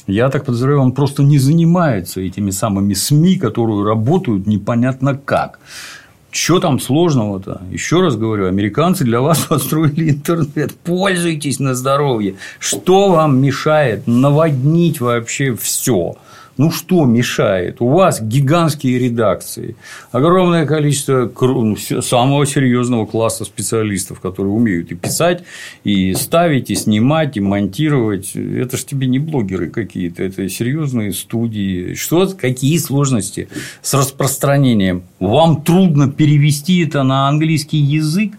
Я 0.09 0.31
так 0.31 0.47
подозреваю, 0.47 0.81
он 0.81 0.93
просто 0.93 1.23
не 1.23 1.39
занимается 1.39 2.23
этими 2.23 2.51
самыми 2.51 2.95
СМИ, 2.95 3.37
которые 3.37 3.85
работают 3.85 4.47
непонятно 4.47 5.15
как. 5.15 5.61
Что 6.31 6.61
там 6.61 6.81
сложного-то? 6.81 7.61
Еще 7.71 8.01
раз 8.01 8.17
говорю, 8.17 8.47
американцы 8.47 9.05
для 9.05 9.21
вас 9.21 9.39
построили 9.49 10.09
интернет. 10.09 10.75
Пользуйтесь 10.77 11.61
на 11.61 11.75
здоровье. 11.75 12.37
Что 12.59 13.11
вам 13.11 13.39
мешает 13.39 14.07
наводнить 14.07 14.99
вообще 15.01 15.55
все? 15.55 16.17
Ну, 16.59 16.73
что 16.73 17.05
мешает? 17.05 17.81
У 17.81 17.89
вас 17.89 18.21
гигантские 18.21 18.99
редакции, 18.99 19.77
огромное 20.11 20.67
количество 20.67 21.31
ну, 21.41 21.77
самого 21.77 22.45
серьезного 22.47 23.07
класса 23.07 23.45
специалистов, 23.45 24.19
которые 24.19 24.53
умеют 24.53 24.91
и 24.91 24.97
писать, 24.97 25.45
и 25.85 26.13
ставить, 26.15 26.71
и 26.71 26.75
снимать, 26.75 27.37
и 27.37 27.41
монтировать. 27.41 28.35
Это 28.35 28.77
же 28.77 28.85
тебе 28.85 29.07
не 29.07 29.21
блогеры 29.21 29.71
какие-то, 29.71 30.25
это 30.25 30.49
серьезные 30.49 31.13
студии. 31.13 31.95
Что, 31.95 32.27
какие 32.27 32.77
сложности 32.79 33.49
с 33.81 33.95
распространением? 33.95 35.05
Вам 35.21 35.63
трудно 35.63 36.11
перевести 36.11 36.85
это 36.85 37.05
на 37.05 37.29
английский 37.29 37.79
язык? 37.79 38.33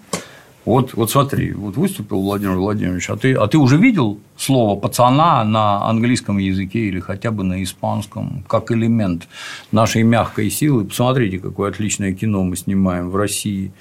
Вот, 0.65 0.93
вот 0.93 1.09
смотри, 1.09 1.51
вот 1.53 1.77
выступил 1.77 2.21
Владимир 2.21 2.55
Владимирович, 2.55 3.09
а 3.09 3.15
ты, 3.15 3.33
а 3.33 3.47
ты 3.47 3.57
уже 3.57 3.77
видел 3.77 4.19
слово 4.37 4.79
пацана 4.79 5.43
на 5.43 5.87
английском 5.87 6.37
языке 6.37 6.79
или 6.79 6.99
хотя 6.99 7.31
бы 7.31 7.43
на 7.43 7.63
испанском, 7.63 8.43
как 8.47 8.71
элемент 8.71 9.27
нашей 9.71 10.03
мягкой 10.03 10.49
силы? 10.49 10.85
Посмотрите, 10.85 11.39
какое 11.39 11.71
отличное 11.71 12.13
кино 12.13 12.43
мы 12.43 12.55
снимаем 12.55 13.09
в 13.09 13.15
России. 13.15 13.71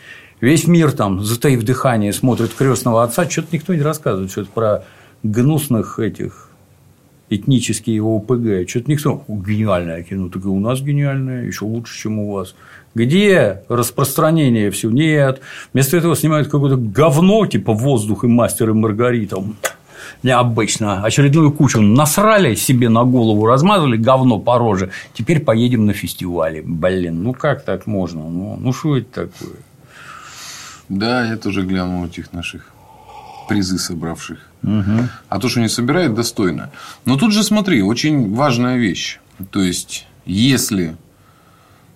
Весь 0.40 0.68
мир 0.68 0.92
там, 0.92 1.22
затаив 1.22 1.64
дыхание, 1.64 2.12
смотрит 2.12 2.54
крестного 2.54 3.02
отца, 3.02 3.28
что-то 3.28 3.48
никто 3.52 3.74
не 3.74 3.82
рассказывает, 3.82 4.30
что 4.30 4.42
это 4.42 4.50
про 4.50 4.84
гнусных 5.24 5.98
этих 5.98 6.48
этнические 7.30 8.02
ОПГ. 8.02 8.68
Что-то 8.68 8.90
никто. 8.90 9.24
Гениальное 9.28 10.02
кино. 10.02 10.28
Так 10.28 10.44
и 10.44 10.48
у 10.48 10.60
нас 10.60 10.80
гениальное, 10.80 11.44
еще 11.44 11.64
лучше, 11.64 11.98
чем 11.98 12.18
у 12.18 12.32
вас. 12.32 12.54
Где 12.98 13.62
распространение 13.68 14.72
все? 14.72 14.90
Нет. 14.90 15.40
Вместо 15.72 15.96
этого 15.96 16.16
снимают 16.16 16.48
какое-то 16.48 16.76
говно, 16.76 17.46
типа 17.46 17.72
воздух 17.72 18.24
и 18.24 18.26
мастер 18.26 18.70
и 18.70 18.72
Маргарита. 18.72 19.36
необычно. 20.24 21.04
Очередную 21.04 21.52
кучу 21.52 21.80
насрали 21.80 22.56
себе 22.56 22.88
на 22.88 23.04
голову, 23.04 23.46
размазали 23.46 23.96
говно 23.96 24.40
по 24.40 24.58
роже. 24.58 24.90
Теперь 25.14 25.38
поедем 25.38 25.86
на 25.86 25.92
фестивале. 25.92 26.60
Блин, 26.60 27.22
ну 27.22 27.34
как 27.34 27.62
так 27.62 27.86
можно? 27.86 28.22
Ну, 28.22 28.56
ну 28.60 28.72
что 28.72 28.96
это 28.96 29.28
такое? 29.28 29.58
Да, 30.88 31.24
я 31.24 31.36
тоже 31.36 31.62
глянул 31.62 32.04
этих 32.04 32.32
наших 32.32 32.66
призы 33.48 33.78
собравших. 33.78 34.38
Угу. 34.64 35.08
А 35.28 35.38
то, 35.38 35.48
что 35.48 35.60
не 35.60 35.68
собирают, 35.68 36.14
достойно. 36.14 36.72
Но 37.04 37.16
тут 37.16 37.32
же 37.32 37.44
смотри, 37.44 37.80
очень 37.80 38.34
важная 38.34 38.76
вещь. 38.76 39.20
То 39.52 39.62
есть, 39.62 40.04
если 40.26 40.96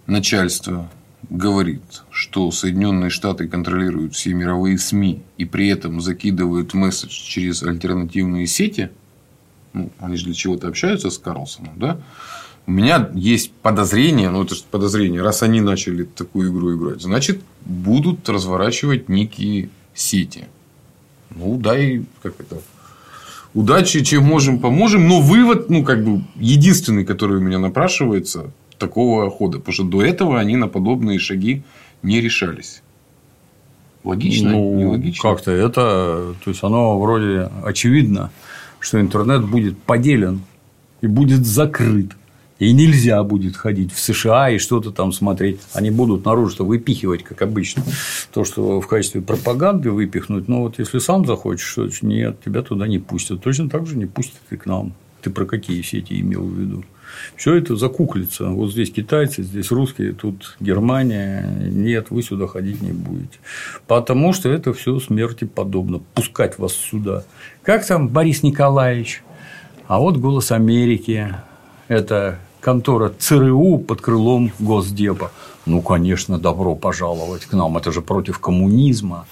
начальство 0.06 0.90
говорит, 1.30 2.02
что 2.10 2.50
Соединенные 2.50 3.10
Штаты 3.10 3.48
контролируют 3.48 4.14
все 4.14 4.34
мировые 4.34 4.78
СМИ 4.78 5.22
и 5.38 5.44
при 5.44 5.68
этом 5.68 6.00
закидывают 6.00 6.74
месседж 6.74 7.10
через 7.10 7.62
альтернативные 7.62 8.46
сети, 8.46 8.90
ну, 9.72 9.90
они 9.98 10.16
же 10.16 10.26
для 10.26 10.34
чего-то 10.34 10.68
общаются 10.68 11.10
с 11.10 11.18
Карлсоном, 11.18 11.72
да? 11.76 12.00
У 12.66 12.70
меня 12.70 13.10
есть 13.14 13.52
подозрение, 13.52 14.30
ну 14.30 14.44
это 14.44 14.54
же 14.54 14.62
подозрение, 14.70 15.22
раз 15.22 15.42
они 15.42 15.60
начали 15.60 16.04
такую 16.04 16.52
игру 16.52 16.76
играть, 16.76 17.02
значит, 17.02 17.42
будут 17.64 18.28
разворачивать 18.28 19.08
некие 19.08 19.70
сети. 19.94 20.46
Ну, 21.30 21.56
дай, 21.56 22.04
как 22.22 22.38
это, 22.38 22.60
удачи, 23.54 24.04
чем 24.04 24.24
можем, 24.24 24.58
поможем. 24.58 25.08
Но 25.08 25.20
вывод, 25.20 25.70
ну, 25.70 25.84
как 25.84 26.04
бы, 26.04 26.22
единственный, 26.36 27.04
который 27.04 27.38
у 27.38 27.40
меня 27.40 27.58
напрашивается, 27.58 28.52
такого 28.86 29.30
хода. 29.30 29.58
Потому 29.58 29.72
что 29.72 29.84
до 29.84 30.02
этого 30.02 30.38
они 30.38 30.56
на 30.56 30.68
подобные 30.68 31.18
шаги 31.18 31.62
не 32.02 32.20
решались. 32.20 32.82
Логично? 34.04 34.50
Ну, 34.50 34.76
не 34.76 34.84
логично? 34.84 35.22
Как-то 35.22 35.52
это, 35.52 36.34
то 36.44 36.50
есть, 36.50 36.62
оно 36.64 36.98
вроде 37.00 37.48
очевидно, 37.64 38.30
что 38.80 39.00
интернет 39.00 39.44
будет 39.48 39.78
поделен 39.78 40.40
и 41.00 41.06
будет 41.06 41.46
закрыт. 41.46 42.10
И 42.58 42.72
нельзя 42.72 43.22
будет 43.24 43.56
ходить 43.56 43.92
в 43.92 43.98
США 43.98 44.50
и 44.50 44.58
что-то 44.58 44.92
там 44.92 45.12
смотреть. 45.12 45.60
Они 45.72 45.90
будут 45.90 46.24
наружу 46.24 46.50
что 46.50 46.64
выпихивать, 46.64 47.24
как 47.24 47.42
обычно. 47.42 47.82
То, 48.32 48.44
что 48.44 48.80
в 48.80 48.86
качестве 48.86 49.20
пропаганды 49.20 49.90
выпихнуть. 49.90 50.46
Но 50.46 50.62
вот 50.62 50.78
если 50.78 50.98
сам 50.98 51.26
захочешь, 51.26 51.66
что 51.66 51.88
нет, 52.02 52.40
тебя 52.44 52.62
туда 52.62 52.86
не 52.86 53.00
пустят. 53.00 53.42
Точно 53.42 53.68
так 53.68 53.86
же 53.86 53.96
не 53.96 54.06
пустят 54.06 54.42
и 54.50 54.56
к 54.56 54.66
нам. 54.66 54.92
Ты 55.22 55.30
про 55.30 55.44
какие 55.44 55.82
сети 55.82 56.20
имел 56.20 56.44
в 56.44 56.54
виду? 56.56 56.84
Все 57.36 57.54
это 57.54 57.76
закуклится. 57.76 58.46
Вот 58.46 58.72
здесь 58.72 58.92
китайцы, 58.92 59.42
здесь 59.42 59.70
русские, 59.70 60.12
тут 60.12 60.56
Германия. 60.60 61.48
Нет, 61.60 62.06
вы 62.10 62.22
сюда 62.22 62.46
ходить 62.46 62.82
не 62.82 62.92
будете. 62.92 63.38
Потому 63.86 64.32
что 64.32 64.48
это 64.48 64.72
все 64.72 64.98
смерти 65.00 65.44
подобно. 65.44 66.00
Пускать 66.14 66.58
вас 66.58 66.72
сюда. 66.72 67.24
Как 67.62 67.86
там 67.86 68.08
Борис 68.08 68.42
Николаевич? 68.42 69.22
А 69.88 69.98
вот 69.98 70.16
голос 70.16 70.52
Америки. 70.52 71.34
Это 71.88 72.38
контора 72.60 73.12
ЦРУ 73.18 73.78
под 73.78 74.00
крылом 74.00 74.52
Госдепа. 74.58 75.32
Ну, 75.66 75.82
конечно, 75.82 76.38
добро 76.38 76.74
пожаловать 76.74 77.44
к 77.44 77.52
нам. 77.52 77.76
Это 77.76 77.92
же 77.92 78.00
против 78.00 78.38
коммунизма. 78.38 79.26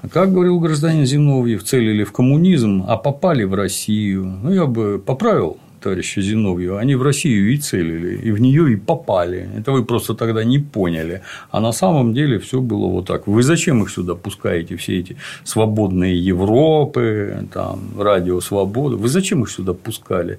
А 0.00 0.08
как 0.08 0.32
говорил 0.32 0.60
гражданин 0.60 1.04
Зиновьев, 1.04 1.64
целили 1.64 2.04
в 2.04 2.12
коммунизм, 2.12 2.84
а 2.86 2.96
попали 2.96 3.44
в 3.44 3.54
Россию. 3.54 4.24
Ну, 4.42 4.52
я 4.52 4.66
бы 4.66 5.02
поправил 5.04 5.58
товарища 5.80 6.20
Зиновьева, 6.20 6.80
они 6.80 6.94
в 6.94 7.02
Россию 7.02 7.52
и 7.52 7.56
целили, 7.56 8.16
и 8.16 8.30
в 8.30 8.40
нее 8.40 8.72
и 8.72 8.76
попали. 8.76 9.48
Это 9.56 9.72
вы 9.72 9.84
просто 9.84 10.14
тогда 10.14 10.44
не 10.44 10.58
поняли. 10.58 11.22
А 11.50 11.60
на 11.60 11.72
самом 11.72 12.14
деле 12.14 12.38
все 12.38 12.60
было 12.60 12.86
вот 12.86 13.06
так. 13.06 13.26
Вы 13.26 13.42
зачем 13.42 13.82
их 13.82 13.90
сюда 13.90 14.14
пускаете, 14.14 14.76
все 14.76 14.98
эти 14.98 15.16
свободные 15.44 16.18
Европы, 16.18 17.46
там, 17.52 17.80
радио 17.98 18.40
Свобода? 18.40 18.96
Вы 18.96 19.08
зачем 19.08 19.42
их 19.42 19.50
сюда 19.50 19.74
пускали? 19.74 20.38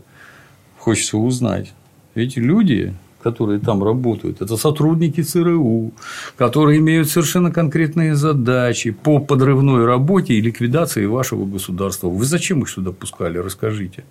Хочется 0.77 1.17
узнать. 1.17 1.73
Эти 2.15 2.39
люди, 2.39 2.93
которые 3.21 3.59
там 3.59 3.83
работают, 3.83 4.41
это 4.41 4.57
сотрудники 4.57 5.21
ЦРУ, 5.21 5.91
которые 6.37 6.79
имеют 6.79 7.09
совершенно 7.09 7.51
конкретные 7.51 8.15
задачи 8.15 8.91
по 8.91 9.19
подрывной 9.19 9.85
работе 9.85 10.33
и 10.33 10.41
ликвидации 10.41 11.05
вашего 11.05 11.45
государства. 11.45 12.07
Вы 12.07 12.25
зачем 12.25 12.61
их 12.61 12.69
сюда 12.69 12.91
пускали? 12.91 13.37
Расскажите. 13.37 14.03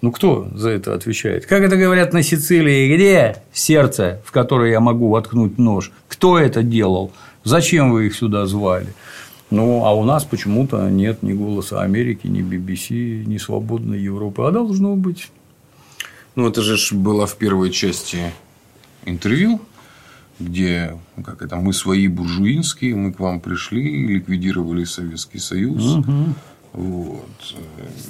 Ну, 0.00 0.12
кто 0.12 0.48
за 0.54 0.70
это 0.70 0.94
отвечает? 0.94 1.46
Как 1.46 1.62
это 1.62 1.76
говорят 1.76 2.12
на 2.12 2.22
Сицилии? 2.22 2.94
Где 2.94 3.42
сердце, 3.52 4.20
в 4.24 4.30
которое 4.30 4.70
я 4.70 4.80
могу 4.80 5.08
воткнуть 5.08 5.58
нож? 5.58 5.90
Кто 6.06 6.38
это 6.38 6.62
делал? 6.62 7.12
Зачем 7.42 7.90
вы 7.90 8.06
их 8.06 8.14
сюда 8.14 8.46
звали? 8.46 8.94
Ну, 9.50 9.84
а 9.84 9.94
у 9.94 10.04
нас 10.04 10.24
почему-то 10.24 10.88
нет 10.88 11.22
ни 11.22 11.32
голоса 11.32 11.82
Америки, 11.82 12.26
ни 12.26 12.42
BBC, 12.42 13.24
ни 13.24 13.38
свободной 13.38 13.98
Европы. 13.98 14.42
А 14.42 14.50
должно 14.52 14.94
быть. 14.94 15.30
Ну, 16.36 16.46
это 16.48 16.62
же 16.62 16.94
было 16.94 17.26
в 17.26 17.36
первой 17.36 17.70
части 17.70 18.18
интервью, 19.04 19.60
где 20.38 20.96
как 21.24 21.42
это, 21.42 21.56
мы 21.56 21.72
свои 21.72 22.06
буржуинские, 22.06 22.94
мы 22.94 23.12
к 23.12 23.18
вам 23.18 23.40
пришли, 23.40 24.06
ликвидировали 24.06 24.84
Советский 24.84 25.38
Союз. 25.38 25.82
Угу. 25.82 26.12
Вот. 26.72 27.54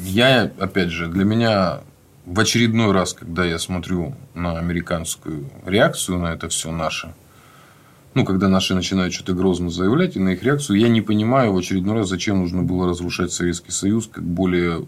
Я, 0.02 0.50
опять 0.58 0.90
же, 0.90 1.08
для 1.08 1.24
меня 1.24 1.80
в 2.26 2.38
очередной 2.40 2.92
раз, 2.92 3.14
когда 3.14 3.44
я 3.44 3.58
смотрю 3.58 4.14
на 4.34 4.58
американскую 4.58 5.50
реакцию 5.64 6.18
на 6.18 6.34
это 6.34 6.48
все 6.48 6.70
наше, 6.70 7.14
ну, 8.14 8.24
когда 8.24 8.48
наши 8.48 8.74
начинают 8.74 9.14
что-то 9.14 9.34
грозно 9.34 9.70
заявлять, 9.70 10.16
и 10.16 10.18
на 10.18 10.30
их 10.30 10.42
реакцию, 10.42 10.78
я 10.78 10.88
не 10.88 11.00
понимаю 11.00 11.52
в 11.52 11.56
очередной 11.56 11.98
раз, 11.98 12.08
зачем 12.08 12.40
нужно 12.40 12.62
было 12.62 12.88
разрушать 12.88 13.32
Советский 13.32 13.70
Союз 13.70 14.08
как 14.08 14.24
более 14.24 14.86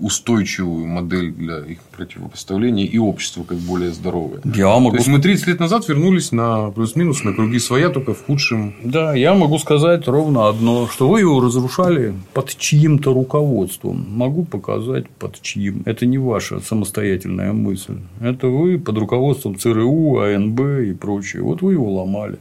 устойчивую 0.00 0.86
модель 0.86 1.30
для 1.32 1.58
их 1.58 1.78
противопоставления 1.96 2.86
и 2.86 2.98
общество 2.98 3.44
как 3.44 3.58
более 3.58 3.92
здоровое. 3.92 4.40
Я 4.44 4.78
могу... 4.78 4.92
То 4.92 4.96
есть 4.96 5.08
мы 5.08 5.20
30 5.20 5.46
лет 5.46 5.60
назад 5.60 5.88
вернулись 5.88 6.32
на 6.32 6.70
плюс-минус 6.70 7.22
на 7.24 7.32
круги 7.32 7.58
своя, 7.58 7.90
только 7.90 8.14
в 8.14 8.24
худшем. 8.24 8.74
Да, 8.82 9.14
я 9.14 9.34
могу 9.34 9.58
сказать 9.58 10.08
ровно 10.08 10.48
одно, 10.48 10.88
что 10.88 11.08
вы 11.08 11.20
его 11.20 11.40
разрушали 11.40 12.14
под 12.32 12.56
чьим-то 12.56 13.12
руководством. 13.12 14.06
Могу 14.08 14.44
показать 14.44 15.08
под 15.08 15.40
чьим. 15.40 15.82
Это 15.84 16.06
не 16.06 16.18
ваша 16.18 16.60
самостоятельная 16.60 17.52
мысль. 17.52 17.98
Это 18.20 18.48
вы 18.48 18.78
под 18.78 18.98
руководством 18.98 19.58
ЦРУ, 19.58 20.18
АНБ 20.18 20.60
и 20.60 20.92
прочее. 20.94 21.42
Вот 21.42 21.62
вы 21.62 21.74
его 21.74 21.92
ломали. 21.92 22.38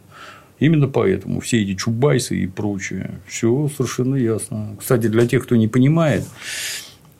Именно 0.60 0.88
поэтому 0.88 1.40
все 1.40 1.62
эти 1.64 1.76
чубайсы 1.76 2.38
и 2.38 2.48
прочее, 2.48 3.22
все 3.26 3.70
совершенно 3.76 4.16
ясно. 4.16 4.76
Кстати, 4.78 5.08
для 5.08 5.26
тех, 5.26 5.44
кто 5.44 5.56
не 5.56 5.70
понимает, 5.70 6.26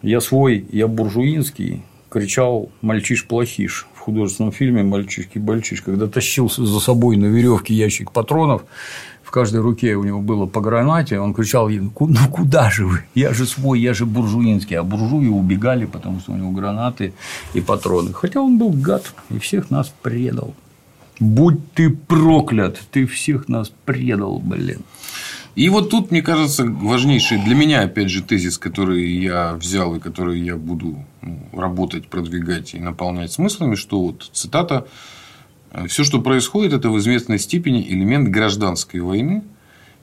я 0.02 0.22
свой, 0.22 0.66
я 0.72 0.88
буржуинский, 0.88 1.84
кричал 2.10 2.70
«мальчиш-плохиш» 2.82 3.88
в 3.94 4.00
художественном 4.00 4.52
фильме 4.52 4.84
«Мальчишки-бальчиш», 4.84 5.82
когда 5.82 6.08
тащил 6.08 6.50
за 6.50 6.80
собой 6.80 7.18
на 7.18 7.26
веревке 7.26 7.74
ящик 7.74 8.12
патронов, 8.12 8.64
в 9.24 9.32
каждой 9.32 9.62
руке 9.62 9.96
у 9.96 10.04
него 10.04 10.22
было 10.22 10.48
по 10.48 10.60
гранате, 10.60 11.20
он 11.20 11.36
кричал 11.36 11.70
«ну 11.70 12.30
куда 12.32 12.72
же 12.72 12.88
вы? 12.88 13.04
Я 13.14 13.32
же 13.32 13.46
свой, 13.46 13.80
я 13.80 13.94
же 13.94 14.08
буржуинский». 14.08 14.76
А 14.76 14.84
буржуи 14.84 15.28
убегали, 15.28 15.86
потому 15.86 16.20
что 16.20 16.32
у 16.32 16.36
него 16.36 16.50
гранаты 16.50 17.14
и 17.54 17.62
патроны. 17.62 18.12
Хотя 18.12 18.42
он 18.42 18.58
был 18.58 18.72
гад 18.72 19.14
и 19.30 19.38
всех 19.38 19.70
нас 19.70 19.94
предал. 20.02 20.56
Будь 21.20 21.74
ты 21.74 21.92
проклят, 21.92 22.80
ты 22.92 23.06
всех 23.06 23.50
нас 23.50 23.72
предал, 23.86 24.40
блин. 24.40 24.82
И 25.56 25.68
вот 25.70 25.90
тут, 25.90 26.12
мне 26.12 26.22
кажется, 26.22 26.66
важнейший 26.66 27.38
для 27.44 27.56
меня, 27.56 27.82
опять 27.82 28.10
же, 28.10 28.24
тезис, 28.24 28.58
который 28.58 29.12
я 29.18 29.54
взял 29.54 29.96
и 29.96 30.00
который 30.00 30.40
я 30.40 30.56
буду 30.56 31.06
ну, 31.22 31.40
работать, 31.54 32.08
продвигать 32.08 32.74
и 32.74 32.80
наполнять 32.80 33.32
смыслами, 33.32 33.76
что 33.76 34.02
вот 34.02 34.30
цитата 34.32 34.88
все, 35.88 36.04
что 36.04 36.22
происходит, 36.22 36.74
это 36.74 36.90
в 36.90 36.98
известной 37.00 37.40
степени 37.40 37.82
элемент 37.88 38.30
гражданской 38.30 39.00
войны. 39.00 39.44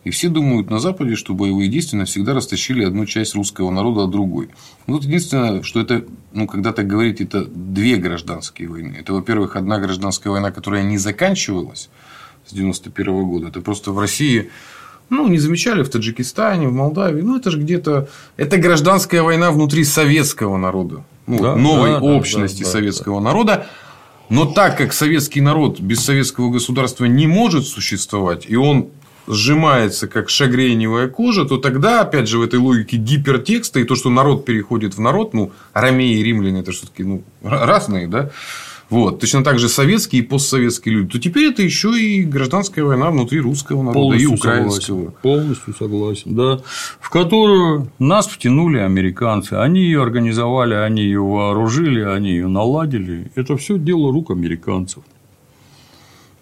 И 0.05 0.11
все 0.11 0.29
думают 0.29 0.71
на 0.71 0.79
Западе, 0.79 1.17
что 1.17 1.35
боевые 1.35 1.69
действия 1.69 1.99
навсегда 1.99 2.33
растащили 2.33 2.85
одну 2.85 3.07
часть 3.07 3.35
русского 3.35 3.73
народа 3.73 4.05
от 4.05 4.11
другой. 4.13 4.51
Ну, 4.87 4.95
вот 4.95 5.05
единственное, 5.05 5.65
что 5.65 5.81
это, 5.81 6.05
ну, 6.33 6.47
когда 6.47 6.73
так 6.73 6.87
говорить, 6.87 7.21
это 7.21 7.45
две 7.45 7.97
гражданские 7.97 8.69
войны. 8.69 8.97
Это, 9.01 9.13
во-первых, 9.13 9.57
одна 9.57 9.81
гражданская 9.81 10.31
война, 10.31 10.53
которая 10.53 10.85
не 10.85 10.97
заканчивалась 10.97 11.91
с 12.47 12.53
91 12.53 13.25
года. 13.25 13.49
Это 13.49 13.61
просто 13.61 13.91
в 13.91 13.99
России 13.99 14.51
ну, 15.09 15.29
не 15.29 15.39
замечали 15.39 15.83
в 15.83 15.89
Таджикистане, 15.89 16.69
в 16.69 16.73
Молдавии. 16.73 17.23
Ну, 17.23 17.37
это 17.37 17.51
же 17.51 17.59
где-то... 17.59 18.09
Это 18.37 18.57
гражданская 18.57 19.23
война 19.23 19.51
внутри 19.51 19.85
советского 19.85 20.57
народа. 20.57 21.05
Ну, 21.27 21.41
да, 21.41 21.57
новой 21.57 21.91
да, 21.91 22.01
общности 22.01 22.61
да, 22.61 22.65
да, 22.65 22.71
советского 22.71 23.21
да. 23.21 23.25
народа. 23.25 23.67
Но 24.29 24.47
так 24.47 24.77
как 24.77 24.93
советский 24.93 25.41
народ 25.41 25.81
без 25.81 26.05
советского 26.05 26.51
государства 26.51 27.05
не 27.05 27.27
может 27.27 27.67
существовать, 27.67 28.47
и 28.49 28.57
он 28.57 28.89
сжимается 29.29 30.09
как 30.09 30.29
шагреневая 30.29 31.09
кожа, 31.09 31.45
то 31.45 31.57
тогда, 31.59 32.01
опять 32.01 32.29
же, 32.29 32.39
в 32.39 32.43
этой 32.43 32.59
логике 32.59 32.97
гипертекста 32.97 33.81
и 33.81 33.85
то, 33.85 33.95
что 33.95 34.11
народ 34.11 34.45
переходит 34.45 34.95
в 34.95 35.01
народ, 35.01 35.35
ну, 35.35 35.53
ромеи 35.73 36.19
и 36.19 36.23
римляне 36.23 36.61
это 36.61 36.73
все-таки 36.73 37.03
ну, 37.03 37.23
разные, 37.43 38.07
да, 38.07 38.31
вот, 38.89 39.21
точно 39.21 39.43
так 39.43 39.59
же 39.59 39.69
советские 39.69 40.23
и 40.23 40.25
постсоветские 40.25 40.95
люди, 40.95 41.11
то 41.11 41.19
теперь 41.19 41.47
это 41.47 41.63
еще 41.63 41.91
и 42.01 42.23
гражданская 42.23 42.85
война 42.85 43.11
внутри 43.11 43.41
русского 43.41 43.83
народа 43.83 43.99
Полностью 43.99 44.31
и 44.31 44.35
украинского. 44.35 44.81
Согласен. 44.81 45.15
Полностью 45.23 45.75
согласен, 45.75 46.35
да. 46.37 46.61
В 47.01 47.11
которую 47.11 47.91
нас 47.99 48.29
втянули 48.29 48.79
американцы. 48.79 49.55
Они 49.55 49.81
ее 49.81 50.03
организовали, 50.03 50.75
они 50.75 51.03
ее 51.03 51.21
вооружили, 51.21 52.01
они 52.01 52.31
ее 52.31 52.47
наладили. 52.47 53.31
Это 53.35 53.57
все 53.57 53.77
дело 53.77 54.13
рук 54.13 54.31
американцев. 54.31 55.03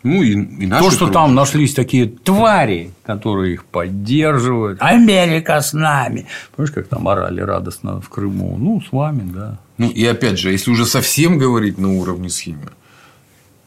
Ну, 0.04 0.22
и, 0.22 0.64
и 0.64 0.68
То, 0.68 0.90
что 0.90 1.08
там 1.08 1.34
нашлись 1.34 1.72
такие 1.72 2.06
твари, 2.06 2.92
которые 3.04 3.54
их 3.54 3.64
поддерживают. 3.64 4.78
Америка 4.82 5.60
с 5.60 5.72
нами. 5.72 6.26
Помнишь, 6.54 6.72
как 6.72 6.88
там 6.88 7.08
орали 7.08 7.40
радостно 7.40 8.02
в 8.02 8.10
Крыму? 8.10 8.56
Ну, 8.58 8.82
с 8.82 8.92
вами, 8.92 9.22
да. 9.32 9.58
Ну, 9.78 9.88
и 9.88 10.04
опять 10.04 10.38
же, 10.38 10.52
если 10.52 10.70
уже 10.70 10.84
совсем 10.84 11.38
говорить 11.38 11.78
на 11.78 11.90
уровне 11.98 12.28
схемы, 12.28 12.72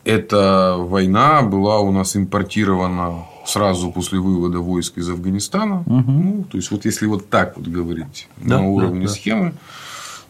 эта 0.05 0.75
война 0.77 1.41
была 1.41 1.79
у 1.79 1.91
нас 1.91 2.15
импортирована 2.15 3.25
сразу 3.45 3.91
после 3.91 4.19
вывода 4.19 4.59
войск 4.59 4.99
из 4.99 5.09
Афганистана. 5.09 5.81
Угу. 5.87 6.11
Ну, 6.11 6.45
то 6.49 6.57
есть, 6.57 6.69
вот 6.69 6.85
если 6.85 7.07
вот 7.07 7.29
так 7.29 7.57
вот 7.57 7.67
говорить 7.67 8.29
да, 8.37 8.59
на 8.59 8.67
уровне 8.67 9.07
да, 9.07 9.11
схемы, 9.11 9.53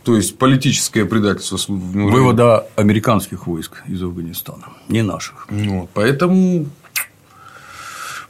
то 0.08 0.16
есть 0.16 0.38
политическое 0.38 1.04
предательство. 1.04 1.60
Ну, 1.68 2.08
Вывода 2.10 2.66
американских 2.78 3.46
войск 3.46 3.84
из 3.90 4.02
Афганистана, 4.02 4.70
не 4.88 5.02
наших. 5.02 5.48
Вот, 5.50 5.90
поэтому 5.94 6.68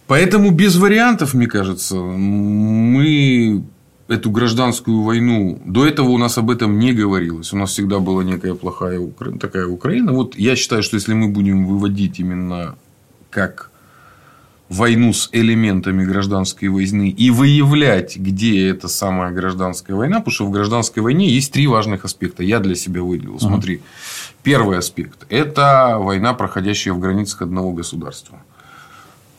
Поэтому 0.07 0.49
без 0.49 0.75
вариантов, 0.75 1.35
мне 1.35 1.45
кажется, 1.45 1.95
мы 1.97 3.63
эту 4.07 4.31
гражданскую 4.31 5.03
войну, 5.03 5.61
до 5.65 5.85
этого 5.85 6.09
у 6.09 6.17
нас 6.17 6.39
об 6.39 6.49
этом 6.49 6.79
не 6.79 6.93
говорилось. 6.93 7.53
У 7.53 7.57
нас 7.57 7.69
всегда 7.69 7.99
была 7.99 8.23
некая 8.23 8.55
плохая 8.55 8.99
Украина, 8.99 9.37
такая 9.37 9.67
Украина. 9.67 10.13
Вот 10.13 10.35
я 10.35 10.55
считаю, 10.55 10.81
что 10.81 10.95
если 10.95 11.13
мы 11.13 11.27
будем 11.27 11.67
выводить 11.67 12.19
именно 12.19 12.75
как 13.29 13.69
войну 14.69 15.13
с 15.13 15.29
элементами 15.31 16.03
гражданской 16.03 16.67
войны 16.67 17.09
и 17.09 17.29
выявлять, 17.31 18.17
где 18.17 18.67
эта 18.67 18.87
самая 18.87 19.31
гражданская 19.31 19.95
война, 19.95 20.19
потому 20.19 20.33
что 20.33 20.45
в 20.45 20.51
гражданской 20.51 21.01
войне 21.01 21.29
есть 21.29 21.53
три 21.53 21.67
важных 21.67 22.03
аспекта. 22.05 22.43
Я 22.43 22.59
для 22.59 22.75
себя 22.75 23.01
выделил. 23.01 23.39
Смотри, 23.39 23.81
первый 24.43 24.77
аспект– 24.77 25.25
это 25.29 25.97
война, 25.99 26.33
проходящая 26.33 26.93
в 26.93 26.99
границах 26.99 27.43
одного 27.43 27.71
государства. 27.71 28.39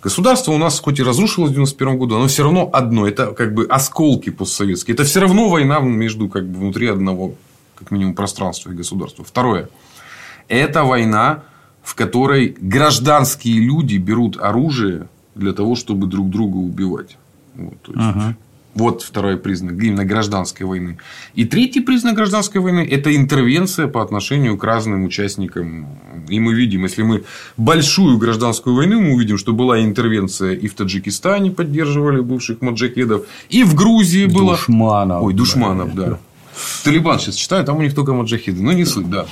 Государство 0.00 0.52
у 0.52 0.58
нас 0.58 0.78
хоть 0.78 1.00
и 1.00 1.02
разрушилось 1.02 1.50
в 1.50 1.54
91 1.54 1.98
году, 1.98 2.16
оно 2.16 2.28
все 2.28 2.44
равно 2.44 2.70
одно. 2.72 3.06
Это 3.06 3.32
как 3.32 3.52
бы 3.52 3.66
осколки 3.66 4.30
постсоветские. 4.30 4.94
Это 4.94 5.04
все 5.04 5.20
равно 5.20 5.48
война 5.48 5.80
между 5.80 6.28
как 6.28 6.46
бы 6.46 6.60
внутри 6.60 6.86
одного, 6.86 7.34
как 7.74 7.90
минимум, 7.90 8.14
пространства 8.14 8.70
и 8.70 8.74
государства. 8.74 9.24
Второе. 9.24 9.68
Это 10.46 10.84
война, 10.84 11.42
в 11.82 11.96
которой 11.96 12.56
гражданские 12.60 13.60
люди 13.60 13.96
берут 13.96 14.38
оружие 14.40 15.08
для 15.38 15.52
того, 15.52 15.74
чтобы 15.76 16.06
друг 16.06 16.28
друга 16.30 16.56
убивать. 16.56 17.16
Вот, 17.54 17.80
то 17.82 17.92
есть, 17.92 18.04
ага. 18.04 18.36
вот 18.74 19.02
второй 19.02 19.36
признак 19.36 19.82
именно 19.82 20.04
гражданской 20.04 20.66
войны. 20.66 20.98
И 21.34 21.44
третий 21.44 21.80
признак 21.80 22.14
гражданской 22.14 22.60
войны– 22.60 22.86
это 22.90 23.14
интервенция 23.16 23.88
по 23.88 24.02
отношению 24.02 24.56
к 24.56 24.64
разным 24.64 25.04
участникам. 25.04 25.86
И 26.28 26.38
мы 26.38 26.54
видим, 26.54 26.84
если 26.84 27.02
мы 27.02 27.24
большую 27.56 28.18
гражданскую 28.18 28.76
войну, 28.76 29.00
мы 29.00 29.14
увидим, 29.14 29.38
что 29.38 29.52
была 29.52 29.80
интервенция 29.80 30.54
и 30.54 30.68
в 30.68 30.74
Таджикистане 30.74 31.50
поддерживали 31.50 32.20
бывших 32.20 32.60
маджахедов, 32.60 33.26
и 33.48 33.64
в 33.64 33.74
Грузии 33.74 34.26
было. 34.26 34.52
Душманов. 34.52 35.22
Ой, 35.22 35.34
душманов, 35.34 35.94
да. 35.94 36.06
да. 36.06 36.18
Талибан 36.84 37.18
сейчас 37.18 37.36
читаю, 37.36 37.64
там 37.64 37.78
у 37.78 37.82
них 37.82 37.94
только 37.94 38.12
маджахеды. 38.12 38.62
Но 38.62 38.72
не 38.72 38.84
суть, 38.84 39.08
да. 39.10 39.26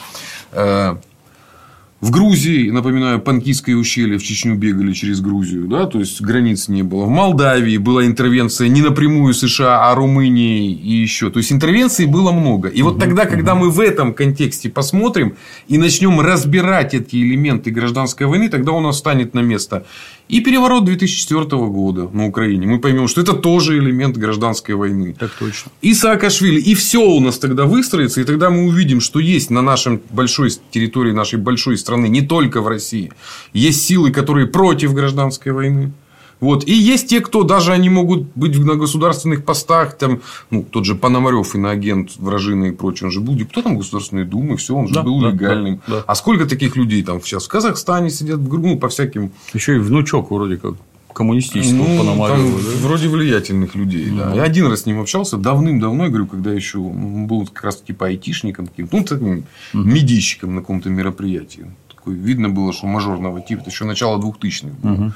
В 2.02 2.10
Грузии, 2.10 2.68
напоминаю, 2.68 3.20
Панкийское 3.20 3.74
ущелье 3.74 4.18
в 4.18 4.22
Чечню 4.22 4.54
бегали 4.54 4.92
через 4.92 5.22
Грузию, 5.22 5.66
да, 5.66 5.86
то 5.86 5.98
есть 5.98 6.20
границ 6.20 6.68
не 6.68 6.82
было. 6.82 7.06
В 7.06 7.08
Молдавии 7.08 7.78
была 7.78 8.04
интервенция 8.04 8.68
не 8.68 8.82
напрямую 8.82 9.32
США, 9.32 9.90
а 9.90 9.94
Румынии 9.94 10.74
и 10.74 10.92
еще. 10.92 11.30
То 11.30 11.38
есть 11.38 11.52
интервенций 11.52 12.04
было 12.04 12.32
много. 12.32 12.68
И 12.68 12.82
вот 12.82 12.98
тогда, 12.98 13.24
когда 13.24 13.54
мы 13.54 13.70
в 13.70 13.80
этом 13.80 14.12
контексте 14.12 14.68
посмотрим 14.68 15.36
и 15.68 15.78
начнем 15.78 16.20
разбирать 16.20 16.92
эти 16.92 17.16
элементы 17.16 17.70
гражданской 17.70 18.26
войны, 18.26 18.50
тогда 18.50 18.72
у 18.72 18.80
нас 18.80 18.98
станет 18.98 19.32
на 19.32 19.40
место 19.40 19.86
и 20.28 20.40
переворот 20.40 20.84
2004 20.84 21.44
года 21.68 22.08
на 22.12 22.26
Украине. 22.26 22.66
Мы 22.66 22.80
поймем, 22.80 23.08
что 23.08 23.20
это 23.20 23.32
тоже 23.32 23.78
элемент 23.78 24.16
гражданской 24.16 24.74
войны. 24.74 25.14
Так 25.18 25.30
точно. 25.38 25.70
И 25.82 25.94
Саакашвили. 25.94 26.60
И 26.60 26.74
все 26.74 26.98
у 26.98 27.20
нас 27.20 27.38
тогда 27.38 27.64
выстроится. 27.64 28.20
И 28.20 28.24
тогда 28.24 28.50
мы 28.50 28.66
увидим, 28.66 29.00
что 29.00 29.20
есть 29.20 29.50
на 29.50 29.62
нашем 29.62 30.00
большой 30.10 30.50
территории 30.70 31.12
нашей 31.12 31.38
большой 31.38 31.78
страны, 31.78 32.08
не 32.08 32.22
только 32.22 32.60
в 32.60 32.68
России, 32.68 33.12
есть 33.52 33.84
силы, 33.84 34.10
которые 34.10 34.46
против 34.46 34.94
гражданской 34.94 35.52
войны. 35.52 35.92
Вот. 36.40 36.66
И 36.66 36.72
есть 36.72 37.08
те, 37.08 37.20
кто 37.20 37.42
даже 37.42 37.72
они 37.72 37.88
могут 37.88 38.26
быть 38.34 38.58
на 38.58 38.74
государственных 38.74 39.44
постах, 39.44 39.96
там, 39.96 40.20
ну, 40.50 40.62
тот 40.62 40.84
же 40.84 40.94
Пономарев, 40.94 41.54
иноагент, 41.54 42.16
вражины 42.18 42.68
и 42.68 42.72
прочее, 42.72 43.06
он 43.06 43.12
же 43.12 43.20
был 43.20 43.34
депутатом 43.34 43.78
Государственной 43.78 44.24
Думы, 44.24 44.56
все, 44.56 44.74
он 44.74 44.88
же 44.88 44.94
да, 44.94 45.02
был 45.02 45.20
да, 45.20 45.30
легальным. 45.30 45.80
Да, 45.86 45.96
да. 45.96 46.04
А 46.06 46.14
сколько 46.14 46.46
таких 46.46 46.76
людей 46.76 47.02
там 47.02 47.22
сейчас 47.22 47.46
в 47.46 47.48
Казахстане 47.48 48.10
сидят, 48.10 48.38
в 48.40 48.58
ну, 48.58 48.78
по 48.78 48.88
всяким. 48.88 49.32
Еще 49.54 49.76
и 49.76 49.78
внучок 49.78 50.30
вроде 50.30 50.56
как 50.56 50.74
коммунистического 51.16 51.88
ну, 51.88 51.98
Пономарева. 51.98 52.60
Да? 52.60 52.86
Вроде 52.86 53.08
влиятельных 53.08 53.74
людей. 53.74 54.10
Да. 54.10 54.34
Я 54.34 54.42
один 54.42 54.66
раз 54.66 54.82
с 54.82 54.86
ним 54.86 55.00
общался 55.00 55.38
давным-давно, 55.38 56.04
я 56.04 56.10
говорю, 56.10 56.26
когда 56.26 56.52
еще 56.52 56.78
был 56.78 57.46
как 57.46 57.64
раз 57.64 57.80
типа 57.80 58.06
айтишником, 58.06 58.68
ну, 58.76 59.02
таким 59.02 59.38
угу. 59.38 59.44
медийщиком 59.72 60.54
на 60.54 60.60
каком-то 60.60 60.90
мероприятии. 60.90 61.70
Такой, 61.88 62.14
видно 62.16 62.50
было, 62.50 62.74
что 62.74 62.86
мажорного 62.86 63.40
типа, 63.40 63.62
это 63.62 63.70
еще 63.70 63.86
начало 63.86 64.20
2000-х 64.20 64.74
было. 64.82 64.92
Угу. 64.92 65.12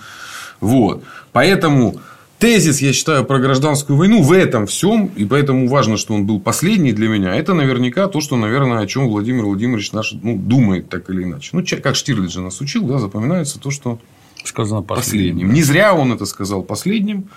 Вот. 0.61 1.03
Поэтому 1.33 2.01
тезис, 2.39 2.81
я 2.81 2.93
считаю, 2.93 3.25
про 3.25 3.39
гражданскую 3.39 3.97
войну 3.97 4.23
в 4.23 4.33
этом 4.33 4.67
всем, 4.67 5.11
и 5.17 5.25
поэтому 5.25 5.69
важно, 5.69 5.97
что 5.97 6.15
он 6.15 6.27
был 6.27 6.41
последний 6.41 6.93
для 6.93 7.09
меня, 7.09 7.35
это 7.35 7.55
наверняка 7.55 8.09
то, 8.09 8.21
что, 8.21 8.37
наверное, 8.37 8.81
о 8.81 8.87
чем 8.87 9.09
Владимир 9.09 9.45
Владимирович 9.45 9.93
наш 9.93 10.13
ну, 10.13 10.37
думает 10.37 10.89
так 10.89 11.09
или 11.11 11.25
иначе. 11.25 11.51
Ну, 11.53 11.65
как 11.83 11.95
Штирлиц 11.95 12.33
же 12.33 12.41
нас 12.41 12.61
учил, 12.61 12.85
да, 12.85 12.99
запоминается 12.99 13.61
то, 13.61 13.71
что 13.71 13.99
сказано 14.45 14.83
последним. 14.83 15.35
последним. 15.35 15.53
Не 15.55 15.63
зря 15.63 15.95
он 15.95 16.13
это 16.13 16.25
сказал 16.25 16.63
последним. 16.63 17.29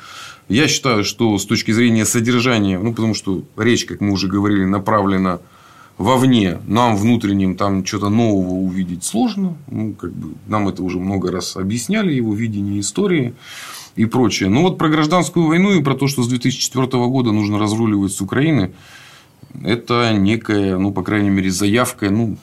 Я 0.50 0.68
считаю, 0.68 1.04
что 1.04 1.38
с 1.38 1.46
точки 1.46 1.72
зрения 1.72 2.06
содержания, 2.06 2.80
ну, 2.80 2.94
потому 2.94 3.14
что 3.14 3.44
речь, 3.58 3.86
как 3.86 4.02
мы 4.02 4.12
уже 4.12 4.28
говорили, 4.28 4.66
направлена 4.66 5.40
вовне, 5.98 6.60
нам 6.68 6.96
внутренним 6.96 7.56
там 7.56 7.86
что-то 7.86 8.10
нового 8.10 8.54
увидеть 8.54 9.04
сложно. 9.04 9.56
Ну, 9.68 9.94
как 9.94 10.12
бы, 10.12 10.34
нам 10.48 10.68
это 10.68 10.84
уже 10.84 11.00
много 11.00 11.32
раз 11.32 11.56
объясняли, 11.56 12.14
его 12.14 12.34
видение 12.34 12.80
истории 12.80 13.34
и 13.96 14.06
прочее. 14.06 14.50
Но 14.50 14.62
вот 14.62 14.78
про 14.78 14.90
гражданскую 14.90 15.48
войну 15.48 15.74
и 15.74 15.84
про 15.84 15.96
то, 15.96 16.08
что 16.08 16.24
с 16.24 16.28
2004 16.28 16.88
года 17.08 17.32
нужно 17.32 17.60
разруливать 17.60 18.12
с 18.12 18.22
Украины, 18.22 18.72
это 19.64 20.14
некая, 20.14 20.78
ну, 20.78 20.92
по 20.92 21.04
крайней 21.04 21.30
мере, 21.30 21.52
заявка, 21.52 22.10
ну, 22.10 22.38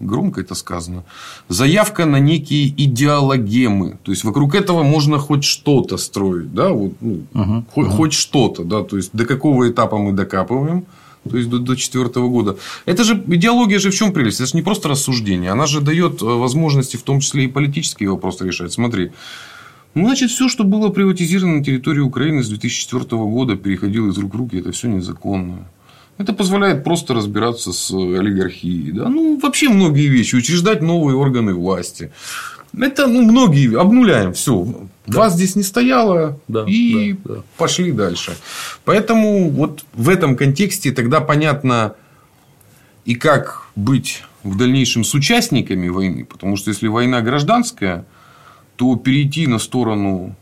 громко 0.00 0.40
это 0.40 0.54
сказано, 0.54 1.04
заявка 1.48 2.04
на 2.04 2.20
некие 2.20 2.68
идеологемы. 2.68 3.98
То 4.02 4.12
есть, 4.12 4.24
вокруг 4.24 4.54
этого 4.54 4.82
можно 4.82 5.18
хоть 5.18 5.44
что-то 5.44 5.96
строить, 5.96 6.52
да, 6.52 6.70
вот, 6.70 6.92
ну, 7.00 7.22
uh-huh. 7.32 7.64
хоть, 7.72 7.86
uh-huh. 7.86 7.96
хоть 7.96 8.12
что-то, 8.12 8.64
да, 8.64 8.82
то 8.82 8.96
есть, 8.96 9.10
до 9.12 9.24
какого 9.24 9.70
этапа 9.70 9.96
мы 9.96 10.12
докапываем, 10.12 10.84
то 11.28 11.36
есть 11.36 11.48
до 11.48 11.58
2004 11.58 12.26
года. 12.26 12.56
Это 12.86 13.04
же 13.04 13.22
идеология 13.26 13.78
же 13.78 13.90
в 13.90 13.94
чем 13.94 14.12
прелесть? 14.12 14.40
Это 14.40 14.50
же 14.50 14.56
не 14.56 14.62
просто 14.62 14.88
рассуждение, 14.88 15.50
она 15.50 15.66
же 15.66 15.80
дает 15.80 16.22
э, 16.22 16.24
возможности 16.24 16.96
в 16.96 17.02
том 17.02 17.20
числе 17.20 17.44
и 17.44 17.48
политические 17.48 18.10
вопросы 18.10 18.46
решать. 18.46 18.72
Смотри, 18.72 19.12
ну, 19.94 20.06
значит, 20.06 20.30
все, 20.30 20.48
что 20.48 20.64
было 20.64 20.88
приватизировано 20.88 21.58
на 21.58 21.64
территории 21.64 22.00
Украины 22.00 22.42
с 22.42 22.48
2004 22.48 23.04
года, 23.22 23.56
переходило 23.56 24.08
из 24.08 24.18
рук 24.18 24.34
в 24.34 24.38
руки, 24.38 24.58
это 24.58 24.72
все 24.72 24.88
незаконно. 24.88 25.68
Это 26.18 26.32
позволяет 26.32 26.84
просто 26.84 27.14
разбираться 27.14 27.72
с 27.72 27.90
олигархией. 27.90 28.92
Да? 28.92 29.08
Ну, 29.08 29.38
вообще 29.42 29.68
многие 29.68 30.08
вещи. 30.08 30.36
Учреждать 30.36 30.82
новые 30.82 31.16
органы 31.16 31.54
власти. 31.54 32.12
Это 32.78 33.06
ну, 33.06 33.22
многие 33.22 33.78
обнуляем. 33.78 34.32
Все. 34.32 34.66
Да. 35.06 35.18
Вас 35.18 35.34
здесь 35.34 35.56
не 35.56 35.62
стояло. 35.62 36.38
Да, 36.48 36.64
и 36.66 37.14
да, 37.24 37.34
да. 37.34 37.42
пошли 37.56 37.92
дальше. 37.92 38.36
Поэтому 38.84 39.50
вот 39.50 39.84
в 39.92 40.08
этом 40.08 40.36
контексте 40.36 40.92
тогда 40.92 41.20
понятно 41.20 41.94
и 43.04 43.14
как 43.14 43.68
быть 43.74 44.22
в 44.42 44.56
дальнейшем 44.56 45.04
с 45.04 45.14
участниками 45.14 45.88
войны. 45.88 46.24
Потому 46.24 46.56
что 46.56 46.70
если 46.70 46.88
война 46.88 47.20
гражданская, 47.20 48.06
то 48.76 48.96
перейти 48.96 49.46
на 49.46 49.58
сторону 49.58 50.34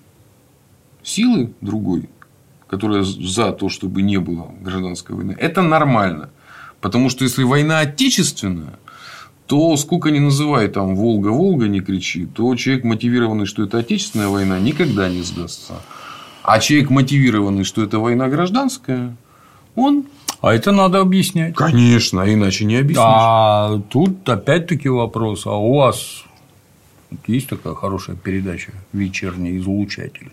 силы 1.02 1.52
другой, 1.60 2.08
которая 2.68 3.02
за 3.02 3.52
то, 3.52 3.68
чтобы 3.68 4.02
не 4.02 4.18
было 4.18 4.54
гражданской 4.60 5.16
войны, 5.16 5.36
это 5.38 5.62
нормально. 5.62 6.30
Потому 6.80 7.10
что 7.10 7.24
если 7.24 7.44
война 7.44 7.80
отечественная, 7.80 8.78
то 9.50 9.76
сколько 9.76 10.12
ни 10.12 10.20
называй 10.20 10.68
там 10.68 10.94
Волга-Волга 10.94 11.66
не 11.66 11.80
кричи, 11.80 12.24
то 12.24 12.54
человек 12.54 12.84
мотивированный, 12.84 13.46
что 13.46 13.64
это 13.64 13.78
отечественная 13.78 14.28
война, 14.28 14.60
никогда 14.60 15.08
не 15.08 15.22
сдастся. 15.22 15.74
А 16.44 16.60
человек 16.60 16.90
мотивированный, 16.90 17.64
что 17.64 17.82
это 17.82 17.98
война 17.98 18.28
гражданская, 18.28 19.16
он 19.74 20.04
А 20.40 20.54
это 20.54 20.70
надо 20.70 21.00
объяснять. 21.00 21.56
Конечно, 21.56 22.32
иначе 22.32 22.64
не 22.64 22.76
объяснишь. 22.76 23.04
А 23.04 23.80
тут 23.90 24.28
опять-таки 24.28 24.88
вопрос, 24.88 25.46
а 25.46 25.56
у 25.56 25.78
вас 25.78 26.22
есть 27.26 27.48
такая 27.48 27.74
хорошая 27.74 28.14
передача 28.14 28.70
«Вечерний 28.92 29.58
излучатель»? 29.58 30.30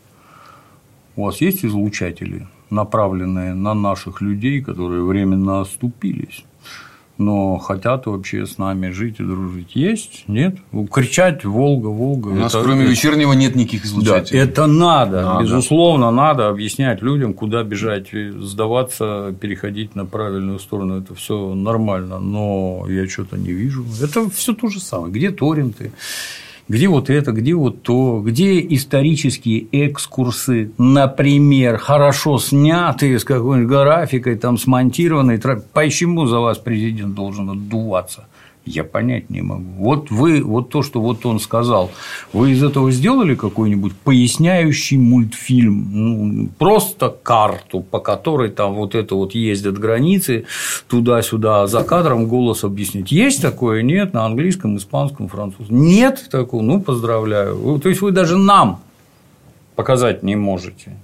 У 1.16 1.24
вас 1.24 1.42
есть 1.42 1.66
излучатели, 1.66 2.46
направленные 2.70 3.56
на 3.56 3.74
наших 3.74 4.22
людей, 4.22 4.62
которые 4.62 5.04
временно 5.04 5.62
оступились? 5.62 6.44
Но 7.18 7.58
хотят 7.58 8.06
вообще 8.06 8.46
с 8.46 8.58
нами 8.58 8.90
жить 8.90 9.20
и 9.20 9.24
дружить. 9.24 9.76
Есть? 9.76 10.24
Нет? 10.28 10.58
Кричать 10.92 11.46
Волга, 11.46 11.88
Волга. 11.88 12.30
У 12.30 12.36
нас 12.36 12.54
это, 12.54 12.64
кроме 12.64 12.86
вечернего 12.86 13.34
нет 13.34 13.56
никаких 13.56 13.86
излучателей. 13.86 14.40
Да, 14.40 14.46
это 14.46 14.68
надо, 14.68 15.22
надо, 15.22 15.44
безусловно, 15.44 16.12
надо 16.12 16.50
объяснять 16.50 17.02
людям, 17.02 17.34
куда 17.34 17.64
бежать, 17.64 18.10
сдаваться, 18.12 19.36
переходить 19.40 19.96
на 19.96 20.06
правильную 20.06 20.60
сторону. 20.60 21.00
Это 21.00 21.16
все 21.16 21.54
нормально, 21.54 22.20
но 22.20 22.86
я 22.90 23.08
что-то 23.08 23.38
не 23.38 23.52
вижу. 23.52 23.86
Это 24.02 24.30
все 24.30 24.54
то 24.54 24.68
же 24.70 24.80
самое. 24.80 25.12
Где 25.12 25.32
торренты? 25.32 25.92
Где 26.68 26.88
вот 26.88 27.10
это, 27.10 27.32
где 27.32 27.54
вот 27.54 27.84
то, 27.84 28.22
где 28.26 28.60
исторические 28.76 29.68
экскурсы, 29.72 30.72
например, 30.78 31.78
хорошо 31.78 32.38
снятые 32.40 33.20
с 33.20 33.24
какой-нибудь 33.24 33.70
графикой, 33.70 34.36
там 34.36 34.58
смонтированные, 34.58 35.40
почему 35.74 36.26
за 36.26 36.40
вас 36.40 36.58
президент 36.58 37.16
должен 37.16 37.50
отдуваться? 37.50 38.28
Я 38.68 38.84
понять 38.84 39.30
не 39.30 39.42
могу. 39.42 39.64
Вот 39.78 40.12
вы, 40.12 40.44
вот 40.44 40.70
то, 40.70 40.84
что 40.84 41.02
вот 41.02 41.26
он 41.26 41.40
сказал, 41.40 41.92
вы 42.34 42.52
из 42.52 42.64
этого 42.64 42.92
сделали 42.92 43.36
какой-нибудь 43.36 43.94
поясняющий 43.96 44.98
мультфильм, 44.98 45.88
ну, 45.92 46.50
просто 46.58 47.10
карту, 47.10 47.82
по 47.82 48.00
которой 48.00 48.50
там 48.50 48.76
вот 48.76 48.96
это 48.96 49.16
вот 49.16 49.34
ездят 49.36 49.78
границы 49.78 50.46
туда-сюда, 50.88 51.64
а 51.64 51.68
за 51.68 51.84
кадром 51.84 52.28
голос 52.28 52.64
объяснить. 52.64 53.12
Есть 53.12 53.42
такое? 53.42 53.82
Нет, 53.82 54.14
на 54.14 54.26
английском, 54.26 54.78
испанском, 54.78 55.28
французском. 55.28 55.80
Нет 55.82 56.28
такого? 56.30 56.62
Ну, 56.62 56.82
поздравляю. 56.82 57.80
То 57.80 57.90
есть 57.90 58.02
вы 58.02 58.12
даже 58.12 58.38
нам 58.38 58.82
показать 59.76 60.24
не 60.24 60.36
можете. 60.36 60.98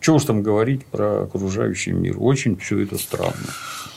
Чего 0.00 0.16
уж 0.16 0.24
там 0.24 0.42
говорить 0.42 0.84
про 0.86 1.22
окружающий 1.22 1.92
мир? 1.92 2.16
Очень 2.18 2.56
все 2.56 2.80
это 2.80 2.98
странно. 2.98 3.32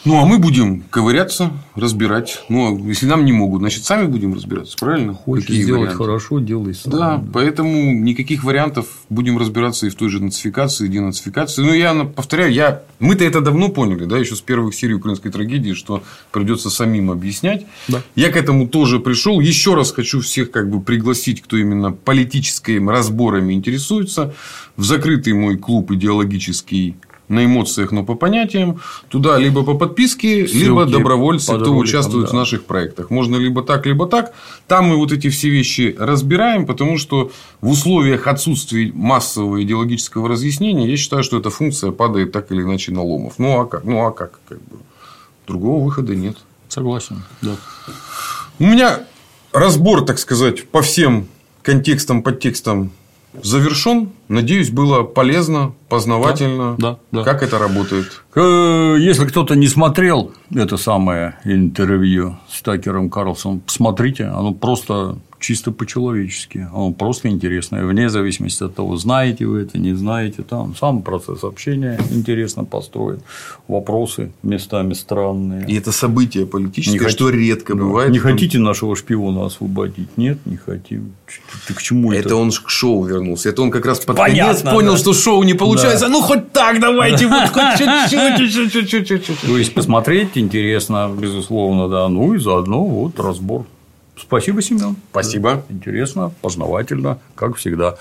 Ну, 0.07 0.21
а 0.21 0.25
мы 0.25 0.39
будем 0.39 0.83
ковыряться, 0.89 1.51
разбирать. 1.75 2.41
Ну, 2.47 2.73
а 2.73 2.87
если 2.87 3.07
нам 3.07 3.25
не 3.25 3.33
могут, 3.33 3.59
значит, 3.59 3.83
сами 3.83 4.07
будем 4.07 4.33
разбираться, 4.33 4.77
правильно? 4.79 5.13
Хочешь 5.13 5.47
Какие 5.47 5.63
сделать 5.63 5.81
варианты? 5.81 5.97
хорошо, 5.97 6.39
делай 6.39 6.73
сам. 6.75 6.91
Да, 6.93 7.23
поэтому 7.33 7.91
никаких 7.91 8.45
вариантов 8.45 8.87
будем 9.09 9.37
разбираться 9.37 9.85
и 9.85 9.89
в 9.89 9.95
той 9.95 10.07
же 10.07 10.23
нацификации, 10.23 10.85
и 10.85 10.87
денацификации. 10.87 11.61
Ну, 11.61 11.73
я 11.73 11.93
повторяю, 12.05 12.53
я... 12.53 12.83
мы-то 12.99 13.25
это 13.25 13.41
давно 13.41 13.67
поняли, 13.67 14.05
да, 14.05 14.17
еще 14.17 14.37
с 14.37 14.41
первых 14.41 14.75
серий 14.75 14.93
украинской 14.93 15.29
трагедии, 15.29 15.73
что 15.73 16.03
придется 16.31 16.69
самим 16.69 17.11
объяснять. 17.11 17.65
Да. 17.89 18.01
Я 18.15 18.29
к 18.29 18.37
этому 18.37 18.69
тоже 18.69 18.99
пришел. 18.99 19.41
Еще 19.41 19.75
раз 19.75 19.91
хочу 19.91 20.21
всех 20.21 20.51
как 20.51 20.69
бы 20.69 20.79
пригласить, 20.79 21.41
кто 21.41 21.57
именно 21.57 21.91
политическими 21.91 22.89
разборами 22.89 23.53
интересуется, 23.53 24.33
в 24.77 24.85
закрытый 24.85 25.33
мой 25.33 25.57
клуб 25.57 25.91
идеологический 25.91 26.95
на 27.29 27.45
эмоциях, 27.45 27.91
но 27.91 28.03
по 28.03 28.15
понятиям. 28.15 28.79
Туда 29.09 29.37
либо 29.37 29.63
по 29.63 29.73
подписке, 29.73 30.47
Ссылки 30.47 30.63
либо 30.63 30.85
добровольцы, 30.85 31.57
кто 31.57 31.75
участвует 31.75 32.27
да. 32.27 32.31
в 32.31 32.33
наших 32.33 32.65
проектах. 32.65 33.09
Можно 33.09 33.35
либо 33.35 33.63
так, 33.63 33.85
либо 33.85 34.07
так. 34.07 34.33
Там 34.67 34.85
мы 34.85 34.97
вот 34.97 35.11
эти 35.11 35.29
все 35.29 35.49
вещи 35.49 35.95
разбираем, 35.97 36.65
потому 36.65 36.97
что 36.97 37.31
в 37.61 37.69
условиях 37.69 38.27
отсутствия 38.27 38.91
массового 38.93 39.61
идеологического 39.63 40.29
разъяснения, 40.29 40.89
я 40.89 40.97
считаю, 40.97 41.23
что 41.23 41.37
эта 41.37 41.49
функция 41.49 41.91
падает 41.91 42.31
так 42.31 42.51
или 42.51 42.61
иначе 42.61 42.91
на 42.91 43.03
ломов. 43.03 43.35
Ну 43.37 43.59
а 43.59 43.65
как? 43.65 43.83
Ну 43.83 44.05
а 44.05 44.11
как? 44.11 44.39
как 44.47 44.59
бы? 44.59 44.77
Другого 45.47 45.83
выхода 45.83 46.15
нет. 46.15 46.37
Согласен. 46.67 47.23
Да. 47.41 47.55
У 48.59 48.65
меня 48.65 49.01
разбор, 49.53 50.05
так 50.05 50.19
сказать, 50.19 50.67
по 50.67 50.81
всем 50.81 51.27
контекстам, 51.61 52.23
подтекстам 52.23 52.91
завершен. 53.43 54.09
Надеюсь, 54.27 54.69
было 54.69 55.03
полезно, 55.03 55.73
познавательно. 55.89 56.75
Да, 56.77 56.99
да, 57.11 57.19
да. 57.19 57.23
Как 57.23 57.43
это 57.43 57.59
работает? 57.59 58.23
Э, 58.35 58.95
если 58.99 59.25
кто-то 59.25 59.55
не 59.55 59.67
смотрел 59.67 60.31
это 60.53 60.77
самое 60.77 61.35
интервью 61.43 62.37
с 62.49 62.61
Такером 62.61 63.09
Карлсоном, 63.09 63.61
посмотрите. 63.61 64.25
Оно 64.25 64.53
просто 64.53 65.17
чисто 65.39 65.71
по-человечески. 65.71 66.67
Оно 66.73 66.91
просто 66.91 67.29
интересное, 67.29 67.85
вне 67.85 68.09
зависимости 68.09 68.63
от 68.63 68.75
того, 68.75 68.97
знаете 68.97 69.45
вы 69.45 69.61
это, 69.61 69.77
не 69.77 69.93
знаете. 69.93 70.43
Там 70.43 70.75
сам 70.75 71.01
процесс 71.01 71.43
общения 71.43 71.99
интересно 72.11 72.63
построен, 72.65 73.21
вопросы 73.67 74.31
местами 74.43 74.93
странные. 74.93 75.65
И 75.67 75.75
это 75.75 75.91
событие 75.91 76.45
политическое, 76.45 76.99
не 76.99 77.09
что 77.09 77.29
редко 77.29 77.73
да. 77.75 77.81
бывает. 77.81 78.11
Не 78.11 78.19
хотите 78.19 78.59
нашего 78.59 78.95
шпиона 78.95 79.45
освободить? 79.45 80.17
Нет, 80.17 80.39
не 80.45 80.57
хотим. 80.57 81.13
Ты 81.67 81.73
к 81.73 81.81
чему 81.81 82.11
это? 82.11 82.27
Это 82.29 82.35
он 82.35 82.51
к 82.51 82.69
шоу 82.69 83.03
вернулся. 83.05 83.49
Это 83.49 83.61
он 83.61 83.71
как 83.71 83.85
раз 83.85 83.99
под 83.99 84.17
Понятно, 84.17 84.53
конец 84.53 84.75
понял, 84.75 84.91
да. 84.93 84.97
что 84.97 85.13
шоу 85.13 85.43
не 85.43 85.53
получается. 85.53 86.05
Да. 86.05 86.11
Ну, 86.11 86.21
хоть 86.21 86.51
так 86.51 86.79
давайте, 86.79 87.27
вот 87.29 87.49
хоть 87.49 87.77
чуть-чуть. 87.77 89.41
То 89.41 89.57
есть, 89.57 89.73
посмотреть 89.73 90.29
интересно, 90.35 91.11
безусловно, 91.15 91.87
да. 91.87 92.07
Ну, 92.07 92.33
и 92.33 92.39
заодно 92.39 92.83
вот 92.83 93.19
разбор 93.19 93.65
Спасибо, 94.17 94.61
Семен. 94.61 94.95
Спасибо. 95.11 95.63
Интересно, 95.69 96.33
познавательно, 96.41 97.19
как 97.35 97.55
всегда. 97.55 97.95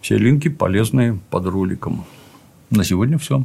Все 0.00 0.16
линки 0.16 0.48
полезные 0.48 1.18
под 1.30 1.46
роликом. 1.46 2.04
На 2.70 2.84
сегодня 2.84 3.18
все. 3.18 3.44